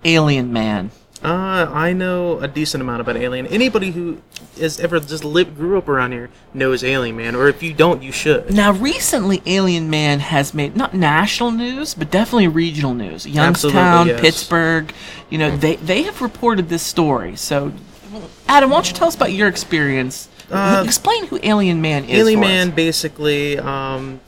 Alien 0.03 0.51
Man? 0.51 0.89
Uh, 1.23 1.69
I 1.71 1.93
know 1.93 2.39
a 2.39 2.47
decent 2.47 2.81
amount 2.81 3.01
about 3.01 3.15
Alien. 3.15 3.45
Anybody 3.45 3.91
who 3.91 4.17
has 4.59 4.79
ever 4.79 4.99
just 4.99 5.23
lived, 5.23 5.55
grew 5.55 5.77
up 5.77 5.87
around 5.87 6.13
here 6.13 6.31
knows 6.51 6.83
Alien 6.83 7.15
Man, 7.15 7.35
or 7.35 7.47
if 7.47 7.61
you 7.61 7.73
don't, 7.73 8.01
you 8.01 8.11
should. 8.11 8.51
Now, 8.51 8.71
recently, 8.71 9.43
Alien 9.45 9.89
Man 9.89 10.19
has 10.19 10.55
made 10.55 10.75
not 10.75 10.95
national 10.95 11.51
news, 11.51 11.93
but 11.93 12.09
definitely 12.09 12.47
regional 12.47 12.95
news. 12.95 13.27
Youngstown, 13.27 14.07
yes. 14.07 14.19
Pittsburgh, 14.21 14.91
you 15.29 15.37
know, 15.37 15.55
they 15.55 15.75
they 15.75 16.01
have 16.03 16.21
reported 16.21 16.69
this 16.69 16.81
story. 16.81 17.35
So, 17.35 17.71
Adam, 18.47 18.71
why 18.71 18.77
don't 18.77 18.87
you 18.89 18.95
tell 18.95 19.07
us 19.07 19.15
about 19.15 19.31
your 19.31 19.47
experience? 19.47 20.27
Uh, 20.49 20.83
Explain 20.85 21.27
who 21.27 21.39
Alien 21.43 21.81
Man 21.81 22.05
is. 22.05 22.19
Alien 22.19 22.39
Man 22.39 22.69
us. 22.69 22.75
basically, 22.75 23.59
um, 23.59 24.19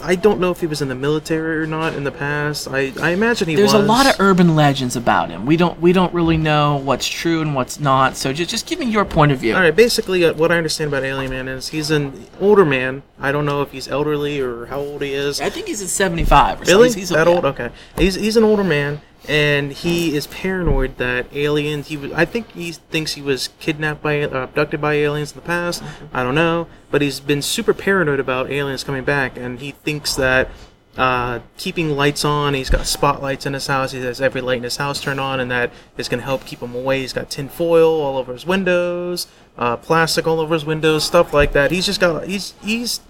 I 0.00 0.14
don't 0.14 0.38
know 0.38 0.52
if 0.52 0.60
he 0.60 0.66
was 0.66 0.80
in 0.80 0.88
the 0.88 0.94
military 0.94 1.58
or 1.58 1.66
not 1.66 1.94
in 1.94 2.04
the 2.04 2.12
past. 2.12 2.68
I, 2.68 2.92
I 3.00 3.10
imagine 3.10 3.48
he 3.48 3.56
There's 3.56 3.74
was. 3.74 3.82
a 3.82 3.86
lot 3.86 4.06
of 4.06 4.20
urban 4.20 4.54
legends 4.54 4.94
about 4.94 5.28
him. 5.28 5.44
We 5.44 5.56
don't 5.56 5.80
we 5.80 5.92
don't 5.92 6.14
really 6.14 6.36
know 6.36 6.76
what's 6.76 7.08
true 7.08 7.42
and 7.42 7.54
what's 7.54 7.80
not. 7.80 8.16
So 8.16 8.32
just 8.32 8.48
just 8.48 8.66
give 8.66 8.78
me 8.78 8.86
your 8.86 9.04
point 9.04 9.32
of 9.32 9.38
view. 9.38 9.54
All 9.54 9.60
right, 9.60 9.74
basically, 9.74 10.24
uh, 10.24 10.34
what 10.34 10.52
I 10.52 10.56
understand 10.56 10.88
about 10.88 11.02
Alien 11.02 11.30
Man 11.30 11.48
is 11.48 11.68
he's 11.68 11.90
an 11.90 12.26
older 12.40 12.64
man. 12.64 13.02
I 13.18 13.32
don't 13.32 13.44
know 13.44 13.62
if 13.62 13.72
he's 13.72 13.88
elderly 13.88 14.40
or 14.40 14.66
how 14.66 14.78
old 14.78 15.02
he 15.02 15.12
is. 15.12 15.40
I 15.40 15.50
think 15.50 15.66
he's 15.66 15.82
at 15.82 15.88
75 15.88 16.62
or 16.62 16.64
so. 16.64 16.72
Really? 16.72 16.88
He's, 16.88 16.94
he's 16.94 17.08
that 17.08 17.26
old? 17.26 17.44
Okay. 17.44 17.70
He's 17.98 18.14
he's 18.14 18.36
an 18.36 18.44
older 18.44 18.64
man, 18.64 19.00
and 19.28 19.72
he 19.72 20.16
is 20.16 20.26
paranoid 20.28 20.98
that 20.98 21.26
aliens. 21.34 21.88
He 21.88 21.96
was. 21.96 22.12
I 22.12 22.24
think 22.24 22.52
he 22.52 22.72
thinks 22.72 23.14
he 23.14 23.22
was 23.22 23.48
kidnapped 23.60 24.02
by, 24.02 24.22
uh, 24.22 24.44
abducted 24.44 24.80
by 24.80 24.94
aliens 24.94 25.32
in 25.32 25.36
the 25.36 25.46
past. 25.46 25.82
I 26.12 26.22
don't 26.22 26.34
know, 26.34 26.68
but 26.90 27.02
he's 27.02 27.20
been 27.20 27.42
super 27.42 27.74
paranoid 27.74 28.20
about 28.20 28.50
aliens 28.50 28.84
coming 28.84 29.04
back, 29.04 29.36
and 29.36 29.60
he 29.60 29.72
thinks 29.72 30.14
that. 30.16 30.48
Uh, 30.96 31.40
keeping 31.58 31.90
lights 31.90 32.24
on, 32.24 32.54
he's 32.54 32.70
got 32.70 32.86
spotlights 32.86 33.44
in 33.44 33.52
his 33.52 33.66
house. 33.66 33.92
He 33.92 34.00
has 34.00 34.18
every 34.18 34.40
light 34.40 34.56
in 34.56 34.62
his 34.62 34.78
house 34.78 34.98
turned 34.98 35.20
on, 35.20 35.40
and 35.40 35.50
that 35.50 35.70
is 35.98 36.08
going 36.08 36.20
to 36.20 36.24
help 36.24 36.46
keep 36.46 36.60
him 36.60 36.74
away. 36.74 37.02
He's 37.02 37.12
got 37.12 37.28
tin 37.28 37.50
foil 37.50 38.00
all 38.00 38.16
over 38.16 38.32
his 38.32 38.46
windows, 38.46 39.26
uh, 39.58 39.76
plastic 39.76 40.26
all 40.26 40.40
over 40.40 40.54
his 40.54 40.64
windows, 40.64 41.04
stuff 41.04 41.34
like 41.34 41.52
that. 41.52 41.70
He's 41.70 41.84
just 41.84 42.00
got 42.00 42.26
he's 42.26 42.54
he's 42.62 43.00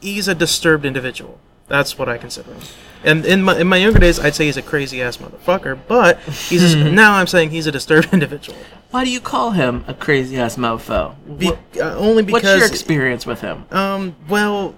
he's 0.00 0.26
a 0.26 0.34
disturbed 0.34 0.84
individual. 0.84 1.38
That's 1.68 1.98
what 1.98 2.08
I 2.08 2.18
consider 2.18 2.52
him. 2.52 2.62
And 3.04 3.24
in 3.24 3.42
my 3.42 3.58
in 3.58 3.66
my 3.68 3.76
younger 3.76 4.00
days, 4.00 4.18
I'd 4.18 4.34
say 4.34 4.46
he's 4.46 4.56
a 4.56 4.62
crazy 4.62 5.00
ass 5.02 5.18
motherfucker. 5.18 5.78
But 5.86 6.18
he's 6.20 6.74
a, 6.74 6.90
now 6.90 7.14
I'm 7.14 7.26
saying 7.26 7.50
he's 7.50 7.66
a 7.66 7.72
disturbed 7.72 8.08
individual. 8.12 8.58
Why 8.90 9.04
do 9.04 9.10
you 9.10 9.20
call 9.20 9.52
him 9.52 9.84
a 9.86 9.94
crazy 9.94 10.38
ass 10.38 10.56
mofo? 10.56 11.14
Be, 11.38 11.52
uh, 11.80 11.96
only 11.96 12.24
what's 12.24 12.44
your 12.44 12.66
experience 12.66 13.26
with 13.26 13.42
him? 13.42 13.66
um 13.70 14.16
well, 14.28 14.74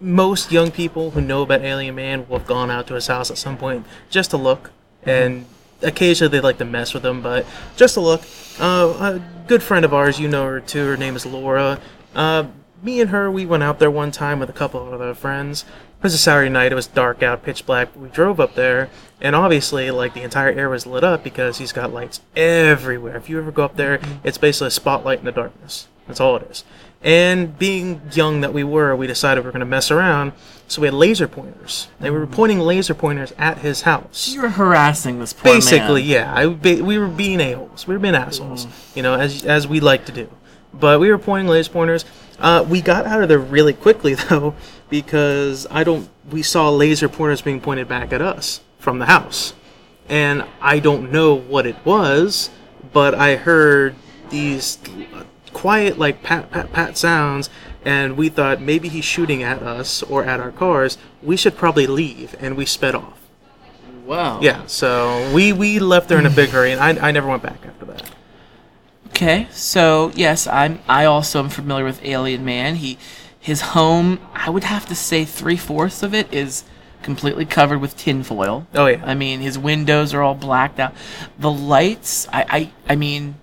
most 0.00 0.52
young 0.52 0.70
people 0.70 1.12
who 1.12 1.20
know 1.20 1.42
about 1.42 1.62
Alien 1.62 1.94
Man 1.94 2.28
will 2.28 2.38
have 2.38 2.46
gone 2.46 2.70
out 2.70 2.86
to 2.88 2.94
his 2.94 3.06
house 3.06 3.30
at 3.30 3.38
some 3.38 3.56
point 3.56 3.86
just 4.10 4.30
to 4.30 4.36
look, 4.36 4.72
and 5.04 5.46
occasionally 5.80 6.30
they 6.30 6.40
like 6.40 6.58
to 6.58 6.64
mess 6.64 6.92
with 6.92 7.04
him, 7.06 7.22
but 7.22 7.46
just 7.76 7.94
to 7.94 8.00
look. 8.00 8.22
Uh, 8.58 9.20
a 9.20 9.46
good 9.48 9.62
friend 9.62 9.84
of 9.84 9.92
ours, 9.92 10.20
you 10.20 10.28
know 10.28 10.44
her 10.44 10.60
too. 10.60 10.86
Her 10.86 10.96
name 10.96 11.16
is 11.16 11.24
Laura. 11.26 11.80
Uh, 12.14 12.44
me 12.84 13.00
and 13.00 13.10
her, 13.10 13.30
we 13.30 13.46
went 13.46 13.62
out 13.62 13.78
there 13.78 13.90
one 13.90 14.10
time 14.10 14.38
with 14.38 14.50
a 14.50 14.52
couple 14.52 14.86
of 14.86 15.00
other 15.00 15.14
friends. 15.14 15.64
It 15.98 16.02
was 16.02 16.14
a 16.14 16.18
Saturday 16.18 16.50
night. 16.50 16.70
It 16.70 16.74
was 16.74 16.86
dark 16.86 17.22
out, 17.22 17.42
pitch 17.42 17.64
black. 17.64 17.88
We 17.96 18.08
drove 18.08 18.38
up 18.38 18.54
there, 18.54 18.90
and 19.20 19.34
obviously, 19.34 19.90
like 19.90 20.12
the 20.12 20.22
entire 20.22 20.50
air 20.50 20.68
was 20.68 20.86
lit 20.86 21.02
up 21.02 21.24
because 21.24 21.58
he's 21.58 21.72
got 21.72 21.92
lights 21.92 22.20
everywhere. 22.36 23.16
If 23.16 23.30
you 23.30 23.38
ever 23.38 23.50
go 23.50 23.64
up 23.64 23.76
there, 23.76 24.00
it's 24.22 24.36
basically 24.36 24.68
a 24.68 24.70
spotlight 24.70 25.20
in 25.20 25.24
the 25.24 25.32
darkness. 25.32 25.88
That's 26.06 26.20
all 26.20 26.36
it 26.36 26.50
is. 26.50 26.64
And 27.02 27.58
being 27.58 28.00
young 28.12 28.40
that 28.42 28.54
we 28.54 28.64
were, 28.64 28.94
we 28.96 29.06
decided 29.06 29.42
we 29.42 29.46
were 29.46 29.52
going 29.52 29.60
to 29.60 29.66
mess 29.66 29.90
around. 29.90 30.32
So 30.68 30.80
we 30.80 30.86
had 30.86 30.94
laser 30.94 31.28
pointers. 31.28 31.88
They 32.00 32.10
were 32.10 32.26
mm. 32.26 32.32
pointing 32.32 32.60
laser 32.60 32.94
pointers 32.94 33.32
at 33.36 33.58
his 33.58 33.82
house. 33.82 34.28
You 34.32 34.42
were 34.42 34.48
harassing 34.48 35.18
this 35.18 35.34
poor 35.34 35.52
Basically, 35.52 36.02
man. 36.02 36.10
yeah. 36.10 36.34
I, 36.34 36.46
we 36.46 36.98
were 36.98 37.08
being 37.08 37.40
a 37.40 37.52
holes. 37.52 37.86
We 37.86 37.94
were 37.94 38.00
being 38.00 38.14
assholes. 38.14 38.64
Mm. 38.64 38.96
You 38.96 39.02
know, 39.02 39.14
as 39.14 39.44
as 39.44 39.68
we 39.68 39.80
like 39.80 40.06
to 40.06 40.12
do. 40.12 40.30
But 40.72 40.98
we 40.98 41.10
were 41.10 41.18
pointing 41.18 41.48
laser 41.48 41.70
pointers. 41.70 42.06
Uh, 42.44 42.62
we 42.62 42.82
got 42.82 43.06
out 43.06 43.22
of 43.22 43.28
there 43.30 43.38
really 43.38 43.72
quickly 43.72 44.14
though, 44.28 44.54
because 44.90 45.66
I 45.70 45.82
don't. 45.82 46.08
We 46.30 46.42
saw 46.42 46.68
laser 46.68 47.08
pointers 47.08 47.40
being 47.40 47.60
pointed 47.60 47.88
back 47.88 48.12
at 48.12 48.20
us 48.20 48.60
from 48.78 48.98
the 48.98 49.06
house, 49.06 49.54
and 50.10 50.44
I 50.60 50.78
don't 50.78 51.10
know 51.10 51.34
what 51.34 51.64
it 51.66 51.76
was. 51.86 52.50
but 52.92 53.14
I 53.14 53.36
heard 53.36 53.94
these 54.28 54.78
quiet, 55.54 55.98
like 55.98 56.22
pat 56.22 56.50
pat 56.50 56.70
pat 56.70 56.98
sounds, 56.98 57.48
and 57.82 58.16
we 58.18 58.28
thought 58.28 58.60
maybe 58.60 58.88
he's 58.88 59.06
shooting 59.06 59.42
at 59.42 59.62
us 59.62 60.02
or 60.02 60.22
at 60.24 60.38
our 60.38 60.52
cars. 60.52 60.98
We 61.22 61.36
should 61.38 61.56
probably 61.56 61.86
leave, 61.86 62.36
and 62.38 62.56
we 62.58 62.66
sped 62.66 62.94
off. 62.94 63.18
Wow. 64.04 64.40
Yeah, 64.42 64.66
so 64.66 65.32
we 65.32 65.54
we 65.54 65.78
left 65.78 66.08
there 66.10 66.18
in 66.18 66.26
a 66.26 66.30
big 66.30 66.50
hurry, 66.50 66.72
and 66.72 66.80
I 66.80 67.08
I 67.08 67.10
never 67.10 67.26
went 67.26 67.42
back 67.42 67.64
after 67.66 67.86
that. 67.86 68.10
Okay, 69.14 69.46
so 69.52 70.10
yes, 70.16 70.48
I'm. 70.48 70.80
I 70.88 71.04
also 71.04 71.38
am 71.38 71.48
familiar 71.48 71.84
with 71.84 72.04
Alien 72.04 72.44
Man. 72.44 72.74
He, 72.74 72.98
his 73.38 73.60
home. 73.60 74.18
I 74.34 74.50
would 74.50 74.64
have 74.64 74.86
to 74.86 74.96
say 74.96 75.24
three 75.24 75.56
fourths 75.56 76.02
of 76.02 76.12
it 76.12 76.34
is 76.34 76.64
completely 77.00 77.44
covered 77.44 77.78
with 77.78 77.96
tinfoil. 77.96 78.66
Oh 78.74 78.86
yeah, 78.86 79.04
I 79.06 79.14
mean, 79.14 79.38
his 79.40 79.56
windows 79.56 80.12
are 80.14 80.22
all 80.22 80.34
blacked 80.34 80.80
out. 80.80 80.94
The 81.38 81.50
lights. 81.50 82.26
I. 82.32 82.44
I. 82.88 82.92
I 82.92 82.96
mean, 82.96 83.36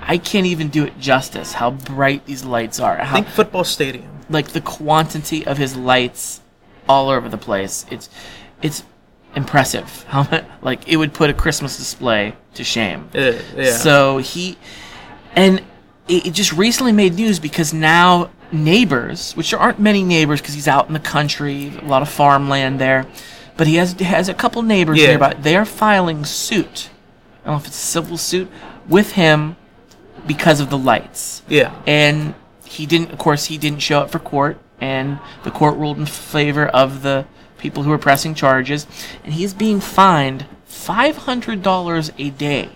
I 0.00 0.18
can't 0.18 0.46
even 0.46 0.68
do 0.68 0.84
it 0.84 0.96
justice. 1.00 1.54
How 1.54 1.72
bright 1.72 2.24
these 2.26 2.44
lights 2.44 2.78
are. 2.78 2.96
How, 2.96 3.16
think 3.16 3.26
football 3.26 3.64
stadium. 3.64 4.20
like 4.30 4.50
the 4.50 4.60
quantity 4.60 5.44
of 5.44 5.58
his 5.58 5.74
lights 5.74 6.40
all 6.88 7.08
over 7.08 7.28
the 7.28 7.38
place. 7.38 7.84
It's. 7.90 8.08
It's 8.62 8.84
impressive. 9.34 10.02
How? 10.08 10.44
Like 10.62 10.88
it 10.88 10.98
would 10.98 11.12
put 11.12 11.30
a 11.30 11.34
Christmas 11.34 11.76
display 11.76 12.34
to 12.54 12.62
shame. 12.62 13.10
Uh, 13.12 13.32
yeah. 13.56 13.72
So 13.72 14.18
he, 14.18 14.56
and 15.36 15.60
it, 16.08 16.26
it 16.26 16.30
just 16.32 16.52
recently 16.52 16.92
made 16.92 17.14
news 17.14 17.38
because 17.38 17.72
now 17.74 18.30
neighbors, 18.52 19.32
which 19.34 19.50
there 19.50 19.60
aren't 19.60 19.78
many 19.78 20.02
neighbors 20.02 20.40
because 20.40 20.54
he's 20.54 20.68
out 20.68 20.86
in 20.88 20.92
the 20.94 21.00
country, 21.00 21.72
a 21.78 21.84
lot 21.84 22.02
of 22.02 22.08
farmland 22.08 22.80
there, 22.80 23.06
but 23.56 23.66
he 23.66 23.76
has 23.76 23.92
has 24.00 24.28
a 24.28 24.34
couple 24.34 24.62
neighbors 24.62 24.98
Yeah. 24.98 25.08
nearby. 25.08 25.34
They 25.34 25.56
are 25.56 25.64
filing 25.64 26.24
suit. 26.24 26.90
I 27.44 27.46
don't 27.48 27.54
know 27.54 27.60
if 27.60 27.66
it's 27.66 27.76
a 27.76 27.86
civil 27.86 28.16
suit 28.16 28.48
with 28.88 29.12
him 29.12 29.56
because 30.26 30.58
of 30.60 30.70
the 30.70 30.78
lights. 30.78 31.42
yeah. 31.48 31.72
And 31.86 32.34
he 32.64 32.84
didn't, 32.86 33.12
of 33.12 33.18
course, 33.18 33.44
he 33.46 33.58
didn't 33.58 33.78
show 33.80 34.00
up 34.00 34.10
for 34.10 34.18
court, 34.18 34.58
and 34.80 35.18
the 35.44 35.50
court 35.52 35.76
ruled 35.76 35.98
in 35.98 36.06
favor 36.06 36.66
of 36.66 37.02
the 37.02 37.24
people 37.58 37.84
who 37.84 37.90
were 37.90 37.98
pressing 37.98 38.34
charges, 38.34 38.86
and 39.24 39.34
he's 39.34 39.54
being 39.54 39.80
fined 39.80 40.46
$500 40.68 42.10
a 42.18 42.30
day 42.30 42.70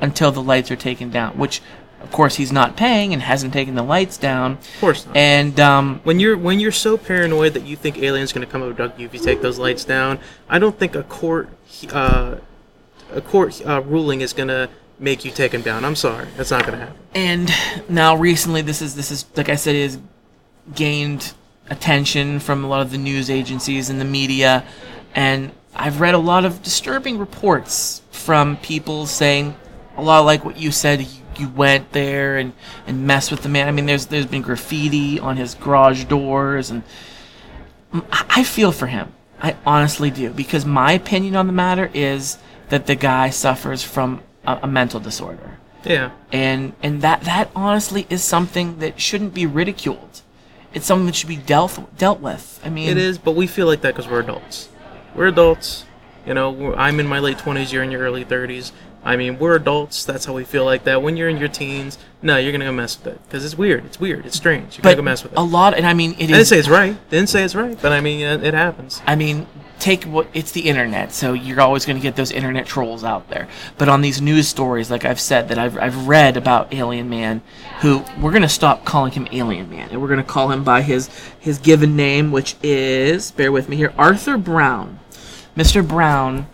until 0.00 0.30
the 0.32 0.42
lights 0.42 0.70
are 0.70 0.76
taken 0.76 1.10
down, 1.10 1.36
which, 1.36 1.60
of 2.02 2.12
course, 2.12 2.36
he's 2.36 2.52
not 2.52 2.76
paying 2.76 3.12
and 3.12 3.20
hasn't 3.22 3.52
taken 3.52 3.74
the 3.74 3.82
lights 3.82 4.16
down. 4.16 4.52
Of 4.52 4.80
course 4.80 5.06
not. 5.06 5.16
And, 5.16 5.58
um, 5.60 6.00
when 6.04 6.20
you're 6.20 6.36
when 6.36 6.60
you're 6.60 6.72
so 6.72 6.96
paranoid 6.96 7.54
that 7.54 7.64
you 7.64 7.76
think 7.76 7.98
aliens 7.98 8.32
going 8.32 8.46
to 8.46 8.50
come 8.50 8.62
abduct 8.62 8.98
you 9.00 9.06
if 9.06 9.14
you 9.14 9.20
take 9.20 9.42
those 9.42 9.58
lights 9.58 9.84
down, 9.84 10.18
I 10.48 10.58
don't 10.58 10.78
think 10.78 10.94
a 10.94 11.02
court 11.02 11.48
uh, 11.92 12.36
a 13.12 13.20
court 13.20 13.60
uh, 13.66 13.82
ruling 13.82 14.20
is 14.20 14.32
going 14.32 14.48
to 14.48 14.68
make 14.98 15.24
you 15.24 15.30
take 15.30 15.52
them 15.52 15.62
down. 15.62 15.84
I'm 15.84 15.96
sorry, 15.96 16.28
that's 16.36 16.50
not 16.50 16.66
going 16.66 16.78
to 16.78 16.84
happen. 16.86 17.00
and 17.14 17.50
now 17.88 18.16
recently 18.16 18.62
this 18.62 18.80
is 18.82 18.94
this 18.94 19.10
is 19.10 19.26
like 19.36 19.48
I 19.48 19.56
said 19.56 19.74
is 19.74 19.98
gained 20.74 21.32
attention 21.70 22.40
from 22.40 22.64
a 22.64 22.68
lot 22.68 22.80
of 22.80 22.90
the 22.90 22.98
news 22.98 23.28
agencies 23.28 23.90
and 23.90 24.00
the 24.00 24.04
media 24.04 24.64
and 25.14 25.50
I've 25.74 26.00
read 26.00 26.14
a 26.14 26.18
lot 26.18 26.44
of 26.44 26.62
disturbing 26.62 27.18
reports 27.18 28.02
from 28.10 28.56
people 28.58 29.06
saying 29.06 29.54
a 29.96 30.02
lot 30.02 30.20
like 30.20 30.44
what 30.44 30.56
you 30.56 30.70
said 30.72 31.06
you, 31.38 31.46
you 31.46 31.52
went 31.52 31.92
there 31.92 32.36
and 32.36 32.52
and 32.86 33.06
messed 33.06 33.30
with 33.30 33.42
the 33.42 33.48
man 33.48 33.68
I 33.68 33.70
mean 33.72 33.86
there's 33.86 34.06
there's 34.06 34.26
been 34.26 34.42
graffiti 34.42 35.18
on 35.20 35.36
his 35.36 35.54
garage 35.54 36.04
doors 36.04 36.70
and 36.70 36.82
I 37.92 38.24
I 38.30 38.44
feel 38.44 38.72
for 38.72 38.86
him 38.86 39.12
I 39.40 39.56
honestly 39.64 40.10
do 40.10 40.30
because 40.30 40.64
my 40.64 40.92
opinion 40.92 41.36
on 41.36 41.46
the 41.46 41.52
matter 41.52 41.90
is 41.94 42.38
that 42.68 42.86
the 42.86 42.94
guy 42.94 43.30
suffers 43.30 43.82
from 43.82 44.22
a, 44.46 44.58
a 44.62 44.66
mental 44.66 45.00
disorder 45.00 45.58
Yeah, 45.84 46.10
and 46.32 46.72
and 46.82 47.02
that 47.02 47.22
that 47.22 47.50
honestly 47.54 48.06
is 48.10 48.22
something 48.22 48.78
that 48.80 49.00
shouldn't 49.00 49.32
be 49.34 49.46
ridiculed. 49.46 50.22
It's 50.74 50.86
something 50.86 51.06
that 51.06 51.14
should 51.14 51.28
be 51.28 51.36
dealt 51.36 51.96
dealt 51.96 52.20
with. 52.20 52.60
I 52.64 52.68
mean, 52.68 52.90
it 52.90 52.98
is, 52.98 53.16
but 53.16 53.32
we 53.36 53.46
feel 53.46 53.66
like 53.66 53.80
that 53.82 53.94
because 53.94 54.10
we're 54.10 54.20
adults. 54.20 54.68
We're 55.14 55.28
adults. 55.28 55.84
You 56.26 56.34
know, 56.34 56.74
I'm 56.74 57.00
in 57.00 57.06
my 57.06 57.20
late 57.20 57.38
20s. 57.38 57.72
You're 57.72 57.82
in 57.82 57.90
your 57.90 58.02
early 58.02 58.24
30s. 58.24 58.72
I 59.08 59.16
mean, 59.16 59.38
we're 59.38 59.56
adults. 59.56 60.04
That's 60.04 60.26
how 60.26 60.34
we 60.34 60.44
feel 60.44 60.66
like 60.66 60.84
that. 60.84 61.02
When 61.02 61.16
you're 61.16 61.30
in 61.30 61.38
your 61.38 61.48
teens, 61.48 61.96
no, 62.20 62.36
you're 62.36 62.52
gonna 62.52 62.66
go 62.66 62.72
mess 62.72 62.98
with 62.98 63.14
it 63.14 63.20
because 63.24 63.42
it's 63.44 63.56
weird. 63.56 63.86
It's 63.86 63.98
weird. 63.98 64.26
It's 64.26 64.36
strange. 64.36 64.76
You're 64.76 64.82
but 64.82 64.90
gonna 64.90 64.96
go 64.96 65.02
mess 65.02 65.22
with 65.22 65.32
it. 65.32 65.38
a 65.38 65.42
lot, 65.42 65.74
and 65.74 65.86
I 65.86 65.94
mean, 65.94 66.10
it 66.12 66.24
I 66.24 66.26
didn't 66.26 66.40
is. 66.40 66.48
say 66.48 66.58
it's 66.58 66.68
right. 66.68 66.96
Didn't 67.08 67.30
say 67.30 67.42
it's 67.42 67.54
right, 67.54 67.78
but 67.80 67.90
I 67.92 68.00
mean, 68.02 68.20
it, 68.20 68.44
it 68.44 68.52
happens. 68.52 69.00
I 69.06 69.16
mean, 69.16 69.46
take 69.78 70.04
what 70.04 70.26
it's 70.34 70.52
the 70.52 70.60
internet, 70.68 71.12
so 71.12 71.32
you're 71.32 71.60
always 71.62 71.86
going 71.86 71.96
to 71.96 72.02
get 72.02 72.16
those 72.16 72.30
internet 72.32 72.66
trolls 72.66 73.02
out 73.02 73.30
there. 73.30 73.48
But 73.78 73.88
on 73.88 74.02
these 74.02 74.20
news 74.20 74.46
stories, 74.46 74.90
like 74.90 75.06
I've 75.06 75.20
said, 75.20 75.48
that 75.48 75.58
I've 75.58 75.78
I've 75.78 76.06
read 76.06 76.36
about 76.36 76.74
Alien 76.74 77.08
Man, 77.08 77.40
who 77.80 78.04
we're 78.20 78.32
going 78.32 78.42
to 78.42 78.48
stop 78.48 78.84
calling 78.84 79.12
him 79.12 79.26
Alien 79.32 79.70
Man, 79.70 79.88
and 79.90 80.02
we're 80.02 80.08
going 80.08 80.18
to 80.20 80.32
call 80.32 80.50
him 80.50 80.64
by 80.64 80.82
his 80.82 81.08
his 81.38 81.56
given 81.56 81.96
name, 81.96 82.30
which 82.30 82.56
is 82.62 83.30
bear 83.30 83.50
with 83.50 83.70
me 83.70 83.76
here, 83.76 83.94
Arthur 83.96 84.36
Brown. 84.36 84.98
Mr. 85.56 85.86
Brown, 85.86 86.46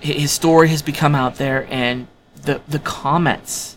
his 0.00 0.30
story 0.32 0.68
has 0.68 0.82
become 0.82 1.14
out 1.14 1.36
there, 1.36 1.66
and 1.70 2.06
the 2.42 2.60
the 2.68 2.78
comments 2.78 3.76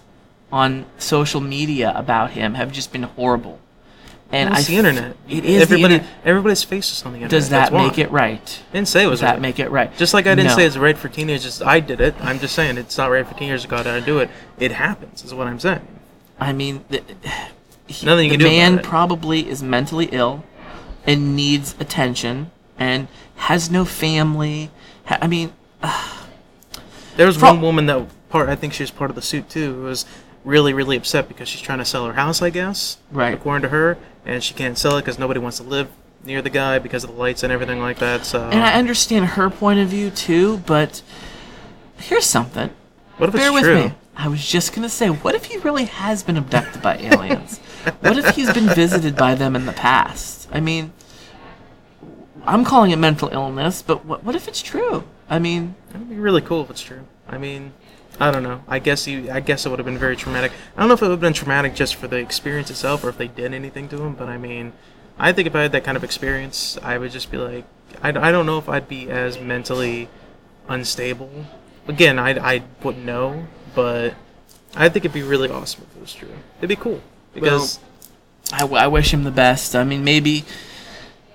on 0.52 0.86
social 0.98 1.42
media 1.42 1.92
about 1.96 2.32
him 2.32 2.54
have 2.56 2.72
just 2.72 2.92
been 2.92 3.04
horrible. 3.04 3.60
And 4.32 4.50
it's 4.52 4.68
I 4.68 4.72
the 4.72 4.78
internet. 4.78 5.16
It 5.30 5.46
is 5.46 5.62
Everybody, 5.62 5.94
the 5.96 6.00
internet. 6.02 6.26
everybody's 6.26 6.64
face 6.64 6.92
is 6.92 7.04
on 7.06 7.12
the 7.12 7.18
internet. 7.18 7.30
Does 7.32 7.50
That's 7.50 7.70
that 7.70 7.76
why. 7.76 7.88
make 7.88 8.00
it 8.00 8.10
right? 8.10 8.64
I 8.72 8.74
Didn't 8.74 8.88
say 8.88 9.04
it 9.04 9.08
was 9.08 9.20
Does 9.20 9.28
that 9.28 9.32
right. 9.34 9.42
make 9.42 9.60
it 9.60 9.70
right? 9.70 9.96
Just 9.96 10.16
like 10.16 10.26
I 10.26 10.34
didn't 10.34 10.48
No. 10.52 10.56
say 10.56 10.66
it's 10.66 10.78
right 10.78 10.98
for 10.98 11.08
teenagers. 11.08 11.62
I 11.62 11.80
did 11.80 12.02
it. 12.02 12.16
I'm 12.20 12.40
just 12.40 12.56
saying 12.56 12.78
it's 12.80 12.98
not 12.98 13.12
right 13.12 13.28
for 13.28 13.36
teenagers 13.36 13.62
to 13.64 13.68
go 13.68 13.76
out 13.78 13.86
and 13.86 14.04
do 14.04 14.18
it. 14.20 14.32
It 14.60 14.72
happens, 14.72 15.24
is 15.24 15.36
what 15.36 15.46
I'm 15.46 15.60
saying. 15.60 15.88
I 16.40 16.52
mean, 16.52 16.84
the, 16.90 17.04
he, 17.86 18.06
Nothing 18.08 18.26
you 18.26 18.38
the 18.38 18.38
can 18.38 18.40
do 18.40 18.46
man 18.46 18.80
probably 18.80 19.48
is 19.48 19.62
mentally 19.62 20.10
ill 20.12 20.44
and 21.06 21.36
needs 21.36 21.76
attention 21.80 22.50
and 22.80 23.08
has 23.36 23.70
no 23.70 23.86
family. 23.86 24.72
Ha- 25.06 25.20
I 25.22 25.28
mean, 25.28 25.54
There 27.16 27.28
was 27.28 27.40
one 27.40 27.62
woman 27.62 27.86
that 27.88 28.08
part. 28.30 28.50
I 28.50 28.56
think 28.56 28.74
she 28.74 28.82
was 28.84 28.92
part 28.92 29.12
of 29.12 29.16
the 29.16 29.22
suit 29.22 29.50
too. 29.50 29.82
Was 29.84 30.06
really, 30.44 30.74
really 30.74 30.98
upset 30.98 31.28
because 31.28 31.48
she's 31.48 31.62
trying 31.62 31.78
to 31.80 31.86
sell 31.86 32.06
her 32.08 32.14
house. 32.14 32.42
I 32.42 32.50
guess, 32.50 32.98
Right. 33.12 33.34
According 33.34 33.62
to 33.64 33.70
her, 33.70 33.98
and 34.26 34.44
she 34.44 34.54
can't 34.54 34.78
sell 34.78 34.98
it 34.98 35.02
because 35.02 35.20
nobody 35.20 35.40
wants 35.40 35.58
to 35.58 35.64
live 35.64 35.90
near 36.24 36.42
the 36.42 36.50
guy 36.50 36.80
because 36.80 37.04
of 37.04 37.12
the 37.12 37.16
lights 37.16 37.44
and 37.44 37.52
everything 37.54 37.80
like 37.80 38.00
that. 38.00 38.26
So, 38.26 38.42
and 38.50 38.64
I 38.64 38.74
understand 38.74 39.26
her 39.26 39.50
point 39.50 39.80
of 39.80 39.90
view 39.90 40.10
too, 40.10 40.58
but 40.66 41.02
here's 41.98 42.26
something. 42.26 42.70
what 43.18 43.30
if 43.30 43.36
it's 43.36 43.44
Bear 43.44 43.54
with 43.54 43.64
true? 43.64 43.84
me. 43.90 43.94
I 44.16 44.28
was 44.28 44.46
just 44.46 44.74
gonna 44.74 44.90
say, 44.90 45.10
what 45.10 45.36
if 45.36 45.46
he 45.46 45.58
really 45.60 45.86
has 45.86 46.24
been 46.24 46.38
abducted 46.38 46.82
by 46.82 46.98
aliens? 46.98 47.60
what 48.00 48.18
if 48.18 48.36
he's 48.36 48.52
been 48.54 48.70
visited 48.74 49.16
by 49.16 49.36
them 49.36 49.56
in 49.56 49.66
the 49.66 49.74
past? 49.74 50.48
I 50.52 50.60
mean, 50.60 50.94
I'm 52.46 52.64
calling 52.66 52.92
it 52.92 52.98
mental 52.98 53.30
illness, 53.30 53.82
but 53.82 54.06
what, 54.06 54.24
what 54.24 54.36
if 54.36 54.48
it's 54.48 54.62
true? 54.62 55.04
I 55.34 55.40
mean, 55.40 55.74
That'd 55.92 56.10
be 56.10 56.16
really 56.16 56.42
cool 56.42 56.62
if 56.62 56.70
it's 56.70 56.82
true. 56.82 57.02
I 57.28 57.40
mean, 57.40 57.74
I 58.20 58.30
don't 58.30 58.44
know. 58.44 58.64
I 58.68 58.78
guess 58.78 59.08
you. 59.08 59.32
I 59.32 59.40
guess 59.40 59.66
it 59.66 59.70
would 59.70 59.80
have 59.80 59.86
been 59.88 59.98
very 59.98 60.16
traumatic. 60.16 60.52
I 60.78 60.82
don't 60.82 60.90
know 60.90 60.94
if 60.94 61.02
it 61.02 61.06
would 61.06 61.12
have 61.12 61.20
been 61.22 61.34
traumatic 61.34 61.74
just 61.74 61.96
for 61.96 62.08
the 62.08 62.18
experience 62.18 62.70
itself, 62.70 63.04
or 63.04 63.10
if 63.10 63.18
they 63.18 63.28
did 63.28 63.52
anything 63.52 63.90
to 63.90 64.04
him. 64.04 64.14
But 64.14 64.30
I 64.30 64.38
mean, 64.38 64.74
I 65.18 65.34
think 65.34 65.48
if 65.48 65.56
I 65.56 65.64
had 65.64 65.72
that 65.72 65.84
kind 65.84 65.98
of 65.98 66.04
experience, 66.04 66.78
I 66.84 67.00
would 67.00 67.12
just 67.12 67.32
be 67.32 67.38
like, 67.38 67.66
I, 68.04 68.10
I 68.10 68.32
don't 68.32 68.46
know 68.46 68.60
if 68.60 68.70
I'd 68.70 68.88
be 68.88 69.10
as 69.10 69.40
mentally 69.40 70.08
unstable. 70.70 71.46
Again, 71.88 72.20
I 72.20 72.56
I 72.56 72.64
wouldn't 72.84 73.04
know, 73.04 73.48
but 73.74 74.14
I 74.76 74.88
think 74.90 75.06
it'd 75.06 75.14
be 75.14 75.24
really 75.24 75.50
awesome 75.50 75.84
if 75.90 75.98
it 75.98 76.02
was 76.02 76.14
true. 76.14 76.30
It'd 76.60 76.70
be 76.70 76.76
cool 76.76 77.02
because 77.34 77.80
I, 78.52 78.60
w- 78.60 78.80
I 78.80 78.86
wish 78.86 79.12
him 79.12 79.24
the 79.24 79.32
best. 79.32 79.76
I 79.76 79.84
mean, 79.84 80.04
maybe 80.04 80.46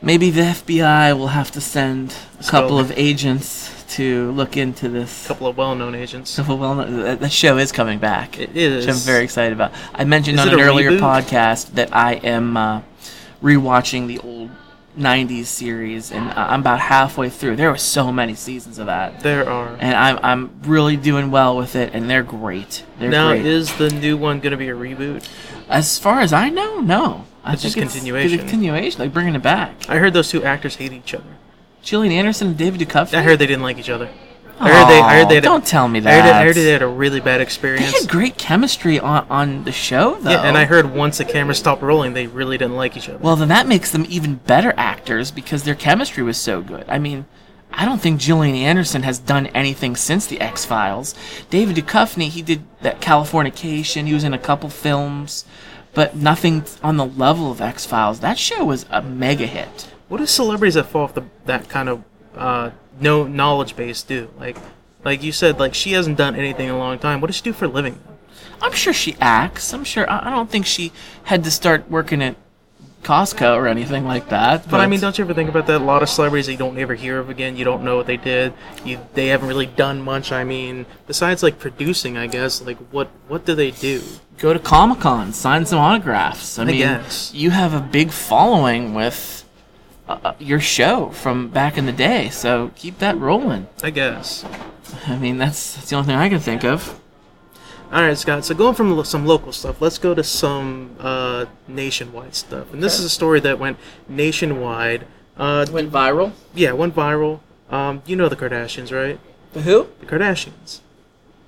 maybe 0.00 0.30
the 0.30 0.42
FBI 0.42 1.18
will 1.18 1.28
have 1.28 1.50
to 1.50 1.60
send 1.60 2.14
a 2.38 2.44
couple 2.44 2.76
go. 2.76 2.78
of 2.78 2.92
agents 2.92 3.77
to 3.90 4.30
look 4.32 4.56
into 4.56 4.88
this. 4.88 5.24
a 5.24 5.28
couple 5.28 5.46
of 5.46 5.56
well-known 5.56 5.94
agents. 5.94 6.30
So, 6.30 6.42
well, 6.54 6.74
that 6.76 7.32
show 7.32 7.56
is 7.58 7.72
coming 7.72 7.98
back. 7.98 8.38
It 8.38 8.56
is. 8.56 8.86
Which 8.86 8.94
I'm 8.94 9.00
very 9.00 9.24
excited 9.24 9.52
about. 9.52 9.72
I 9.94 10.04
mentioned 10.04 10.38
Is 10.38 10.46
on 10.46 10.52
an 10.54 10.60
earlier 10.60 10.90
reboot? 10.92 11.00
podcast 11.00 11.72
that 11.74 11.94
I 11.94 12.14
am 12.14 12.56
uh, 12.56 12.82
rewatching 13.42 14.06
the 14.06 14.18
old 14.20 14.50
'90s 14.98 15.44
series, 15.46 16.10
and 16.10 16.28
I- 16.30 16.52
I'm 16.52 16.60
about 16.60 16.80
halfway 16.80 17.28
through. 17.30 17.56
There 17.56 17.70
were 17.70 17.78
so 17.78 18.10
many 18.12 18.34
seasons 18.34 18.78
of 18.78 18.86
that, 18.86 19.20
There 19.20 19.48
are. 19.48 19.76
and 19.78 19.94
I'm 19.96 20.18
I'm 20.22 20.50
really 20.62 20.96
doing 20.96 21.30
well 21.30 21.56
with 21.56 21.76
it, 21.76 21.94
and 21.94 22.10
they're 22.10 22.22
great. 22.24 22.84
They're 22.98 23.08
now, 23.10 23.28
great. 23.30 23.46
is 23.46 23.72
the 23.78 23.90
new 23.90 24.16
one 24.16 24.40
going 24.40 24.50
to 24.52 24.56
be 24.56 24.68
a 24.68 24.74
reboot? 24.74 25.28
as 25.68 25.98
far 25.98 26.20
as 26.20 26.32
I 26.32 26.48
know, 26.48 26.80
no. 26.80 27.24
It's 27.46 27.62
think 27.62 27.74
just 27.74 27.76
it's 27.76 27.94
continuation. 27.94 28.38
continuation, 28.40 29.00
like 29.00 29.12
bringing 29.12 29.34
it 29.34 29.42
back. 29.42 29.88
I 29.88 29.98
heard 29.98 30.12
those 30.14 30.28
two 30.30 30.42
actors 30.44 30.76
hate 30.76 30.92
each 30.92 31.14
other. 31.14 31.24
Gillian 31.82 32.12
Anderson 32.12 32.48
and 32.48 32.58
David 32.58 32.80
Duchovny. 32.80 33.14
I 33.14 33.22
heard 33.22 33.38
they 33.38 33.46
didn't 33.46 33.62
like 33.62 33.78
each 33.78 33.90
other. 33.90 34.08
I 34.60 34.70
heard 34.70 34.88
they. 34.88 35.00
I 35.00 35.18
heard 35.18 35.28
they. 35.28 35.34
Had, 35.36 35.44
don't 35.44 35.64
tell 35.64 35.86
me 35.86 36.00
I 36.00 36.02
heard, 36.02 36.24
that. 36.24 36.42
I 36.42 36.44
heard 36.44 36.56
they 36.56 36.70
had 36.70 36.82
a 36.82 36.88
really 36.88 37.20
bad 37.20 37.40
experience. 37.40 37.92
They 37.92 38.00
had 38.00 38.08
great 38.08 38.36
chemistry 38.36 38.98
on, 38.98 39.26
on 39.30 39.64
the 39.64 39.72
show, 39.72 40.16
though. 40.16 40.30
yeah, 40.30 40.42
and 40.42 40.58
I 40.58 40.64
heard 40.64 40.92
once 40.92 41.18
the 41.18 41.24
camera 41.24 41.54
stopped 41.54 41.80
rolling, 41.82 42.12
they 42.12 42.26
really 42.26 42.58
didn't 42.58 42.76
like 42.76 42.96
each 42.96 43.08
other. 43.08 43.18
Well, 43.18 43.36
then 43.36 43.48
that 43.48 43.68
makes 43.68 43.92
them 43.92 44.04
even 44.08 44.36
better 44.36 44.74
actors 44.76 45.30
because 45.30 45.62
their 45.62 45.76
chemistry 45.76 46.24
was 46.24 46.36
so 46.36 46.60
good. 46.60 46.84
I 46.88 46.98
mean, 46.98 47.26
I 47.72 47.84
don't 47.84 48.00
think 48.00 48.20
Gillian 48.20 48.56
Anderson 48.56 49.02
has 49.04 49.18
done 49.18 49.46
anything 49.48 49.94
since 49.94 50.26
the 50.26 50.40
X 50.40 50.64
Files. 50.64 51.14
David 51.50 51.76
Duchovny, 51.76 52.28
he 52.28 52.42
did 52.42 52.64
that 52.80 53.00
Californication. 53.00 54.06
He 54.06 54.14
was 54.14 54.24
in 54.24 54.34
a 54.34 54.38
couple 54.38 54.68
films, 54.70 55.44
but 55.94 56.16
nothing 56.16 56.64
on 56.82 56.96
the 56.96 57.06
level 57.06 57.52
of 57.52 57.60
X 57.60 57.86
Files. 57.86 58.20
That 58.20 58.38
show 58.38 58.64
was 58.64 58.86
a 58.90 59.02
mega 59.02 59.46
hit. 59.46 59.92
What 60.08 60.18
do 60.18 60.26
celebrities 60.26 60.74
that 60.74 60.84
fall 60.84 61.04
off 61.04 61.14
the, 61.14 61.24
that 61.46 61.68
kind 61.68 61.88
of 61.88 62.02
uh, 62.34 62.70
no 63.00 63.26
knowledge 63.26 63.76
base 63.76 64.02
do? 64.02 64.30
Like, 64.38 64.56
like 65.04 65.22
you 65.22 65.32
said, 65.32 65.58
like 65.58 65.74
she 65.74 65.92
hasn't 65.92 66.16
done 66.16 66.34
anything 66.34 66.68
in 66.68 66.74
a 66.74 66.78
long 66.78 66.98
time. 66.98 67.20
What 67.20 67.28
does 67.28 67.36
she 67.36 67.42
do 67.42 67.52
for 67.52 67.66
a 67.66 67.68
living? 67.68 67.98
I'm 68.60 68.72
sure 68.72 68.92
she 68.92 69.16
acts. 69.20 69.72
I'm 69.72 69.84
sure. 69.84 70.08
I 70.10 70.28
I 70.28 70.30
don't 70.30 70.50
think 70.50 70.66
she 70.66 70.92
had 71.24 71.44
to 71.44 71.50
start 71.50 71.90
working 71.90 72.22
at 72.22 72.36
Costco 73.02 73.54
or 73.54 73.68
anything 73.68 74.04
like 74.04 74.30
that. 74.30 74.68
But 74.68 74.80
I 74.80 74.86
mean, 74.86 75.00
don't 75.00 75.16
you 75.16 75.24
ever 75.24 75.34
think 75.34 75.48
about 75.48 75.66
that? 75.68 75.80
A 75.80 75.84
lot 75.84 76.02
of 76.02 76.08
celebrities 76.08 76.46
that 76.46 76.52
you 76.52 76.58
don't 76.58 76.76
ever 76.78 76.94
hear 76.94 77.18
of 77.20 77.30
again. 77.30 77.56
You 77.56 77.64
don't 77.64 77.84
know 77.84 77.96
what 77.96 78.06
they 78.06 78.16
did. 78.16 78.52
You 78.84 78.98
they 79.14 79.28
haven't 79.28 79.48
really 79.48 79.66
done 79.66 80.02
much. 80.02 80.32
I 80.32 80.42
mean, 80.42 80.86
besides 81.06 81.42
like 81.42 81.58
producing, 81.58 82.16
I 82.16 82.26
guess. 82.26 82.60
Like 82.60 82.78
what 82.90 83.08
what 83.28 83.44
do 83.44 83.54
they 83.54 83.70
do? 83.70 84.02
go 84.38 84.52
to 84.52 84.58
Comic 84.58 85.00
Con, 85.00 85.32
sign 85.32 85.66
some 85.66 85.78
autographs. 85.78 86.58
I, 86.58 86.64
mean, 86.64 86.78
guess. 86.78 87.32
you 87.34 87.50
have 87.50 87.74
a 87.74 87.80
big 87.80 88.10
following 88.10 88.94
with 88.94 89.44
uh, 90.08 90.18
uh, 90.24 90.34
your 90.38 90.60
show 90.60 91.10
from 91.10 91.48
back 91.48 91.76
in 91.78 91.86
the 91.86 91.92
day, 91.92 92.28
so 92.30 92.70
keep 92.76 92.98
that 92.98 93.18
rolling. 93.18 93.68
I 93.82 93.90
guess. 93.90 94.44
I 95.06 95.16
mean, 95.16 95.38
that's, 95.38 95.74
that's 95.74 95.90
the 95.90 95.96
only 95.96 96.06
thing 96.06 96.16
I 96.16 96.28
can 96.28 96.40
think 96.40 96.64
of. 96.64 96.98
All 97.92 98.02
right, 98.02 98.16
Scott. 98.18 98.44
So 98.44 98.54
going 98.54 98.74
from 98.74 98.94
lo- 98.96 99.02
some 99.02 99.24
local 99.26 99.52
stuff, 99.52 99.80
let's 99.80 99.98
go 99.98 100.14
to 100.14 100.22
some 100.22 100.96
uh, 101.00 101.46
nationwide 101.66 102.34
stuff. 102.34 102.72
And 102.72 102.82
this 102.82 102.94
Okay. 102.94 103.00
is 103.00 103.04
a 103.06 103.10
story 103.10 103.40
that 103.40 103.58
went 103.58 103.78
nationwide. 104.08 105.06
Uh, 105.38 105.64
Went 105.70 105.90
viral. 105.92 106.32
yeah, 106.54 106.72
went 106.72 106.94
viral. 106.96 107.40
Um, 107.70 108.02
you 108.06 108.16
know 108.16 108.28
the 108.28 108.34
Kardashians, 108.36 108.90
right? 108.92 109.20
The 109.52 109.62
who? 109.62 109.86
The 110.00 110.06
Kardashians. 110.06 110.80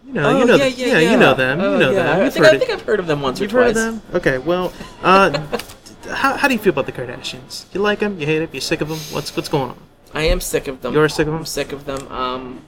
You 0.06 0.12
know, 0.14 0.38
you 0.38 0.44
know, 0.46 0.54
yeah, 0.54 0.68
the- 0.94 1.02
you 1.04 1.16
know 1.18 1.34
them. 1.34 1.60
Oh, 1.60 1.72
you 1.74 1.78
know 1.80 1.90
yeah. 1.90 2.02
them. 2.16 2.26
I 2.26 2.30
think, 2.30 2.46
I 2.46 2.58
think 2.58 2.70
I've 2.70 2.82
heard 2.82 3.00
of 3.00 3.06
them 3.06 3.20
once 3.20 3.40
You've 3.40 3.52
or 3.54 3.64
heard 3.64 3.74
twice. 3.74 3.84
of 3.86 4.02
them? 4.10 4.16
Okay, 4.16 4.38
well, 4.38 4.72
uh, 5.02 5.30
how, 6.10 6.36
how 6.36 6.48
do 6.48 6.54
you 6.54 6.60
feel 6.60 6.72
about 6.72 6.86
the 6.86 6.92
Kardashians? 6.92 7.72
You 7.74 7.80
like 7.80 8.00
them? 8.00 8.18
You 8.18 8.26
hate 8.26 8.38
them? 8.40 8.50
You 8.52 8.60
sick 8.60 8.80
of 8.80 8.88
them? 8.88 8.98
What's 9.12 9.34
what's 9.36 9.48
going 9.48 9.70
on? 9.70 9.78
I 10.12 10.22
am 10.22 10.40
sick 10.40 10.66
of 10.68 10.82
them. 10.82 10.94
You're 10.94 11.08
sick 11.08 11.26
of 11.26 11.32
them? 11.32 11.40
I'm 11.40 11.46
sick 11.46 11.72
of 11.72 11.84
them. 11.84 12.08
Um, 12.08 12.62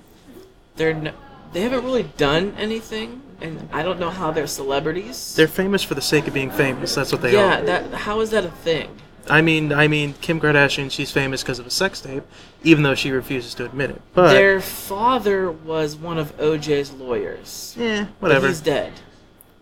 they're 0.76 1.12
they 1.52 1.60
haven't 1.60 1.84
really 1.84 2.04
done 2.16 2.54
anything, 2.56 3.22
and 3.40 3.68
I 3.72 3.82
don't 3.82 4.00
know 4.00 4.10
how 4.10 4.30
they're 4.30 4.46
celebrities. 4.46 5.34
They're 5.34 5.48
famous 5.48 5.82
for 5.82 5.94
the 5.94 6.00
sake 6.02 6.26
of 6.26 6.34
being 6.34 6.50
famous. 6.50 6.94
That's 6.94 7.12
what 7.12 7.20
they 7.20 7.32
yeah, 7.32 7.38
are. 7.38 7.58
Yeah. 7.58 7.60
That 7.62 7.94
how 7.94 8.20
is 8.20 8.30
that 8.30 8.44
a 8.44 8.50
thing? 8.50 8.88
I 9.28 9.40
mean, 9.40 9.72
I 9.72 9.86
mean, 9.86 10.14
Kim 10.14 10.40
Kardashian. 10.40 10.90
She's 10.90 11.10
famous 11.10 11.42
because 11.42 11.58
of 11.58 11.66
a 11.66 11.70
sex 11.70 12.00
tape, 12.00 12.24
even 12.64 12.82
though 12.82 12.94
she 12.94 13.10
refuses 13.10 13.54
to 13.54 13.64
admit 13.64 13.90
it. 13.90 14.02
But 14.14 14.32
Their 14.32 14.60
father 14.60 15.50
was 15.50 15.94
one 15.96 16.18
of 16.18 16.36
OJ's 16.38 16.92
lawyers. 16.92 17.74
yeah, 17.78 18.06
But 18.20 18.28
whatever. 18.28 18.48
He's 18.48 18.60
dead. 18.60 18.92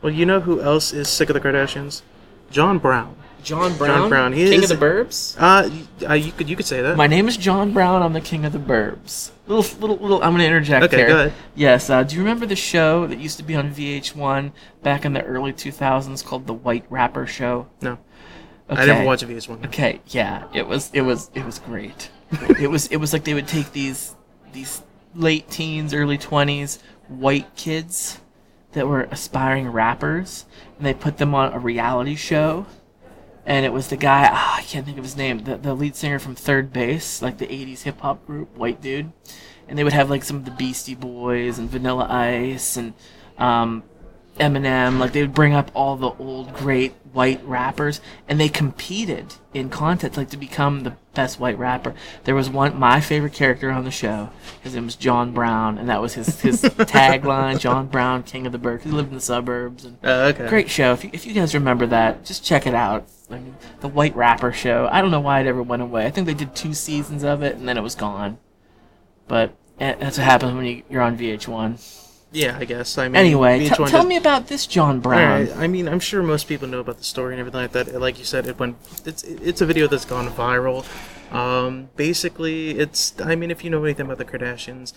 Well, 0.01 0.13
you 0.13 0.25
know 0.25 0.41
who 0.41 0.63
else 0.63 0.95
is 0.95 1.09
sick 1.09 1.29
of 1.29 1.35
the 1.35 1.41
Kardashians? 1.41 2.01
John 2.51 2.79
Brown. 2.79 3.17
John 3.43 3.77
Brown. 3.77 4.09
Brown, 4.09 4.33
he 4.33 4.49
King 4.49 4.63
is- 4.63 4.71
of 4.71 4.79
the 4.79 4.87
Burbs. 4.87 5.37
Uh, 5.39 5.71
uh, 6.09 6.15
you 6.15 6.33
could 6.33 6.49
you 6.49 6.57
could 6.57 6.67
say 6.67 6.83
that. 6.83 6.97
My 6.97 7.07
name 7.07 7.29
is 7.29 7.37
John 7.37 7.73
Brown. 7.73 8.03
I'm 8.03 8.13
the 8.13 8.21
king 8.21 8.45
of 8.45 8.53
the 8.53 8.59
burbs. 8.59 9.31
Little, 9.47 9.65
little, 9.81 9.97
little. 9.97 10.23
I'm 10.23 10.33
gonna 10.33 10.45
interject 10.45 10.85
Okay, 10.85 10.97
here. 10.99 11.09
go 11.09 11.17
ahead. 11.17 11.33
Yes. 11.55 11.91
Uh, 11.91 12.03
do 12.03 12.15
you 12.17 12.23
remember 12.23 12.47
the 12.47 12.57
show 12.57 13.07
that 13.07 13.19
used 13.19 13.37
to 13.39 13.43
be 13.43 13.55
on 13.57 13.71
VH1 13.73 14.53
back 14.83 15.05
in 15.05 15.13
the 15.13 15.23
early 15.25 15.53
2000s 15.53 16.25
called 16.25 16.47
The 16.47 16.55
White 16.55 16.85
Rapper 16.91 17.27
Show? 17.27 17.67
no, 17.83 17.99
Okay. 18.71 18.83
I 18.83 18.87
never 18.87 19.05
watched 19.05 19.25
VH1. 19.27 19.67
Okay. 19.67 20.01
Yeah. 20.07 20.45
It 20.55 20.67
was. 20.69 20.91
It 20.93 21.01
was. 21.03 21.31
It 21.35 21.45
was 21.45 21.59
great. 21.59 22.11
it 22.61 22.71
was. 22.71 22.87
It 22.89 22.99
was 22.99 23.13
like 23.13 23.25
they 23.25 23.35
would 23.35 23.49
take 23.49 23.73
these 23.73 24.15
these 24.53 24.83
late 25.15 25.51
teens, 25.51 25.93
early 25.93 26.17
20s 26.19 26.79
white 27.09 27.57
kids 27.57 28.21
that 28.73 28.87
were 28.87 29.03
aspiring 29.11 29.69
rappers, 29.69 30.45
and 30.79 30.87
they 30.87 30.95
put 30.95 31.19
them 31.19 31.35
on 31.35 31.53
a 31.53 31.59
reality 31.59 32.15
show. 32.15 32.67
And 33.51 33.67
it 33.67 33.73
was 33.73 33.89
the 33.89 33.97
guy, 33.97 34.29
ah, 34.31 34.59
I 34.59 34.63
can't 34.63 34.87
think 34.87 34.97
of 34.97 35.03
his 35.03 35.17
name, 35.17 35.41
the, 35.41 35.57
the 35.57 35.75
lead 35.75 35.97
singer 35.97 36.21
from 36.21 36.37
3rd 36.37 36.73
Bass, 36.73 37.21
like 37.21 37.39
the 37.39 37.49
80s 37.49 37.83
hip 37.83 37.99
hop 37.99 38.25
group, 38.25 38.57
white 38.57 38.81
dude. 38.81 39.11
And 39.67 39.77
they 39.77 39.83
would 39.83 39.93
have 39.93 40.09
like 40.09 40.23
some 40.23 40.37
of 40.37 40.45
the 40.45 40.53
Beastie 40.53 40.95
Boys 40.95 41.59
and 41.59 41.69
Vanilla 41.69 42.07
Ice 42.09 42.77
and 42.77 42.95
um, 43.39 43.83
Eminem. 44.41 44.99
Like 44.99 45.13
they 45.13 45.23
would 45.23 45.35
bring 45.35 45.55
up 45.55 45.71
all 45.75 45.97
the 45.97 46.11
old 46.19 46.55
great 46.55 46.95
white 47.13 47.45
rappers 47.45 48.01
and 48.29 48.41
they 48.41 48.49
competed 48.49 49.35
in 49.53 49.69
contests 49.69 50.17
like 50.17 50.31
to 50.31 50.37
become 50.37 50.83
the 50.83 50.95
best 51.13 51.41
white 51.41 51.59
rapper. 51.59 51.95
There 52.25 52.35
was 52.35 52.49
one, 52.49 52.79
my 52.79 53.01
favorite 53.01 53.33
character 53.33 53.71
on 53.71 53.85
the 53.85 53.91
show. 53.91 54.31
His 54.63 54.75
name 54.75 54.85
was 54.85 54.95
John 54.95 55.33
Brown, 55.33 55.77
and 55.77 55.89
that 55.89 56.01
was 56.01 56.15
his, 56.15 56.41
his 56.41 56.63
tagline 56.63 57.59
John 57.59 57.89
Brown, 57.89 58.23
King 58.23 58.47
of 58.47 58.53
the 58.53 58.59
Bird. 58.59 58.83
He 58.83 58.91
lived 58.91 59.09
in 59.09 59.15
the 59.17 59.21
suburbs. 59.21 59.85
And 59.85 59.99
Uh, 60.05 60.33
okay. 60.35 60.49
Great 60.49 60.71
show. 60.71 60.93
If 60.93 61.03
you, 61.05 61.11
if 61.13 61.27
you 61.27 61.35
guys 61.35 61.53
remember 61.55 61.87
that, 61.89 62.25
just 62.25 62.45
check 62.45 62.67
it 62.67 62.75
out. 62.75 63.09
I 63.29 63.35
mean, 63.35 63.57
the 63.81 63.89
White 63.89 64.15
Rapper 64.15 64.53
show. 64.53 64.89
I 64.91 65.03
don't 65.03 65.11
know 65.11 65.21
why 65.21 65.41
it 65.41 65.47
ever 65.47 65.63
went 65.63 65.83
away. 65.83 66.07
I 66.07 66.11
think 66.11 66.27
they 66.27 66.35
did 66.35 66.55
two 66.55 66.75
seasons 66.75 67.25
of 67.25 67.43
it 67.43 67.57
and 67.57 67.69
then 67.69 67.77
it 67.77 67.83
was 67.83 67.95
gone. 67.97 68.39
But 69.27 69.55
eh, 69.81 69.95
that's 69.99 70.19
what 70.19 70.25
happens 70.25 70.53
when 70.55 70.65
you, 70.65 70.83
you're 70.89 71.03
on 71.03 71.17
VH1. 71.19 72.00
Yeah, 72.33 72.57
I 72.59 72.65
guess. 72.65 72.97
I 72.97 73.09
mean, 73.09 73.17
Anyway, 73.17 73.61
t- 73.61 73.69
tell 73.75 73.87
does- 73.87 74.07
me 74.07 74.17
about 74.17 74.47
this 74.47 74.67
John 74.67 75.01
Brown. 75.01 75.49
Alright, 75.49 75.57
I 75.57 75.67
mean, 75.67 75.89
I'm 75.89 75.99
sure 76.01 76.23
most 76.23 76.47
people 76.47 76.69
know 76.69 76.79
about 76.79 76.99
the 76.99 77.05
story 77.05 77.35
and 77.35 77.41
everything 77.41 77.61
like 77.61 77.73
that. 77.73 78.01
Like 78.01 78.19
you 78.19 78.25
said, 78.25 78.47
it 78.47 78.59
went. 78.59 78.77
It's 79.05 79.23
it's 79.25 79.61
a 79.61 79.67
video 79.67 79.87
that's 79.89 80.05
gone 80.05 80.29
viral. 80.31 80.87
Um, 81.35 81.91
basically, 81.97 82.79
it's. 82.79 83.15
I 83.21 83.35
mean, 83.35 83.51
if 83.51 83.65
you 83.65 83.71
know 83.71 83.83
anything 83.85 84.07
about 84.07 84.19
the 84.19 84.25
Kardashians, 84.25 84.93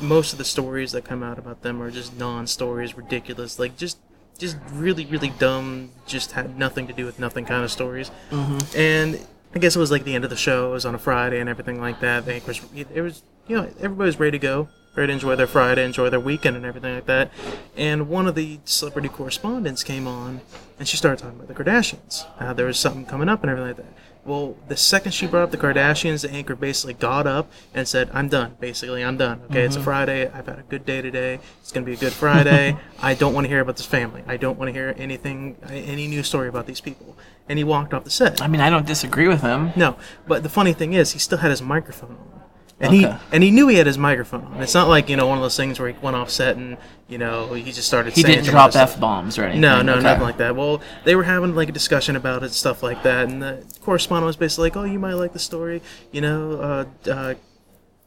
most 0.00 0.32
of 0.32 0.38
the 0.38 0.44
stories 0.44 0.92
that 0.92 1.04
come 1.04 1.22
out 1.22 1.38
about 1.38 1.62
them 1.62 1.82
are 1.82 1.90
just 1.90 2.16
non-stories, 2.18 2.96
ridiculous, 2.96 3.58
like 3.58 3.76
just 3.76 3.98
just 4.38 4.56
really 4.72 5.06
really 5.06 5.30
dumb, 5.38 5.90
just 6.06 6.32
had 6.32 6.58
nothing 6.58 6.86
to 6.86 6.92
do 6.92 7.04
with 7.06 7.18
nothing 7.18 7.44
kind 7.46 7.64
of 7.64 7.70
stories. 7.70 8.10
Mm-hmm. 8.30 8.78
And 8.78 9.26
I 9.54 9.58
guess 9.58 9.76
it 9.76 9.78
was 9.78 9.90
like 9.90 10.04
the 10.04 10.14
end 10.14 10.24
of 10.24 10.30
the 10.30 10.36
show. 10.36 10.68
It 10.70 10.72
was 10.72 10.84
on 10.84 10.94
a 10.94 10.98
Friday 10.98 11.38
and 11.40 11.48
everything 11.48 11.80
like 11.80 12.00
that. 12.00 12.26
They 12.26 12.40
was 12.46 12.60
it 12.74 13.00
was 13.00 13.22
you 13.46 13.56
know 13.56 13.64
everybody 13.78 14.06
was 14.06 14.18
ready 14.18 14.38
to 14.38 14.42
go, 14.42 14.68
to 14.94 15.12
enjoy 15.12 15.36
their 15.36 15.46
Friday, 15.46 15.84
enjoy 15.84 16.10
their 16.10 16.20
weekend 16.20 16.56
and 16.56 16.64
everything 16.64 16.94
like 16.94 17.06
that. 17.06 17.30
And 17.76 18.08
one 18.08 18.26
of 18.26 18.34
the 18.34 18.60
celebrity 18.64 19.08
correspondents 19.08 19.82
came 19.82 20.06
on, 20.06 20.40
and 20.78 20.86
she 20.86 20.96
started 20.96 21.22
talking 21.22 21.40
about 21.40 21.48
the 21.48 21.54
Kardashians. 21.64 22.26
Uh, 22.38 22.52
there 22.52 22.66
was 22.66 22.78
something 22.78 23.04
coming 23.04 23.28
up 23.28 23.42
and 23.42 23.50
everything 23.50 23.68
like 23.68 23.76
that. 23.78 23.94
Well, 24.24 24.56
the 24.68 24.76
second 24.76 25.12
she 25.12 25.26
brought 25.26 25.42
up 25.42 25.50
the 25.50 25.58
Kardashians, 25.58 26.22
the 26.22 26.30
anchor 26.30 26.56
basically 26.56 26.94
got 26.94 27.26
up 27.26 27.50
and 27.74 27.86
said, 27.86 28.08
"I'm 28.14 28.28
done. 28.28 28.56
Basically, 28.58 29.04
I'm 29.04 29.18
done. 29.18 29.42
Okay, 29.50 29.64
it's 29.64 29.76
a 29.76 29.82
Friday. 29.82 30.30
I've 30.30 30.46
had 30.46 30.58
a 30.60 30.62
good 30.62 30.86
day 30.86 31.02
today. 31.02 31.40
It's 31.60 31.72
gonna 31.72 31.84
be 31.84 31.92
a 31.92 31.96
good 31.96 32.14
Friday. 32.14 32.78
I 33.02 33.12
don't 33.12 33.34
want 33.34 33.44
to 33.44 33.48
hear 33.50 33.60
about 33.60 33.76
this 33.76 33.84
family. 33.84 34.24
I 34.26 34.38
don't 34.38 34.58
want 34.58 34.70
to 34.70 34.72
hear 34.72 34.94
anything, 34.96 35.56
any 35.68 36.06
new 36.06 36.22
story 36.22 36.48
about 36.48 36.66
these 36.66 36.80
people." 36.80 37.18
And 37.50 37.58
he 37.58 37.64
walked 37.64 37.92
off 37.92 38.04
the 38.04 38.10
set. 38.10 38.40
I 38.40 38.48
mean, 38.48 38.62
I 38.62 38.70
don't 38.70 38.86
disagree 38.86 39.28
with 39.28 39.42
him. 39.42 39.72
No, 39.76 39.96
but 40.26 40.42
the 40.42 40.48
funny 40.48 40.72
thing 40.72 40.94
is, 40.94 41.12
he 41.12 41.18
still 41.18 41.38
had 41.38 41.50
his 41.50 41.60
microphone 41.60 42.12
on, 42.12 42.33
and 42.80 42.92
Okay. 42.94 42.98
he 43.12 43.16
and 43.32 43.42
he 43.42 43.50
knew 43.50 43.68
he 43.68 43.76
had 43.76 43.86
his 43.86 43.98
microphone 43.98 44.44
on. 44.44 44.62
It's 44.62 44.74
not 44.74 44.88
like 44.88 45.08
you 45.08 45.16
know 45.16 45.26
one 45.26 45.38
of 45.38 45.42
those 45.42 45.56
things 45.56 45.78
where 45.78 45.88
he 45.90 45.96
went 46.02 46.16
off 46.16 46.30
set 46.30 46.56
and 46.56 46.76
you 47.08 47.18
know 47.18 47.52
he 47.54 47.70
just 47.72 47.86
started. 47.86 48.12
He 48.14 48.22
saying 48.22 48.36
didn't 48.38 48.50
drop 48.50 48.74
f 48.74 48.98
bombs 48.98 49.38
or 49.38 49.44
anything. 49.44 49.60
No, 49.60 49.80
no, 49.82 49.94
Okay. 49.94 50.02
nothing 50.02 50.22
like 50.22 50.38
that. 50.38 50.56
Well, 50.56 50.80
they 51.04 51.14
were 51.16 51.22
having 51.24 51.54
like 51.54 51.68
a 51.68 51.72
discussion 51.72 52.16
about 52.16 52.42
it, 52.42 52.52
stuff 52.52 52.82
like 52.82 53.02
that, 53.04 53.28
and 53.28 53.40
the 53.42 53.64
correspondent 53.82 54.26
was 54.26 54.36
basically 54.36 54.70
like, 54.70 54.76
"Oh, 54.76 54.84
you 54.84 54.98
might 54.98 55.14
like 55.14 55.32
the 55.32 55.38
story, 55.38 55.82
you 56.12 56.20
know." 56.20 56.86
Uh, 57.06 57.10
uh, 57.10 57.34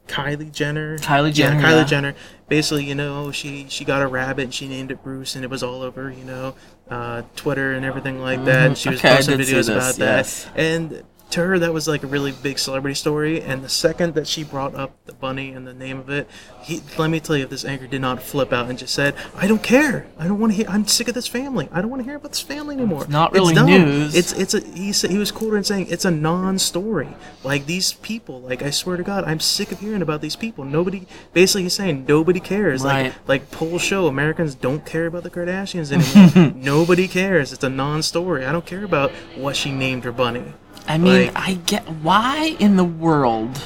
Kylie 0.07 0.51
Jenner. 0.53 0.97
Kylie 0.99 1.33
Jenner, 1.33 1.59
Yeah, 1.59 1.65
Kylie 1.67 1.77
yeah. 1.79 1.83
Jenner. 1.83 2.15
Basically, 2.47 2.85
you 2.85 2.95
know, 2.95 3.29
she 3.33 3.65
she 3.67 3.83
got 3.83 4.01
a 4.01 4.07
rabbit 4.07 4.43
and 4.45 4.53
she 4.53 4.67
named 4.67 4.89
it 4.89 5.03
Bruce, 5.03 5.35
and 5.35 5.43
it 5.43 5.49
was 5.49 5.63
all 5.63 5.81
over, 5.81 6.09
you 6.09 6.23
know, 6.23 6.55
uh, 6.89 7.23
Twitter 7.35 7.73
and 7.73 7.85
everything 7.85 8.21
like 8.21 8.45
that. 8.45 8.67
And 8.67 8.77
she 8.77 8.89
was 8.89 8.99
Mm-hmm. 9.01 9.07
Okay, 9.07 9.15
posting 9.17 9.39
videos 9.39 9.69
about 9.69 9.95
that. 9.95 10.47
And 10.55 11.03
to 11.31 11.45
her, 11.45 11.59
that 11.59 11.73
was 11.73 11.87
like 11.87 12.03
a 12.03 12.07
really 12.07 12.31
big 12.31 12.57
celebrity 12.57 12.95
story. 12.95 13.41
And 13.41 13.63
the 13.63 13.69
second 13.69 14.15
that 14.15 14.27
she 14.27 14.43
brought 14.43 14.75
up 14.75 14.91
the 15.05 15.13
bunny 15.13 15.51
and 15.51 15.67
the 15.67 15.73
name 15.73 15.99
of 15.99 16.09
it, 16.09 16.29
he 16.61 16.81
let 16.97 17.09
me 17.09 17.19
tell 17.19 17.35
you, 17.35 17.45
this 17.45 17.65
anchor 17.65 17.87
did 17.87 18.01
not 18.01 18.21
flip 18.21 18.53
out 18.53 18.69
and 18.69 18.79
just 18.79 18.93
said, 18.93 19.15
"I 19.35 19.47
don't 19.47 19.63
care. 19.63 20.07
I 20.17 20.27
don't 20.27 20.39
want 20.39 20.53
to 20.53 20.57
hear. 20.57 20.65
I'm 20.69 20.87
sick 20.87 21.07
of 21.07 21.13
this 21.13 21.27
family. 21.27 21.67
I 21.71 21.81
don't 21.81 21.89
want 21.89 22.01
to 22.01 22.05
hear 22.05 22.15
about 22.15 22.31
this 22.31 22.41
family 22.41 22.75
anymore." 22.75 23.03
It's 23.03 23.11
not 23.11 23.33
really 23.33 23.53
dumb. 23.53 23.65
news. 23.67 24.15
It's 24.15 24.33
it's 24.33 24.53
a 24.53 24.61
he 24.61 24.93
said 24.93 25.11
he 25.11 25.17
was 25.17 25.31
quoted 25.31 25.57
in 25.57 25.63
saying 25.63 25.87
it's 25.89 26.05
a 26.05 26.11
non-story. 26.11 27.09
Like 27.43 27.65
these 27.65 27.93
people, 27.93 28.41
like 28.41 28.61
I 28.61 28.69
swear 28.69 28.97
to 28.97 29.03
God, 29.03 29.23
I'm 29.25 29.39
sick 29.39 29.71
of 29.71 29.79
hearing 29.79 30.01
about 30.01 30.21
these 30.21 30.35
people. 30.35 30.63
Nobody, 30.63 31.07
basically, 31.33 31.63
he's 31.63 31.73
saying 31.73 32.05
nobody 32.07 32.39
cares. 32.39 32.83
Right. 32.83 33.05
Like 33.05 33.27
like 33.27 33.51
polls 33.51 33.81
show, 33.81 34.07
Americans 34.07 34.55
don't 34.55 34.85
care 34.85 35.07
about 35.07 35.23
the 35.23 35.29
Kardashians 35.29 35.91
anymore. 35.91 36.53
nobody 36.55 37.07
cares. 37.07 37.51
It's 37.51 37.63
a 37.63 37.69
non-story. 37.69 38.45
I 38.45 38.51
don't 38.51 38.65
care 38.65 38.83
about 38.83 39.11
what 39.35 39.55
she 39.55 39.71
named 39.71 40.03
her 40.03 40.11
bunny. 40.11 40.53
I 40.87 40.97
mean, 40.97 41.27
Like- 41.27 41.37
I 41.49 41.53
get 41.65 41.83
why 42.01 42.55
in 42.59 42.75
the 42.77 42.83
world 42.83 43.61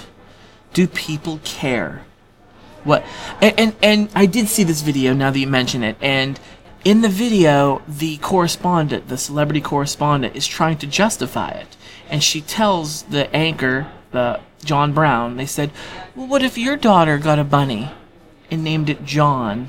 do 0.74 0.88
people 0.88 1.40
care? 1.44 2.04
What? 2.84 3.04
And, 3.42 3.54
and 3.60 3.76
and 3.84 4.10
I 4.16 4.26
did 4.26 4.48
see 4.48 4.64
this 4.64 4.82
video 4.82 5.14
now 5.14 5.30
that 5.30 5.38
you 5.38 5.48
mention 5.48 5.84
it, 5.84 5.98
and 6.02 6.40
in 6.84 7.02
the 7.02 7.10
video, 7.10 7.82
the 7.88 8.18
correspondent, 8.18 9.08
the 9.08 9.18
celebrity 9.18 9.62
correspondent, 9.62 10.36
is 10.36 10.48
trying 10.48 10.78
to 10.80 10.88
justify 10.88 11.50
it, 11.50 11.78
and 12.10 12.24
she 12.24 12.42
tells 12.42 13.04
the 13.04 13.34
anchor 13.36 13.88
the 14.12 14.40
John 14.66 14.94
Brown, 14.94 15.38
they 15.38 15.46
said, 15.46 15.70
"Well, 16.16 16.26
what 16.28 16.42
if 16.42 16.58
your 16.58 16.76
daughter 16.76 17.20
got 17.20 17.38
a 17.38 17.44
bunny 17.44 17.92
and 18.50 18.64
named 18.64 18.90
it 18.90 19.06
John?" 19.06 19.68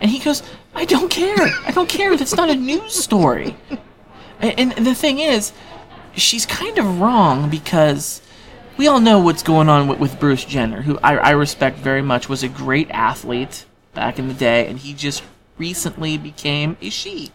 And 0.00 0.10
he 0.10 0.18
goes, 0.18 0.42
"I 0.74 0.86
don't 0.86 1.10
care. 1.10 1.36
I 1.66 1.70
don't 1.70 1.88
care. 1.88 2.16
That's 2.16 2.34
not 2.34 2.48
a 2.48 2.54
news 2.54 2.94
story." 2.94 3.56
And, 4.40 4.76
and 4.76 4.86
the 4.86 4.96
thing 4.96 5.20
is, 5.20 5.52
she's 6.16 6.46
kind 6.46 6.78
of 6.78 7.00
wrong 7.00 7.50
because 7.50 8.20
we 8.76 8.86
all 8.86 9.00
know 9.00 9.18
what's 9.18 9.42
going 9.42 9.68
on 9.68 9.88
with, 9.88 9.98
with 9.98 10.20
Bruce 10.20 10.44
Jenner, 10.44 10.82
who 10.82 10.98
I, 10.98 11.16
I 11.16 11.30
respect 11.30 11.78
very 11.78 12.02
much, 12.02 12.28
was 12.28 12.42
a 12.42 12.48
great 12.48 12.90
athlete 12.90 13.64
back 13.94 14.18
in 14.18 14.28
the 14.28 14.34
day, 14.34 14.66
and 14.66 14.78
he 14.78 14.94
just 14.94 15.22
recently 15.58 16.18
became 16.18 16.76
a 16.80 16.90
she. 16.90 17.30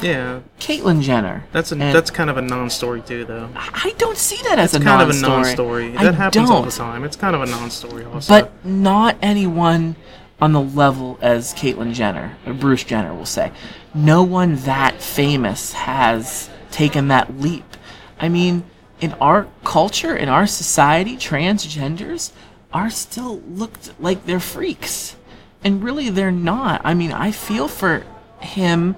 Yeah, 0.00 0.40
Caitlyn 0.60 1.02
Jenner. 1.02 1.46
that's 1.50 1.72
a, 1.72 1.74
And 1.74 1.94
that's 1.94 2.10
kind 2.10 2.30
of 2.30 2.36
a 2.36 2.42
non-story 2.42 3.02
too, 3.02 3.24
though. 3.24 3.48
I 3.56 3.92
don't 3.98 4.16
see 4.16 4.40
that 4.44 4.58
as 4.58 4.74
a 4.74 4.80
kind 4.80 5.02
of 5.02 5.08
a 5.08 5.12
non-story. 5.20 5.88
non-story. 5.88 5.96
I 5.96 6.04
That 6.04 6.14
happens 6.14 6.50
all 6.50 6.62
the 6.62 6.70
time. 6.70 7.02
It's 7.02 7.16
kind 7.16 7.34
of 7.34 7.42
a 7.42 7.46
non-story 7.46 8.04
also. 8.04 8.32
But 8.32 8.64
not 8.64 9.16
anyone 9.20 9.96
on 10.40 10.52
the 10.52 10.60
level 10.60 11.18
as 11.20 11.54
Caitlyn 11.54 11.92
Jenner, 11.92 12.36
or 12.46 12.52
Bruce 12.52 12.84
Jenner 12.84 13.14
will 13.14 13.26
say. 13.26 13.50
No 13.94 14.22
one 14.22 14.56
that 14.56 15.00
famous 15.00 15.72
has 15.72 16.50
taken 16.70 17.08
that 17.08 17.40
leap. 17.40 17.73
I 18.18 18.28
mean, 18.28 18.64
in 19.00 19.12
our 19.14 19.48
culture, 19.64 20.16
in 20.16 20.28
our 20.28 20.46
society, 20.46 21.16
transgenders 21.16 22.32
are 22.72 22.90
still 22.90 23.40
looked 23.40 23.92
like 24.00 24.26
they're 24.26 24.40
freaks. 24.40 25.16
And 25.62 25.82
really, 25.82 26.10
they're 26.10 26.30
not. 26.30 26.82
I 26.84 26.94
mean, 26.94 27.12
I 27.12 27.30
feel 27.30 27.68
for 27.68 28.04
him, 28.40 28.96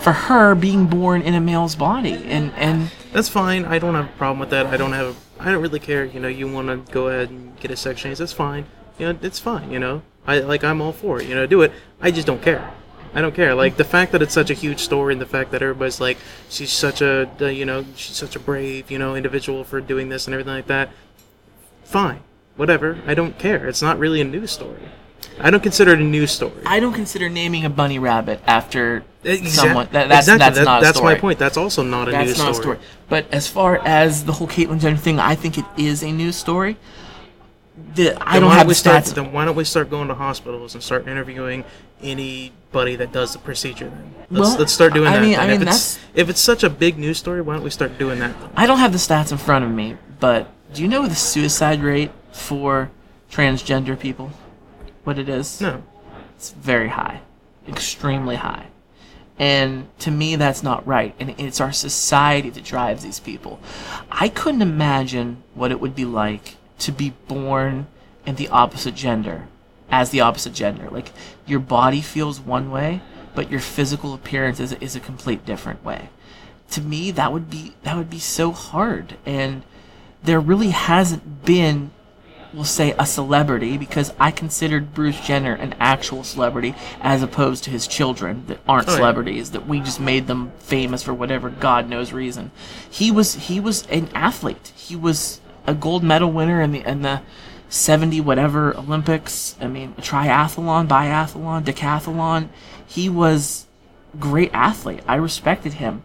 for 0.00 0.12
her 0.12 0.54
being 0.54 0.86
born 0.86 1.22
in 1.22 1.34
a 1.34 1.40
male's 1.40 1.74
body. 1.74 2.14
And, 2.26 2.52
and 2.56 2.90
That's 3.12 3.28
fine. 3.28 3.64
I 3.64 3.78
don't 3.78 3.94
have 3.94 4.06
a 4.06 4.18
problem 4.18 4.38
with 4.38 4.50
that. 4.50 4.66
I 4.66 4.76
don't 4.76 4.92
have. 4.92 5.16
I 5.40 5.50
don't 5.50 5.60
really 5.60 5.80
care. 5.80 6.04
You 6.04 6.20
know, 6.20 6.28
you 6.28 6.50
want 6.50 6.68
to 6.68 6.92
go 6.92 7.08
ahead 7.08 7.30
and 7.30 7.58
get 7.58 7.70
a 7.70 7.76
sex 7.76 8.00
change. 8.00 8.18
That's 8.18 8.32
fine. 8.32 8.66
You 8.98 9.12
know, 9.12 9.18
it's 9.22 9.40
fine. 9.40 9.72
You 9.72 9.80
know, 9.80 10.02
I 10.26 10.38
like. 10.38 10.62
I'm 10.62 10.80
all 10.80 10.92
for 10.92 11.20
it. 11.20 11.28
You 11.28 11.34
know, 11.34 11.46
do 11.46 11.62
it. 11.62 11.72
I 12.00 12.12
just 12.12 12.26
don't 12.26 12.40
care. 12.40 12.72
I 13.14 13.20
don't 13.20 13.34
care. 13.34 13.54
Like 13.54 13.76
the 13.76 13.84
fact 13.84 14.12
that 14.12 14.22
it's 14.22 14.34
such 14.34 14.50
a 14.50 14.54
huge 14.54 14.80
story, 14.80 15.12
and 15.12 15.20
the 15.20 15.26
fact 15.26 15.52
that 15.52 15.62
everybody's 15.62 16.00
like, 16.00 16.18
she's 16.50 16.72
such 16.72 17.00
a, 17.00 17.30
uh, 17.40 17.46
you 17.46 17.64
know, 17.64 17.84
she's 17.96 18.16
such 18.16 18.34
a 18.36 18.40
brave, 18.40 18.90
you 18.90 18.98
know, 18.98 19.14
individual 19.14 19.62
for 19.64 19.80
doing 19.80 20.08
this 20.08 20.26
and 20.26 20.34
everything 20.34 20.54
like 20.54 20.66
that. 20.66 20.90
Fine, 21.84 22.20
whatever. 22.56 22.98
I 23.06 23.14
don't 23.14 23.38
care. 23.38 23.68
It's 23.68 23.82
not 23.82 23.98
really 23.98 24.20
a 24.20 24.24
news 24.24 24.50
story. 24.50 24.82
I 25.40 25.50
don't 25.50 25.62
consider 25.62 25.92
it 25.92 26.00
a 26.00 26.04
news 26.04 26.32
story. 26.32 26.52
I 26.66 26.80
don't 26.80 26.92
consider 26.92 27.28
naming 27.28 27.64
a 27.64 27.70
bunny 27.70 27.98
rabbit 27.98 28.40
after 28.46 29.04
Exact- 29.22 29.54
someone. 29.54 29.88
That, 29.92 30.08
that's 30.08 30.26
exactly. 30.28 30.38
that's 30.38 30.58
That- 30.58 30.64
not 30.64 30.82
a 30.82 30.84
that's 30.84 30.98
story. 30.98 31.14
my 31.14 31.20
point. 31.20 31.38
That's 31.38 31.56
also 31.56 31.82
not 31.82 32.08
a 32.08 32.10
That's 32.10 32.28
news 32.30 32.38
not 32.38 32.50
a 32.50 32.54
story. 32.54 32.76
story. 32.76 32.88
But 33.08 33.26
as 33.32 33.46
far 33.48 33.78
as 33.78 34.24
the 34.24 34.32
whole 34.32 34.48
Caitlyn 34.48 34.80
Jenner 34.80 34.96
thing, 34.96 35.18
I 35.20 35.34
think 35.34 35.56
it 35.56 35.64
is 35.76 36.02
a 36.02 36.12
news 36.12 36.36
story. 36.36 36.76
The, 37.94 38.16
I 38.24 38.38
don't 38.38 38.52
have 38.52 38.68
the 38.68 38.74
start, 38.74 39.04
stats. 39.04 39.14
Then 39.14 39.32
why 39.32 39.44
don't 39.44 39.56
we 39.56 39.64
start 39.64 39.90
going 39.90 40.06
to 40.08 40.14
hospitals 40.14 40.74
and 40.74 40.82
start 40.82 41.08
interviewing 41.08 41.64
anybody 42.04 42.96
that 42.96 43.12
does 43.12 43.32
the 43.32 43.38
procedure? 43.38 43.88
Then 43.88 44.14
let's, 44.30 44.48
Well, 44.50 44.58
let's 44.58 44.72
start 44.72 44.94
doing 44.94 45.08
I 45.08 45.14
that. 45.16 45.22
mean- 45.22 45.38
I 45.38 45.46
mean, 45.48 45.62
if 45.62 45.68
it's 45.68 45.98
if 46.14 46.28
it's 46.28 46.40
such 46.40 46.62
a 46.62 46.70
big 46.70 46.98
news 46.98 47.18
story, 47.18 47.40
why 47.40 47.54
don't 47.54 47.64
we 47.64 47.70
start 47.70 47.98
doing 47.98 48.18
that? 48.20 48.38
Then? 48.40 48.50
I 48.56 48.66
don't 48.66 48.78
have 48.78 48.92
the 48.92 48.98
stats 48.98 49.32
in 49.32 49.38
front 49.38 49.64
of 49.64 49.70
me, 49.70 49.96
but 50.20 50.48
do 50.72 50.82
you 50.82 50.88
know 50.88 51.06
the 51.06 51.14
suicide 51.14 51.80
rate 51.82 52.10
for 52.32 52.90
transgender 53.30 53.98
people? 53.98 54.30
What 55.04 55.18
it 55.18 55.28
is? 55.28 55.60
No, 55.60 55.82
It's 56.36 56.52
very 56.52 56.88
high, 56.88 57.20
extremely 57.68 58.36
high. 58.36 58.66
And 59.38 59.88
to 59.98 60.10
me, 60.12 60.36
that's 60.36 60.62
not 60.62 60.86
right. 60.86 61.12
And 61.18 61.34
it's 61.38 61.60
our 61.60 61.72
society 61.72 62.50
that 62.50 62.62
drives 62.64 63.02
these 63.02 63.18
people. 63.18 63.58
I 64.10 64.28
couldn't 64.28 64.62
imagine 64.62 65.42
what 65.54 65.72
it 65.72 65.80
would 65.80 65.94
be 65.96 66.04
like 66.04 66.56
to 66.80 66.92
be 66.92 67.10
born 67.26 67.88
in 68.24 68.36
the 68.36 68.48
opposite 68.48 68.94
gender, 68.94 69.48
as 69.90 70.10
the 70.10 70.20
opposite 70.20 70.52
gender. 70.54 70.88
Like, 70.88 71.10
your 71.46 71.60
body 71.60 72.00
feels 72.00 72.40
one 72.40 72.70
way, 72.70 73.00
but 73.34 73.50
your 73.50 73.60
physical 73.60 74.14
appearance 74.14 74.60
is, 74.60 74.72
is 74.74 74.96
a 74.96 75.00
complete 75.00 75.44
different 75.44 75.84
way. 75.84 76.08
To 76.70 76.80
me, 76.80 77.10
that 77.12 77.32
would 77.32 77.50
be 77.50 77.74
that 77.82 77.96
would 77.96 78.10
be 78.10 78.18
so 78.18 78.50
hard. 78.52 79.16
And 79.26 79.62
there 80.22 80.40
really 80.40 80.70
hasn't 80.70 81.44
been 81.44 81.90
we'll 82.52 82.64
say 82.64 82.94
a 82.98 83.04
celebrity 83.04 83.76
because 83.76 84.12
I 84.18 84.30
considered 84.30 84.94
Bruce 84.94 85.20
Jenner 85.20 85.54
an 85.54 85.74
actual 85.80 86.22
celebrity 86.22 86.74
as 87.00 87.22
opposed 87.22 87.64
to 87.64 87.70
his 87.70 87.86
children 87.88 88.44
that 88.46 88.60
aren't 88.68 88.88
Oh, 88.88 88.92
yeah. 88.92 88.96
celebrities 88.98 89.50
that 89.50 89.66
we 89.66 89.80
just 89.80 89.98
made 90.00 90.28
them 90.28 90.52
famous 90.60 91.02
for 91.02 91.12
whatever 91.12 91.50
god 91.50 91.88
knows 91.88 92.12
reason. 92.12 92.52
He 92.88 93.10
was 93.10 93.34
he 93.34 93.60
was 93.60 93.86
an 93.88 94.08
athlete. 94.14 94.72
He 94.76 94.96
was 94.96 95.40
a 95.66 95.74
gold 95.74 96.02
medal 96.04 96.30
winner 96.30 96.60
in 96.62 96.72
the 96.72 96.88
in 96.88 97.02
the 97.02 97.22
70 97.74 98.20
whatever 98.20 98.76
Olympics. 98.76 99.56
I 99.60 99.66
mean, 99.66 99.94
triathlon, 99.94 100.86
biathlon, 100.86 101.64
decathlon. 101.64 102.48
He 102.86 103.08
was 103.08 103.66
great 104.18 104.50
athlete. 104.54 105.00
I 105.08 105.16
respected 105.16 105.74
him. 105.74 106.04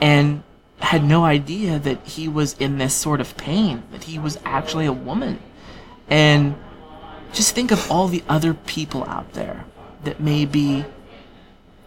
And 0.00 0.42
had 0.80 1.02
no 1.02 1.24
idea 1.24 1.78
that 1.78 2.06
he 2.06 2.28
was 2.28 2.54
in 2.58 2.78
this 2.78 2.94
sort 2.94 3.20
of 3.20 3.36
pain, 3.36 3.82
that 3.90 4.04
he 4.04 4.18
was 4.18 4.38
actually 4.44 4.86
a 4.86 4.92
woman. 4.92 5.40
And 6.08 6.56
just 7.32 7.54
think 7.54 7.72
of 7.72 7.90
all 7.90 8.06
the 8.06 8.22
other 8.28 8.52
people 8.52 9.04
out 9.04 9.32
there 9.32 9.64
that 10.04 10.20
may 10.20 10.44
be 10.44 10.84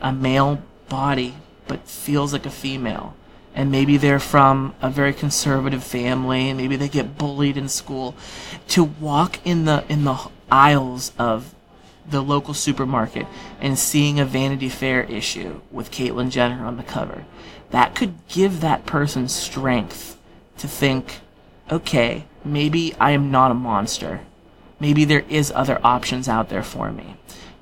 a 0.02 0.12
male 0.12 0.62
body 0.90 1.36
but 1.68 1.88
feels 1.88 2.34
like 2.34 2.46
a 2.46 2.52
female. 2.52 3.16
And 3.54 3.70
maybe 3.70 3.98
they're 3.98 4.20
from 4.20 4.74
a 4.82 4.90
very 4.90 5.14
conservative 5.14 5.84
family 5.84 6.50
and 6.50 6.58
maybe 6.58 6.76
they 6.76 6.88
get 6.88 7.18
bullied 7.18 7.58
in 7.58 7.68
school. 7.68 8.16
To 8.70 8.84
walk 8.84 9.40
in 9.46 9.66
the 9.66 9.84
in 9.90 10.04
the 10.06 10.30
aisles 10.50 11.12
of 11.18 11.54
the 12.10 12.22
local 12.22 12.54
supermarket 12.54 13.28
and 13.60 13.78
seeing 13.78 14.20
a 14.20 14.26
Vanity 14.26 14.70
Fair 14.70 15.04
issue 15.04 15.62
with 15.72 15.92
Caitlyn 15.92 16.30
Jenner 16.30 16.66
on 16.66 16.78
the 16.78 16.84
cover, 16.84 17.26
that 17.72 17.96
could 17.96 18.16
give 18.28 18.62
that 18.62 18.86
person 18.86 19.28
strength 19.28 20.18
to 20.58 20.68
think, 20.68 21.20
okay, 21.72 22.26
maybe 22.44 22.94
I 23.00 23.12
am 23.12 23.32
not 23.32 23.52
a 23.52 23.56
monster. 23.56 24.22
Maybe 24.80 25.06
there 25.06 25.26
is 25.30 25.52
other 25.56 25.80
options 25.84 26.28
out 26.28 26.50
there 26.50 26.64
for 26.64 26.92
me. 26.92 27.16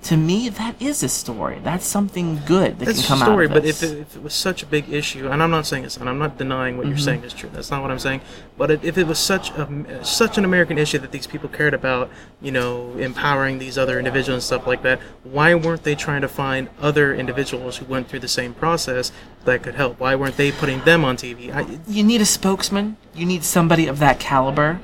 To 0.04 0.16
me, 0.16 0.48
that 0.48 0.82
is 0.82 1.04
a 1.04 1.10
story. 1.10 1.60
That's 1.62 1.86
something 1.86 2.40
good 2.46 2.80
that 2.80 2.86
That's 2.86 3.00
can 3.06 3.08
come 3.08 3.20
story. 3.20 3.50
out 3.50 3.58
of 3.58 3.64
this. 3.64 3.82
But 3.82 3.88
this. 3.90 3.92
if 3.92 3.98
it, 3.98 4.02
if 4.02 4.16
it 4.16 4.24
was 4.24 4.34
such 4.34 4.64
a 4.64 4.66
big 4.66 4.90
issue, 4.92 5.28
and 5.28 5.44
I'm 5.44 5.52
not 5.52 5.66
saying 5.66 5.84
it's, 5.84 5.98
and 5.98 6.08
I'm 6.08 6.18
not 6.18 6.38
denying 6.38 6.78
what 6.78 6.88
you're 6.88 6.96
Mm-hmm. 6.96 7.04
saying 7.04 7.24
is 7.26 7.34
true. 7.34 7.50
That's 7.52 7.70
not 7.70 7.82
what 7.82 7.92
I'm 7.92 8.00
saying. 8.00 8.22
But 8.58 8.72
if 8.72 8.98
it 8.98 9.06
was 9.08 9.20
such 9.20 9.52
a 9.52 10.00
such 10.06 10.38
an 10.38 10.46
American 10.46 10.78
issue 10.78 11.00
that 11.00 11.12
these 11.12 11.28
people 11.28 11.50
cared 11.50 11.74
about, 11.74 12.10
you 12.42 12.52
know, 12.52 12.94
empowering 12.94 13.60
these 13.60 13.78
other 13.78 14.00
individuals 14.00 14.36
and 14.36 14.44
stuff 14.44 14.66
like 14.66 14.84
that, 14.84 15.02
why 15.26 15.54
weren't 15.54 15.84
they 15.84 15.96
trying 15.96 16.22
to 16.22 16.30
find 16.30 16.70
other 16.82 17.14
individuals 17.14 17.78
who 17.78 17.86
went 17.86 18.08
through 18.08 18.20
the 18.22 18.28
same 18.30 18.54
process 18.54 19.12
that 19.44 19.64
could 19.64 19.76
help? 19.76 20.00
Why 20.00 20.16
weren't 20.16 20.38
they 20.38 20.54
putting 20.54 20.80
them 20.86 21.04
on 21.04 21.18
TV? 21.18 21.54
I, 21.54 21.78
you 21.88 22.04
need 22.04 22.22
a 22.22 22.26
spokesman. 22.26 22.96
You 23.14 23.26
need 23.26 23.44
somebody 23.44 23.86
of 23.88 24.00
that 24.00 24.18
caliber. 24.22 24.80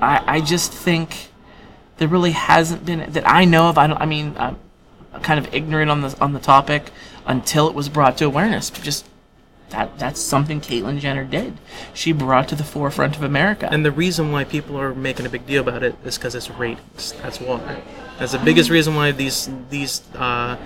I, 0.00 0.22
I 0.26 0.40
just 0.40 0.72
think 0.72 1.30
there 1.98 2.08
really 2.08 2.32
hasn't 2.32 2.84
been 2.84 3.10
that 3.12 3.28
I 3.28 3.44
know 3.44 3.68
of. 3.68 3.78
I 3.78 3.86
don't. 3.86 4.00
I 4.00 4.06
mean, 4.06 4.34
I'm 4.38 4.58
kind 5.22 5.38
of 5.38 5.52
ignorant 5.54 5.90
on 5.90 6.02
the 6.02 6.16
on 6.20 6.32
the 6.32 6.40
topic 6.40 6.90
until 7.26 7.68
it 7.68 7.74
was 7.74 7.88
brought 7.88 8.18
to 8.18 8.24
awareness. 8.24 8.70
Just 8.70 9.06
that 9.70 9.98
that's 9.98 10.20
something 10.20 10.60
Caitlyn 10.60 11.00
Jenner 11.00 11.24
did. 11.24 11.54
She 11.92 12.12
brought 12.12 12.48
to 12.48 12.54
the 12.54 12.64
forefront 12.64 13.16
of 13.16 13.22
America. 13.22 13.68
And 13.70 13.84
the 13.84 13.90
reason 13.90 14.30
why 14.30 14.44
people 14.44 14.78
are 14.78 14.94
making 14.94 15.26
a 15.26 15.28
big 15.28 15.46
deal 15.46 15.62
about 15.62 15.82
it 15.82 15.96
is 16.04 16.16
because 16.16 16.34
it's 16.34 16.50
ratings. 16.50 17.12
That's 17.22 17.40
why. 17.40 17.82
That's 18.18 18.32
the 18.32 18.38
biggest 18.38 18.70
reason 18.70 18.94
why 18.94 19.12
these 19.12 19.50
these 19.70 20.02
uh, 20.14 20.56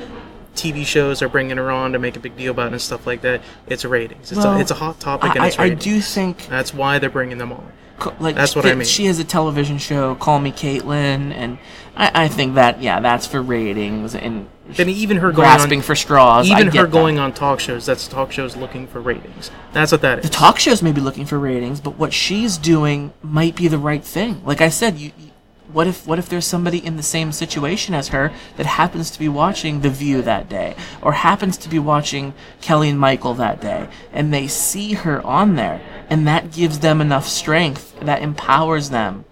TV 0.55 0.85
shows 0.85 1.23
are 1.23 1.29
bringing 1.29 1.57
her 1.57 1.71
on 1.71 1.93
to 1.93 1.99
make 1.99 2.17
a 2.17 2.21
big 2.21 2.37
deal 2.37 2.51
about 2.51 2.69
it 2.69 2.73
and 2.73 2.83
stuff 2.83 3.07
like 3.07 3.23
that. 3.23 3.41
It's 3.67 3.85
ratings. 3.85 4.33
It's, 4.33 4.39
Well, 4.39 4.57
a, 4.57 4.61
it's 4.61 4.71
a 4.71 4.75
hot 4.75 5.01
topic 5.01 5.31
and 5.31 5.41
I, 5.41 5.47
it's 5.47 5.59
I, 5.59 5.65
I 5.65 5.69
do 5.71 6.01
think 6.01 6.47
That's 6.49 6.75
why 6.75 6.99
they're 6.99 7.11
bringing 7.11 7.39
them 7.39 7.53
on. 7.53 7.73
Like 8.21 8.35
That's 8.37 8.55
what 8.57 8.67
I 8.67 8.75
mean. 8.75 8.87
She 8.87 9.07
has 9.07 9.19
a 9.19 9.25
television 9.25 9.79
show, 9.79 10.15
Call 10.15 10.39
Me 10.41 10.53
Caitlyn, 10.53 11.33
and 11.33 11.59
I, 11.97 12.25
I 12.25 12.29
think 12.29 12.55
that 12.55 12.81
yeah, 12.83 13.01
that's 13.01 13.27
for 13.27 13.43
ratings 13.43 14.15
and 14.15 14.49
And 14.79 14.89
even 14.91 15.19
her 15.19 15.33
going 15.33 15.35
grasping 15.47 15.79
on, 15.81 15.83
for 15.85 15.95
straws. 15.97 16.49
Even 16.49 16.67
her 16.69 16.83
that. 16.85 16.91
going 16.91 17.19
on 17.19 17.33
talk 17.33 17.61
shows. 17.61 17.87
That's 17.87 18.07
talk 18.09 18.33
shows 18.33 18.57
looking 18.57 18.87
for 18.87 19.01
ratings. 19.01 19.51
That's 19.73 19.93
what 19.93 20.01
that 20.03 20.19
is. 20.21 20.25
the 20.25 20.31
talk 20.31 20.59
shows 20.59 20.83
may 20.83 20.93
be 20.93 21.01
looking 21.01 21.27
for 21.27 21.39
ratings, 21.39 21.81
but 21.81 21.97
what 21.99 22.13
she's 22.13 22.57
doing 22.59 23.13
might 23.23 23.57
be 23.57 23.69
the 23.69 23.79
right 23.79 24.05
thing. 24.05 24.43
Like 24.45 24.61
I 24.61 24.69
said, 24.69 24.99
you, 24.99 25.13
you- 25.19 25.27
what 25.73 25.87
if 25.87 26.05
what 26.05 26.19
if 26.19 26.29
there's 26.29 26.47
somebody 26.47 26.85
in 26.85 26.97
the 26.97 27.03
same 27.03 27.31
situation 27.31 27.95
as 27.95 28.09
her 28.09 28.33
that 28.57 28.67
happens 28.67 29.09
to 29.13 29.19
be 29.21 29.29
watching 29.29 29.83
The 29.83 29.89
View 29.91 30.21
that 30.23 30.49
day, 30.49 30.75
or 31.01 31.13
happens 31.13 31.57
to 31.59 31.69
be 31.69 31.79
watching 31.79 32.35
Kelly 32.61 32.89
and 32.89 32.99
Michael 32.99 33.35
that 33.35 33.61
day, 33.61 33.87
and 34.13 34.35
they 34.35 34.49
see 34.49 34.95
her 34.95 35.25
on 35.25 35.55
there, 35.55 35.81
and 36.11 36.27
that 36.27 36.53
gives 36.53 36.81
them 36.81 37.01
enough 37.01 37.27
strength, 37.27 37.99
that 38.01 38.21
empowers 38.23 38.91
them 38.91 39.25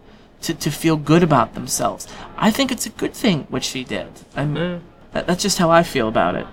to, 0.43 0.55
to 0.55 0.71
feel 0.71 0.97
good 0.97 1.23
about 1.23 1.55
themselves. 1.55 2.07
I 2.37 2.51
think 2.51 2.71
it's 2.71 2.87
a 2.87 2.91
good 2.91 3.13
thing 3.15 3.47
what 3.51 3.65
she 3.65 3.85
did. 3.85 4.07
I'm, 4.37 4.55
that, 5.13 5.27
that's 5.27 5.43
just 5.43 5.59
how 5.59 5.71
I 5.71 5.83
feel 5.83 6.09
about 6.09 6.37
it. 6.37 6.47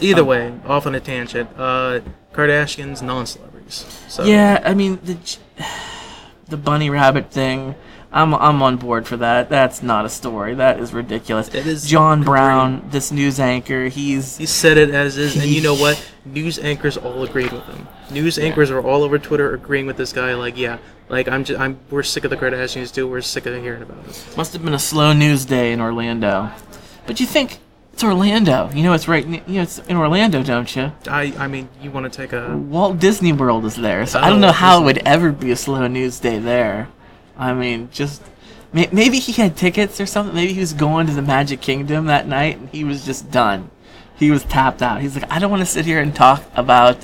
Either 0.00 0.22
Um, 0.22 0.26
way, 0.28 0.52
off 0.66 0.86
on 0.86 0.94
a 0.94 1.00
tangent. 1.00 1.50
Uh, 1.56 2.00
Kardashians, 2.32 3.02
non-celebrities. 3.02 3.84
So 4.08 4.24
Yeah, 4.24 4.60
I 4.64 4.74
mean, 4.74 4.98
the, 5.04 5.16
the 6.48 6.56
bunny 6.56 6.90
rabbit 6.90 7.30
thing. 7.30 7.74
I'm 8.14 8.32
I'm 8.32 8.62
on 8.62 8.76
board 8.76 9.08
for 9.08 9.16
that. 9.16 9.48
That's 9.48 9.82
not 9.82 10.04
a 10.04 10.08
story. 10.08 10.54
That 10.54 10.78
is 10.78 10.92
ridiculous. 10.94 11.48
It 11.48 11.66
is 11.66 11.84
John 11.86 12.20
agreed. 12.20 12.26
Brown, 12.30 12.88
this 12.90 13.10
news 13.10 13.40
anchor. 13.40 13.88
He's 13.88 14.36
He 14.36 14.46
said 14.46 14.78
it 14.78 14.90
as 14.90 15.18
is, 15.18 15.34
and 15.36 15.44
you 15.46 15.60
know 15.60 15.74
what? 15.74 16.00
News 16.24 16.58
anchors 16.60 16.96
all 16.96 17.24
agreed 17.24 17.50
with 17.50 17.64
him. 17.64 17.88
News 18.12 18.38
anchors 18.38 18.70
are 18.70 18.80
all 18.80 19.02
over 19.02 19.18
Twitter 19.18 19.52
agreeing 19.52 19.86
with 19.86 19.96
this 19.96 20.12
guy. 20.12 20.34
Like, 20.34 20.56
yeah, 20.56 20.78
like 21.08 21.26
I'm 21.28 21.42
just, 21.42 21.58
I'm, 21.60 21.76
we're 21.90 22.04
sick 22.04 22.22
of 22.22 22.30
the 22.30 22.36
Kardashians 22.36 22.94
too. 22.94 23.08
We're 23.08 23.20
sick 23.20 23.46
of 23.46 23.60
hearing 23.60 23.82
about 23.82 24.06
it. 24.08 24.34
must 24.36 24.52
have 24.52 24.64
been 24.64 24.74
a 24.74 24.78
slow 24.78 25.12
news 25.12 25.44
day 25.44 25.72
in 25.72 25.80
Orlando. 25.80 26.52
But 27.08 27.18
you 27.18 27.26
think 27.26 27.58
it's 27.92 28.04
Orlando? 28.04 28.70
You 28.72 28.84
know 28.84 28.92
it's 28.92 29.08
right. 29.08 29.26
You 29.26 29.42
know 29.48 29.62
it's 29.62 29.78
in 29.80 29.96
Orlando, 29.96 30.44
don't 30.44 30.74
you? 30.76 30.92
I, 31.08 31.34
I 31.36 31.48
mean, 31.48 31.68
you 31.82 31.90
want 31.90 32.10
to 32.10 32.16
take 32.16 32.32
a 32.32 32.56
Walt 32.56 33.00
Disney 33.00 33.32
World 33.32 33.64
is 33.64 33.74
there, 33.74 34.06
so 34.06 34.20
I 34.20 34.28
Oh, 34.28 34.30
don't 34.30 34.40
know 34.40 34.52
how 34.52 34.80
it 34.80 34.84
would 34.84 34.98
ever 34.98 35.32
be 35.32 35.50
a 35.50 35.56
slow 35.56 35.84
news 35.88 36.20
day 36.20 36.38
there. 36.38 36.88
I 37.36 37.52
mean, 37.52 37.88
just 37.92 38.22
may- 38.72 38.88
maybe 38.92 39.18
he 39.18 39.32
had 39.32 39.56
tickets 39.56 40.00
or 40.00 40.06
something. 40.06 40.34
Maybe 40.34 40.52
he 40.52 40.60
was 40.60 40.72
going 40.72 41.06
to 41.08 41.12
the 41.14 41.22
Magic 41.22 41.60
Kingdom 41.60 42.06
that 42.06 42.26
night 42.28 42.58
and 42.58 42.68
he 42.70 42.84
was 42.84 43.04
just 43.04 43.30
done. 43.30 43.70
He 44.16 44.30
was 44.30 44.44
tapped 44.44 44.80
out. 44.82 45.00
He's 45.00 45.16
like, 45.16 45.30
I 45.30 45.38
don't 45.40 45.50
want 45.50 45.60
to 45.60 45.66
sit 45.66 45.84
here 45.84 46.00
and 46.00 46.14
talk 46.14 46.44
about 46.54 46.98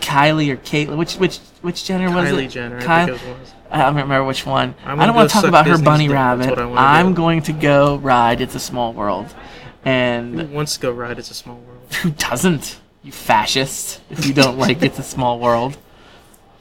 Kylie 0.00 0.50
or 0.50 0.56
Caitlyn. 0.56 0.96
Which 0.96 1.14
which 1.16 1.38
which 1.62 1.84
Jenner 1.84 2.10
was 2.14 2.30
it? 2.30 2.34
Kylie 2.34 2.50
Jenner. 2.50 2.78
I 2.78 2.80
Ky- 3.06 3.12
think 3.12 3.22
it 3.26 3.38
was. 3.38 3.54
I 3.70 3.78
don't 3.82 3.94
remember 3.96 4.24
which 4.24 4.46
one. 4.46 4.74
I'm 4.84 5.00
I 5.00 5.06
don't 5.06 5.14
want 5.16 5.28
to 5.30 5.34
talk 5.34 5.44
about 5.44 5.66
her 5.66 5.78
bunny. 5.78 6.08
Rabbit. 6.08 6.56
I 6.58 7.00
I'm 7.00 7.08
do. 7.10 7.16
going 7.16 7.42
to 7.42 7.52
go 7.52 7.96
ride 7.96 8.40
It's 8.40 8.54
a 8.54 8.60
Small 8.60 8.92
World. 8.92 9.26
Who 9.26 9.90
And 9.90 10.52
wants 10.52 10.74
to 10.74 10.80
go 10.80 10.92
ride? 10.92 11.18
It's 11.18 11.30
a 11.30 11.34
small 11.34 11.56
world. 11.56 11.92
who 12.02 12.10
doesn't? 12.10 12.78
You 13.02 13.12
fascist. 13.12 14.00
If 14.10 14.26
you 14.26 14.32
don't 14.32 14.56
like 14.58 14.80
It's 14.82 14.98
a 14.98 15.02
Small 15.02 15.38
World. 15.40 15.76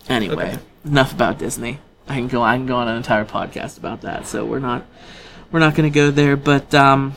Anyway, 0.10 0.36
Okay. 0.54 0.58
enough 0.86 1.14
about 1.14 1.38
Disney. 1.38 1.80
I 2.08 2.16
can 2.16 2.28
go. 2.28 2.42
I 2.44 2.56
can 2.58 2.66
go 2.66 2.76
on 2.76 2.88
an 2.88 2.98
entire 2.98 3.26
podcast 3.26 3.78
about 3.78 4.02
that. 4.02 4.28
So 4.28 4.46
we're 4.46 4.60
not. 4.60 4.86
We're 5.52 5.60
not 5.60 5.76
going 5.76 5.92
to 5.92 5.94
go 5.96 6.12
there. 6.12 6.36
But 6.36 6.74
um, 6.74 7.12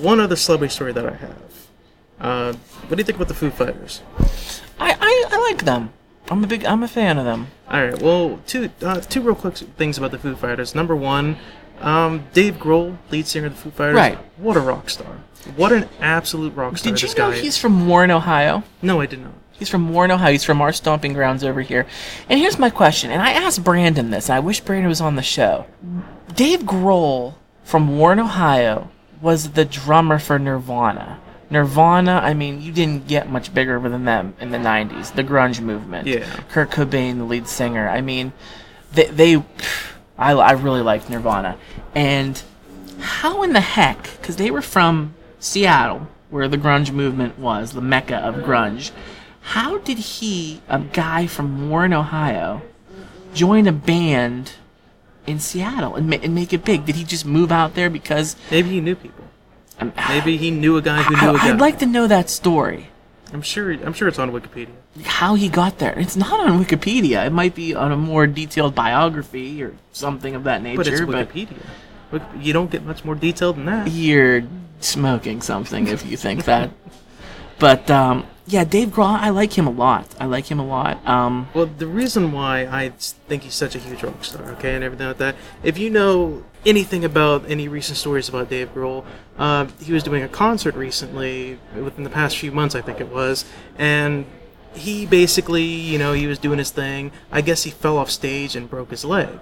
one 0.00 0.20
other 0.20 0.36
celebrity 0.36 0.72
story 0.72 0.92
that 0.92 1.06
I 1.06 1.14
have. 1.14 1.42
Uh, 2.20 2.52
what 2.86 2.90
do 2.90 2.96
you 2.98 3.04
think 3.04 3.16
about 3.16 3.28
the 3.28 3.34
Foo 3.34 3.50
Fighters? 3.50 4.02
I, 4.78 4.96
I 5.00 5.24
I 5.30 5.38
like 5.50 5.64
them. 5.64 5.92
I'm 6.30 6.42
a 6.44 6.46
big. 6.46 6.64
I'm 6.64 6.82
a 6.82 6.88
fan 6.88 7.18
of 7.18 7.24
them. 7.24 7.48
All 7.68 7.84
right. 7.84 8.00
Well, 8.00 8.40
two 8.46 8.70
uh, 8.82 9.00
two 9.00 9.20
real 9.20 9.34
quick 9.34 9.56
things 9.56 9.98
about 9.98 10.10
the 10.10 10.18
Foo 10.18 10.36
Fighters. 10.36 10.74
Number 10.74 10.94
one, 10.94 11.36
um, 11.80 12.24
Dave 12.32 12.54
Grohl, 12.56 12.96
lead 13.10 13.26
singer 13.26 13.48
of 13.48 13.54
the 13.56 13.60
Foo 13.60 13.70
Fighters. 13.70 13.96
Right. 13.96 14.18
What 14.36 14.56
a 14.56 14.60
rock 14.60 14.88
star. 14.90 15.20
What 15.56 15.72
an 15.72 15.88
absolute 16.00 16.54
rock 16.54 16.78
star 16.78 16.92
Did 16.92 17.02
you 17.02 17.08
this 17.08 17.16
know 17.18 17.30
guy 17.30 17.36
he's 17.36 17.54
is. 17.54 17.58
from 17.58 17.86
Warren, 17.88 18.10
Ohio? 18.10 18.62
No, 18.80 19.00
I 19.00 19.06
did 19.06 19.20
not. 19.20 19.32
He's 19.58 19.68
from 19.68 19.92
Warren, 19.92 20.10
Ohio. 20.10 20.32
He's 20.32 20.44
from 20.44 20.60
our 20.60 20.72
stomping 20.72 21.12
grounds 21.12 21.44
over 21.44 21.62
here. 21.62 21.86
And 22.28 22.40
here's 22.40 22.58
my 22.58 22.70
question, 22.70 23.10
and 23.10 23.22
I 23.22 23.32
asked 23.32 23.62
Brandon 23.62 24.10
this. 24.10 24.28
I 24.28 24.40
wish 24.40 24.60
Brandon 24.60 24.88
was 24.88 25.00
on 25.00 25.16
the 25.16 25.22
show. 25.22 25.66
Dave 26.34 26.60
Grohl 26.60 27.34
from 27.62 27.96
Warren, 27.96 28.18
Ohio, 28.18 28.90
was 29.20 29.50
the 29.50 29.64
drummer 29.64 30.18
for 30.18 30.38
Nirvana. 30.38 31.20
Nirvana, 31.50 32.20
I 32.22 32.34
mean, 32.34 32.60
you 32.60 32.72
didn't 32.72 33.06
get 33.06 33.30
much 33.30 33.54
bigger 33.54 33.78
than 33.78 34.04
them 34.04 34.34
in 34.40 34.50
the 34.50 34.58
90s, 34.58 35.14
the 35.14 35.22
grunge 35.22 35.60
movement. 35.60 36.08
Yeah. 36.08 36.24
Kurt 36.50 36.70
Cobain, 36.70 37.18
the 37.18 37.24
lead 37.24 37.46
singer. 37.46 37.88
I 37.88 38.00
mean, 38.00 38.32
they, 38.92 39.06
they 39.06 39.42
I, 40.18 40.32
I 40.32 40.52
really 40.52 40.82
liked 40.82 41.10
Nirvana. 41.10 41.56
And 41.94 42.42
how 43.00 43.42
in 43.42 43.52
the 43.52 43.60
heck, 43.60 44.02
because 44.20 44.36
they 44.36 44.50
were 44.50 44.62
from 44.62 45.14
Seattle, 45.38 46.08
where 46.30 46.48
the 46.48 46.58
grunge 46.58 46.92
movement 46.92 47.38
was, 47.38 47.72
the 47.72 47.80
mecca 47.80 48.16
of 48.16 48.36
grunge, 48.36 48.90
how 49.44 49.78
did 49.78 49.98
he, 49.98 50.60
a 50.68 50.80
guy 50.80 51.26
from 51.26 51.68
Warren, 51.70 51.92
Ohio, 51.92 52.62
join 53.34 53.66
a 53.66 53.72
band 53.72 54.52
in 55.26 55.38
Seattle 55.38 55.94
and, 55.96 56.08
ma- 56.08 56.16
and 56.22 56.34
make 56.34 56.52
it 56.52 56.64
big? 56.64 56.84
Did 56.86 56.96
he 56.96 57.04
just 57.04 57.24
move 57.26 57.52
out 57.52 57.74
there 57.74 57.90
because 57.90 58.36
Maybe 58.50 58.70
he 58.70 58.80
knew 58.80 58.94
people. 58.96 59.24
um, 59.80 59.92
Maybe 60.08 60.36
he 60.36 60.50
knew 60.50 60.76
a 60.76 60.82
guy 60.82 61.02
who 61.02 61.10
knew 61.14 61.34
a 61.34 61.38
guy. 61.38 61.50
I'd 61.50 61.60
like 61.60 61.78
to 61.80 61.86
know 61.86 62.06
that 62.06 62.30
story. 62.30 62.88
I'm 63.32 63.42
sure. 63.42 63.72
I'm 63.72 63.92
sure 63.92 64.06
it's 64.06 64.18
on 64.20 64.30
Wikipedia. 64.30 64.68
How 65.04 65.34
he 65.34 65.48
got 65.48 65.78
there. 65.78 65.98
It's 65.98 66.14
not 66.16 66.38
on 66.48 66.64
Wikipedia. 66.64 67.26
It 67.26 67.32
might 67.32 67.54
be 67.56 67.74
on 67.74 67.90
a 67.90 67.96
more 67.96 68.26
detailed 68.28 68.74
biography 68.76 69.60
or 69.62 69.74
something 69.92 70.34
of 70.36 70.44
that 70.44 70.62
nature. 70.62 70.76
But 70.76 70.86
it's 70.88 71.00
Wikipedia. 71.00 71.56
Wik- 72.12 72.22
You 72.40 72.52
don't 72.52 72.70
get 72.70 72.84
much 72.84 73.04
more 73.04 73.16
detail 73.16 73.52
than 73.52 73.64
that. 73.66 73.88
you're 73.90 74.44
smoking 74.80 75.40
something 75.42 75.88
if 75.88 76.06
you 76.08 76.16
think 76.16 76.44
that. 76.44 76.70
But 77.58 77.90
um, 77.90 78.26
yeah, 78.46 78.64
Dave 78.64 78.88
Grohl, 78.88 79.18
I 79.18 79.30
like 79.30 79.56
him 79.56 79.66
a 79.66 79.70
lot. 79.70 80.14
I 80.20 80.26
like 80.26 80.50
him 80.50 80.58
a 80.58 80.66
lot. 80.66 81.06
Um, 81.06 81.48
Well, 81.54 81.66
the 81.66 81.86
reason 81.86 82.32
why 82.32 82.66
I 82.66 82.90
think 82.90 83.42
he's 83.44 83.54
such 83.54 83.74
a 83.74 83.78
huge 83.78 84.02
rock 84.02 84.22
star, 84.24 84.50
okay, 84.52 84.74
and 84.74 84.84
everything 84.84 85.06
like 85.06 85.18
that, 85.18 85.36
if 85.62 85.78
you 85.78 85.88
know 85.90 86.42
anything 86.66 87.04
about 87.04 87.48
any 87.48 87.68
recent 87.68 87.96
stories 87.96 88.28
about 88.28 88.50
Dave 88.50 88.74
Grohl, 88.74 89.04
uh, 89.38 89.66
he 89.80 89.92
was 89.92 90.02
doing 90.02 90.22
a 90.22 90.28
concert 90.28 90.74
recently, 90.74 91.58
within 91.74 92.04
the 92.04 92.10
past 92.10 92.36
few 92.36 92.52
months, 92.52 92.74
I 92.74 92.82
think 92.82 93.00
it 93.00 93.08
was, 93.08 93.44
and 93.78 94.26
he 94.74 95.06
basically, 95.06 95.62
you 95.62 95.98
know, 95.98 96.12
he 96.12 96.26
was 96.26 96.38
doing 96.38 96.58
his 96.58 96.70
thing. 96.70 97.12
I 97.30 97.40
guess 97.40 97.62
he 97.62 97.70
fell 97.70 97.96
off 97.96 98.10
stage 98.10 98.56
and 98.56 98.68
broke 98.68 98.90
his 98.90 99.04
leg 99.04 99.38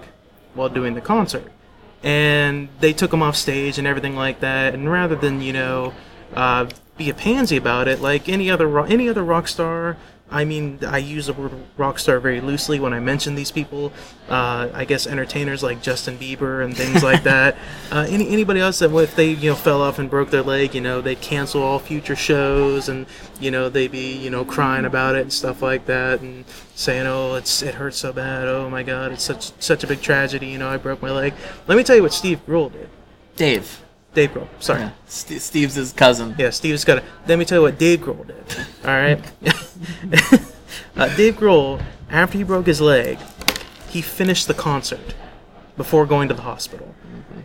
while 0.53 0.69
doing 0.69 0.93
the 0.93 1.01
concert. 1.01 1.51
And 2.03 2.69
they 2.79 2.93
took 2.93 3.11
him 3.11 3.23
off 3.23 3.35
stage 3.35 3.77
and 3.77 3.87
everything 3.87 4.15
like 4.15 4.41
that, 4.41 4.73
and 4.73 4.91
rather 4.91 5.15
than, 5.15 5.41
you 5.41 5.53
know, 5.53 5.93
uh, 6.35 6.67
be 6.97 7.09
a 7.09 7.13
pansy 7.13 7.57
about 7.57 7.87
it, 7.87 8.01
like 8.01 8.29
any 8.29 8.49
other 8.49 8.67
ro- 8.67 8.83
any 8.83 9.09
other 9.09 9.23
rock 9.23 9.47
star. 9.47 9.97
I 10.31 10.45
mean, 10.45 10.79
I 10.87 10.97
use 10.97 11.27
the 11.27 11.33
word 11.33 11.51
rock 11.77 11.99
star 11.99 12.19
very 12.19 12.41
loosely 12.41 12.79
when 12.79 12.91
I 12.91 12.99
mention 12.99 13.35
these 13.35 13.51
people. 13.51 13.93
Uh, 14.27 14.69
I 14.73 14.83
guess 14.83 15.05
entertainers 15.05 15.61
like 15.61 15.83
Justin 15.83 16.17
Bieber 16.17 16.65
and 16.65 16.75
things 16.75 17.03
like 17.03 17.21
that. 17.31 17.55
Uh, 17.91 18.07
any 18.09 18.27
anybody 18.29 18.59
else 18.59 18.79
that 18.79 18.91
if 18.95 19.15
they 19.15 19.29
you 19.29 19.51
know 19.51 19.55
fell 19.55 19.81
off 19.81 19.99
and 19.99 20.09
broke 20.09 20.31
their 20.31 20.41
leg, 20.41 20.73
you 20.73 20.81
know 20.81 21.01
they'd 21.01 21.21
cancel 21.21 21.61
all 21.61 21.77
future 21.77 22.15
shows 22.15 22.89
and 22.89 23.05
you 23.39 23.51
know 23.51 23.69
they'd 23.69 23.91
be 23.91 24.13
you 24.17 24.31
know 24.31 24.43
crying 24.43 24.85
about 24.85 25.15
it 25.15 25.21
and 25.21 25.33
stuff 25.33 25.61
like 25.61 25.85
that 25.85 26.21
and 26.21 26.45
saying 26.73 27.05
oh 27.05 27.35
it's 27.35 27.61
it 27.61 27.75
hurts 27.75 27.97
so 27.97 28.11
bad 28.11 28.47
oh 28.47 28.67
my 28.69 28.81
god 28.81 29.11
it's 29.11 29.23
such 29.23 29.51
such 29.61 29.83
a 29.83 29.87
big 29.87 30.01
tragedy 30.01 30.47
you 30.47 30.57
know 30.57 30.69
I 30.69 30.77
broke 30.77 31.01
my 31.01 31.11
leg. 31.11 31.33
Let 31.67 31.77
me 31.77 31.83
tell 31.83 31.95
you 31.95 32.01
what 32.01 32.13
Steve 32.13 32.43
Grohl 32.47 32.71
did. 32.71 32.89
Dave. 33.35 33.82
Dave 34.13 34.31
Grohl, 34.31 34.47
sorry. 34.59 34.81
Yeah, 34.81 34.91
St- 35.07 35.41
Steve's 35.41 35.75
his 35.75 35.91
cousin. 35.93 36.35
Yeah, 36.37 36.51
Steve's 36.51 36.85
got. 36.85 37.03
Let 37.27 37.39
me 37.39 37.45
tell 37.45 37.59
you 37.59 37.63
what 37.63 37.77
Dave 37.77 38.01
Grohl 38.01 38.27
did. 38.27 38.67
All 38.85 38.91
right, 38.91 39.19
uh, 40.95 41.15
Dave 41.15 41.35
Grohl, 41.37 41.83
after 42.09 42.37
he 42.37 42.43
broke 42.43 42.67
his 42.67 42.79
leg, 42.79 43.17
he 43.89 44.01
finished 44.01 44.47
the 44.47 44.53
concert 44.53 45.15
before 45.77 46.05
going 46.05 46.27
to 46.27 46.33
the 46.33 46.43
hospital. 46.43 46.93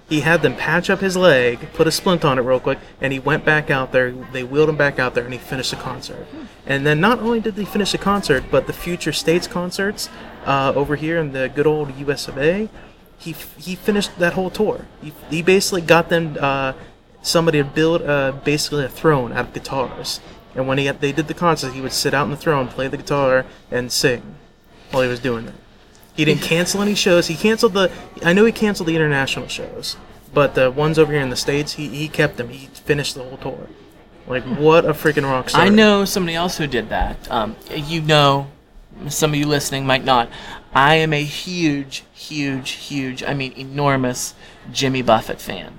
He 0.09 0.21
had 0.21 0.41
them 0.41 0.57
patch 0.57 0.89
up 0.89 1.01
his 1.01 1.17
leg, 1.19 1.73
put 1.75 1.87
a 1.87 1.93
splint 1.93 2.25
on 2.25 2.39
it 2.39 2.43
real 2.43 2.61
quick, 2.61 2.79
and 3.01 3.13
he 3.13 3.19
went 3.19 3.45
back 3.45 3.71
out 3.71 3.93
there. 3.93 4.11
They 4.33 4.43
wheeled 4.43 4.71
him 4.71 4.77
back 4.77 4.99
out 4.99 5.15
there, 5.15 5.25
and 5.25 5.33
he 5.33 5.39
finished 5.39 5.71
the 5.71 5.77
concert. 5.77 6.27
And 6.67 6.87
then 6.87 6.99
not 6.99 7.19
only 7.19 7.41
did 7.41 7.55
he 7.55 7.67
finish 7.67 7.93
the 7.93 7.99
concert, 7.99 8.45
but 8.51 8.67
the 8.67 8.73
future 8.73 9.13
states 9.13 9.47
concerts 9.47 10.09
uh, 10.47 10.73
over 10.75 10.97
here 10.97 11.19
in 11.19 11.33
the 11.33 11.51
good 11.55 11.67
old 11.67 11.95
U.S. 11.97 12.27
of 12.27 12.39
A. 12.39 12.71
He, 13.19 13.33
he 13.59 13.75
finished 13.75 14.19
that 14.19 14.35
whole 14.35 14.51
tour. 14.51 14.87
He, 15.03 15.13
he 15.29 15.43
basically 15.43 15.81
got 15.83 16.09
them 16.09 16.37
uh, 16.41 16.73
somebody 17.23 17.59
to 17.59 17.65
build 17.65 18.03
uh, 18.03 18.33
basically 18.45 18.85
a 18.85 18.89
throne 18.89 19.33
out 19.33 19.47
of 19.47 19.53
guitars. 19.53 20.21
And 20.55 20.67
when 20.67 20.79
he 20.79 20.87
had, 20.87 21.01
they 21.01 21.13
did 21.13 21.29
the 21.29 21.35
concert, 21.35 21.73
he 21.73 21.81
would 21.81 21.93
sit 21.93 22.15
out 22.15 22.25
on 22.25 22.31
the 22.31 22.37
throne, 22.37 22.69
play 22.69 22.89
the 22.89 22.97
guitar, 22.97 23.45
and 23.71 23.93
sing 23.93 24.37
while 24.91 25.03
he 25.03 25.09
was 25.09 25.21
doing 25.21 25.47
that. 25.47 25.55
He 26.15 26.25
didn't 26.25 26.43
cancel 26.43 26.83
any 26.83 26.97
shows. 26.97 27.29
He 27.29 27.37
canceled 27.37 27.75
the. 27.75 27.93
I 28.25 28.33
know 28.33 28.45
he 28.45 28.51
canceled 28.51 28.89
the 28.89 28.97
international 28.97 29.47
shows, 29.47 29.97
but 30.35 30.57
the 30.57 30.69
ones 30.69 30.99
over 30.99 31.13
here 31.13 31.21
in 31.21 31.31
the 31.31 31.37
states, 31.37 31.75
he, 31.75 31.89
he 31.89 32.09
kept 32.09 32.39
them. 32.39 32.49
He 32.49 32.67
finished 32.67 33.15
the 33.15 33.23
whole 33.23 33.37
tour. 33.37 33.69
Like 34.27 34.43
what 34.43 34.85
a 34.85 34.91
freaking 34.95 35.23
rock 35.23 35.51
star! 35.51 35.63
I 35.63 35.69
know 35.69 36.05
somebody 36.05 36.35
else 36.35 36.59
who 36.59 36.67
did 36.67 36.89
that. 36.89 37.31
Um, 37.31 37.55
you 37.73 38.01
know, 38.01 38.49
some 39.09 39.33
of 39.33 39.39
you 39.39 39.47
listening 39.47 39.87
might 39.87 40.05
not. 40.05 40.29
I 40.75 40.97
am 40.97 41.13
a 41.13 41.23
huge, 41.23 42.05
huge, 42.13 42.71
huge, 42.71 43.23
I 43.23 43.35
mean, 43.35 43.53
enormous 43.57 44.35
Jimmy 44.73 45.03
Buffett 45.03 45.41
fan. 45.41 45.79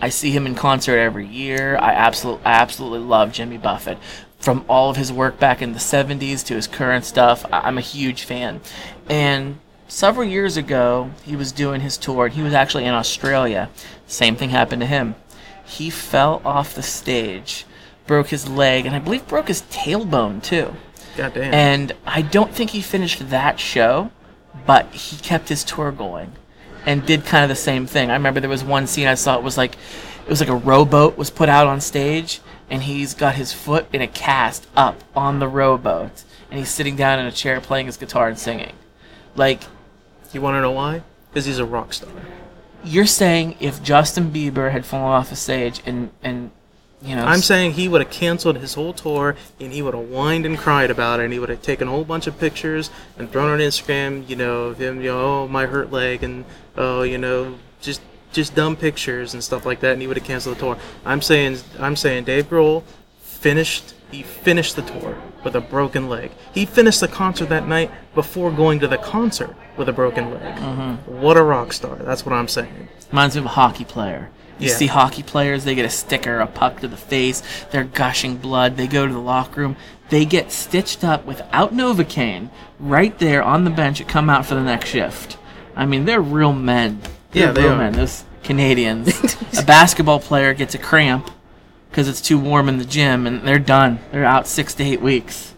I 0.00 0.08
see 0.08 0.30
him 0.30 0.46
in 0.46 0.54
concert 0.54 0.98
every 0.98 1.26
year. 1.26 1.76
I 1.76 1.92
absolutely, 1.92 2.44
I 2.44 2.52
absolutely 2.52 3.00
love 3.00 3.32
Jimmy 3.32 3.58
Buffett. 3.58 3.98
From 4.38 4.64
all 4.68 4.88
of 4.88 4.96
his 4.96 5.12
work 5.12 5.38
back 5.38 5.60
in 5.60 5.72
the 5.72 5.78
70s 5.78 6.42
to 6.46 6.54
his 6.54 6.66
current 6.66 7.04
stuff, 7.04 7.44
I- 7.52 7.60
I'm 7.60 7.76
a 7.76 7.82
huge 7.82 8.22
fan. 8.22 8.60
And 9.08 9.58
several 9.88 10.26
years 10.26 10.56
ago, 10.56 11.10
he 11.24 11.36
was 11.36 11.52
doing 11.52 11.82
his 11.82 11.98
tour, 11.98 12.26
and 12.26 12.34
he 12.34 12.42
was 12.42 12.54
actually 12.54 12.86
in 12.86 12.94
Australia. 12.94 13.68
Same 14.06 14.36
thing 14.36 14.50
happened 14.50 14.80
to 14.80 14.86
him. 14.86 15.16
He 15.64 15.90
fell 15.90 16.40
off 16.44 16.74
the 16.74 16.82
stage, 16.82 17.66
broke 18.06 18.28
his 18.28 18.48
leg, 18.48 18.86
and 18.86 18.96
I 18.96 18.98
believe 19.00 19.28
broke 19.28 19.48
his 19.48 19.62
tailbone 19.70 20.42
too. 20.42 20.74
God 21.20 21.34
damn. 21.34 21.52
And 21.52 21.92
I 22.06 22.22
don't 22.22 22.50
think 22.50 22.70
he 22.70 22.80
finished 22.80 23.28
that 23.28 23.60
show, 23.60 24.10
but 24.64 24.86
he 24.94 25.18
kept 25.18 25.50
his 25.50 25.62
tour 25.64 25.92
going 25.92 26.32
and 26.86 27.04
did 27.04 27.26
kind 27.26 27.42
of 27.44 27.50
the 27.50 27.56
same 27.56 27.86
thing. 27.86 28.10
I 28.10 28.14
remember 28.14 28.40
there 28.40 28.48
was 28.48 28.64
one 28.64 28.86
scene 28.86 29.06
I 29.06 29.16
saw 29.16 29.36
it 29.36 29.42
was 29.42 29.58
like 29.58 29.74
it 29.74 30.30
was 30.30 30.40
like 30.40 30.48
a 30.48 30.56
rowboat 30.56 31.18
was 31.18 31.28
put 31.28 31.50
out 31.50 31.66
on 31.66 31.82
stage 31.82 32.40
and 32.70 32.84
he's 32.84 33.12
got 33.12 33.34
his 33.34 33.52
foot 33.52 33.86
in 33.92 34.00
a 34.00 34.06
cast 34.06 34.66
up 34.74 35.04
on 35.14 35.40
the 35.40 35.48
rowboat 35.48 36.24
and 36.50 36.58
he's 36.58 36.70
sitting 36.70 36.96
down 36.96 37.18
in 37.18 37.26
a 37.26 37.32
chair 37.32 37.60
playing 37.60 37.84
his 37.84 37.98
guitar 37.98 38.26
and 38.26 38.38
singing. 38.38 38.72
Like 39.36 39.64
You 40.32 40.40
want 40.40 40.54
to 40.54 40.62
know 40.62 40.70
why? 40.70 41.02
Because 41.28 41.44
he's 41.44 41.58
a 41.58 41.66
rock 41.66 41.92
star. 41.92 42.08
You're 42.82 43.04
saying 43.04 43.58
if 43.60 43.82
Justin 43.82 44.30
Bieber 44.30 44.72
had 44.72 44.86
fallen 44.86 45.12
off 45.12 45.30
a 45.30 45.36
stage 45.36 45.82
and 45.84 46.12
and 46.22 46.50
you 47.02 47.16
know 47.16 47.24
I'm 47.24 47.40
saying 47.40 47.72
he 47.72 47.88
would 47.88 48.00
have 48.00 48.10
canceled 48.10 48.58
his 48.58 48.74
whole 48.74 48.92
tour 48.92 49.36
and 49.58 49.72
he 49.72 49.82
would 49.82 49.94
have 49.94 50.08
whined 50.08 50.44
and 50.44 50.58
cried 50.58 50.90
about 50.90 51.20
it 51.20 51.24
and 51.24 51.32
he 51.32 51.38
would 51.38 51.48
have 51.48 51.62
taken 51.62 51.88
a 51.88 51.90
whole 51.90 52.04
bunch 52.04 52.26
of 52.26 52.38
pictures 52.38 52.90
and 53.18 53.30
thrown 53.30 53.50
on 53.50 53.58
Instagram, 53.58 54.28
you 54.28 54.36
know, 54.36 54.64
of 54.64 54.78
him, 54.78 55.00
you 55.00 55.10
know, 55.10 55.20
oh 55.20 55.48
my 55.48 55.66
hurt 55.66 55.90
leg 55.90 56.22
and 56.22 56.44
oh, 56.76 57.02
you 57.02 57.18
know, 57.18 57.58
just 57.80 58.02
just 58.32 58.54
dumb 58.54 58.76
pictures 58.76 59.34
and 59.34 59.42
stuff 59.42 59.64
like 59.66 59.80
that 59.80 59.92
and 59.92 60.02
he 60.02 60.06
would 60.06 60.16
have 60.16 60.26
canceled 60.26 60.56
the 60.56 60.60
tour. 60.60 60.78
I'm 61.04 61.22
saying 61.22 61.58
I'm 61.78 61.96
saying 61.96 62.24
Dave 62.24 62.50
Grohl 62.50 62.82
finished 63.20 63.94
he 64.10 64.22
finished 64.22 64.76
the 64.76 64.82
tour 64.82 65.16
with 65.44 65.54
a 65.54 65.60
broken 65.60 66.08
leg. 66.08 66.32
He 66.52 66.66
finished 66.66 67.00
the 67.00 67.08
concert 67.08 67.48
that 67.48 67.66
night 67.66 67.90
before 68.14 68.50
going 68.50 68.80
to 68.80 68.88
the 68.88 68.98
concert 68.98 69.54
with 69.76 69.88
a 69.88 69.92
broken 69.92 70.30
leg. 70.30 70.56
Mm-hmm. 70.56 71.20
What 71.20 71.36
a 71.36 71.42
rock 71.42 71.72
star. 71.72 71.96
That's 71.96 72.26
what 72.26 72.32
I'm 72.32 72.48
saying. 72.48 72.88
reminds 73.10 73.36
me 73.36 73.40
of 73.40 73.46
a 73.46 73.50
hockey 73.50 73.84
player. 73.84 74.30
You 74.60 74.68
Yeah. 74.68 74.74
see 74.74 74.86
hockey 74.86 75.22
players, 75.22 75.64
they 75.64 75.74
get 75.74 75.84
a 75.86 75.90
sticker, 75.90 76.38
a 76.38 76.46
puck 76.46 76.80
to 76.80 76.88
the 76.88 76.96
face, 76.96 77.42
they're 77.70 77.84
gushing 77.84 78.36
blood, 78.36 78.76
they 78.76 78.86
go 78.86 79.06
to 79.06 79.12
the 79.12 79.18
locker 79.18 79.60
room, 79.62 79.76
they 80.10 80.24
get 80.24 80.52
stitched 80.52 81.02
up 81.02 81.24
without 81.26 81.74
Novocaine 81.74 82.50
right 82.78 83.18
there 83.18 83.42
on 83.42 83.64
the 83.64 83.70
bench 83.70 84.00
and 84.00 84.08
come 84.08 84.28
out 84.30 84.44
for 84.46 84.54
the 84.54 84.62
next 84.62 84.90
shift. 84.90 85.38
I 85.74 85.86
mean, 85.86 86.04
they're 86.04 86.20
real 86.20 86.52
men. 86.52 87.00
They're 87.32 87.46
Yeah, 87.46 87.52
they 87.52 87.62
real 87.62 87.72
are. 87.72 87.78
men, 87.78 87.92
those 87.94 88.24
Canadians. 88.42 89.36
a 89.58 89.62
basketball 89.62 90.20
player 90.20 90.52
gets 90.52 90.74
a 90.74 90.78
cramp 90.78 91.30
because 91.90 92.08
it's 92.08 92.20
too 92.20 92.38
warm 92.38 92.68
in 92.68 92.78
the 92.78 92.84
gym 92.84 93.26
and 93.26 93.42
they're 93.42 93.58
done. 93.58 93.98
They're 94.12 94.24
out 94.24 94.46
six 94.46 94.74
to 94.74 94.84
eight 94.84 95.00
weeks. 95.00 95.54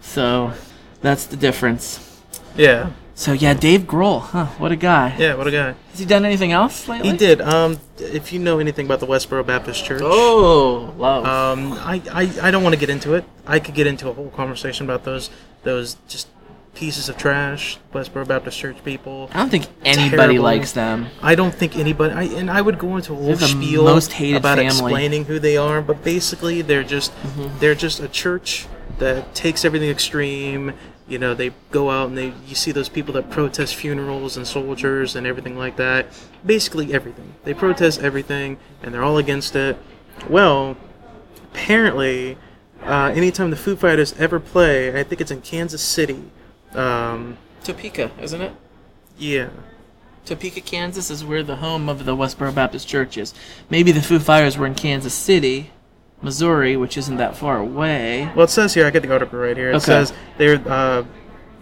So 0.00 0.52
that's 1.00 1.24
the 1.26 1.36
difference. 1.36 2.20
Yeah. 2.56 2.90
So 3.16 3.32
yeah, 3.32 3.54
Dave 3.54 3.82
Grohl, 3.82 4.20
huh? 4.20 4.46
What 4.58 4.72
a 4.72 4.76
guy. 4.76 5.14
Yeah, 5.18 5.34
what 5.36 5.46
a 5.46 5.50
guy. 5.52 5.74
Has 5.90 5.98
he 6.00 6.04
done 6.04 6.24
anything 6.24 6.50
else 6.50 6.88
lately? 6.88 7.10
He 7.10 7.16
did. 7.16 7.40
Um, 7.40 7.78
if 7.98 8.32
you 8.32 8.40
know 8.40 8.58
anything 8.58 8.86
about 8.86 8.98
the 8.98 9.06
Westboro 9.06 9.46
Baptist 9.46 9.84
Church, 9.84 10.02
Oh, 10.04 10.92
love. 10.98 11.24
um, 11.24 11.72
I, 11.74 12.02
I, 12.10 12.48
I 12.48 12.50
don't 12.50 12.64
want 12.64 12.74
to 12.74 12.78
get 12.80 12.90
into 12.90 13.14
it. 13.14 13.24
I 13.46 13.60
could 13.60 13.74
get 13.76 13.86
into 13.86 14.08
a 14.08 14.12
whole 14.12 14.30
conversation 14.30 14.84
about 14.84 15.04
those 15.04 15.30
those 15.62 15.96
just 16.08 16.26
pieces 16.74 17.08
of 17.08 17.16
trash, 17.16 17.78
Westboro 17.92 18.26
Baptist 18.26 18.58
Church 18.58 18.82
people. 18.84 19.30
I 19.32 19.38
don't 19.38 19.48
think 19.48 19.66
anybody 19.84 20.16
terrible. 20.16 20.42
likes 20.42 20.72
them. 20.72 21.06
I 21.22 21.36
don't 21.36 21.54
think 21.54 21.76
anybody. 21.76 22.12
I, 22.14 22.22
and 22.36 22.50
I 22.50 22.60
would 22.60 22.80
go 22.80 22.96
into 22.96 23.12
a 23.12 23.16
whole 23.16 23.36
the 23.36 23.46
spiel 23.46 23.84
most 23.84 24.12
hated 24.12 24.38
about 24.38 24.58
family. 24.58 24.70
Mm-hmm. 24.72 24.86
explaining 24.86 25.24
who 25.26 25.38
they 25.38 25.56
are, 25.56 25.80
but 25.80 26.02
basically 26.02 26.62
they're 26.62 26.82
just 26.82 27.12
they're 27.60 27.76
just 27.76 28.00
a 28.00 28.08
church 28.08 28.66
that 28.98 29.36
takes 29.36 29.64
everything 29.64 29.88
extreme. 29.90 30.72
You 31.06 31.18
know, 31.18 31.34
they 31.34 31.52
go 31.70 31.90
out 31.90 32.08
and 32.08 32.16
they 32.16 32.32
you 32.46 32.54
see 32.54 32.72
those 32.72 32.88
people 32.88 33.12
that 33.14 33.30
protest 33.30 33.74
funerals 33.74 34.36
and 34.36 34.46
soldiers 34.46 35.14
and 35.16 35.26
everything 35.26 35.58
like 35.58 35.76
that. 35.76 36.06
Basically 36.46 36.94
everything. 36.94 37.34
They 37.44 37.52
protest 37.52 38.00
everything 38.00 38.56
and 38.82 38.94
they're 38.94 39.04
all 39.04 39.18
against 39.18 39.54
it. 39.54 39.76
Well, 40.30 40.76
apparently, 41.52 42.38
uh, 42.82 43.12
anytime 43.14 43.50
the 43.50 43.56
Foo 43.56 43.76
Fighters 43.76 44.14
ever 44.18 44.40
play, 44.40 44.98
I 44.98 45.02
think 45.02 45.20
it's 45.20 45.30
in 45.30 45.42
Kansas 45.42 45.82
City. 45.82 46.22
Um, 46.72 47.36
Topeka, 47.62 48.10
isn't 48.20 48.40
it? 48.40 48.52
yeah. 49.18 49.48
Topeka, 50.24 50.62
Kansas 50.62 51.10
is 51.10 51.22
where 51.22 51.42
the 51.42 51.56
home 51.56 51.86
of 51.90 52.06
the 52.06 52.16
Westboro 52.16 52.54
Baptist 52.54 52.88
Church 52.88 53.18
is. 53.18 53.34
Maybe 53.68 53.92
the 53.92 54.00
Foo 54.00 54.18
Fighters 54.18 54.56
were 54.56 54.64
in 54.66 54.74
Kansas 54.74 55.12
City, 55.12 55.70
Missouri, 56.24 56.76
which 56.76 56.96
isn't 56.96 57.16
that 57.16 57.36
far 57.36 57.58
away. 57.58 58.30
Well, 58.34 58.44
it 58.44 58.50
says 58.50 58.74
here. 58.74 58.86
I 58.86 58.90
get 58.90 59.02
the 59.02 59.12
article 59.12 59.38
right 59.38 59.56
here. 59.56 59.70
It 59.70 59.76
Okay. 59.76 59.84
says 59.84 60.12
they're 60.38 60.60
uh, 60.66 61.04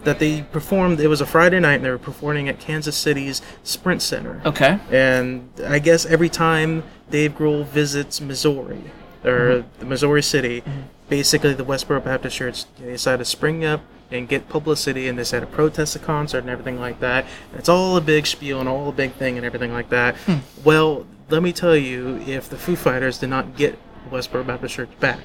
that 0.03 0.19
they 0.19 0.41
performed. 0.41 0.99
It 0.99 1.07
was 1.07 1.21
a 1.21 1.25
Friday 1.25 1.59
night, 1.59 1.75
and 1.75 1.85
they 1.85 1.89
were 1.89 1.97
performing 1.97 2.49
at 2.49 2.59
Kansas 2.59 2.95
City's 2.95 3.41
Sprint 3.63 4.01
Center. 4.01 4.41
Okay. 4.45 4.79
And 4.91 5.49
I 5.65 5.79
guess 5.79 6.05
every 6.05 6.29
time 6.29 6.83
Dave 7.09 7.37
Grohl 7.37 7.65
visits 7.65 8.19
Missouri 8.19 8.83
or 9.23 9.29
mm-hmm. 9.31 9.79
the 9.79 9.85
Missouri 9.85 10.23
City, 10.23 10.61
mm-hmm. 10.61 10.81
basically 11.09 11.53
the 11.53 11.65
Westboro 11.65 12.03
Baptist 12.03 12.35
Church 12.37 12.65
they 12.79 12.91
decide 12.91 13.19
to 13.19 13.25
spring 13.25 13.63
up 13.63 13.81
and 14.11 14.27
get 14.27 14.47
publicity, 14.47 15.07
and 15.07 15.17
they 15.17 15.21
decide 15.23 15.39
to 15.39 15.47
protest 15.47 15.93
the 15.93 15.99
concert 15.99 16.39
and 16.39 16.49
everything 16.49 16.79
like 16.79 16.99
that. 16.99 17.25
And 17.51 17.59
it's 17.59 17.69
all 17.69 17.97
a 17.97 18.01
big 18.01 18.27
spiel 18.27 18.59
and 18.59 18.69
all 18.69 18.89
a 18.89 18.91
big 18.91 19.13
thing 19.13 19.37
and 19.37 19.45
everything 19.45 19.73
like 19.73 19.89
that. 19.89 20.15
Hmm. 20.17 20.37
Well, 20.63 21.07
let 21.29 21.41
me 21.41 21.51
tell 21.51 21.75
you, 21.75 22.17
if 22.27 22.49
the 22.49 22.57
Foo 22.57 22.75
Fighters 22.75 23.17
did 23.17 23.29
not 23.29 23.55
get 23.55 23.79
Westboro 24.11 24.45
Baptist 24.45 24.75
Church 24.75 24.89
back, 24.99 25.21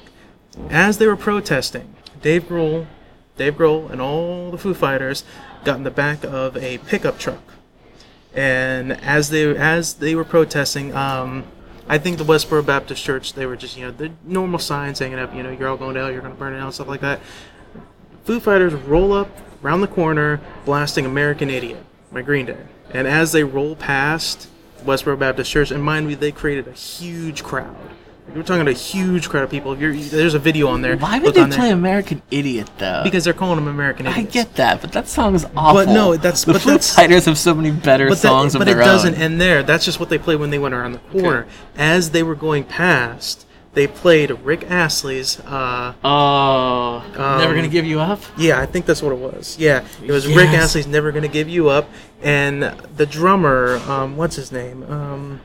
as 0.69 0.97
they 0.97 1.07
were 1.07 1.15
protesting, 1.15 1.95
Dave 2.21 2.43
Grohl, 2.43 2.87
Dave 3.37 3.55
Grohl, 3.55 3.89
and 3.89 4.01
all 4.01 4.51
the 4.51 4.57
Foo 4.57 4.73
Fighters 4.73 5.23
got 5.63 5.77
in 5.77 5.83
the 5.83 5.91
back 5.91 6.23
of 6.23 6.57
a 6.57 6.77
pickup 6.79 7.19
truck 7.19 7.41
and 8.33 8.93
as 9.01 9.29
they 9.29 9.55
as 9.57 9.95
they 9.95 10.15
were 10.15 10.23
protesting, 10.23 10.93
um, 10.95 11.45
I 11.87 11.97
think 11.97 12.17
the 12.17 12.23
Westboro 12.23 12.65
Baptist 12.65 13.03
Church 13.03 13.33
they 13.33 13.45
were 13.45 13.55
just 13.55 13.77
you 13.77 13.85
know 13.85 13.91
the 13.91 14.11
normal 14.23 14.59
signs 14.59 14.99
hanging 14.99 15.19
up, 15.19 15.33
you 15.33 15.43
know, 15.43 15.51
you're 15.51 15.67
all 15.67 15.77
going 15.77 15.95
to 15.95 16.01
hell, 16.01 16.11
you're 16.11 16.21
going 16.21 16.33
to 16.33 16.39
burn 16.39 16.53
it 16.53 16.59
out, 16.59 16.73
stuff 16.73 16.87
like 16.87 17.01
that. 17.01 17.19
Foo 18.23 18.39
Fighters 18.39 18.73
roll 18.73 19.13
up 19.13 19.29
around 19.63 19.81
the 19.81 19.87
corner, 19.87 20.39
blasting 20.65 21.05
"American 21.05 21.49
Idiot" 21.49 21.83
by 22.11 22.21
Green 22.21 22.45
Day, 22.45 22.59
and 22.91 23.07
as 23.07 23.31
they 23.31 23.43
roll 23.43 23.75
past 23.75 24.47
Westboro 24.83 25.17
Baptist 25.17 25.51
Church, 25.51 25.71
and 25.71 25.83
mind 25.83 26.09
you, 26.09 26.15
they 26.15 26.31
created 26.31 26.67
a 26.67 26.73
huge 26.73 27.43
crowd. 27.43 27.75
We're 28.35 28.43
talking 28.43 28.65
to 28.65 28.71
a 28.71 28.73
huge 28.73 29.27
crowd 29.29 29.43
of 29.43 29.49
people. 29.49 29.77
You're, 29.77 29.93
there's 29.95 30.33
a 30.33 30.39
video 30.39 30.67
on 30.67 30.81
there. 30.81 30.95
Why 30.97 31.17
would 31.19 31.25
Look 31.25 31.35
they 31.35 31.43
there. 31.45 31.57
play 31.57 31.71
American 31.71 32.21
Idiot 32.31 32.69
though? 32.77 33.01
Because 33.03 33.23
they're 33.23 33.33
calling 33.33 33.55
them 33.55 33.67
American 33.67 34.05
Idiot. 34.05 34.27
I 34.27 34.29
get 34.29 34.55
that, 34.55 34.81
but 34.81 34.91
that 34.91 35.07
song 35.07 35.35
is 35.35 35.45
awful. 35.57 35.85
But 35.85 35.87
no, 35.89 36.15
that's- 36.15 36.43
the 36.45 36.53
but 36.53 36.61
Foo 36.61 36.69
that's- 36.71 36.95
Fighters 36.95 37.25
have 37.25 37.37
so 37.37 37.53
many 37.55 37.71
better 37.71 38.09
but 38.09 38.17
songs 38.19 38.55
of 38.55 38.59
but 38.59 38.67
it 38.67 38.75
doesn't 38.75 39.15
end 39.15 39.41
there. 39.41 39.63
That's 39.63 39.83
just 39.83 39.99
what 39.99 40.09
they 40.09 40.17
played 40.17 40.39
when 40.39 40.51
they 40.51 40.59
went 40.59 40.73
around 40.75 40.91
the 40.93 40.99
corner. 41.21 41.47
As 41.75 42.11
they 42.11 42.21
were 42.23 42.35
going 42.35 42.63
past, 42.65 43.45
they 43.73 43.87
played 43.87 44.31
Rick 44.43 44.69
Astley's. 44.69 45.39
Uh, 45.41 45.93
Oh, 46.03 47.03
never 47.11 47.23
Um, 47.49 47.55
gonna 47.55 47.67
give 47.67 47.85
you 47.85 47.99
up. 47.99 48.21
yeah, 48.37 48.59
I 48.59 48.65
think 48.65 48.85
that's 48.85 49.01
what 49.01 49.11
it 49.11 49.19
was. 49.19 49.57
Yeah, 49.59 49.83
it 50.05 50.11
was 50.11 50.27
Rick 50.27 50.49
Astley's 50.49 50.87
"Never 50.87 51.11
Gonna 51.11 51.27
Give 51.27 51.49
You 51.49 51.69
Up," 51.69 51.89
and 52.21 52.73
the 52.95 53.05
drummer, 53.05 53.79
um, 53.87 54.17
what's 54.17 54.35
his 54.35 54.51
name, 54.51 54.83
um, 54.89 55.41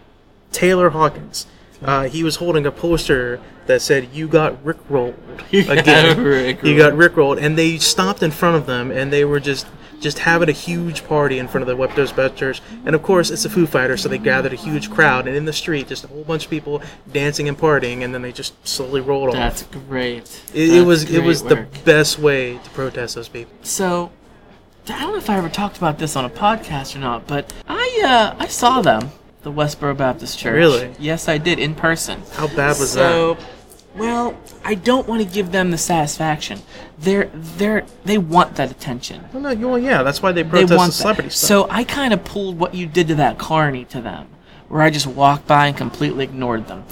Taylor 0.52 0.90
Hawkins. 0.90 1.46
Uh, 1.84 2.04
he 2.08 2.22
was 2.24 2.36
holding 2.36 2.66
a 2.66 2.72
poster 2.72 3.40
that 3.66 3.82
said 3.82 4.08
"You 4.12 4.26
got 4.28 4.62
Rickrolled." 4.64 5.14
Again, 5.52 6.16
Rickrolled. 6.16 6.64
you 6.64 6.76
got 6.76 6.92
Rickrolled, 6.94 7.40
and 7.40 7.58
they 7.58 7.78
stopped 7.78 8.22
in 8.22 8.30
front 8.30 8.56
of 8.56 8.66
them, 8.66 8.90
and 8.90 9.12
they 9.12 9.24
were 9.24 9.40
just 9.40 9.66
just 10.00 10.18
having 10.18 10.48
a 10.50 10.52
huge 10.52 11.06
party 11.06 11.38
in 11.38 11.48
front 11.48 11.62
of 11.62 11.66
the 11.66 11.82
Westboro 11.82 12.14
Baptist 12.14 12.36
Church. 12.36 12.62
And 12.84 12.94
of 12.94 13.02
course, 13.02 13.30
it's 13.30 13.44
a 13.46 13.50
Foo 13.50 13.66
Fighters, 13.66 14.02
so 14.02 14.08
they 14.08 14.18
gathered 14.18 14.52
a 14.52 14.56
huge 14.56 14.90
crowd, 14.90 15.26
and 15.26 15.34
in 15.36 15.46
the 15.46 15.52
street, 15.52 15.88
just 15.88 16.04
a 16.04 16.08
whole 16.08 16.24
bunch 16.24 16.44
of 16.44 16.50
people 16.50 16.82
dancing 17.10 17.48
and 17.48 17.56
partying, 17.58 18.02
and 18.04 18.12
then 18.14 18.20
they 18.20 18.32
just 18.32 18.54
slowly 18.66 19.00
rolled 19.00 19.30
off. 19.30 19.34
That's 19.34 19.62
great. 19.88 20.42
It, 20.52 20.68
it 20.68 20.70
That's 20.72 20.86
was 20.86 21.10
it 21.10 21.22
was 21.22 21.42
work. 21.42 21.50
the 21.72 21.80
best 21.84 22.18
way 22.18 22.58
to 22.58 22.70
protest 22.70 23.14
those 23.14 23.28
people. 23.28 23.54
So, 23.62 24.10
I 24.88 25.00
don't 25.00 25.12
know 25.12 25.16
if 25.18 25.30
I 25.30 25.38
ever 25.38 25.48
talked 25.48 25.78
about 25.78 25.98
this 25.98 26.16
on 26.16 26.24
a 26.26 26.30
podcast 26.30 26.94
or 26.96 26.98
not, 26.98 27.26
but 27.26 27.52
I 27.66 28.02
uh, 28.04 28.36
I 28.38 28.48
saw 28.48 28.82
them, 28.82 29.10
the 29.44 29.52
Westboro 29.52 29.96
Baptist 29.96 30.38
Church. 30.38 30.54
Really? 30.54 30.94
Yes, 30.98 31.28
I 31.28 31.38
did 31.38 31.58
in 31.60 31.74
person. 31.74 32.22
How 32.32 32.48
bad 32.48 32.78
was 32.78 32.94
that? 32.94 33.10
so, 33.12 33.36
well, 33.94 34.36
I 34.64 34.74
don't 34.74 35.06
want 35.06 35.22
to 35.22 35.28
give 35.28 35.52
them 35.52 35.70
the 35.70 35.78
satisfaction. 35.78 36.60
They're 36.98 37.30
they're 37.32 37.84
they 38.04 38.18
want 38.18 38.56
that 38.56 38.70
attention. 38.70 39.24
Well, 39.32 39.42
no, 39.42 39.50
you- 39.50 39.68
well, 39.68 39.78
yeah, 39.78 40.02
that's 40.02 40.20
why 40.22 40.32
they 40.32 40.42
They 40.42 40.64
want 40.64 40.68
the 40.68 40.76
that. 40.78 40.92
celebrity 40.92 41.30
stuff. 41.30 41.48
So 41.48 41.66
I 41.70 41.84
kind 41.84 42.12
of 42.12 42.24
pulled 42.24 42.58
what 42.58 42.74
you 42.74 42.86
did 42.86 43.06
to 43.08 43.14
that 43.16 43.38
Carney 43.38 43.84
to 43.86 44.00
them, 44.00 44.26
where 44.68 44.82
I 44.82 44.90
just 44.90 45.06
walked 45.06 45.46
by 45.46 45.68
and 45.68 45.76
completely 45.76 46.24
ignored 46.24 46.66
them. 46.66 46.84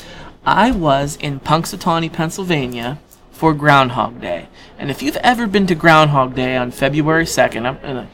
I 0.45 0.71
was 0.73 1.17
in 1.17 1.41
Punxsutawney, 1.41 2.13
Pennsylvania, 2.13 2.99
for 3.31 3.55
Groundhog 3.55 4.21
Day, 4.21 4.49
and 4.79 4.91
if 4.91 5.03
you've 5.03 5.17
ever 5.19 5.47
been 5.47 5.67
to 5.69 5.75
Groundhog 5.75 6.35
Day 6.35 6.57
on 6.57 6.71
February 6.71 7.27
second, 7.27 7.67
uh, 7.67 8.07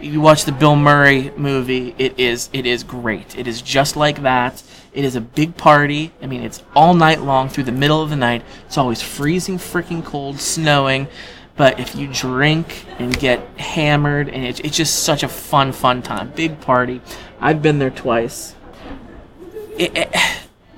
you 0.00 0.20
watch 0.20 0.44
the 0.44 0.52
Bill 0.52 0.76
Murray 0.76 1.30
movie. 1.36 1.94
It 1.98 2.18
is 2.18 2.50
it 2.52 2.66
is 2.66 2.82
great. 2.82 3.36
It 3.38 3.46
is 3.46 3.62
just 3.62 3.96
like 3.96 4.22
that. 4.22 4.62
It 4.92 5.04
is 5.04 5.14
a 5.16 5.20
big 5.20 5.56
party. 5.56 6.12
I 6.22 6.26
mean, 6.26 6.42
it's 6.42 6.62
all 6.74 6.94
night 6.94 7.20
long 7.20 7.48
through 7.48 7.64
the 7.64 7.72
middle 7.72 8.02
of 8.02 8.10
the 8.10 8.16
night. 8.16 8.42
It's 8.66 8.78
always 8.78 9.02
freezing, 9.02 9.58
freaking 9.58 10.04
cold, 10.04 10.40
snowing. 10.40 11.08
But 11.56 11.80
if 11.80 11.94
you 11.94 12.08
drink 12.08 12.84
and 12.98 13.18
get 13.18 13.40
hammered, 13.58 14.28
and 14.28 14.44
it's, 14.44 14.60
it's 14.60 14.76
just 14.76 15.02
such 15.04 15.22
a 15.22 15.28
fun, 15.28 15.72
fun 15.72 16.02
time. 16.02 16.32
Big 16.34 16.60
party. 16.60 17.00
I've 17.40 17.62
been 17.62 17.78
there 17.78 17.90
twice. 17.90 18.54
It, 19.78 19.96
it, 19.96 20.16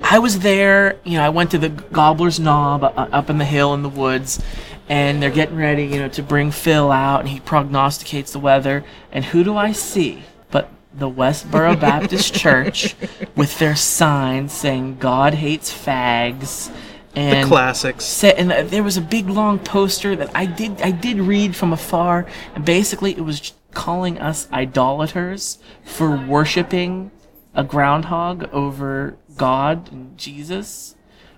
I 0.01 0.19
was 0.19 0.39
there, 0.39 0.97
you 1.03 1.17
know, 1.17 1.23
I 1.23 1.29
went 1.29 1.51
to 1.51 1.57
the 1.57 1.69
Gobbler's 1.69 2.39
Knob 2.39 2.83
uh, 2.83 2.87
up 3.11 3.29
in 3.29 3.37
the 3.37 3.45
hill 3.45 3.73
in 3.73 3.83
the 3.83 3.89
woods, 3.89 4.41
and 4.89 5.21
they're 5.21 5.29
getting 5.29 5.55
ready, 5.55 5.85
you 5.85 5.99
know, 5.99 6.09
to 6.09 6.23
bring 6.23 6.49
Phil 6.49 6.91
out, 6.91 7.21
and 7.21 7.29
he 7.29 7.39
prognosticates 7.39 8.33
the 8.33 8.39
weather. 8.39 8.83
And 9.11 9.23
who 9.23 9.43
do 9.43 9.55
I 9.55 9.71
see? 9.71 10.23
But 10.49 10.69
the 10.93 11.09
Westboro 11.09 11.79
Baptist 11.79 12.33
Church 12.33 12.95
with 13.35 13.57
their 13.59 13.75
sign 13.75 14.49
saying 14.49 14.97
"God 14.99 15.35
hates 15.35 15.71
fags." 15.71 16.73
And 17.15 17.43
the 17.43 17.47
classics. 17.47 18.05
set 18.05 18.37
and 18.37 18.51
there 18.69 18.83
was 18.83 18.95
a 18.95 19.01
big 19.01 19.29
long 19.29 19.57
poster 19.57 20.15
that 20.15 20.29
I 20.35 20.45
did 20.45 20.79
I 20.81 20.91
did 20.91 21.17
read 21.17 21.55
from 21.55 21.73
afar 21.73 22.27
and 22.53 22.63
basically 22.63 23.11
it 23.13 23.21
was 23.21 23.53
calling 23.71 24.19
us 24.19 24.47
idolaters 24.51 25.57
for 25.83 26.15
worshiping 26.15 27.09
a 27.55 27.63
groundhog 27.63 28.47
over 28.53 29.17
God 29.37 29.91
and 29.91 30.17
Jesus, 30.17 30.95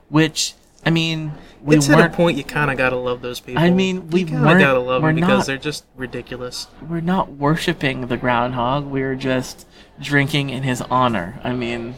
which 0.10 0.56
I 0.86 0.90
mean, 0.90 1.34
we 1.64 1.76
it's 1.78 1.90
at 1.90 2.00
a 2.00 2.10
point 2.10 2.38
you 2.38 2.44
kind 2.44 2.72
of 2.72 2.78
gotta 2.78 2.96
love 2.96 3.22
those 3.22 3.40
people. 3.40 3.62
I 3.62 3.70
mean, 3.70 4.10
we 4.10 4.24
kind 4.24 4.38
of 4.38 4.44
weren't- 4.46 4.60
gotta 4.62 4.80
love 4.80 5.02
them 5.02 5.16
because 5.16 5.30
not- 5.30 5.48
they're 5.48 5.58
just 5.58 5.86
ridiculous. 5.96 6.68
we're 6.88 7.02
not 7.02 7.32
worshiping 7.34 8.08
the 8.08 8.18
groundhog. 8.18 8.86
We're 8.86 9.16
just 9.16 9.68
drinking 10.02 10.50
in 10.50 10.64
his 10.64 10.82
honor. 10.84 11.40
I 11.44 11.54
mean, 11.54 11.96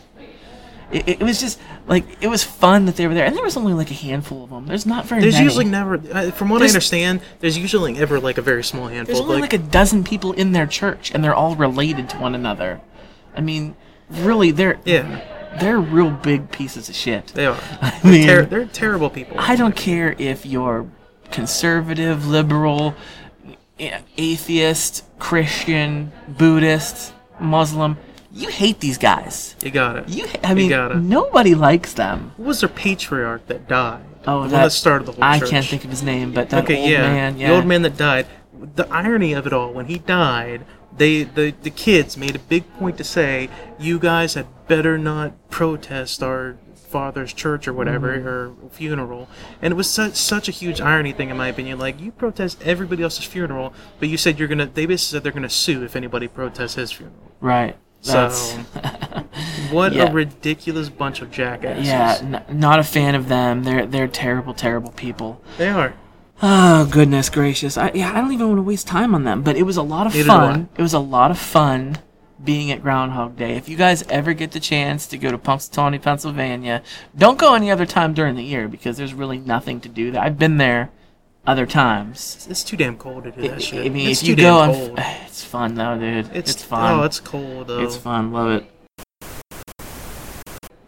it, 0.91 1.07
it 1.07 1.19
was 1.23 1.39
just 1.39 1.59
like 1.87 2.05
it 2.21 2.27
was 2.27 2.43
fun 2.43 2.85
that 2.85 2.95
they 2.97 3.07
were 3.07 3.13
there, 3.13 3.25
and 3.25 3.35
there 3.35 3.43
was 3.43 3.57
only 3.57 3.73
like 3.73 3.89
a 3.89 3.95
handful 3.95 4.43
of 4.43 4.49
them. 4.49 4.65
There's 4.67 4.85
not 4.85 5.05
very 5.05 5.21
There's 5.21 5.33
many. 5.35 5.45
usually 5.45 5.65
never, 5.65 5.95
uh, 6.11 6.31
from 6.31 6.49
what 6.49 6.59
There's- 6.59 6.71
I 6.71 6.75
understand, 6.75 7.21
there's 7.39 7.57
usually 7.57 7.97
ever 7.97 8.19
like 8.19 8.37
a 8.37 8.41
very 8.41 8.63
small 8.63 8.87
handful. 8.87 9.15
There's 9.15 9.21
only 9.25 9.41
like, 9.41 9.53
like 9.53 9.61
a 9.61 9.63
dozen 9.63 10.03
people 10.03 10.33
in 10.33 10.51
their 10.51 10.67
church, 10.67 11.11
and 11.13 11.23
they're 11.23 11.33
all 11.35 11.55
related 11.55 12.09
to 12.09 12.17
one 12.17 12.35
another. 12.35 12.81
I 13.35 13.41
mean, 13.41 13.75
really, 14.09 14.51
they're 14.51 14.77
yeah, 14.85 15.21
they're 15.59 15.79
real 15.79 16.09
big 16.11 16.51
pieces 16.51 16.89
of 16.89 16.95
shit. 16.95 17.27
they 17.27 17.45
are. 17.45 17.57
I 17.81 17.99
They're, 18.03 18.11
mean, 18.11 18.27
ter- 18.27 18.45
they're 18.45 18.65
terrible 18.65 19.09
people. 19.09 19.37
I 19.39 19.55
don't 19.55 19.75
care 19.75 20.15
if 20.17 20.45
you're 20.45 20.87
conservative, 21.31 22.27
liberal, 22.27 22.95
atheist, 24.17 25.03
Christian, 25.19 26.11
Buddhist, 26.27 27.13
Muslim. 27.39 27.97
You 28.31 28.49
hate 28.49 28.79
these 28.79 28.97
guys. 28.97 29.55
You 29.63 29.69
got 29.71 29.97
it. 29.97 30.09
You, 30.09 30.25
I 30.43 30.53
mean, 30.55 30.71
it. 30.71 30.95
nobody 30.97 31.53
likes 31.53 31.93
them. 31.93 32.31
Who 32.37 32.43
was 32.43 32.61
their 32.61 32.69
patriarch 32.69 33.45
that 33.47 33.67
died? 33.67 34.03
Oh, 34.25 34.43
that- 34.43 34.49
that 34.51 34.71
started 34.71 35.05
the 35.05 35.11
whole 35.13 35.23
I 35.23 35.39
church. 35.39 35.49
can't 35.49 35.65
think 35.65 35.83
of 35.83 35.89
his 35.91 36.01
name, 36.01 36.33
but 36.33 36.49
that 36.49 36.63
okay, 36.63 36.79
old 36.81 36.89
yeah, 36.89 37.01
man, 37.01 37.37
yeah, 37.37 37.49
the 37.49 37.55
old 37.55 37.65
man 37.65 37.81
that 37.83 37.97
died. 37.97 38.25
The 38.75 38.87
irony 38.91 39.33
of 39.33 39.45
it 39.45 39.51
all, 39.53 39.73
when 39.73 39.87
he 39.87 39.99
died, 39.99 40.65
they 40.97 41.23
the 41.23 41.53
the 41.61 41.69
kids 41.69 42.17
made 42.17 42.35
a 42.35 42.39
big 42.39 42.71
point 42.75 42.97
to 42.97 43.03
say, 43.03 43.49
"You 43.79 43.99
guys 43.99 44.33
had 44.35 44.47
better 44.67 44.97
not 44.97 45.49
protest 45.49 46.21
our 46.23 46.57
father's 46.75 47.33
church 47.33 47.67
or 47.67 47.73
whatever 47.73 48.17
Mm-hmm. 48.17 48.27
or 48.27 48.69
funeral." 48.69 49.27
And 49.61 49.71
it 49.71 49.75
was 49.75 49.89
such 49.89 50.13
such 50.13 50.47
a 50.47 50.51
huge 50.51 50.79
irony 50.81 51.11
thing, 51.11 51.29
in 51.29 51.37
my 51.37 51.47
opinion. 51.47 51.79
Like 51.79 51.99
you 51.99 52.11
protest 52.11 52.61
everybody 52.63 53.03
else's 53.03 53.25
funeral, 53.25 53.73
but 53.99 54.09
you 54.09 54.17
said 54.17 54.37
you're 54.39 54.47
gonna. 54.47 54.67
They 54.67 54.85
basically 54.85 55.17
said 55.17 55.23
they're 55.23 55.31
gonna 55.31 55.49
sue 55.49 55.83
if 55.83 55.95
anybody 55.95 56.27
protests 56.27 56.75
his 56.75 56.91
funeral. 56.91 57.17
right. 57.41 57.75
That's, 58.05 58.37
So, 58.37 58.57
what 59.71 59.93
Yeah. 59.93 60.09
a 60.09 60.13
ridiculous 60.13 60.89
bunch 60.89 61.21
of 61.21 61.31
jackasses. 61.31 61.87
yeah, 61.87 62.17
n- 62.21 62.59
not 62.59 62.77
a 62.79 62.83
fan 62.83 63.15
of 63.15 63.29
them. 63.29 63.63
They're 63.63 63.85
they're 63.85 64.07
terrible, 64.09 64.53
terrible 64.53 64.91
people. 64.91 65.41
they 65.57 65.69
are. 65.69 65.93
Oh 66.45 66.85
goodness 66.91 67.29
gracious! 67.29 67.77
I, 67.77 67.91
yeah, 67.93 68.11
I 68.11 68.19
don't 68.19 68.33
even 68.33 68.47
want 68.49 68.57
to 68.57 68.63
waste 68.63 68.85
time 68.85 69.15
on 69.15 69.23
them. 69.23 69.43
But 69.43 69.55
it 69.55 69.63
was 69.63 69.77
a 69.77 69.81
lot 69.81 70.07
of 70.07 70.13
Neither 70.13 70.27
fun. 70.27 70.69
It 70.77 70.81
was 70.81 70.93
a 70.93 70.99
lot 70.99 71.31
of 71.31 71.39
fun 71.39 71.99
being 72.43 72.69
at 72.69 72.81
Groundhog 72.81 73.37
Day. 73.37 73.55
If 73.55 73.69
you 73.69 73.77
guys 73.77 74.03
ever 74.09 74.33
get 74.33 74.51
the 74.51 74.59
chance 74.59 75.07
to 75.07 75.17
go 75.17 75.31
to 75.31 75.37
Punxsutawney, 75.37 76.01
Pennsylvania, 76.01 76.83
don't 77.17 77.39
go 77.39 77.55
any 77.55 77.71
other 77.71 77.85
time 77.85 78.13
during 78.13 78.35
the 78.35 78.43
year 78.43 78.67
because 78.67 78.97
there's 78.97 79.13
really 79.13 79.37
nothing 79.37 79.79
to 79.79 79.87
do 79.87 80.11
there. 80.11 80.21
I've 80.21 80.37
been 80.37 80.57
there 80.57 80.91
other 81.47 81.65
times. 81.65 82.45
It's 82.49 82.65
too 82.65 82.75
damn 82.75 82.97
cold 82.97 83.23
to 83.23 83.31
do 83.31 83.47
that 83.47 83.61
shit. 83.61 83.85
I 83.85 83.87
mean, 83.87 84.09
it's 84.09 84.21
if 84.21 84.27
you 84.27 84.35
go 84.35 84.57
on, 84.57 84.71
it's 84.97 85.45
fun 85.45 85.75
though, 85.75 85.97
dude. 85.97 86.29
It's, 86.35 86.51
It's, 86.51 86.63
fun. 86.63 86.99
Oh, 86.99 87.03
it's 87.03 87.21
cold 87.21 87.67
though. 87.67 87.79
It's 87.79 87.95
fun. 87.95 88.33
Love 88.33 88.51
it. 88.51 88.69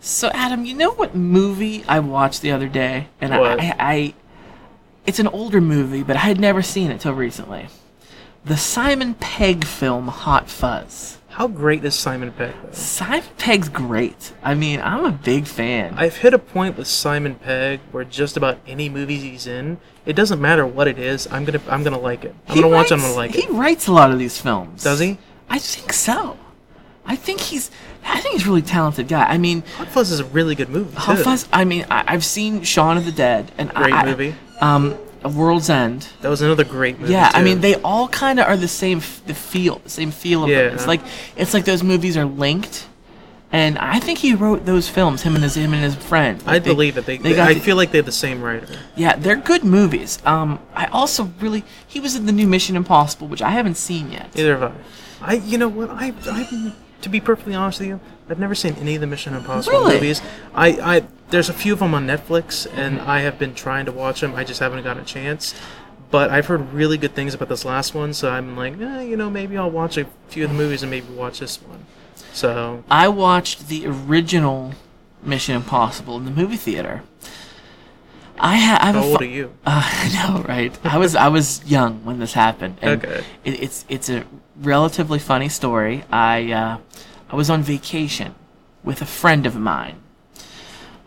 So, 0.01 0.29
Adam, 0.33 0.65
you 0.65 0.75
know 0.75 0.91
what 0.91 1.15
movie 1.15 1.85
I 1.87 1.99
watched 1.99 2.41
the 2.41 2.51
other 2.51 2.67
day? 2.67 3.07
And 3.21 3.33
I, 3.33 3.39
I, 3.39 3.75
I, 3.79 4.13
it's 5.05 5.19
an 5.19 5.27
older 5.27 5.61
movie, 5.61 6.03
but 6.03 6.15
I 6.15 6.19
had 6.19 6.39
never 6.39 6.61
seen 6.61 6.91
it 6.91 7.01
till 7.01 7.13
recently. 7.13 7.67
The 8.43 8.57
Simon 8.57 9.15
Pegg 9.15 9.65
film 9.65 10.07
Hot 10.07 10.49
Fuzz. 10.49 11.17
How 11.29 11.47
great 11.47 11.83
is 11.83 11.95
Simon 11.95 12.31
Pegg? 12.31 12.53
Though? 12.63 12.71
Simon 12.71 13.23
Pegg's 13.37 13.67
great. 13.69 14.31
I 14.41 14.53
mean, 14.53 14.79
I'm 14.81 15.03
a 15.03 15.11
big 15.11 15.47
fan. 15.47 15.93
I've 15.97 16.17
hit 16.17 16.33
a 16.33 16.39
point 16.39 16.77
with 16.77 16.87
Simon 16.87 17.35
Pegg 17.35 17.81
where 17.91 18.05
just 18.05 18.37
about 18.37 18.59
any 18.67 18.87
movies 18.87 19.21
he's 19.23 19.45
in, 19.47 19.77
it 20.05 20.13
doesn't 20.15 20.39
matter 20.39 20.65
what 20.65 20.87
it 20.87 20.97
is. 20.97 21.27
I'm 21.31 21.43
gonna 21.43 21.59
I'm 21.67 21.83
gonna 21.83 21.99
like 21.99 22.23
it. 22.23 22.33
I'm 22.47 22.55
He 22.55 22.61
gonna 22.61 22.73
watch 22.73 22.87
it. 22.87 22.93
I'm 22.93 22.99
gonna 23.01 23.13
like 23.15 23.31
He 23.31 23.39
it. 23.39 23.49
He 23.49 23.51
writes 23.55 23.87
a 23.87 23.91
lot 23.91 24.11
of 24.11 24.19
these 24.19 24.39
films. 24.39 24.83
Does 24.83 24.99
he? 24.99 25.17
I 25.49 25.59
think 25.59 25.91
so. 25.91 26.37
I 27.05 27.15
think 27.15 27.41
he's. 27.41 27.69
I 28.07 28.21
think 28.21 28.33
he's 28.35 28.43
a 28.45 28.49
really 28.49 28.61
talented 28.61 29.07
guy. 29.07 29.25
I 29.25 29.37
mean, 29.39 29.63
Hot 29.77 29.87
Fuzz 29.89 30.11
is 30.11 30.19
a 30.19 30.25
really 30.25 30.53
good 30.55 30.69
movie. 30.69 30.95
Hot 30.95 31.17
too. 31.17 31.23
Fuzz. 31.23 31.47
I 31.51 31.65
mean, 31.65 31.85
I, 31.89 32.03
I've 32.07 32.23
seen 32.23 32.61
Shaun 32.63 32.97
of 32.97 33.05
the 33.05 33.11
Dead 33.11 33.51
and 33.57 33.69
Great 33.73 33.93
I, 33.93 34.01
I- 34.01 34.05
movie. 34.05 34.35
Um, 34.61 34.95
A 35.23 35.29
World's 35.29 35.69
End. 35.69 36.07
That 36.21 36.29
was 36.29 36.41
another 36.41 36.63
great 36.63 36.99
movie. 36.99 37.13
Yeah, 37.13 37.31
I 37.33 37.43
mean, 37.43 37.61
they 37.61 37.75
all 37.81 38.07
kind 38.07 38.39
of 38.39 38.47
are 38.47 38.57
the 38.57 38.67
same. 38.67 38.99
f- 38.99 39.21
The 39.25 39.33
feel, 39.33 39.79
the 39.83 39.89
same 39.89 40.11
feel 40.11 40.43
of 40.43 40.49
them. 40.49 40.73
It's 40.73 40.83
Yeah. 40.83 40.87
like 40.87 41.01
it's 41.35 41.53
like 41.53 41.65
those 41.65 41.83
movies 41.83 42.15
are 42.17 42.25
linked. 42.25 42.87
And 43.51 43.77
I 43.77 43.99
think 43.99 44.19
he 44.19 44.33
wrote 44.33 44.65
those 44.65 44.89
films. 44.89 45.21
Him 45.21 45.35
and 45.35 45.43
his 45.43 45.55
him 45.55 45.73
and 45.73 45.81
his 45.83 45.95
friend. 45.95 46.43
I 46.45 46.59
they- 46.59 46.69
believe 46.71 46.97
it. 46.97 47.05
They, 47.05 47.17
they 47.17 47.33
got 47.33 47.49
I 47.49 47.53
the- 47.53 47.59
feel 47.59 47.75
like 47.77 47.91
they're 47.91 48.01
the 48.01 48.11
same 48.11 48.41
writer. 48.41 48.67
Yeah, 48.95 49.15
they're 49.15 49.35
good 49.37 49.63
movies. 49.63 50.19
Um, 50.25 50.59
I 50.75 50.85
also 50.87 51.31
really 51.39 51.63
he 51.87 51.99
was 51.99 52.15
in 52.15 52.25
the 52.25 52.31
new 52.33 52.47
Mission 52.47 52.75
Impossible, 52.75 53.27
which 53.27 53.41
I 53.41 53.51
haven't 53.51 53.75
seen 53.77 54.11
yet. 54.11 54.33
Neither 54.35 54.57
have 54.57 54.71
I. 55.21 55.31
I, 55.31 55.33
you 55.35 55.57
know 55.57 55.69
what? 55.69 55.89
I, 55.89 56.13
I, 56.29 56.73
to 57.05 57.09
be 57.09 57.19
perfectly 57.21 57.53
honest 57.53 57.79
with 57.79 57.87
you, 57.89 57.99
I've 58.27 58.39
never 58.39 58.55
seen 58.55 58.73
any 58.77 58.95
of 58.95 59.01
the 59.01 59.05
Mission 59.05 59.35
Impossible 59.35 59.77
Really? 59.77 59.93
movies. 59.93 60.23
I, 60.55 60.69
I, 60.97 61.03
there's 61.29 61.49
a 61.49 61.53
few 61.53 61.71
of 61.73 61.77
them 61.79 61.93
on 61.93 62.07
Netflix, 62.07 62.65
and 62.73 62.99
I 62.99 63.19
have 63.19 63.37
been 63.37 63.53
trying 63.53 63.85
to 63.85 63.91
watch 63.91 64.21
them. 64.21 64.33
I 64.33 64.43
just 64.43 64.59
haven't 64.59 64.83
gotten 64.83 65.03
a 65.03 65.05
chance. 65.05 65.53
But 66.09 66.31
I've 66.31 66.47
heard 66.47 66.73
really 66.73 66.97
good 66.97 67.13
things 67.13 67.35
about 67.35 67.47
this 67.49 67.63
last 67.63 67.93
one, 67.93 68.13
so 68.15 68.31
I'm 68.31 68.57
like, 68.57 68.79
eh, 68.81 69.01
you 69.03 69.15
know, 69.17 69.29
maybe 69.29 69.55
I'll 69.55 69.69
watch 69.69 69.97
a 69.97 70.07
few 70.29 70.45
of 70.45 70.49
the 70.49 70.55
movies 70.57 70.81
and 70.81 70.89
maybe 70.89 71.07
watch 71.13 71.39
this 71.39 71.61
one. 71.61 71.85
So 72.33 72.83
I 72.89 73.07
watched 73.07 73.67
the 73.67 73.85
original 73.85 74.73
Mission 75.21 75.55
Impossible 75.55 76.17
in 76.17 76.25
the 76.25 76.31
movie 76.31 76.57
theater. 76.57 77.03
I, 78.39 78.57
ha- 78.57 78.79
I 78.81 78.85
have 78.87 78.95
how 78.95 79.01
a 79.01 79.05
old 79.05 79.17
fu- 79.19 79.23
are 79.25 79.27
you? 79.27 79.53
Uh, 79.63 79.81
I 79.93 80.09
know, 80.33 80.41
right? 80.43 80.75
I 80.83 80.97
was 80.97 81.15
I 81.15 81.27
was 81.27 81.63
young 81.69 82.03
when 82.03 82.17
this 82.19 82.33
happened. 82.33 82.77
And 82.81 83.03
Okay. 83.03 83.23
It, 83.43 83.61
it's 83.63 83.85
it's 83.89 84.09
a 84.09 84.25
relatively 84.57 85.19
funny 85.19 85.49
story. 85.49 86.03
I 86.11 86.51
uh, 86.51 86.77
I 87.29 87.35
was 87.35 87.49
on 87.49 87.63
vacation 87.63 88.35
with 88.83 89.01
a 89.01 89.05
friend 89.05 89.45
of 89.45 89.55
mine, 89.55 90.01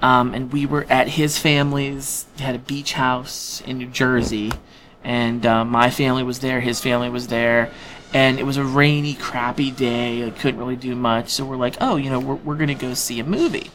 um, 0.02 0.34
and 0.34 0.52
we 0.52 0.66
were 0.66 0.86
at 0.88 1.08
his 1.08 1.38
family's. 1.38 2.26
Had 2.38 2.54
a 2.54 2.60
beach 2.60 2.94
house 2.94 3.62
in 3.66 3.78
New 3.78 3.88
Jersey, 3.88 4.52
and 5.02 5.44
uh, 5.44 5.64
my 5.64 5.90
family 5.90 6.22
was 6.22 6.40
there. 6.40 6.60
His 6.60 6.80
family 6.80 7.10
was 7.10 7.28
there. 7.28 7.70
And 8.14 8.38
it 8.38 8.44
was 8.44 8.56
a 8.56 8.64
rainy, 8.64 9.12
crappy 9.12 9.70
day. 9.70 10.26
I 10.26 10.30
couldn't 10.30 10.58
really 10.58 10.76
do 10.76 10.96
much. 10.96 11.28
So 11.28 11.44
we're 11.44 11.56
like, 11.56 11.76
oh, 11.78 11.96
you 11.96 12.08
know, 12.08 12.18
we're, 12.18 12.36
we're 12.36 12.56
to 12.56 12.74
go 12.74 12.94
see 12.94 13.20
a 13.20 13.24
movie 13.24 13.70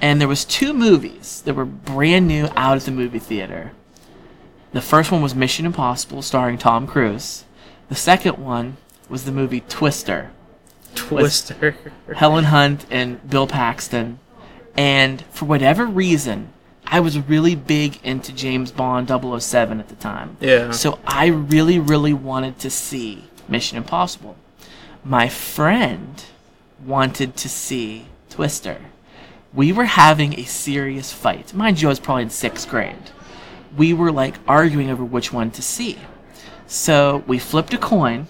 and 0.00 0.20
there 0.20 0.28
was 0.28 0.44
two 0.44 0.72
movies 0.72 1.42
that 1.44 1.54
were 1.54 1.64
brand 1.64 2.28
new 2.28 2.48
out 2.56 2.76
at 2.76 2.84
the 2.84 2.90
movie 2.90 3.18
theater. 3.18 3.72
The 4.72 4.80
first 4.80 5.10
one 5.10 5.22
was 5.22 5.34
Mission 5.34 5.66
Impossible, 5.66 6.22
starring 6.22 6.58
Tom 6.58 6.86
Cruise. 6.86 7.44
The 7.88 7.94
second 7.94 8.38
one 8.38 8.76
was 9.08 9.24
the 9.24 9.32
movie 9.32 9.60
Twister, 9.68 10.30
Twister. 10.94 11.76
Helen 12.14 12.44
Hunt 12.44 12.86
and 12.90 13.28
Bill 13.28 13.46
Paxton. 13.46 14.18
And 14.76 15.22
for 15.30 15.44
whatever 15.44 15.86
reason, 15.86 16.52
I 16.86 17.00
was 17.00 17.18
really 17.18 17.54
big 17.54 17.98
into 18.02 18.32
James 18.32 18.70
Bond 18.70 19.08
007 19.08 19.80
at 19.80 19.88
the 19.88 19.96
time. 19.96 20.36
Yeah. 20.40 20.70
So 20.70 20.98
I 21.06 21.26
really, 21.26 21.78
really 21.78 22.12
wanted 22.14 22.58
to 22.60 22.70
see 22.70 23.24
Mission 23.48 23.76
Impossible. 23.76 24.36
My 25.04 25.28
friend 25.28 26.24
wanted 26.84 27.36
to 27.36 27.48
see 27.48 28.06
Twister. 28.30 28.78
We 29.52 29.72
were 29.72 29.84
having 29.86 30.38
a 30.38 30.44
serious 30.44 31.12
fight. 31.12 31.54
Mind 31.54 31.80
you, 31.80 31.88
I 31.88 31.90
was 31.90 32.00
probably 32.00 32.24
in 32.24 32.30
sixth 32.30 32.68
grade. 32.68 33.10
We 33.76 33.92
were 33.92 34.12
like 34.12 34.36
arguing 34.46 34.90
over 34.90 35.04
which 35.04 35.32
one 35.32 35.50
to 35.52 35.62
see. 35.62 35.98
So 36.66 37.24
we 37.26 37.38
flipped 37.38 37.74
a 37.74 37.78
coin. 37.78 38.28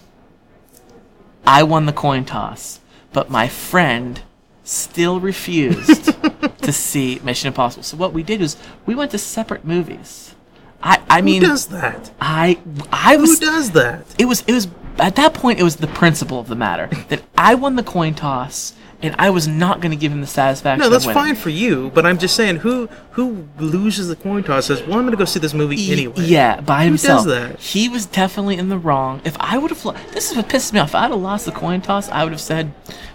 I 1.49 1.63
won 1.63 1.87
the 1.87 1.95
coin 1.95 2.27
toss, 2.27 2.81
but 3.15 3.31
my 3.31 3.49
friend 3.49 4.21
still 4.65 5.19
refused 5.19 6.15
to 6.63 6.73
see 6.73 7.21
Mission 7.25 7.47
Impossible. 7.47 7.83
So 7.83 7.97
what 7.97 8.13
we 8.13 8.23
did 8.23 8.41
was 8.41 8.59
we 8.85 8.95
went 8.95 9.13
to 9.13 9.19
separate 9.19 9.65
movies. 9.65 10.35
I, 10.83 11.01
I 11.09 11.23
mean, 11.23 11.41
Who 11.41 11.49
does 11.49 11.69
that? 11.69 12.11
I 12.21 12.59
I 12.93 13.17
was. 13.17 13.41
Who 13.41 13.47
does 13.47 13.71
that? 13.71 14.05
it 14.19 14.27
was 14.27 14.43
it 14.47 14.53
was 14.53 14.69
at 14.99 15.17
that 15.17 15.33
point 15.33 15.59
it 15.59 15.63
was 15.63 15.77
the 15.77 15.87
principle 15.87 16.39
of 16.39 16.49
the 16.49 16.55
matter 16.55 16.89
that 17.09 17.23
I 17.37 17.55
won 17.55 17.77
the 17.77 17.83
coin 17.83 18.15
toss 18.15 18.75
and 19.01 19.15
I 19.19 19.31
was 19.31 19.47
not 19.47 19.81
going 19.81 19.91
to 19.93 19.97
give 19.97 20.11
him 20.11 20.21
the 20.21 20.27
satisfaction. 20.27 20.81
No, 20.81 20.91
that's 20.91 21.05
fine 21.05 21.37
for 21.37 21.51
you, 21.51 21.91
but 21.95 22.05
I'm 22.05 22.19
just 22.19 22.35
saying, 22.35 22.57
who 22.57 22.89
who 23.13 23.47
loses 23.59 24.09
the 24.09 24.17
coin 24.17 24.43
toss 24.43 24.67
says, 24.67 24.81
"Well, 24.83 24.95
I'm 24.99 25.03
going 25.05 25.13
to 25.13 25.17
go 25.17 25.25
see 25.25 25.39
this 25.41 25.55
movie 25.55 25.93
anyway." 25.93 26.15
Yeah, 26.25 26.61
by 26.61 26.81
Who 26.83 26.89
himself. 26.89 27.25
does 27.25 27.33
that? 27.35 27.61
He 27.61 27.89
was 27.89 28.07
definitely 28.07 28.57
in 28.57 28.69
the 28.69 28.79
wrong. 28.79 29.21
If 29.25 29.37
I 29.41 29.57
would 29.59 29.71
have, 29.71 29.85
lo- 29.85 29.95
this 30.13 30.31
is 30.31 30.37
what 30.37 30.49
pisses 30.49 30.73
me 30.73 30.81
off. 30.81 30.89
If 30.91 30.95
I'd 30.97 31.11
have 31.11 31.21
lost 31.21 31.47
the 31.47 31.53
coin 31.53 31.81
toss, 31.81 32.09
I 32.09 32.25
would 32.25 32.33
have 32.33 32.41
said, 32.41 32.73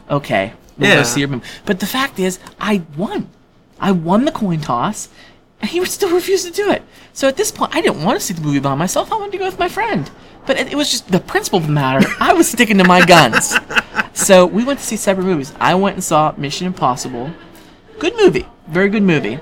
"Okay, 0.09 0.53
we'll 0.77 0.89
Yeah. 0.89 0.95
go 0.97 1.03
see 1.03 1.19
your 1.19 1.29
movie." 1.29 1.45
But 1.65 1.79
the 1.79 1.85
fact 1.85 2.17
is, 2.19 2.39
I 2.61 2.83
won. 2.97 3.29
I 3.79 3.91
won 3.91 4.23
the 4.25 4.31
coin 4.31 4.61
toss, 4.61 5.09
and 5.63 5.69
he 5.69 5.83
still 5.85 6.13
refused 6.13 6.45
to 6.45 6.51
do 6.51 6.69
it. 6.71 6.83
So 7.13 7.25
at 7.25 7.37
this 7.37 7.49
point, 7.49 7.73
I 7.73 7.79
didn't 7.79 8.03
want 8.03 8.19
to 8.19 8.25
see 8.25 8.33
the 8.33 8.41
movie 8.41 8.59
by 8.59 8.75
myself. 8.75 9.13
I 9.13 9.15
wanted 9.15 9.31
to 9.31 9.37
go 9.37 9.45
with 9.45 9.57
my 9.57 9.69
friend. 9.69 10.11
But 10.45 10.59
it, 10.59 10.73
it 10.73 10.75
was 10.75 10.91
just 10.91 11.09
the 11.09 11.21
principle 11.21 11.59
of 11.59 11.67
the 11.67 11.71
matter. 11.71 12.05
I 12.19 12.33
was 12.33 12.51
sticking 12.51 12.77
to 12.79 12.83
my 12.83 13.05
guns. 13.05 13.55
So 14.13 14.45
we 14.45 14.65
went 14.65 14.79
to 14.79 14.85
see 14.85 14.97
separate 14.97 15.23
movies. 15.23 15.53
I 15.61 15.75
went 15.75 15.95
and 15.95 16.03
saw 16.03 16.33
Mission 16.35 16.67
Impossible. 16.67 17.31
Good 17.97 18.13
movie. 18.17 18.45
Very 18.67 18.89
good 18.89 19.03
movie. 19.03 19.39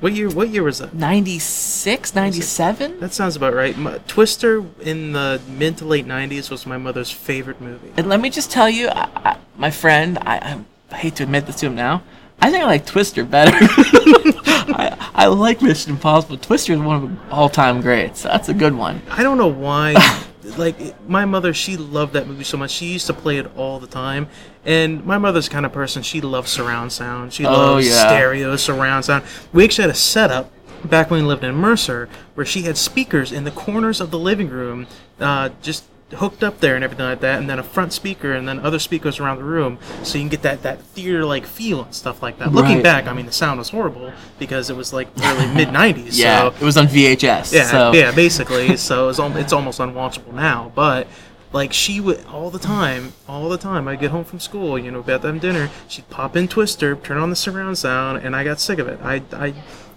What 0.00 0.12
year? 0.12 0.28
What 0.28 0.50
year 0.50 0.64
was 0.64 0.80
that? 0.80 0.92
96, 0.92 2.14
97? 2.14 3.00
That 3.00 3.14
sounds 3.14 3.34
about 3.34 3.54
right. 3.54 3.74
My, 3.78 3.98
Twister 4.06 4.66
in 4.82 5.12
the 5.12 5.40
mid 5.48 5.78
to 5.78 5.86
late 5.86 6.06
'90s 6.06 6.50
was 6.50 6.66
my 6.66 6.76
mother's 6.76 7.10
favorite 7.10 7.60
movie. 7.60 7.92
And 7.96 8.08
let 8.08 8.20
me 8.20 8.28
just 8.28 8.50
tell 8.50 8.68
you, 8.68 8.88
I, 8.88 9.08
I, 9.16 9.36
my 9.56 9.70
friend, 9.70 10.18
I, 10.20 10.62
I 10.90 10.96
hate 10.96 11.16
to 11.16 11.22
admit 11.22 11.46
this 11.46 11.56
to 11.60 11.66
him 11.66 11.74
now, 11.74 12.02
I 12.42 12.50
think 12.50 12.62
I 12.62 12.66
like 12.66 12.84
Twister 12.84 13.24
better. 13.24 13.56
I, 13.60 15.10
I 15.14 15.26
like 15.26 15.62
Mission 15.62 15.92
Impossible. 15.92 16.36
Twister 16.36 16.72
is 16.72 16.80
one 16.80 17.04
of 17.04 17.10
the 17.28 17.30
all-time 17.34 17.80
greats. 17.80 18.20
So 18.22 18.28
That's 18.28 18.48
a 18.48 18.54
good 18.54 18.74
one. 18.74 19.00
I 19.10 19.22
don't 19.22 19.38
know 19.38 19.46
why. 19.46 19.94
like 20.56 20.76
my 21.08 21.24
mother, 21.24 21.54
she 21.54 21.76
loved 21.76 22.14
that 22.14 22.26
movie 22.26 22.44
so 22.44 22.56
much. 22.56 22.72
She 22.72 22.86
used 22.92 23.06
to 23.06 23.14
play 23.14 23.38
it 23.38 23.46
all 23.56 23.78
the 23.78 23.86
time. 23.86 24.28
And 24.64 25.04
my 25.06 25.18
mother's 25.18 25.48
the 25.48 25.52
kind 25.52 25.64
of 25.64 25.72
person. 25.72 26.02
She 26.02 26.20
loves 26.20 26.50
surround 26.50 26.92
sound. 26.92 27.32
She 27.32 27.46
Oh, 27.46 27.52
loves 27.52 27.86
yeah. 27.88 28.08
stereo 28.08 28.56
surround 28.56 29.04
sound. 29.04 29.24
We 29.52 29.64
actually 29.64 29.82
had 29.82 29.90
a 29.90 29.94
setup 29.94 30.50
back 30.84 31.10
when 31.10 31.22
we 31.22 31.28
lived 31.28 31.44
in 31.44 31.54
Mercer 31.54 32.08
where 32.34 32.44
she 32.44 32.62
had 32.62 32.76
speakers 32.76 33.30
in 33.30 33.44
the 33.44 33.50
corners 33.52 34.00
of 34.00 34.10
the 34.10 34.18
living 34.18 34.48
room, 34.48 34.88
uh, 35.20 35.50
just 35.62 35.84
hooked 36.14 36.44
up 36.44 36.60
there 36.60 36.74
and 36.74 36.84
everything 36.84 37.06
like 37.06 37.20
that, 37.20 37.38
and 37.38 37.48
then 37.48 37.58
a 37.58 37.62
front 37.62 37.92
speaker 37.92 38.32
and 38.32 38.48
then 38.48 38.60
other 38.60 38.78
speakers 38.78 39.18
around 39.18 39.38
the 39.38 39.44
room, 39.44 39.78
so 40.02 40.18
you 40.18 40.22
can 40.22 40.28
get 40.28 40.42
that 40.42 40.62
that 40.62 40.80
theater 40.80 41.24
like 41.24 41.46
feel 41.46 41.82
and 41.84 41.94
stuff 41.94 42.22
like 42.22 42.38
that. 42.38 42.52
Looking 42.52 42.82
back, 42.82 43.06
I 43.06 43.12
mean, 43.12 43.26
the 43.26 43.32
sound 43.32 43.58
was 43.58 43.70
horrible 43.70 44.12
because 44.38 44.70
it 44.70 44.76
was 44.76 44.92
like 44.92 45.08
early 45.22 45.46
mid 45.54 45.68
'90s. 45.68 46.18
Yeah, 46.18 46.50
so 46.50 46.56
it 46.56 46.62
was 46.62 46.76
on 46.76 46.86
VHS. 46.86 47.52
yeah, 47.52 47.70
so. 47.70 47.92
yeah, 47.92 48.12
basically. 48.12 48.76
so 48.76 49.08
it's, 49.08 49.18
al- 49.18 49.36
it's 49.36 49.52
almost 49.52 49.80
unwatchable 49.80 50.32
now. 50.32 50.72
But 50.74 51.06
like 51.52 51.72
she 51.72 52.00
would 52.00 52.24
all 52.26 52.50
the 52.50 52.58
time, 52.58 53.12
all 53.28 53.48
the 53.48 53.58
time. 53.58 53.88
I'd 53.88 54.00
get 54.00 54.10
home 54.10 54.24
from 54.24 54.40
school, 54.40 54.78
you 54.78 54.90
know, 54.90 55.00
about 55.00 55.22
have 55.22 55.40
dinner. 55.40 55.70
She'd 55.88 56.08
pop 56.10 56.36
in 56.36 56.48
Twister, 56.48 56.96
turn 56.96 57.18
on 57.18 57.30
the 57.30 57.36
surround 57.36 57.78
sound, 57.78 58.24
and 58.24 58.34
I 58.34 58.44
got 58.44 58.60
sick 58.60 58.78
of 58.78 58.88
it. 58.88 58.98
I, 59.02 59.22
I, 59.32 59.54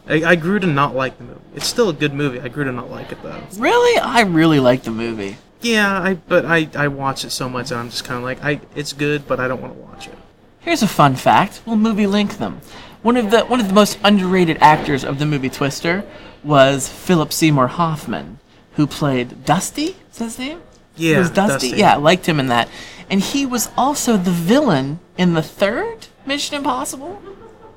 I, 0.07 0.31
I 0.31 0.35
grew 0.35 0.59
to 0.59 0.67
not 0.67 0.95
like 0.95 1.17
the 1.17 1.23
movie. 1.23 1.39
It's 1.55 1.67
still 1.67 1.89
a 1.89 1.93
good 1.93 2.13
movie. 2.13 2.39
I 2.39 2.47
grew 2.47 2.63
to 2.63 2.71
not 2.71 2.91
like 2.91 3.11
it 3.11 3.21
though. 3.23 3.41
Really? 3.57 3.99
I 3.99 4.21
really 4.21 4.59
like 4.59 4.83
the 4.83 4.91
movie. 4.91 5.37
Yeah, 5.65 5.99
I 5.99 6.13
but 6.13 6.45
I 6.45 6.69
I 6.75 6.87
watch 6.89 7.25
it 7.25 7.31
so 7.31 7.49
much 7.49 7.71
and 7.71 7.79
I'm 7.79 7.89
just 7.89 8.03
kind 8.03 8.17
of 8.17 8.23
like 8.23 8.43
I 8.43 8.61
it's 8.75 8.93
good, 8.93 9.27
but 9.27 9.39
I 9.39 9.47
don't 9.47 9.61
want 9.61 9.73
to 9.73 9.79
watch 9.79 10.07
it. 10.07 10.17
Here's 10.59 10.83
a 10.83 10.87
fun 10.87 11.15
fact. 11.15 11.61
We'll 11.65 11.75
movie 11.75 12.07
link 12.07 12.37
them. 12.37 12.61
One 13.01 13.17
of 13.17 13.31
the 13.31 13.41
one 13.45 13.59
of 13.59 13.67
the 13.67 13.73
most 13.73 13.97
underrated 14.03 14.57
actors 14.61 15.03
of 15.03 15.17
the 15.17 15.25
movie 15.25 15.49
Twister 15.49 16.03
was 16.43 16.87
Philip 16.87 17.33
Seymour 17.33 17.67
Hoffman, 17.67 18.39
who 18.73 18.85
played 18.85 19.43
Dusty. 19.45 19.95
Is 20.11 20.17
that 20.19 20.25
his 20.25 20.39
name? 20.39 20.61
Yeah, 20.95 21.19
was 21.19 21.31
Dusty. 21.31 21.69
Dusty. 21.69 21.81
Yeah, 21.81 21.93
I 21.93 21.97
liked 21.97 22.27
him 22.27 22.39
in 22.39 22.47
that. 22.47 22.69
And 23.09 23.21
he 23.21 23.45
was 23.45 23.69
also 23.75 24.17
the 24.17 24.31
villain 24.31 24.99
in 25.17 25.33
the 25.33 25.43
third 25.43 26.07
Mission 26.25 26.57
Impossible. 26.57 27.21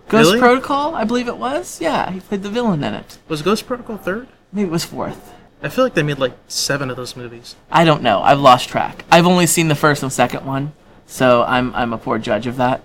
Ghost 0.09 0.29
Really? 0.29 0.39
Protocol, 0.39 0.95
I 0.95 1.05
believe 1.05 1.29
it 1.29 1.37
was. 1.37 1.81
Yeah, 1.81 2.11
he 2.11 2.21
played 2.21 2.43
the 2.43 2.51
villain 2.51 2.83
in 2.85 2.95
it. 2.95 3.19
Was 3.29 3.43
Ghost 3.43 3.67
Protocol 3.67 3.99
third? 3.99 4.29
Maybe 4.53 4.69
it 4.69 4.73
was 4.73 4.85
fourth. 4.85 5.35
I 5.63 5.69
feel 5.69 5.85
like 5.85 5.95
they 5.95 6.03
made 6.03 6.19
like 6.19 6.35
seven 6.47 6.89
of 6.91 6.97
those 6.97 7.17
movies. 7.17 7.57
I 7.71 7.85
don't 7.85 8.03
know. 8.03 8.21
I've 8.23 8.39
lost 8.41 8.69
track. 8.69 9.05
I've 9.11 9.27
only 9.27 9.47
seen 9.47 9.69
the 9.69 9.75
first 9.75 10.03
and 10.03 10.13
second 10.13 10.47
one, 10.47 10.73
so 11.07 11.43
I'm 11.43 11.75
I'm 11.75 11.93
a 11.93 11.99
poor 11.99 12.19
judge 12.19 12.47
of 12.47 12.57
that. 12.59 12.81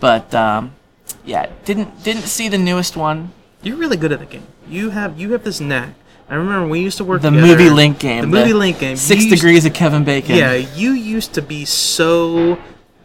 But 0.00 0.34
um, 0.34 0.74
yeah, 1.24 1.48
didn't 1.64 2.02
didn't 2.02 2.22
see 2.22 2.48
the 2.48 2.58
newest 2.58 2.96
one. 2.96 3.32
You're 3.62 3.76
really 3.76 3.96
good 3.96 4.10
at 4.10 4.18
the 4.18 4.26
game. 4.26 4.46
You 4.68 4.90
have 4.90 5.18
you 5.20 5.32
have 5.32 5.44
this 5.44 5.60
knack. 5.60 5.94
I 6.28 6.34
remember 6.34 6.66
we 6.68 6.80
used 6.80 6.96
to 6.96 7.04
work 7.04 7.20
The 7.22 7.30
together. 7.30 7.46
movie 7.46 7.70
link 7.70 7.98
game. 7.98 8.22
The 8.22 8.26
movie 8.26 8.52
link 8.54 8.78
game. 8.78 8.96
Six 8.96 9.26
degrees 9.26 9.64
of 9.66 9.74
Kevin 9.74 10.02
Bacon. 10.02 10.34
Yeah, 10.36 10.54
you 10.54 10.92
used 10.92 11.34
to 11.34 11.42
be 11.42 11.64
so 11.66 12.58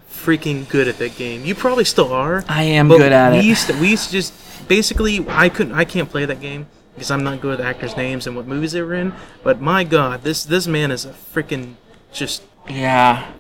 freaking 0.09 0.67
good 0.69 0.87
at 0.87 0.97
that 0.97 1.15
game. 1.17 1.45
You 1.45 1.53
probably 1.55 1.83
still 1.83 2.11
are. 2.13 2.43
I 2.47 2.63
am 2.63 2.87
good 2.87 3.11
at 3.11 3.33
it. 3.33 3.37
we 3.37 3.39
it. 3.39 3.45
Used 3.45 3.67
to, 3.67 3.79
we 3.79 3.89
used 3.89 4.05
to 4.07 4.11
just 4.13 4.33
basically 4.67 5.25
I 5.29 5.49
couldn't 5.49 5.73
I 5.73 5.85
can't 5.85 6.09
play 6.09 6.25
that 6.25 6.41
game 6.41 6.67
because 6.97 7.11
I'm 7.11 7.23
not 7.23 7.41
good 7.41 7.59
at 7.59 7.65
actors' 7.65 7.95
names 7.95 8.25
and 8.25 8.35
what 8.35 8.47
movies 8.47 8.71
they 8.71 8.81
were 8.81 8.95
in. 8.95 9.13
But 9.43 9.61
my 9.61 9.83
God, 9.83 10.23
this 10.23 10.43
this 10.43 10.65
man 10.65 10.89
is 10.89 11.05
a 11.05 11.09
freaking 11.09 11.75
just 12.11 12.41
Yeah. 12.67 13.31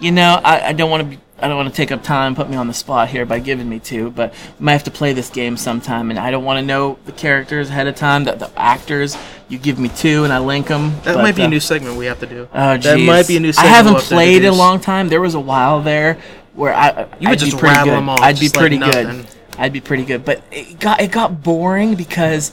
You 0.00 0.10
know, 0.10 0.40
I, 0.44 0.68
I 0.68 0.72
don't 0.72 0.90
want 0.90 1.04
to 1.04 1.08
be. 1.16 1.22
I 1.38 1.46
don't 1.48 1.56
want 1.56 1.68
to 1.68 1.74
take 1.74 1.92
up 1.92 2.02
time, 2.02 2.34
put 2.34 2.48
me 2.50 2.56
on 2.56 2.66
the 2.66 2.74
spot 2.74 3.10
here 3.10 3.26
by 3.26 3.38
giving 3.40 3.68
me 3.68 3.78
two, 3.78 4.10
but 4.10 4.32
we 4.58 4.64
might 4.64 4.72
have 4.72 4.84
to 4.84 4.90
play 4.90 5.12
this 5.12 5.28
game 5.28 5.58
sometime, 5.58 6.08
and 6.08 6.18
I 6.18 6.30
don't 6.30 6.44
want 6.44 6.58
to 6.58 6.64
know 6.64 6.98
the 7.04 7.12
characters 7.12 7.68
ahead 7.68 7.86
of 7.86 7.94
time, 7.94 8.24
the, 8.24 8.32
the 8.32 8.50
actors. 8.58 9.18
You 9.50 9.58
give 9.58 9.78
me 9.78 9.90
two, 9.90 10.24
and 10.24 10.32
I 10.32 10.38
link 10.38 10.66
them. 10.66 10.94
that 11.04 11.16
might 11.16 11.36
be 11.36 11.42
a 11.42 11.44
uh, 11.44 11.48
new 11.48 11.60
segment 11.60 11.96
we 11.96 12.06
have 12.06 12.20
to 12.20 12.26
do. 12.26 12.48
Oh, 12.54 12.78
that 12.78 12.98
might 13.00 13.28
be 13.28 13.36
a 13.36 13.40
new. 13.40 13.52
segment 13.52 13.72
I 13.72 13.76
haven't 13.76 13.92
we'll 13.92 14.00
have 14.00 14.10
played 14.10 14.44
in 14.44 14.52
a 14.52 14.56
long 14.56 14.80
time. 14.80 15.08
There 15.08 15.20
was 15.20 15.34
a 15.34 15.40
while 15.40 15.82
there 15.82 16.18
where 16.54 16.74
I 16.74 17.06
You 17.20 17.28
would 17.28 17.28
I'd 17.28 17.38
just 17.38 17.60
rattle 17.62 17.84
good. 17.84 17.92
them 17.92 18.08
off 18.08 18.20
I'd 18.20 18.40
be 18.40 18.48
like 18.48 18.54
pretty 18.58 18.78
nothing. 18.78 19.06
good. 19.18 19.26
I'd 19.58 19.72
be 19.72 19.80
pretty 19.80 20.04
good, 20.04 20.24
but 20.24 20.42
it 20.50 20.78
got 20.80 21.00
it 21.00 21.10
got 21.12 21.42
boring 21.42 21.94
because 21.94 22.52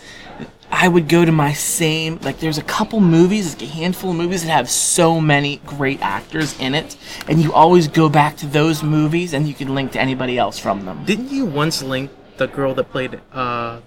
I 0.76 0.88
would 0.88 1.08
go 1.08 1.24
to 1.24 1.32
my 1.32 1.54
same 1.54 2.18
like. 2.24 2.40
There's 2.40 2.58
a 2.58 2.64
couple 2.64 3.00
movies, 3.00 3.54
like 3.54 3.62
a 3.62 3.72
handful 3.72 4.10
of 4.10 4.16
movies 4.18 4.44
that 4.44 4.50
have 4.52 4.70
so 4.70 5.22
many 5.22 5.58
great 5.68 6.02
actors 6.02 6.60
in 6.60 6.74
it, 6.74 6.98
and 7.28 7.40
you 7.41 7.54
always 7.54 7.88
go 7.88 8.10
back 8.10 8.38
to 8.38 8.48
those 8.48 8.82
movies, 8.82 9.34
and 9.34 9.48
you 9.48 9.54
can 9.54 9.76
link 9.76 9.91
to 9.91 10.02
anybody 10.02 10.38
else 10.38 10.58
from 10.58 10.86
them. 10.86 11.04
Didn't 11.06 11.30
you 11.30 11.45
once 11.45 11.84
link 11.84 12.10
the 12.38 12.48
girl 12.48 12.74
that 12.74 12.86
played 12.91 13.22
uh, 13.34 13.82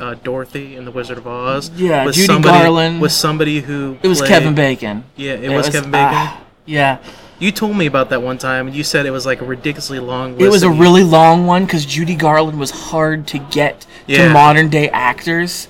uh, 0.00 0.14
Dorothy 0.24 0.74
in 0.74 0.86
The 0.86 0.90
Wizard 0.90 1.18
of 1.18 1.26
Oz? 1.26 1.70
Yeah, 1.76 2.06
with 2.06 2.14
Judy 2.14 2.26
somebody, 2.26 2.58
Garland. 2.64 3.00
With 3.02 3.12
somebody 3.12 3.60
who 3.60 3.98
It 4.02 4.08
was 4.08 4.18
played- 4.18 4.30
Kevin 4.30 4.54
Bacon. 4.54 5.04
Yeah, 5.16 5.32
it, 5.34 5.50
was, 5.50 5.68
Kevin 5.68 5.90
Bacon. 5.90 6.14
ah, 6.14 6.42
yeah. 6.64 6.96
you 7.40 7.52
told 7.52 7.76
me 7.76 7.84
about 7.84 8.08
that 8.08 8.22
one 8.22 8.38
time, 8.38 8.68
and 8.68 8.74
you 8.74 8.84
said 8.84 9.04
it 9.04 9.10
was 9.10 9.26
like 9.26 9.42
a 9.42 9.44
ridiculously 9.44 9.98
long. 9.98 10.32
List 10.38 10.42
It 10.46 10.48
was 10.50 10.62
a 10.62 10.70
really 10.70 11.04
long 11.04 11.46
one 11.46 11.66
because 11.66 11.84
Judy 11.84 12.14
Garland 12.14 12.58
was 12.58 12.70
hard 12.70 13.26
to 13.28 13.38
get 13.38 13.86
Yeah. 14.06 14.28
to 14.28 14.32
modern 14.32 14.70
day 14.70 14.88
actors. 14.88 15.68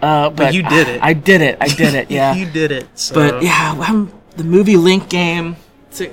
Uh, 0.00 0.30
but, 0.30 0.54
you 0.54 0.62
did 0.62 0.88
it. 0.88 1.02
I 1.02 1.12
did 1.12 1.40
it. 1.40 1.58
I 1.60 1.68
did 1.68 1.94
it. 1.94 2.10
Yeah. 2.18 2.34
you 2.34 2.46
did 2.46 2.70
it. 2.70 2.86
So. 2.98 3.14
but 3.14 3.42
yeah, 3.42 4.06
the 4.36 4.44
movie 4.44 4.76
Link 4.76 5.08
game. 5.08 5.56
it's 5.88 6.00
a- 6.00 6.12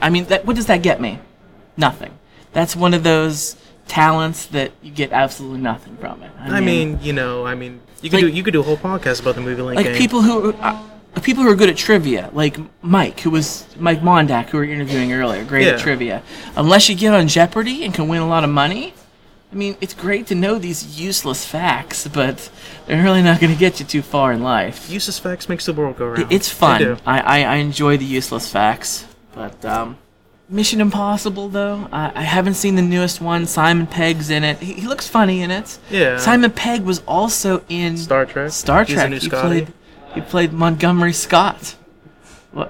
I 0.00 0.10
mean, 0.10 0.24
that, 0.26 0.44
what 0.44 0.56
does 0.56 0.66
that 0.66 0.82
get 0.82 1.00
me? 1.00 1.18
Nothing. 1.76 2.12
That's 2.52 2.76
one 2.76 2.92
of 2.92 3.02
those 3.02 3.56
talents 3.88 4.46
that 4.46 4.72
you 4.82 4.90
get 4.90 5.12
absolutely 5.12 5.60
nothing 5.60 5.96
from 5.96 6.22
it. 6.22 6.30
I 6.38 6.60
mean, 6.60 6.98
you 7.02 7.12
know, 7.14 7.46
I 7.46 7.54
mean, 7.54 7.80
you 8.02 8.10
could 8.10 8.16
Like- 8.22 8.32
do 8.32 8.36
you 8.36 8.42
could 8.42 8.52
do 8.52 8.60
a 8.60 8.64
whole 8.64 8.76
podcast 8.76 9.20
about 9.22 9.34
the 9.36 9.40
movie 9.40 9.62
Link 9.62 9.76
like 9.76 9.86
game. 9.86 9.96
people 9.96 10.20
who 10.22 10.52
uh, 10.54 10.78
people 11.22 11.42
who 11.44 11.50
are 11.50 11.54
good 11.54 11.70
at 11.70 11.76
trivia, 11.76 12.30
like 12.32 12.56
Mike, 12.82 13.20
who 13.20 13.30
was 13.30 13.64
Mike 13.78 14.00
Mondak, 14.02 14.46
who 14.50 14.58
we 14.58 14.66
were 14.66 14.72
interviewing 14.72 15.12
earlier, 15.12 15.44
great 15.44 15.66
at 15.68 15.78
trivia. 15.80 16.22
Unless 16.56 16.88
you 16.88 16.94
get 16.96 17.14
on 17.14 17.28
Jeopardy 17.28 17.84
and 17.84 17.94
can 17.94 18.08
win 18.08 18.20
a 18.22 18.28
lot 18.28 18.44
of 18.44 18.50
money, 18.50 18.92
I 19.52 19.54
mean, 19.54 19.76
it's 19.82 19.92
great 19.92 20.28
to 20.28 20.34
know 20.34 20.58
these 20.58 20.98
useless 20.98 21.44
facts, 21.44 22.08
but 22.08 22.50
they're 22.86 23.02
really 23.02 23.22
not 23.22 23.38
going 23.38 23.52
to 23.52 23.58
get 23.58 23.80
you 23.80 23.86
too 23.86 24.00
far 24.00 24.32
in 24.32 24.42
life. 24.42 24.88
Useless 24.90 25.18
facts 25.18 25.46
makes 25.48 25.66
the 25.66 25.74
world 25.74 25.98
go 25.98 26.08
round. 26.08 26.32
It's 26.32 26.48
fun. 26.48 26.98
I, 27.04 27.20
I, 27.20 27.44
I 27.44 27.54
enjoy 27.56 27.98
the 27.98 28.04
useless 28.06 28.50
facts, 28.50 29.04
but 29.34 29.62
um, 29.64 29.98
Mission 30.48 30.80
Impossible 30.80 31.48
though, 31.48 31.86
I, 31.92 32.12
I 32.14 32.22
haven't 32.22 32.54
seen 32.54 32.76
the 32.76 32.82
newest 32.82 33.20
one. 33.20 33.46
Simon 33.46 33.86
Pegg's 33.86 34.30
in 34.30 34.42
it. 34.42 34.58
He, 34.58 34.72
he 34.74 34.86
looks 34.86 35.06
funny 35.06 35.42
in 35.42 35.50
it. 35.50 35.78
Yeah. 35.90 36.16
Simon 36.16 36.50
Pegg 36.50 36.82
was 36.82 37.02
also 37.06 37.62
in 37.68 37.98
Star 37.98 38.24
Trek. 38.24 38.50
Star 38.52 38.84
Trek. 38.86 39.12
he 39.12 39.20
Scotty. 39.20 39.48
played 39.48 39.72
he 40.14 40.20
played 40.20 40.52
Montgomery 40.52 41.12
Scott. 41.12 41.76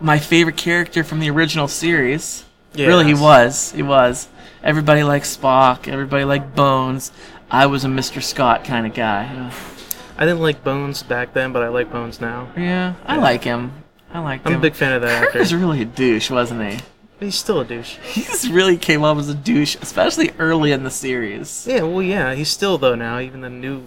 My 0.00 0.20
favorite 0.20 0.56
character 0.56 1.02
from 1.02 1.18
the 1.18 1.28
original 1.30 1.66
series. 1.66 2.44
Really, 2.76 3.06
he 3.06 3.14
was. 3.14 3.72
He 3.72 3.82
was. 3.82 4.28
Everybody 4.62 5.02
liked 5.02 5.26
Spock. 5.26 5.88
Everybody 5.88 6.24
liked 6.24 6.54
Bones. 6.54 7.10
I 7.50 7.66
was 7.66 7.84
a 7.84 7.88
Mr. 7.88 8.22
Scott 8.22 8.64
kind 8.64 8.86
of 8.86 8.94
guy. 8.94 9.52
I 10.16 10.24
didn't 10.24 10.40
like 10.40 10.62
Bones 10.62 11.02
back 11.02 11.34
then, 11.34 11.52
but 11.52 11.62
I 11.62 11.68
like 11.68 11.90
Bones 11.90 12.20
now. 12.20 12.48
Yeah, 12.56 12.94
I 13.04 13.16
like 13.16 13.44
him. 13.44 13.72
I 14.12 14.20
like 14.20 14.42
him. 14.46 14.52
I'm 14.52 14.58
a 14.58 14.62
big 14.62 14.74
fan 14.74 14.92
of 14.92 15.02
that 15.02 15.24
Kirk 15.24 15.34
was 15.34 15.54
really 15.54 15.82
a 15.82 15.84
douche, 15.84 16.30
wasn't 16.30 16.62
he? 16.70 16.80
He's 17.18 17.34
still 17.34 17.60
a 17.60 17.64
douche. 17.64 17.96
He 17.98 18.22
just 18.22 18.48
really 18.48 18.76
came 18.76 19.04
off 19.04 19.18
as 19.18 19.28
a 19.28 19.34
douche, 19.34 19.76
especially 19.80 20.30
early 20.38 20.72
in 20.72 20.82
the 20.82 20.90
series. 20.90 21.66
Yeah, 21.68 21.82
well, 21.82 22.02
yeah, 22.02 22.34
he's 22.34 22.48
still 22.48 22.78
though 22.78 22.94
now. 22.94 23.18
Even 23.18 23.40
the 23.40 23.50
new 23.50 23.84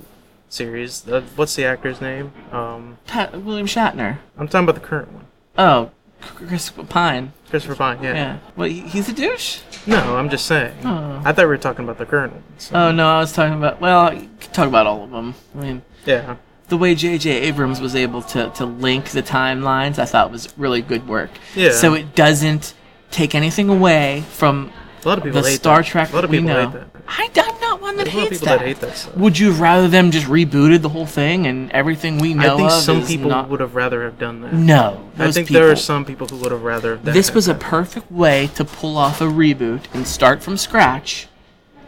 series. 0.49 1.07
Uh, 1.07 1.21
what's 1.35 1.55
the 1.55 1.65
actor's 1.65 2.01
name? 2.01 2.31
Um, 2.51 2.97
Pat, 3.07 3.41
William 3.41 3.67
Shatner. 3.67 4.19
I'm 4.37 4.47
talking 4.47 4.67
about 4.67 4.81
the 4.81 4.87
current 4.87 5.11
one. 5.11 5.25
Oh, 5.57 5.91
Chris 6.21 6.69
Pine. 6.69 7.33
Christopher 7.55 7.75
Pine. 7.75 8.03
Yeah. 8.03 8.13
Yeah. 8.13 8.37
Well, 8.55 8.67
he- 8.69 8.81
he's 8.81 9.07
a 9.09 9.13
douche. 9.13 9.59
No, 9.87 10.17
I'm 10.17 10.29
just 10.29 10.45
saying. 10.45 10.73
Oh. 10.83 11.21
I 11.23 11.31
thought 11.31 11.43
we 11.43 11.47
were 11.47 11.57
talking 11.57 11.85
about 11.85 11.97
the 11.97 12.05
current 12.05 12.33
so- 12.57 12.75
Oh 12.75 12.91
no, 12.91 13.07
I 13.15 13.19
was 13.19 13.31
talking 13.31 13.53
about. 13.55 13.79
Well, 13.79 14.13
you 14.13 14.29
could 14.39 14.53
talk 14.53 14.67
about 14.67 14.87
all 14.87 15.03
of 15.03 15.11
them. 15.11 15.35
I 15.57 15.61
mean, 15.61 15.81
Yeah. 16.05 16.35
the 16.69 16.77
way 16.77 16.95
J.J. 16.95 17.29
Abrams 17.29 17.79
was 17.79 17.95
able 17.95 18.21
to 18.23 18.49
to 18.55 18.65
link 18.65 19.09
the 19.11 19.23
timelines, 19.23 19.97
I 19.99 20.05
thought 20.05 20.31
was 20.31 20.53
really 20.57 20.81
good 20.81 21.07
work. 21.07 21.29
Yeah. 21.55 21.71
So 21.71 21.93
it 21.93 22.13
doesn't 22.15 22.73
take 23.11 23.35
anything 23.35 23.69
away 23.69 24.23
from 24.31 24.71
A 25.03 25.07
lot 25.07 25.17
of 25.19 25.23
people 25.23 25.41
the 25.41 25.49
hate 25.49 25.55
Star 25.55 25.77
that. 25.77 25.85
Trek 25.85 26.11
A 26.11 26.15
lot 26.15 26.23
of 26.25 26.29
we 26.31 26.37
people 26.39 26.49
know. 26.53 26.69
hate 26.69 26.73
that. 26.93 26.94
I 27.07 27.29
don't 27.33 27.61
not 27.61 27.81
one 27.81 27.97
that 27.97 28.05
There's 28.05 28.15
a 28.15 28.17
lot 28.17 28.23
of 28.25 28.29
hates 28.29 28.39
people 28.41 28.47
that. 28.47 28.59
that 28.59 28.67
hate 28.67 28.79
that 28.81 28.95
stuff. 28.97 29.15
Would 29.17 29.37
you 29.37 29.47
have 29.47 29.59
rather 29.59 29.87
them 29.87 30.09
just 30.11 30.25
rebooted 30.27 30.81
the 30.81 30.89
whole 30.89 31.05
thing 31.05 31.45
and 31.45 31.71
everything 31.71 32.17
we 32.17 32.33
know 32.33 32.53
I 32.55 32.57
think 32.57 32.71
of 32.71 32.81
some 32.81 32.97
is 33.01 33.07
people 33.07 33.29
not- 33.29 33.49
would 33.49 33.59
have 33.59 33.75
rather 33.75 34.03
have 34.05 34.17
done 34.17 34.41
that. 34.41 34.53
No, 34.53 35.09
I 35.15 35.25
those 35.25 35.35
think 35.35 35.49
there 35.49 35.69
are 35.69 35.75
some 35.75 36.03
people 36.05 36.27
who 36.27 36.37
would 36.37 36.51
have 36.51 36.63
rather 36.63 36.95
have 36.95 37.05
done 37.05 37.13
This 37.13 37.27
that. 37.27 37.35
was 37.35 37.47
a 37.47 37.53
perfect 37.53 38.11
way 38.11 38.47
to 38.55 38.65
pull 38.65 38.97
off 38.97 39.21
a 39.21 39.25
reboot 39.25 39.81
and 39.93 40.07
start 40.07 40.41
from 40.41 40.57
scratch 40.57 41.27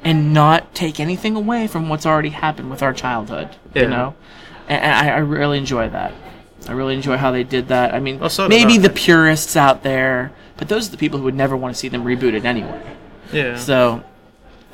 and 0.03 0.33
not 0.33 0.75
take 0.75 0.99
anything 0.99 1.35
away 1.35 1.65
from 1.67 1.89
what's 1.89 2.05
already 2.05 2.29
happened 2.29 2.69
with 2.69 2.83
our 2.83 2.93
childhood. 2.93 3.49
Yeah. 3.73 3.81
You 3.83 3.87
know? 3.89 4.15
And, 4.69 4.83
and 4.83 4.93
I, 4.93 5.15
I 5.15 5.17
really 5.19 5.57
enjoy 5.57 5.89
that. 5.89 6.13
I 6.67 6.73
really 6.73 6.93
enjoy 6.95 7.17
how 7.17 7.31
they 7.31 7.43
did 7.43 7.69
that. 7.69 7.93
I 7.93 7.99
mean, 7.99 8.19
Oh, 8.21 8.27
so 8.27 8.47
maybe 8.47 8.77
the 8.77 8.89
purists 8.89 9.55
out 9.55 9.81
there, 9.83 10.31
but 10.57 10.67
those 10.69 10.87
are 10.87 10.91
the 10.91 10.97
people 10.97 11.17
who 11.19 11.25
would 11.25 11.35
never 11.35 11.55
want 11.57 11.73
to 11.73 11.79
see 11.79 11.87
them 11.87 12.03
rebooted 12.03 12.43
anyway. 12.45 12.81
yeah. 13.33 13.57
So, 13.57 14.03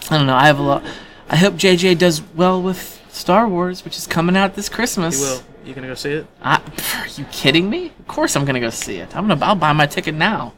I 0.09 0.17
don't 0.17 0.27
know. 0.27 0.35
I 0.35 0.47
have 0.47 0.59
a 0.59 0.63
lot. 0.63 0.83
I 1.29 1.35
hope 1.37 1.53
JJ 1.55 1.97
does 1.97 2.21
well 2.35 2.61
with 2.61 3.01
Star 3.09 3.47
Wars, 3.47 3.85
which 3.85 3.97
is 3.97 4.05
coming 4.07 4.35
out 4.35 4.55
this 4.55 4.69
Christmas. 4.69 5.19
you 5.19 5.25
will. 5.25 5.43
You 5.65 5.73
gonna 5.73 5.87
go 5.87 5.93
see 5.95 6.11
it? 6.11 6.27
I, 6.41 6.61
are 6.99 7.07
you 7.15 7.23
kidding 7.31 7.69
me? 7.69 7.87
Of 7.99 8.07
course 8.07 8.35
I'm 8.35 8.43
gonna 8.43 8.59
go 8.59 8.69
see 8.69 8.97
it. 8.97 9.15
I'm 9.15 9.27
gonna. 9.27 9.43
I'll 9.45 9.55
buy 9.55 9.71
my 9.71 9.85
ticket 9.85 10.13
now. 10.13 10.53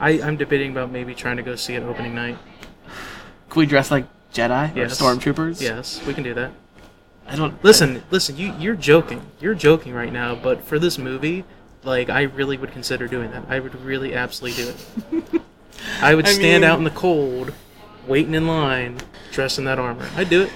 I, 0.00 0.22
I'm 0.22 0.36
debating 0.38 0.70
about 0.70 0.90
maybe 0.90 1.14
trying 1.14 1.36
to 1.36 1.42
go 1.42 1.54
see 1.54 1.74
it 1.74 1.82
opening 1.82 2.14
night. 2.14 2.38
Can 3.50 3.60
we 3.60 3.66
dress 3.66 3.90
like 3.90 4.06
Jedi 4.32 4.74
Yes. 4.74 5.00
or 5.00 5.04
stormtroopers? 5.04 5.60
Yes, 5.60 6.04
we 6.06 6.14
can 6.14 6.22
do 6.22 6.32
that. 6.34 6.52
I 7.26 7.36
don't 7.36 7.62
Listen, 7.62 8.02
listen. 8.10 8.38
You 8.38 8.54
you're 8.58 8.74
joking. 8.76 9.20
You're 9.38 9.54
joking 9.54 9.92
right 9.92 10.12
now. 10.12 10.34
But 10.34 10.62
for 10.64 10.78
this 10.78 10.96
movie, 10.96 11.44
like 11.84 12.08
I 12.08 12.22
really 12.22 12.56
would 12.56 12.72
consider 12.72 13.06
doing 13.06 13.30
that. 13.32 13.44
I 13.50 13.60
would 13.60 13.74
really 13.82 14.14
absolutely 14.14 14.62
do 14.64 14.70
it. 14.70 15.42
I 16.00 16.14
would 16.14 16.26
I 16.26 16.30
stand 16.30 16.62
mean- 16.62 16.70
out 16.70 16.78
in 16.78 16.84
the 16.84 16.90
cold, 16.90 17.52
waiting 18.08 18.34
in 18.34 18.46
line, 18.46 18.98
dressed 19.32 19.58
in 19.58 19.64
that 19.64 19.78
armor. 19.78 20.08
I'd 20.16 20.28
do 20.30 20.42
it. 20.42 20.50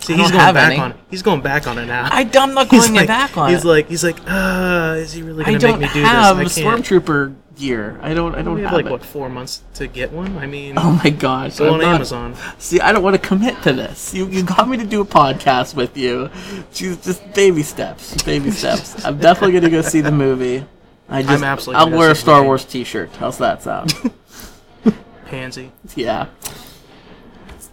See, 0.00 0.14
I 0.14 0.16
he's 0.18 0.30
don't 0.30 0.38
going 0.40 0.54
back 0.54 0.70
any. 0.72 0.80
on 0.80 0.90
it. 0.92 0.96
He's 1.10 1.22
going 1.22 1.40
back 1.40 1.66
on 1.66 1.76
it 1.78 1.86
now. 1.86 2.08
I, 2.10 2.28
I'm 2.38 2.54
not 2.54 2.68
going 2.70 2.94
like, 2.94 3.08
back 3.08 3.36
on 3.36 3.50
he's 3.50 3.64
it. 3.64 3.68
like, 3.68 3.88
he's 3.88 4.04
like, 4.04 4.18
ah, 4.28 4.92
is 4.92 5.12
he 5.12 5.22
really 5.22 5.44
gonna 5.44 5.58
don't 5.58 5.80
make 5.80 5.88
me 5.90 5.94
do 5.94 6.00
this? 6.02 6.08
I 6.08 6.32
can't. 6.34 6.38
have 6.38 6.46
stormtrooper 6.48 7.34
gear. 7.56 7.98
I 8.00 8.14
don't. 8.14 8.36
I 8.36 8.42
don't 8.42 8.54
We 8.54 8.60
have 8.60 8.70
have 8.70 8.76
like 8.76 8.86
it. 8.86 8.92
what 8.92 9.02
four 9.02 9.28
months 9.28 9.62
to 9.74 9.88
get 9.88 10.12
one. 10.12 10.38
I 10.38 10.46
mean, 10.46 10.74
Oh 10.78 11.00
my 11.02 11.10
gosh! 11.10 11.58
go 11.58 11.66
I'm 11.66 11.74
on 11.74 11.80
not- 11.80 11.94
Amazon. 11.96 12.36
See, 12.58 12.80
I 12.80 12.92
don't 12.92 13.02
want 13.02 13.16
to 13.20 13.22
commit 13.22 13.60
to 13.62 13.72
this. 13.72 14.14
You 14.14 14.28
you 14.28 14.44
got 14.44 14.68
me 14.68 14.76
to 14.76 14.86
do 14.86 15.00
a 15.00 15.04
podcast 15.04 15.74
with 15.74 15.96
you. 15.96 16.30
Just 16.72 17.02
just 17.02 17.34
baby 17.34 17.64
steps, 17.64 18.22
baby 18.22 18.52
steps. 18.52 19.04
I'm 19.04 19.18
definitely 19.18 19.54
gonna 19.58 19.70
go 19.70 19.82
see 19.82 20.00
the 20.00 20.12
movie. 20.12 20.64
I 21.08 21.22
just, 21.22 21.34
I'm 21.34 21.42
absolutely 21.44 21.80
I'll 21.92 21.98
wear 21.98 22.10
a 22.12 22.14
Star 22.14 22.36
movie. 22.36 22.46
Wars 22.48 22.64
T-shirt. 22.66 23.10
How's 23.16 23.38
that 23.38 23.62
sound? 23.64 23.94
Pansy. 25.26 25.72
yeah. 25.96 26.26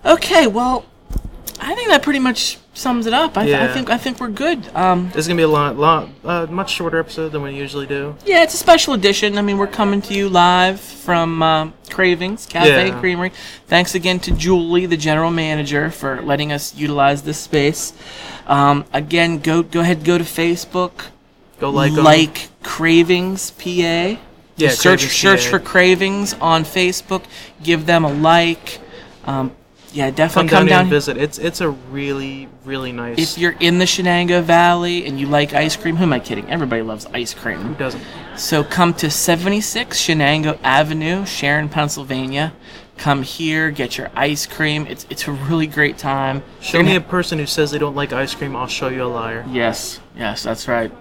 Okay, 0.05 0.47
well, 0.47 0.85
I 1.59 1.73
think 1.75 1.89
that 1.89 2.03
pretty 2.03 2.19
much 2.19 2.59
sums 2.73 3.05
it 3.05 3.13
up. 3.13 3.37
I, 3.37 3.41
I 3.41 3.45
Yeah. 3.45 3.73
think 3.73 3.89
I 3.89 3.97
think 3.97 4.19
we're 4.19 4.27
good. 4.27 4.59
Um, 4.75 5.07
This 5.13 5.21
is 5.23 5.27
gonna 5.29 5.37
be 5.37 5.43
a 5.43 5.47
lot, 5.47 5.77
lot, 5.77 6.09
uh, 6.25 6.45
much 6.49 6.71
shorter 6.73 6.99
episode 6.99 7.31
than 7.31 7.41
we 7.41 7.53
usually 7.55 7.85
do. 7.87 8.15
Yeah, 8.25 8.43
it's 8.43 8.53
a 8.53 8.57
special 8.57 8.93
edition. 8.93 9.37
I 9.37 9.41
mean, 9.41 9.57
we're 9.57 9.65
coming 9.67 10.01
to 10.03 10.13
you 10.13 10.27
live 10.27 10.79
from 10.81 11.41
um, 11.41 11.73
Cravings 11.89 12.45
Cafe 12.45 12.87
Yeah. 12.89 12.99
Creamery. 12.99 13.31
Thanks 13.67 13.95
again 13.95 14.19
to 14.19 14.31
Julie, 14.31 14.85
the 14.85 14.97
general 14.97 15.31
manager, 15.31 15.89
for 15.89 16.21
letting 16.21 16.51
us 16.51 16.75
utilize 16.75 17.21
this 17.21 17.37
space. 17.39 17.93
Um, 18.47 18.83
again, 18.93 19.39
go 19.39 19.63
go 19.63 19.79
ahead, 19.79 20.03
go 20.03 20.17
to 20.17 20.23
Facebook, 20.25 20.91
Go 21.59 21.69
like 21.69 21.93
'em. 21.93 22.03
like 22.03 22.49
Cravings 22.61 23.51
PA. 23.51 24.17
Yeah, 24.57 24.69
search 24.69 24.99
Cravings 24.99 25.11
search 25.13 25.43
PA. 25.45 25.49
for 25.51 25.59
Cravings 25.59 26.35
on 26.41 26.65
Facebook. 26.65 27.23
Give 27.63 27.85
them 27.85 28.03
a 28.03 28.11
like. 28.11 28.79
Um, 29.25 29.51
yeah, 29.95 30.11
definitely 30.11 30.49
down 30.49 30.59
come 30.59 30.67
here 30.67 30.75
down. 30.75 30.81
and 30.81 30.89
visit. 30.89 31.15
It's 31.17 31.37
it's 31.37 31.61
a 31.61 31.69
really 31.69 32.49
really 32.65 32.91
nice. 32.91 33.17
If 33.17 33.37
you're 33.37 33.55
in 33.59 33.77
the 33.79 33.85
Shenango 33.85 34.43
Valley 34.43 35.05
and 35.05 35.17
you 35.19 35.25
like 35.27 35.53
ice 35.53 35.77
cream, 35.77 35.95
who 35.95 36.03
am 36.03 36.11
I 36.11 36.19
kidding? 36.19 36.49
Everybody 36.49 36.81
loves 36.81 37.05
ice 37.13 37.33
cream. 37.33 37.59
who 37.59 37.73
doesn't? 37.75 38.03
So 38.35 38.63
come 38.63 38.93
to 38.95 39.09
76 39.09 39.97
Shenango 39.97 40.59
Avenue, 40.63 41.25
Sharon, 41.25 41.69
Pennsylvania. 41.69 42.53
Come 42.97 43.23
here, 43.23 43.71
get 43.71 43.97
your 43.97 44.11
ice 44.15 44.45
cream. 44.45 44.85
It's 44.87 45.05
it's 45.09 45.27
a 45.27 45.31
really 45.31 45.67
great 45.67 45.97
time. 45.97 46.43
Show 46.59 46.83
me 46.83 46.95
a 46.97 47.01
person 47.01 47.39
who 47.39 47.45
says 47.45 47.71
they 47.71 47.79
don't 47.79 47.95
like 47.95 48.11
ice 48.11 48.35
cream. 48.35 48.53
I'll 48.55 48.67
show 48.67 48.89
you 48.89 49.03
a 49.03 49.07
liar. 49.07 49.45
yes, 49.49 50.01
yes, 50.17 50.43
that's 50.43 50.67
right. 50.67 50.91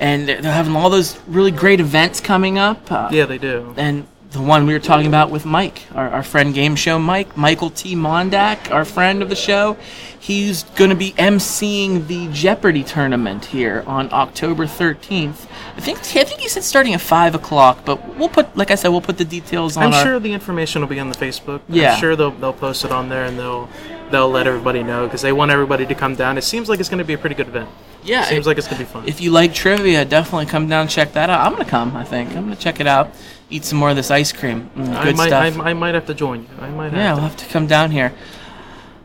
And 0.00 0.28
they're, 0.28 0.40
they're 0.40 0.52
having 0.52 0.76
all 0.76 0.90
those 0.90 1.18
really 1.26 1.50
great 1.50 1.80
events 1.80 2.20
coming 2.20 2.56
up. 2.58 2.90
Uh, 2.90 3.08
Yeah, 3.12 3.26
they 3.26 3.38
do. 3.38 3.74
And 3.76 4.06
the 4.30 4.42
one 4.42 4.66
we 4.66 4.74
were 4.74 4.78
talking 4.78 5.06
about 5.06 5.30
with 5.30 5.46
Mike, 5.46 5.82
our, 5.94 6.10
our 6.10 6.22
friend 6.22 6.52
Game 6.52 6.76
Show 6.76 6.98
Mike, 6.98 7.36
Michael 7.36 7.70
T. 7.70 7.94
Mondak, 7.96 8.70
our 8.70 8.84
friend 8.84 9.22
of 9.22 9.30
the 9.30 9.36
show, 9.36 9.78
he's 10.20 10.64
going 10.64 10.90
to 10.90 10.96
be 10.96 11.12
emceeing 11.12 12.06
the 12.08 12.28
Jeopardy 12.30 12.84
tournament 12.84 13.46
here 13.46 13.82
on 13.86 14.12
October 14.12 14.66
13th. 14.66 15.46
I 15.76 15.80
think 15.80 15.98
I 16.00 16.24
think 16.24 16.40
he 16.40 16.48
said 16.48 16.62
starting 16.62 16.92
at 16.92 17.00
five 17.00 17.34
o'clock, 17.34 17.84
but 17.86 18.16
we'll 18.16 18.28
put, 18.28 18.54
like 18.54 18.70
I 18.70 18.74
said, 18.74 18.88
we'll 18.88 19.00
put 19.00 19.16
the 19.16 19.24
details 19.24 19.76
on. 19.78 19.84
I'm 19.84 19.94
our, 19.94 20.02
sure 20.04 20.20
the 20.20 20.32
information 20.32 20.82
will 20.82 20.88
be 20.88 21.00
on 21.00 21.08
the 21.08 21.16
Facebook. 21.16 21.62
Yeah. 21.68 21.94
I'm 21.94 22.00
sure 22.00 22.14
they'll 22.14 22.32
they'll 22.32 22.52
post 22.52 22.84
it 22.84 22.92
on 22.92 23.08
there 23.08 23.24
and 23.24 23.38
they'll 23.38 23.68
they'll 24.10 24.28
let 24.30 24.46
everybody 24.46 24.82
know 24.82 25.06
because 25.06 25.22
they 25.22 25.32
want 25.32 25.50
everybody 25.50 25.86
to 25.86 25.94
come 25.94 26.16
down. 26.16 26.36
It 26.36 26.44
seems 26.44 26.68
like 26.68 26.80
it's 26.80 26.88
going 26.90 26.98
to 26.98 27.04
be 27.04 27.14
a 27.14 27.18
pretty 27.18 27.34
good 27.34 27.48
event. 27.48 27.70
Yeah, 28.04 28.22
It 28.22 28.28
seems 28.28 28.46
it- 28.46 28.50
like 28.50 28.58
it's 28.58 28.68
going 28.68 28.78
to 28.78 28.84
be 28.84 28.90
fun. 28.90 29.08
If 29.08 29.20
you 29.20 29.30
like 29.30 29.54
trivia, 29.54 30.04
definitely 30.04 30.46
come 30.46 30.68
down 30.68 30.82
and 30.82 30.90
check 30.90 31.12
that 31.14 31.30
out. 31.30 31.40
I'm 31.46 31.52
gonna 31.52 31.64
come. 31.64 31.96
I 31.96 32.04
think 32.04 32.30
I'm 32.30 32.44
gonna 32.44 32.56
check 32.56 32.80
it 32.80 32.86
out. 32.86 33.10
Eat 33.50 33.64
some 33.64 33.78
more 33.78 33.90
of 33.90 33.96
this 33.96 34.10
ice 34.10 34.32
cream. 34.32 34.70
Mm, 34.76 34.94
I 34.94 35.04
good 35.04 35.16
might 35.16 35.28
stuff. 35.28 35.58
I, 35.58 35.70
I 35.70 35.72
might 35.74 35.94
have 35.94 36.06
to 36.06 36.14
join 36.14 36.42
you. 36.42 36.48
I 36.60 36.68
might 36.70 36.92
have 36.92 36.94
yeah, 36.94 37.08
to. 37.10 37.14
we'll 37.14 37.28
have 37.28 37.36
to 37.36 37.46
come 37.46 37.66
down 37.66 37.90
here. 37.90 38.12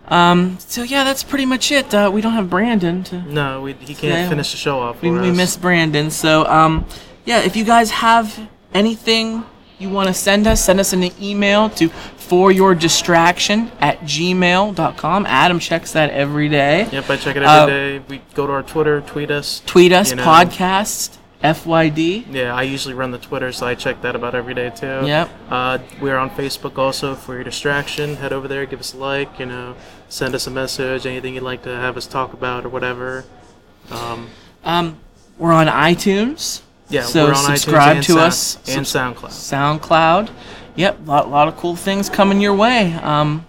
Um. 0.08 0.58
So 0.60 0.84
yeah, 0.84 1.04
that's 1.04 1.24
pretty 1.24 1.46
much 1.46 1.72
it. 1.72 1.94
Uh, 1.94 2.12
we 2.14 2.22
don't 2.22 2.34
have 2.34 2.50
Brandon 2.50 3.04
to. 3.06 3.22
No, 3.22 3.62
we, 3.62 3.74
he 3.74 3.96
can't 3.96 4.30
finish 4.30 4.52
the 4.52 4.58
show 4.58 4.80
off. 4.80 5.02
We, 5.02 5.12
we 5.12 5.32
miss 5.32 5.56
Brandon. 5.56 6.12
So 6.12 6.46
um, 6.46 6.86
yeah, 7.26 7.40
if 7.40 7.56
you 7.56 7.64
guys 7.64 7.92
have 7.92 8.50
anything 8.74 9.46
you 9.80 9.90
want 9.90 10.08
to 10.08 10.14
send 10.14 10.46
us, 10.46 10.64
send 10.64 10.80
us 10.80 10.94
an 10.94 11.10
email 11.22 11.70
to 11.72 11.90
for 11.90 12.52
your 12.52 12.74
distraction 12.76 13.72
at 13.80 14.00
gmail.com. 14.02 15.26
Adam 15.26 15.60
checks 15.60 15.94
that 15.94 16.10
every 16.10 16.50
day. 16.50 16.88
Yep, 16.92 17.10
I 17.10 17.18
check 17.18 17.36
it 17.36 17.44
Uh, 17.44 17.68
every 17.68 18.00
day. 18.00 18.06
We 18.10 18.22
go 18.34 18.48
to 18.48 18.54
our 18.54 18.64
Twitter, 18.64 19.02
tweet 19.02 19.32
us. 19.32 19.62
Tweet 19.66 19.92
us 19.92 20.10
you 20.10 20.18
know. 20.18 20.24
podcast 20.24 21.18
FYD. 21.44 22.26
Yeah, 22.32 22.56
I 22.56 22.64
usually 22.64 22.94
run 22.94 23.12
the 23.12 23.18
Twitter, 23.18 23.52
so 23.52 23.68
I 23.68 23.76
check 23.76 24.02
that 24.02 24.16
about 24.16 24.34
every 24.34 24.54
day 24.54 24.70
too. 24.70 25.02
Yep. 25.06 25.30
Uh, 25.50 25.78
we're 26.02 26.18
on 26.18 26.30
Facebook 26.30 26.78
also 26.78 27.16
for 27.16 27.34
your 27.36 27.44
distraction. 27.44 28.16
Head 28.16 28.32
over 28.32 28.48
there, 28.48 28.66
give 28.66 28.80
us 28.80 28.94
a 28.94 28.98
like. 28.98 29.40
You 29.40 29.48
know, 29.48 29.76
send 30.10 30.36
us 30.36 30.48
a 30.48 30.52
message. 30.52 31.06
Anything 31.06 31.34
you'd 31.36 31.44
like 31.44 31.64
to 31.64 31.70
have 31.76 31.98
us 31.98 32.08
talk 32.08 32.34
about 32.34 32.66
or 32.66 32.70
whatever. 32.70 33.26
Um, 33.92 34.30
Um, 34.64 34.98
we're 35.38 35.52
on 35.52 35.68
iTunes. 35.68 36.62
yeah, 36.90 37.02
so 37.04 37.26
we're 37.26 37.32
on 37.34 37.36
subscribe 37.58 37.98
iTunes 37.98 38.00
and 38.00 38.04
to 38.06 38.14
Sound- 38.14 38.20
us 38.28 38.58
and 38.70 38.86
SoundCloud. 38.86 39.80
SoundCloud. 39.82 40.30
Yep, 40.76 41.00
a 41.06 41.10
lot, 41.10 41.30
lot 41.30 41.48
of 41.50 41.58
cool 41.58 41.76
things 41.76 42.10
coming 42.10 42.40
your 42.40 42.54
way. 42.54 42.94
Um, 42.96 43.46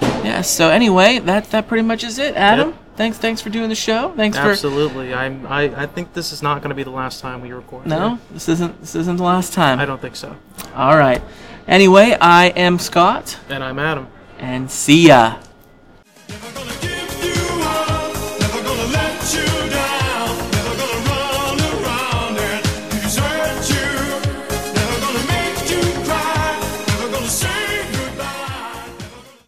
yeah. 0.00 0.40
So 0.42 0.68
anyway, 0.70 1.18
that 1.18 1.50
that 1.50 1.66
pretty 1.68 1.82
much 1.82 2.04
is 2.04 2.18
it. 2.18 2.34
Adam, 2.36 2.68
Yep. 2.68 2.78
Thanks 2.96 3.18
thanks 3.18 3.40
for 3.40 3.50
doing 3.50 3.68
the 3.68 3.74
show. 3.74 4.12
Thanks 4.16 4.36
for 4.38 4.50
Absolutely. 4.50 5.12
I'm. 5.14 5.46
I, 5.46 5.62
I 5.82 5.86
think 5.86 6.12
this 6.12 6.32
is 6.32 6.42
not 6.42 6.58
going 6.62 6.70
to 6.70 6.74
be 6.74 6.82
the 6.84 6.90
last 6.90 7.20
time 7.20 7.40
we 7.40 7.52
record. 7.52 7.86
no, 7.86 8.10
here. 8.10 8.18
this 8.32 8.48
isn't 8.48 8.80
this 8.80 8.94
isn't 8.94 9.16
the 9.16 9.22
last 9.24 9.52
time. 9.52 9.78
I 9.80 9.84
don't 9.86 10.00
think 10.00 10.16
so. 10.16 10.36
All 10.74 10.96
right. 10.96 11.22
Anyway, 11.68 12.16
I 12.20 12.46
am 12.46 12.78
Scott, 12.78 13.38
And 13.48 13.62
I'm 13.62 13.78
Adam. 13.78 14.08
and 14.38 14.70
see 14.70 15.06
ya. 15.08 15.38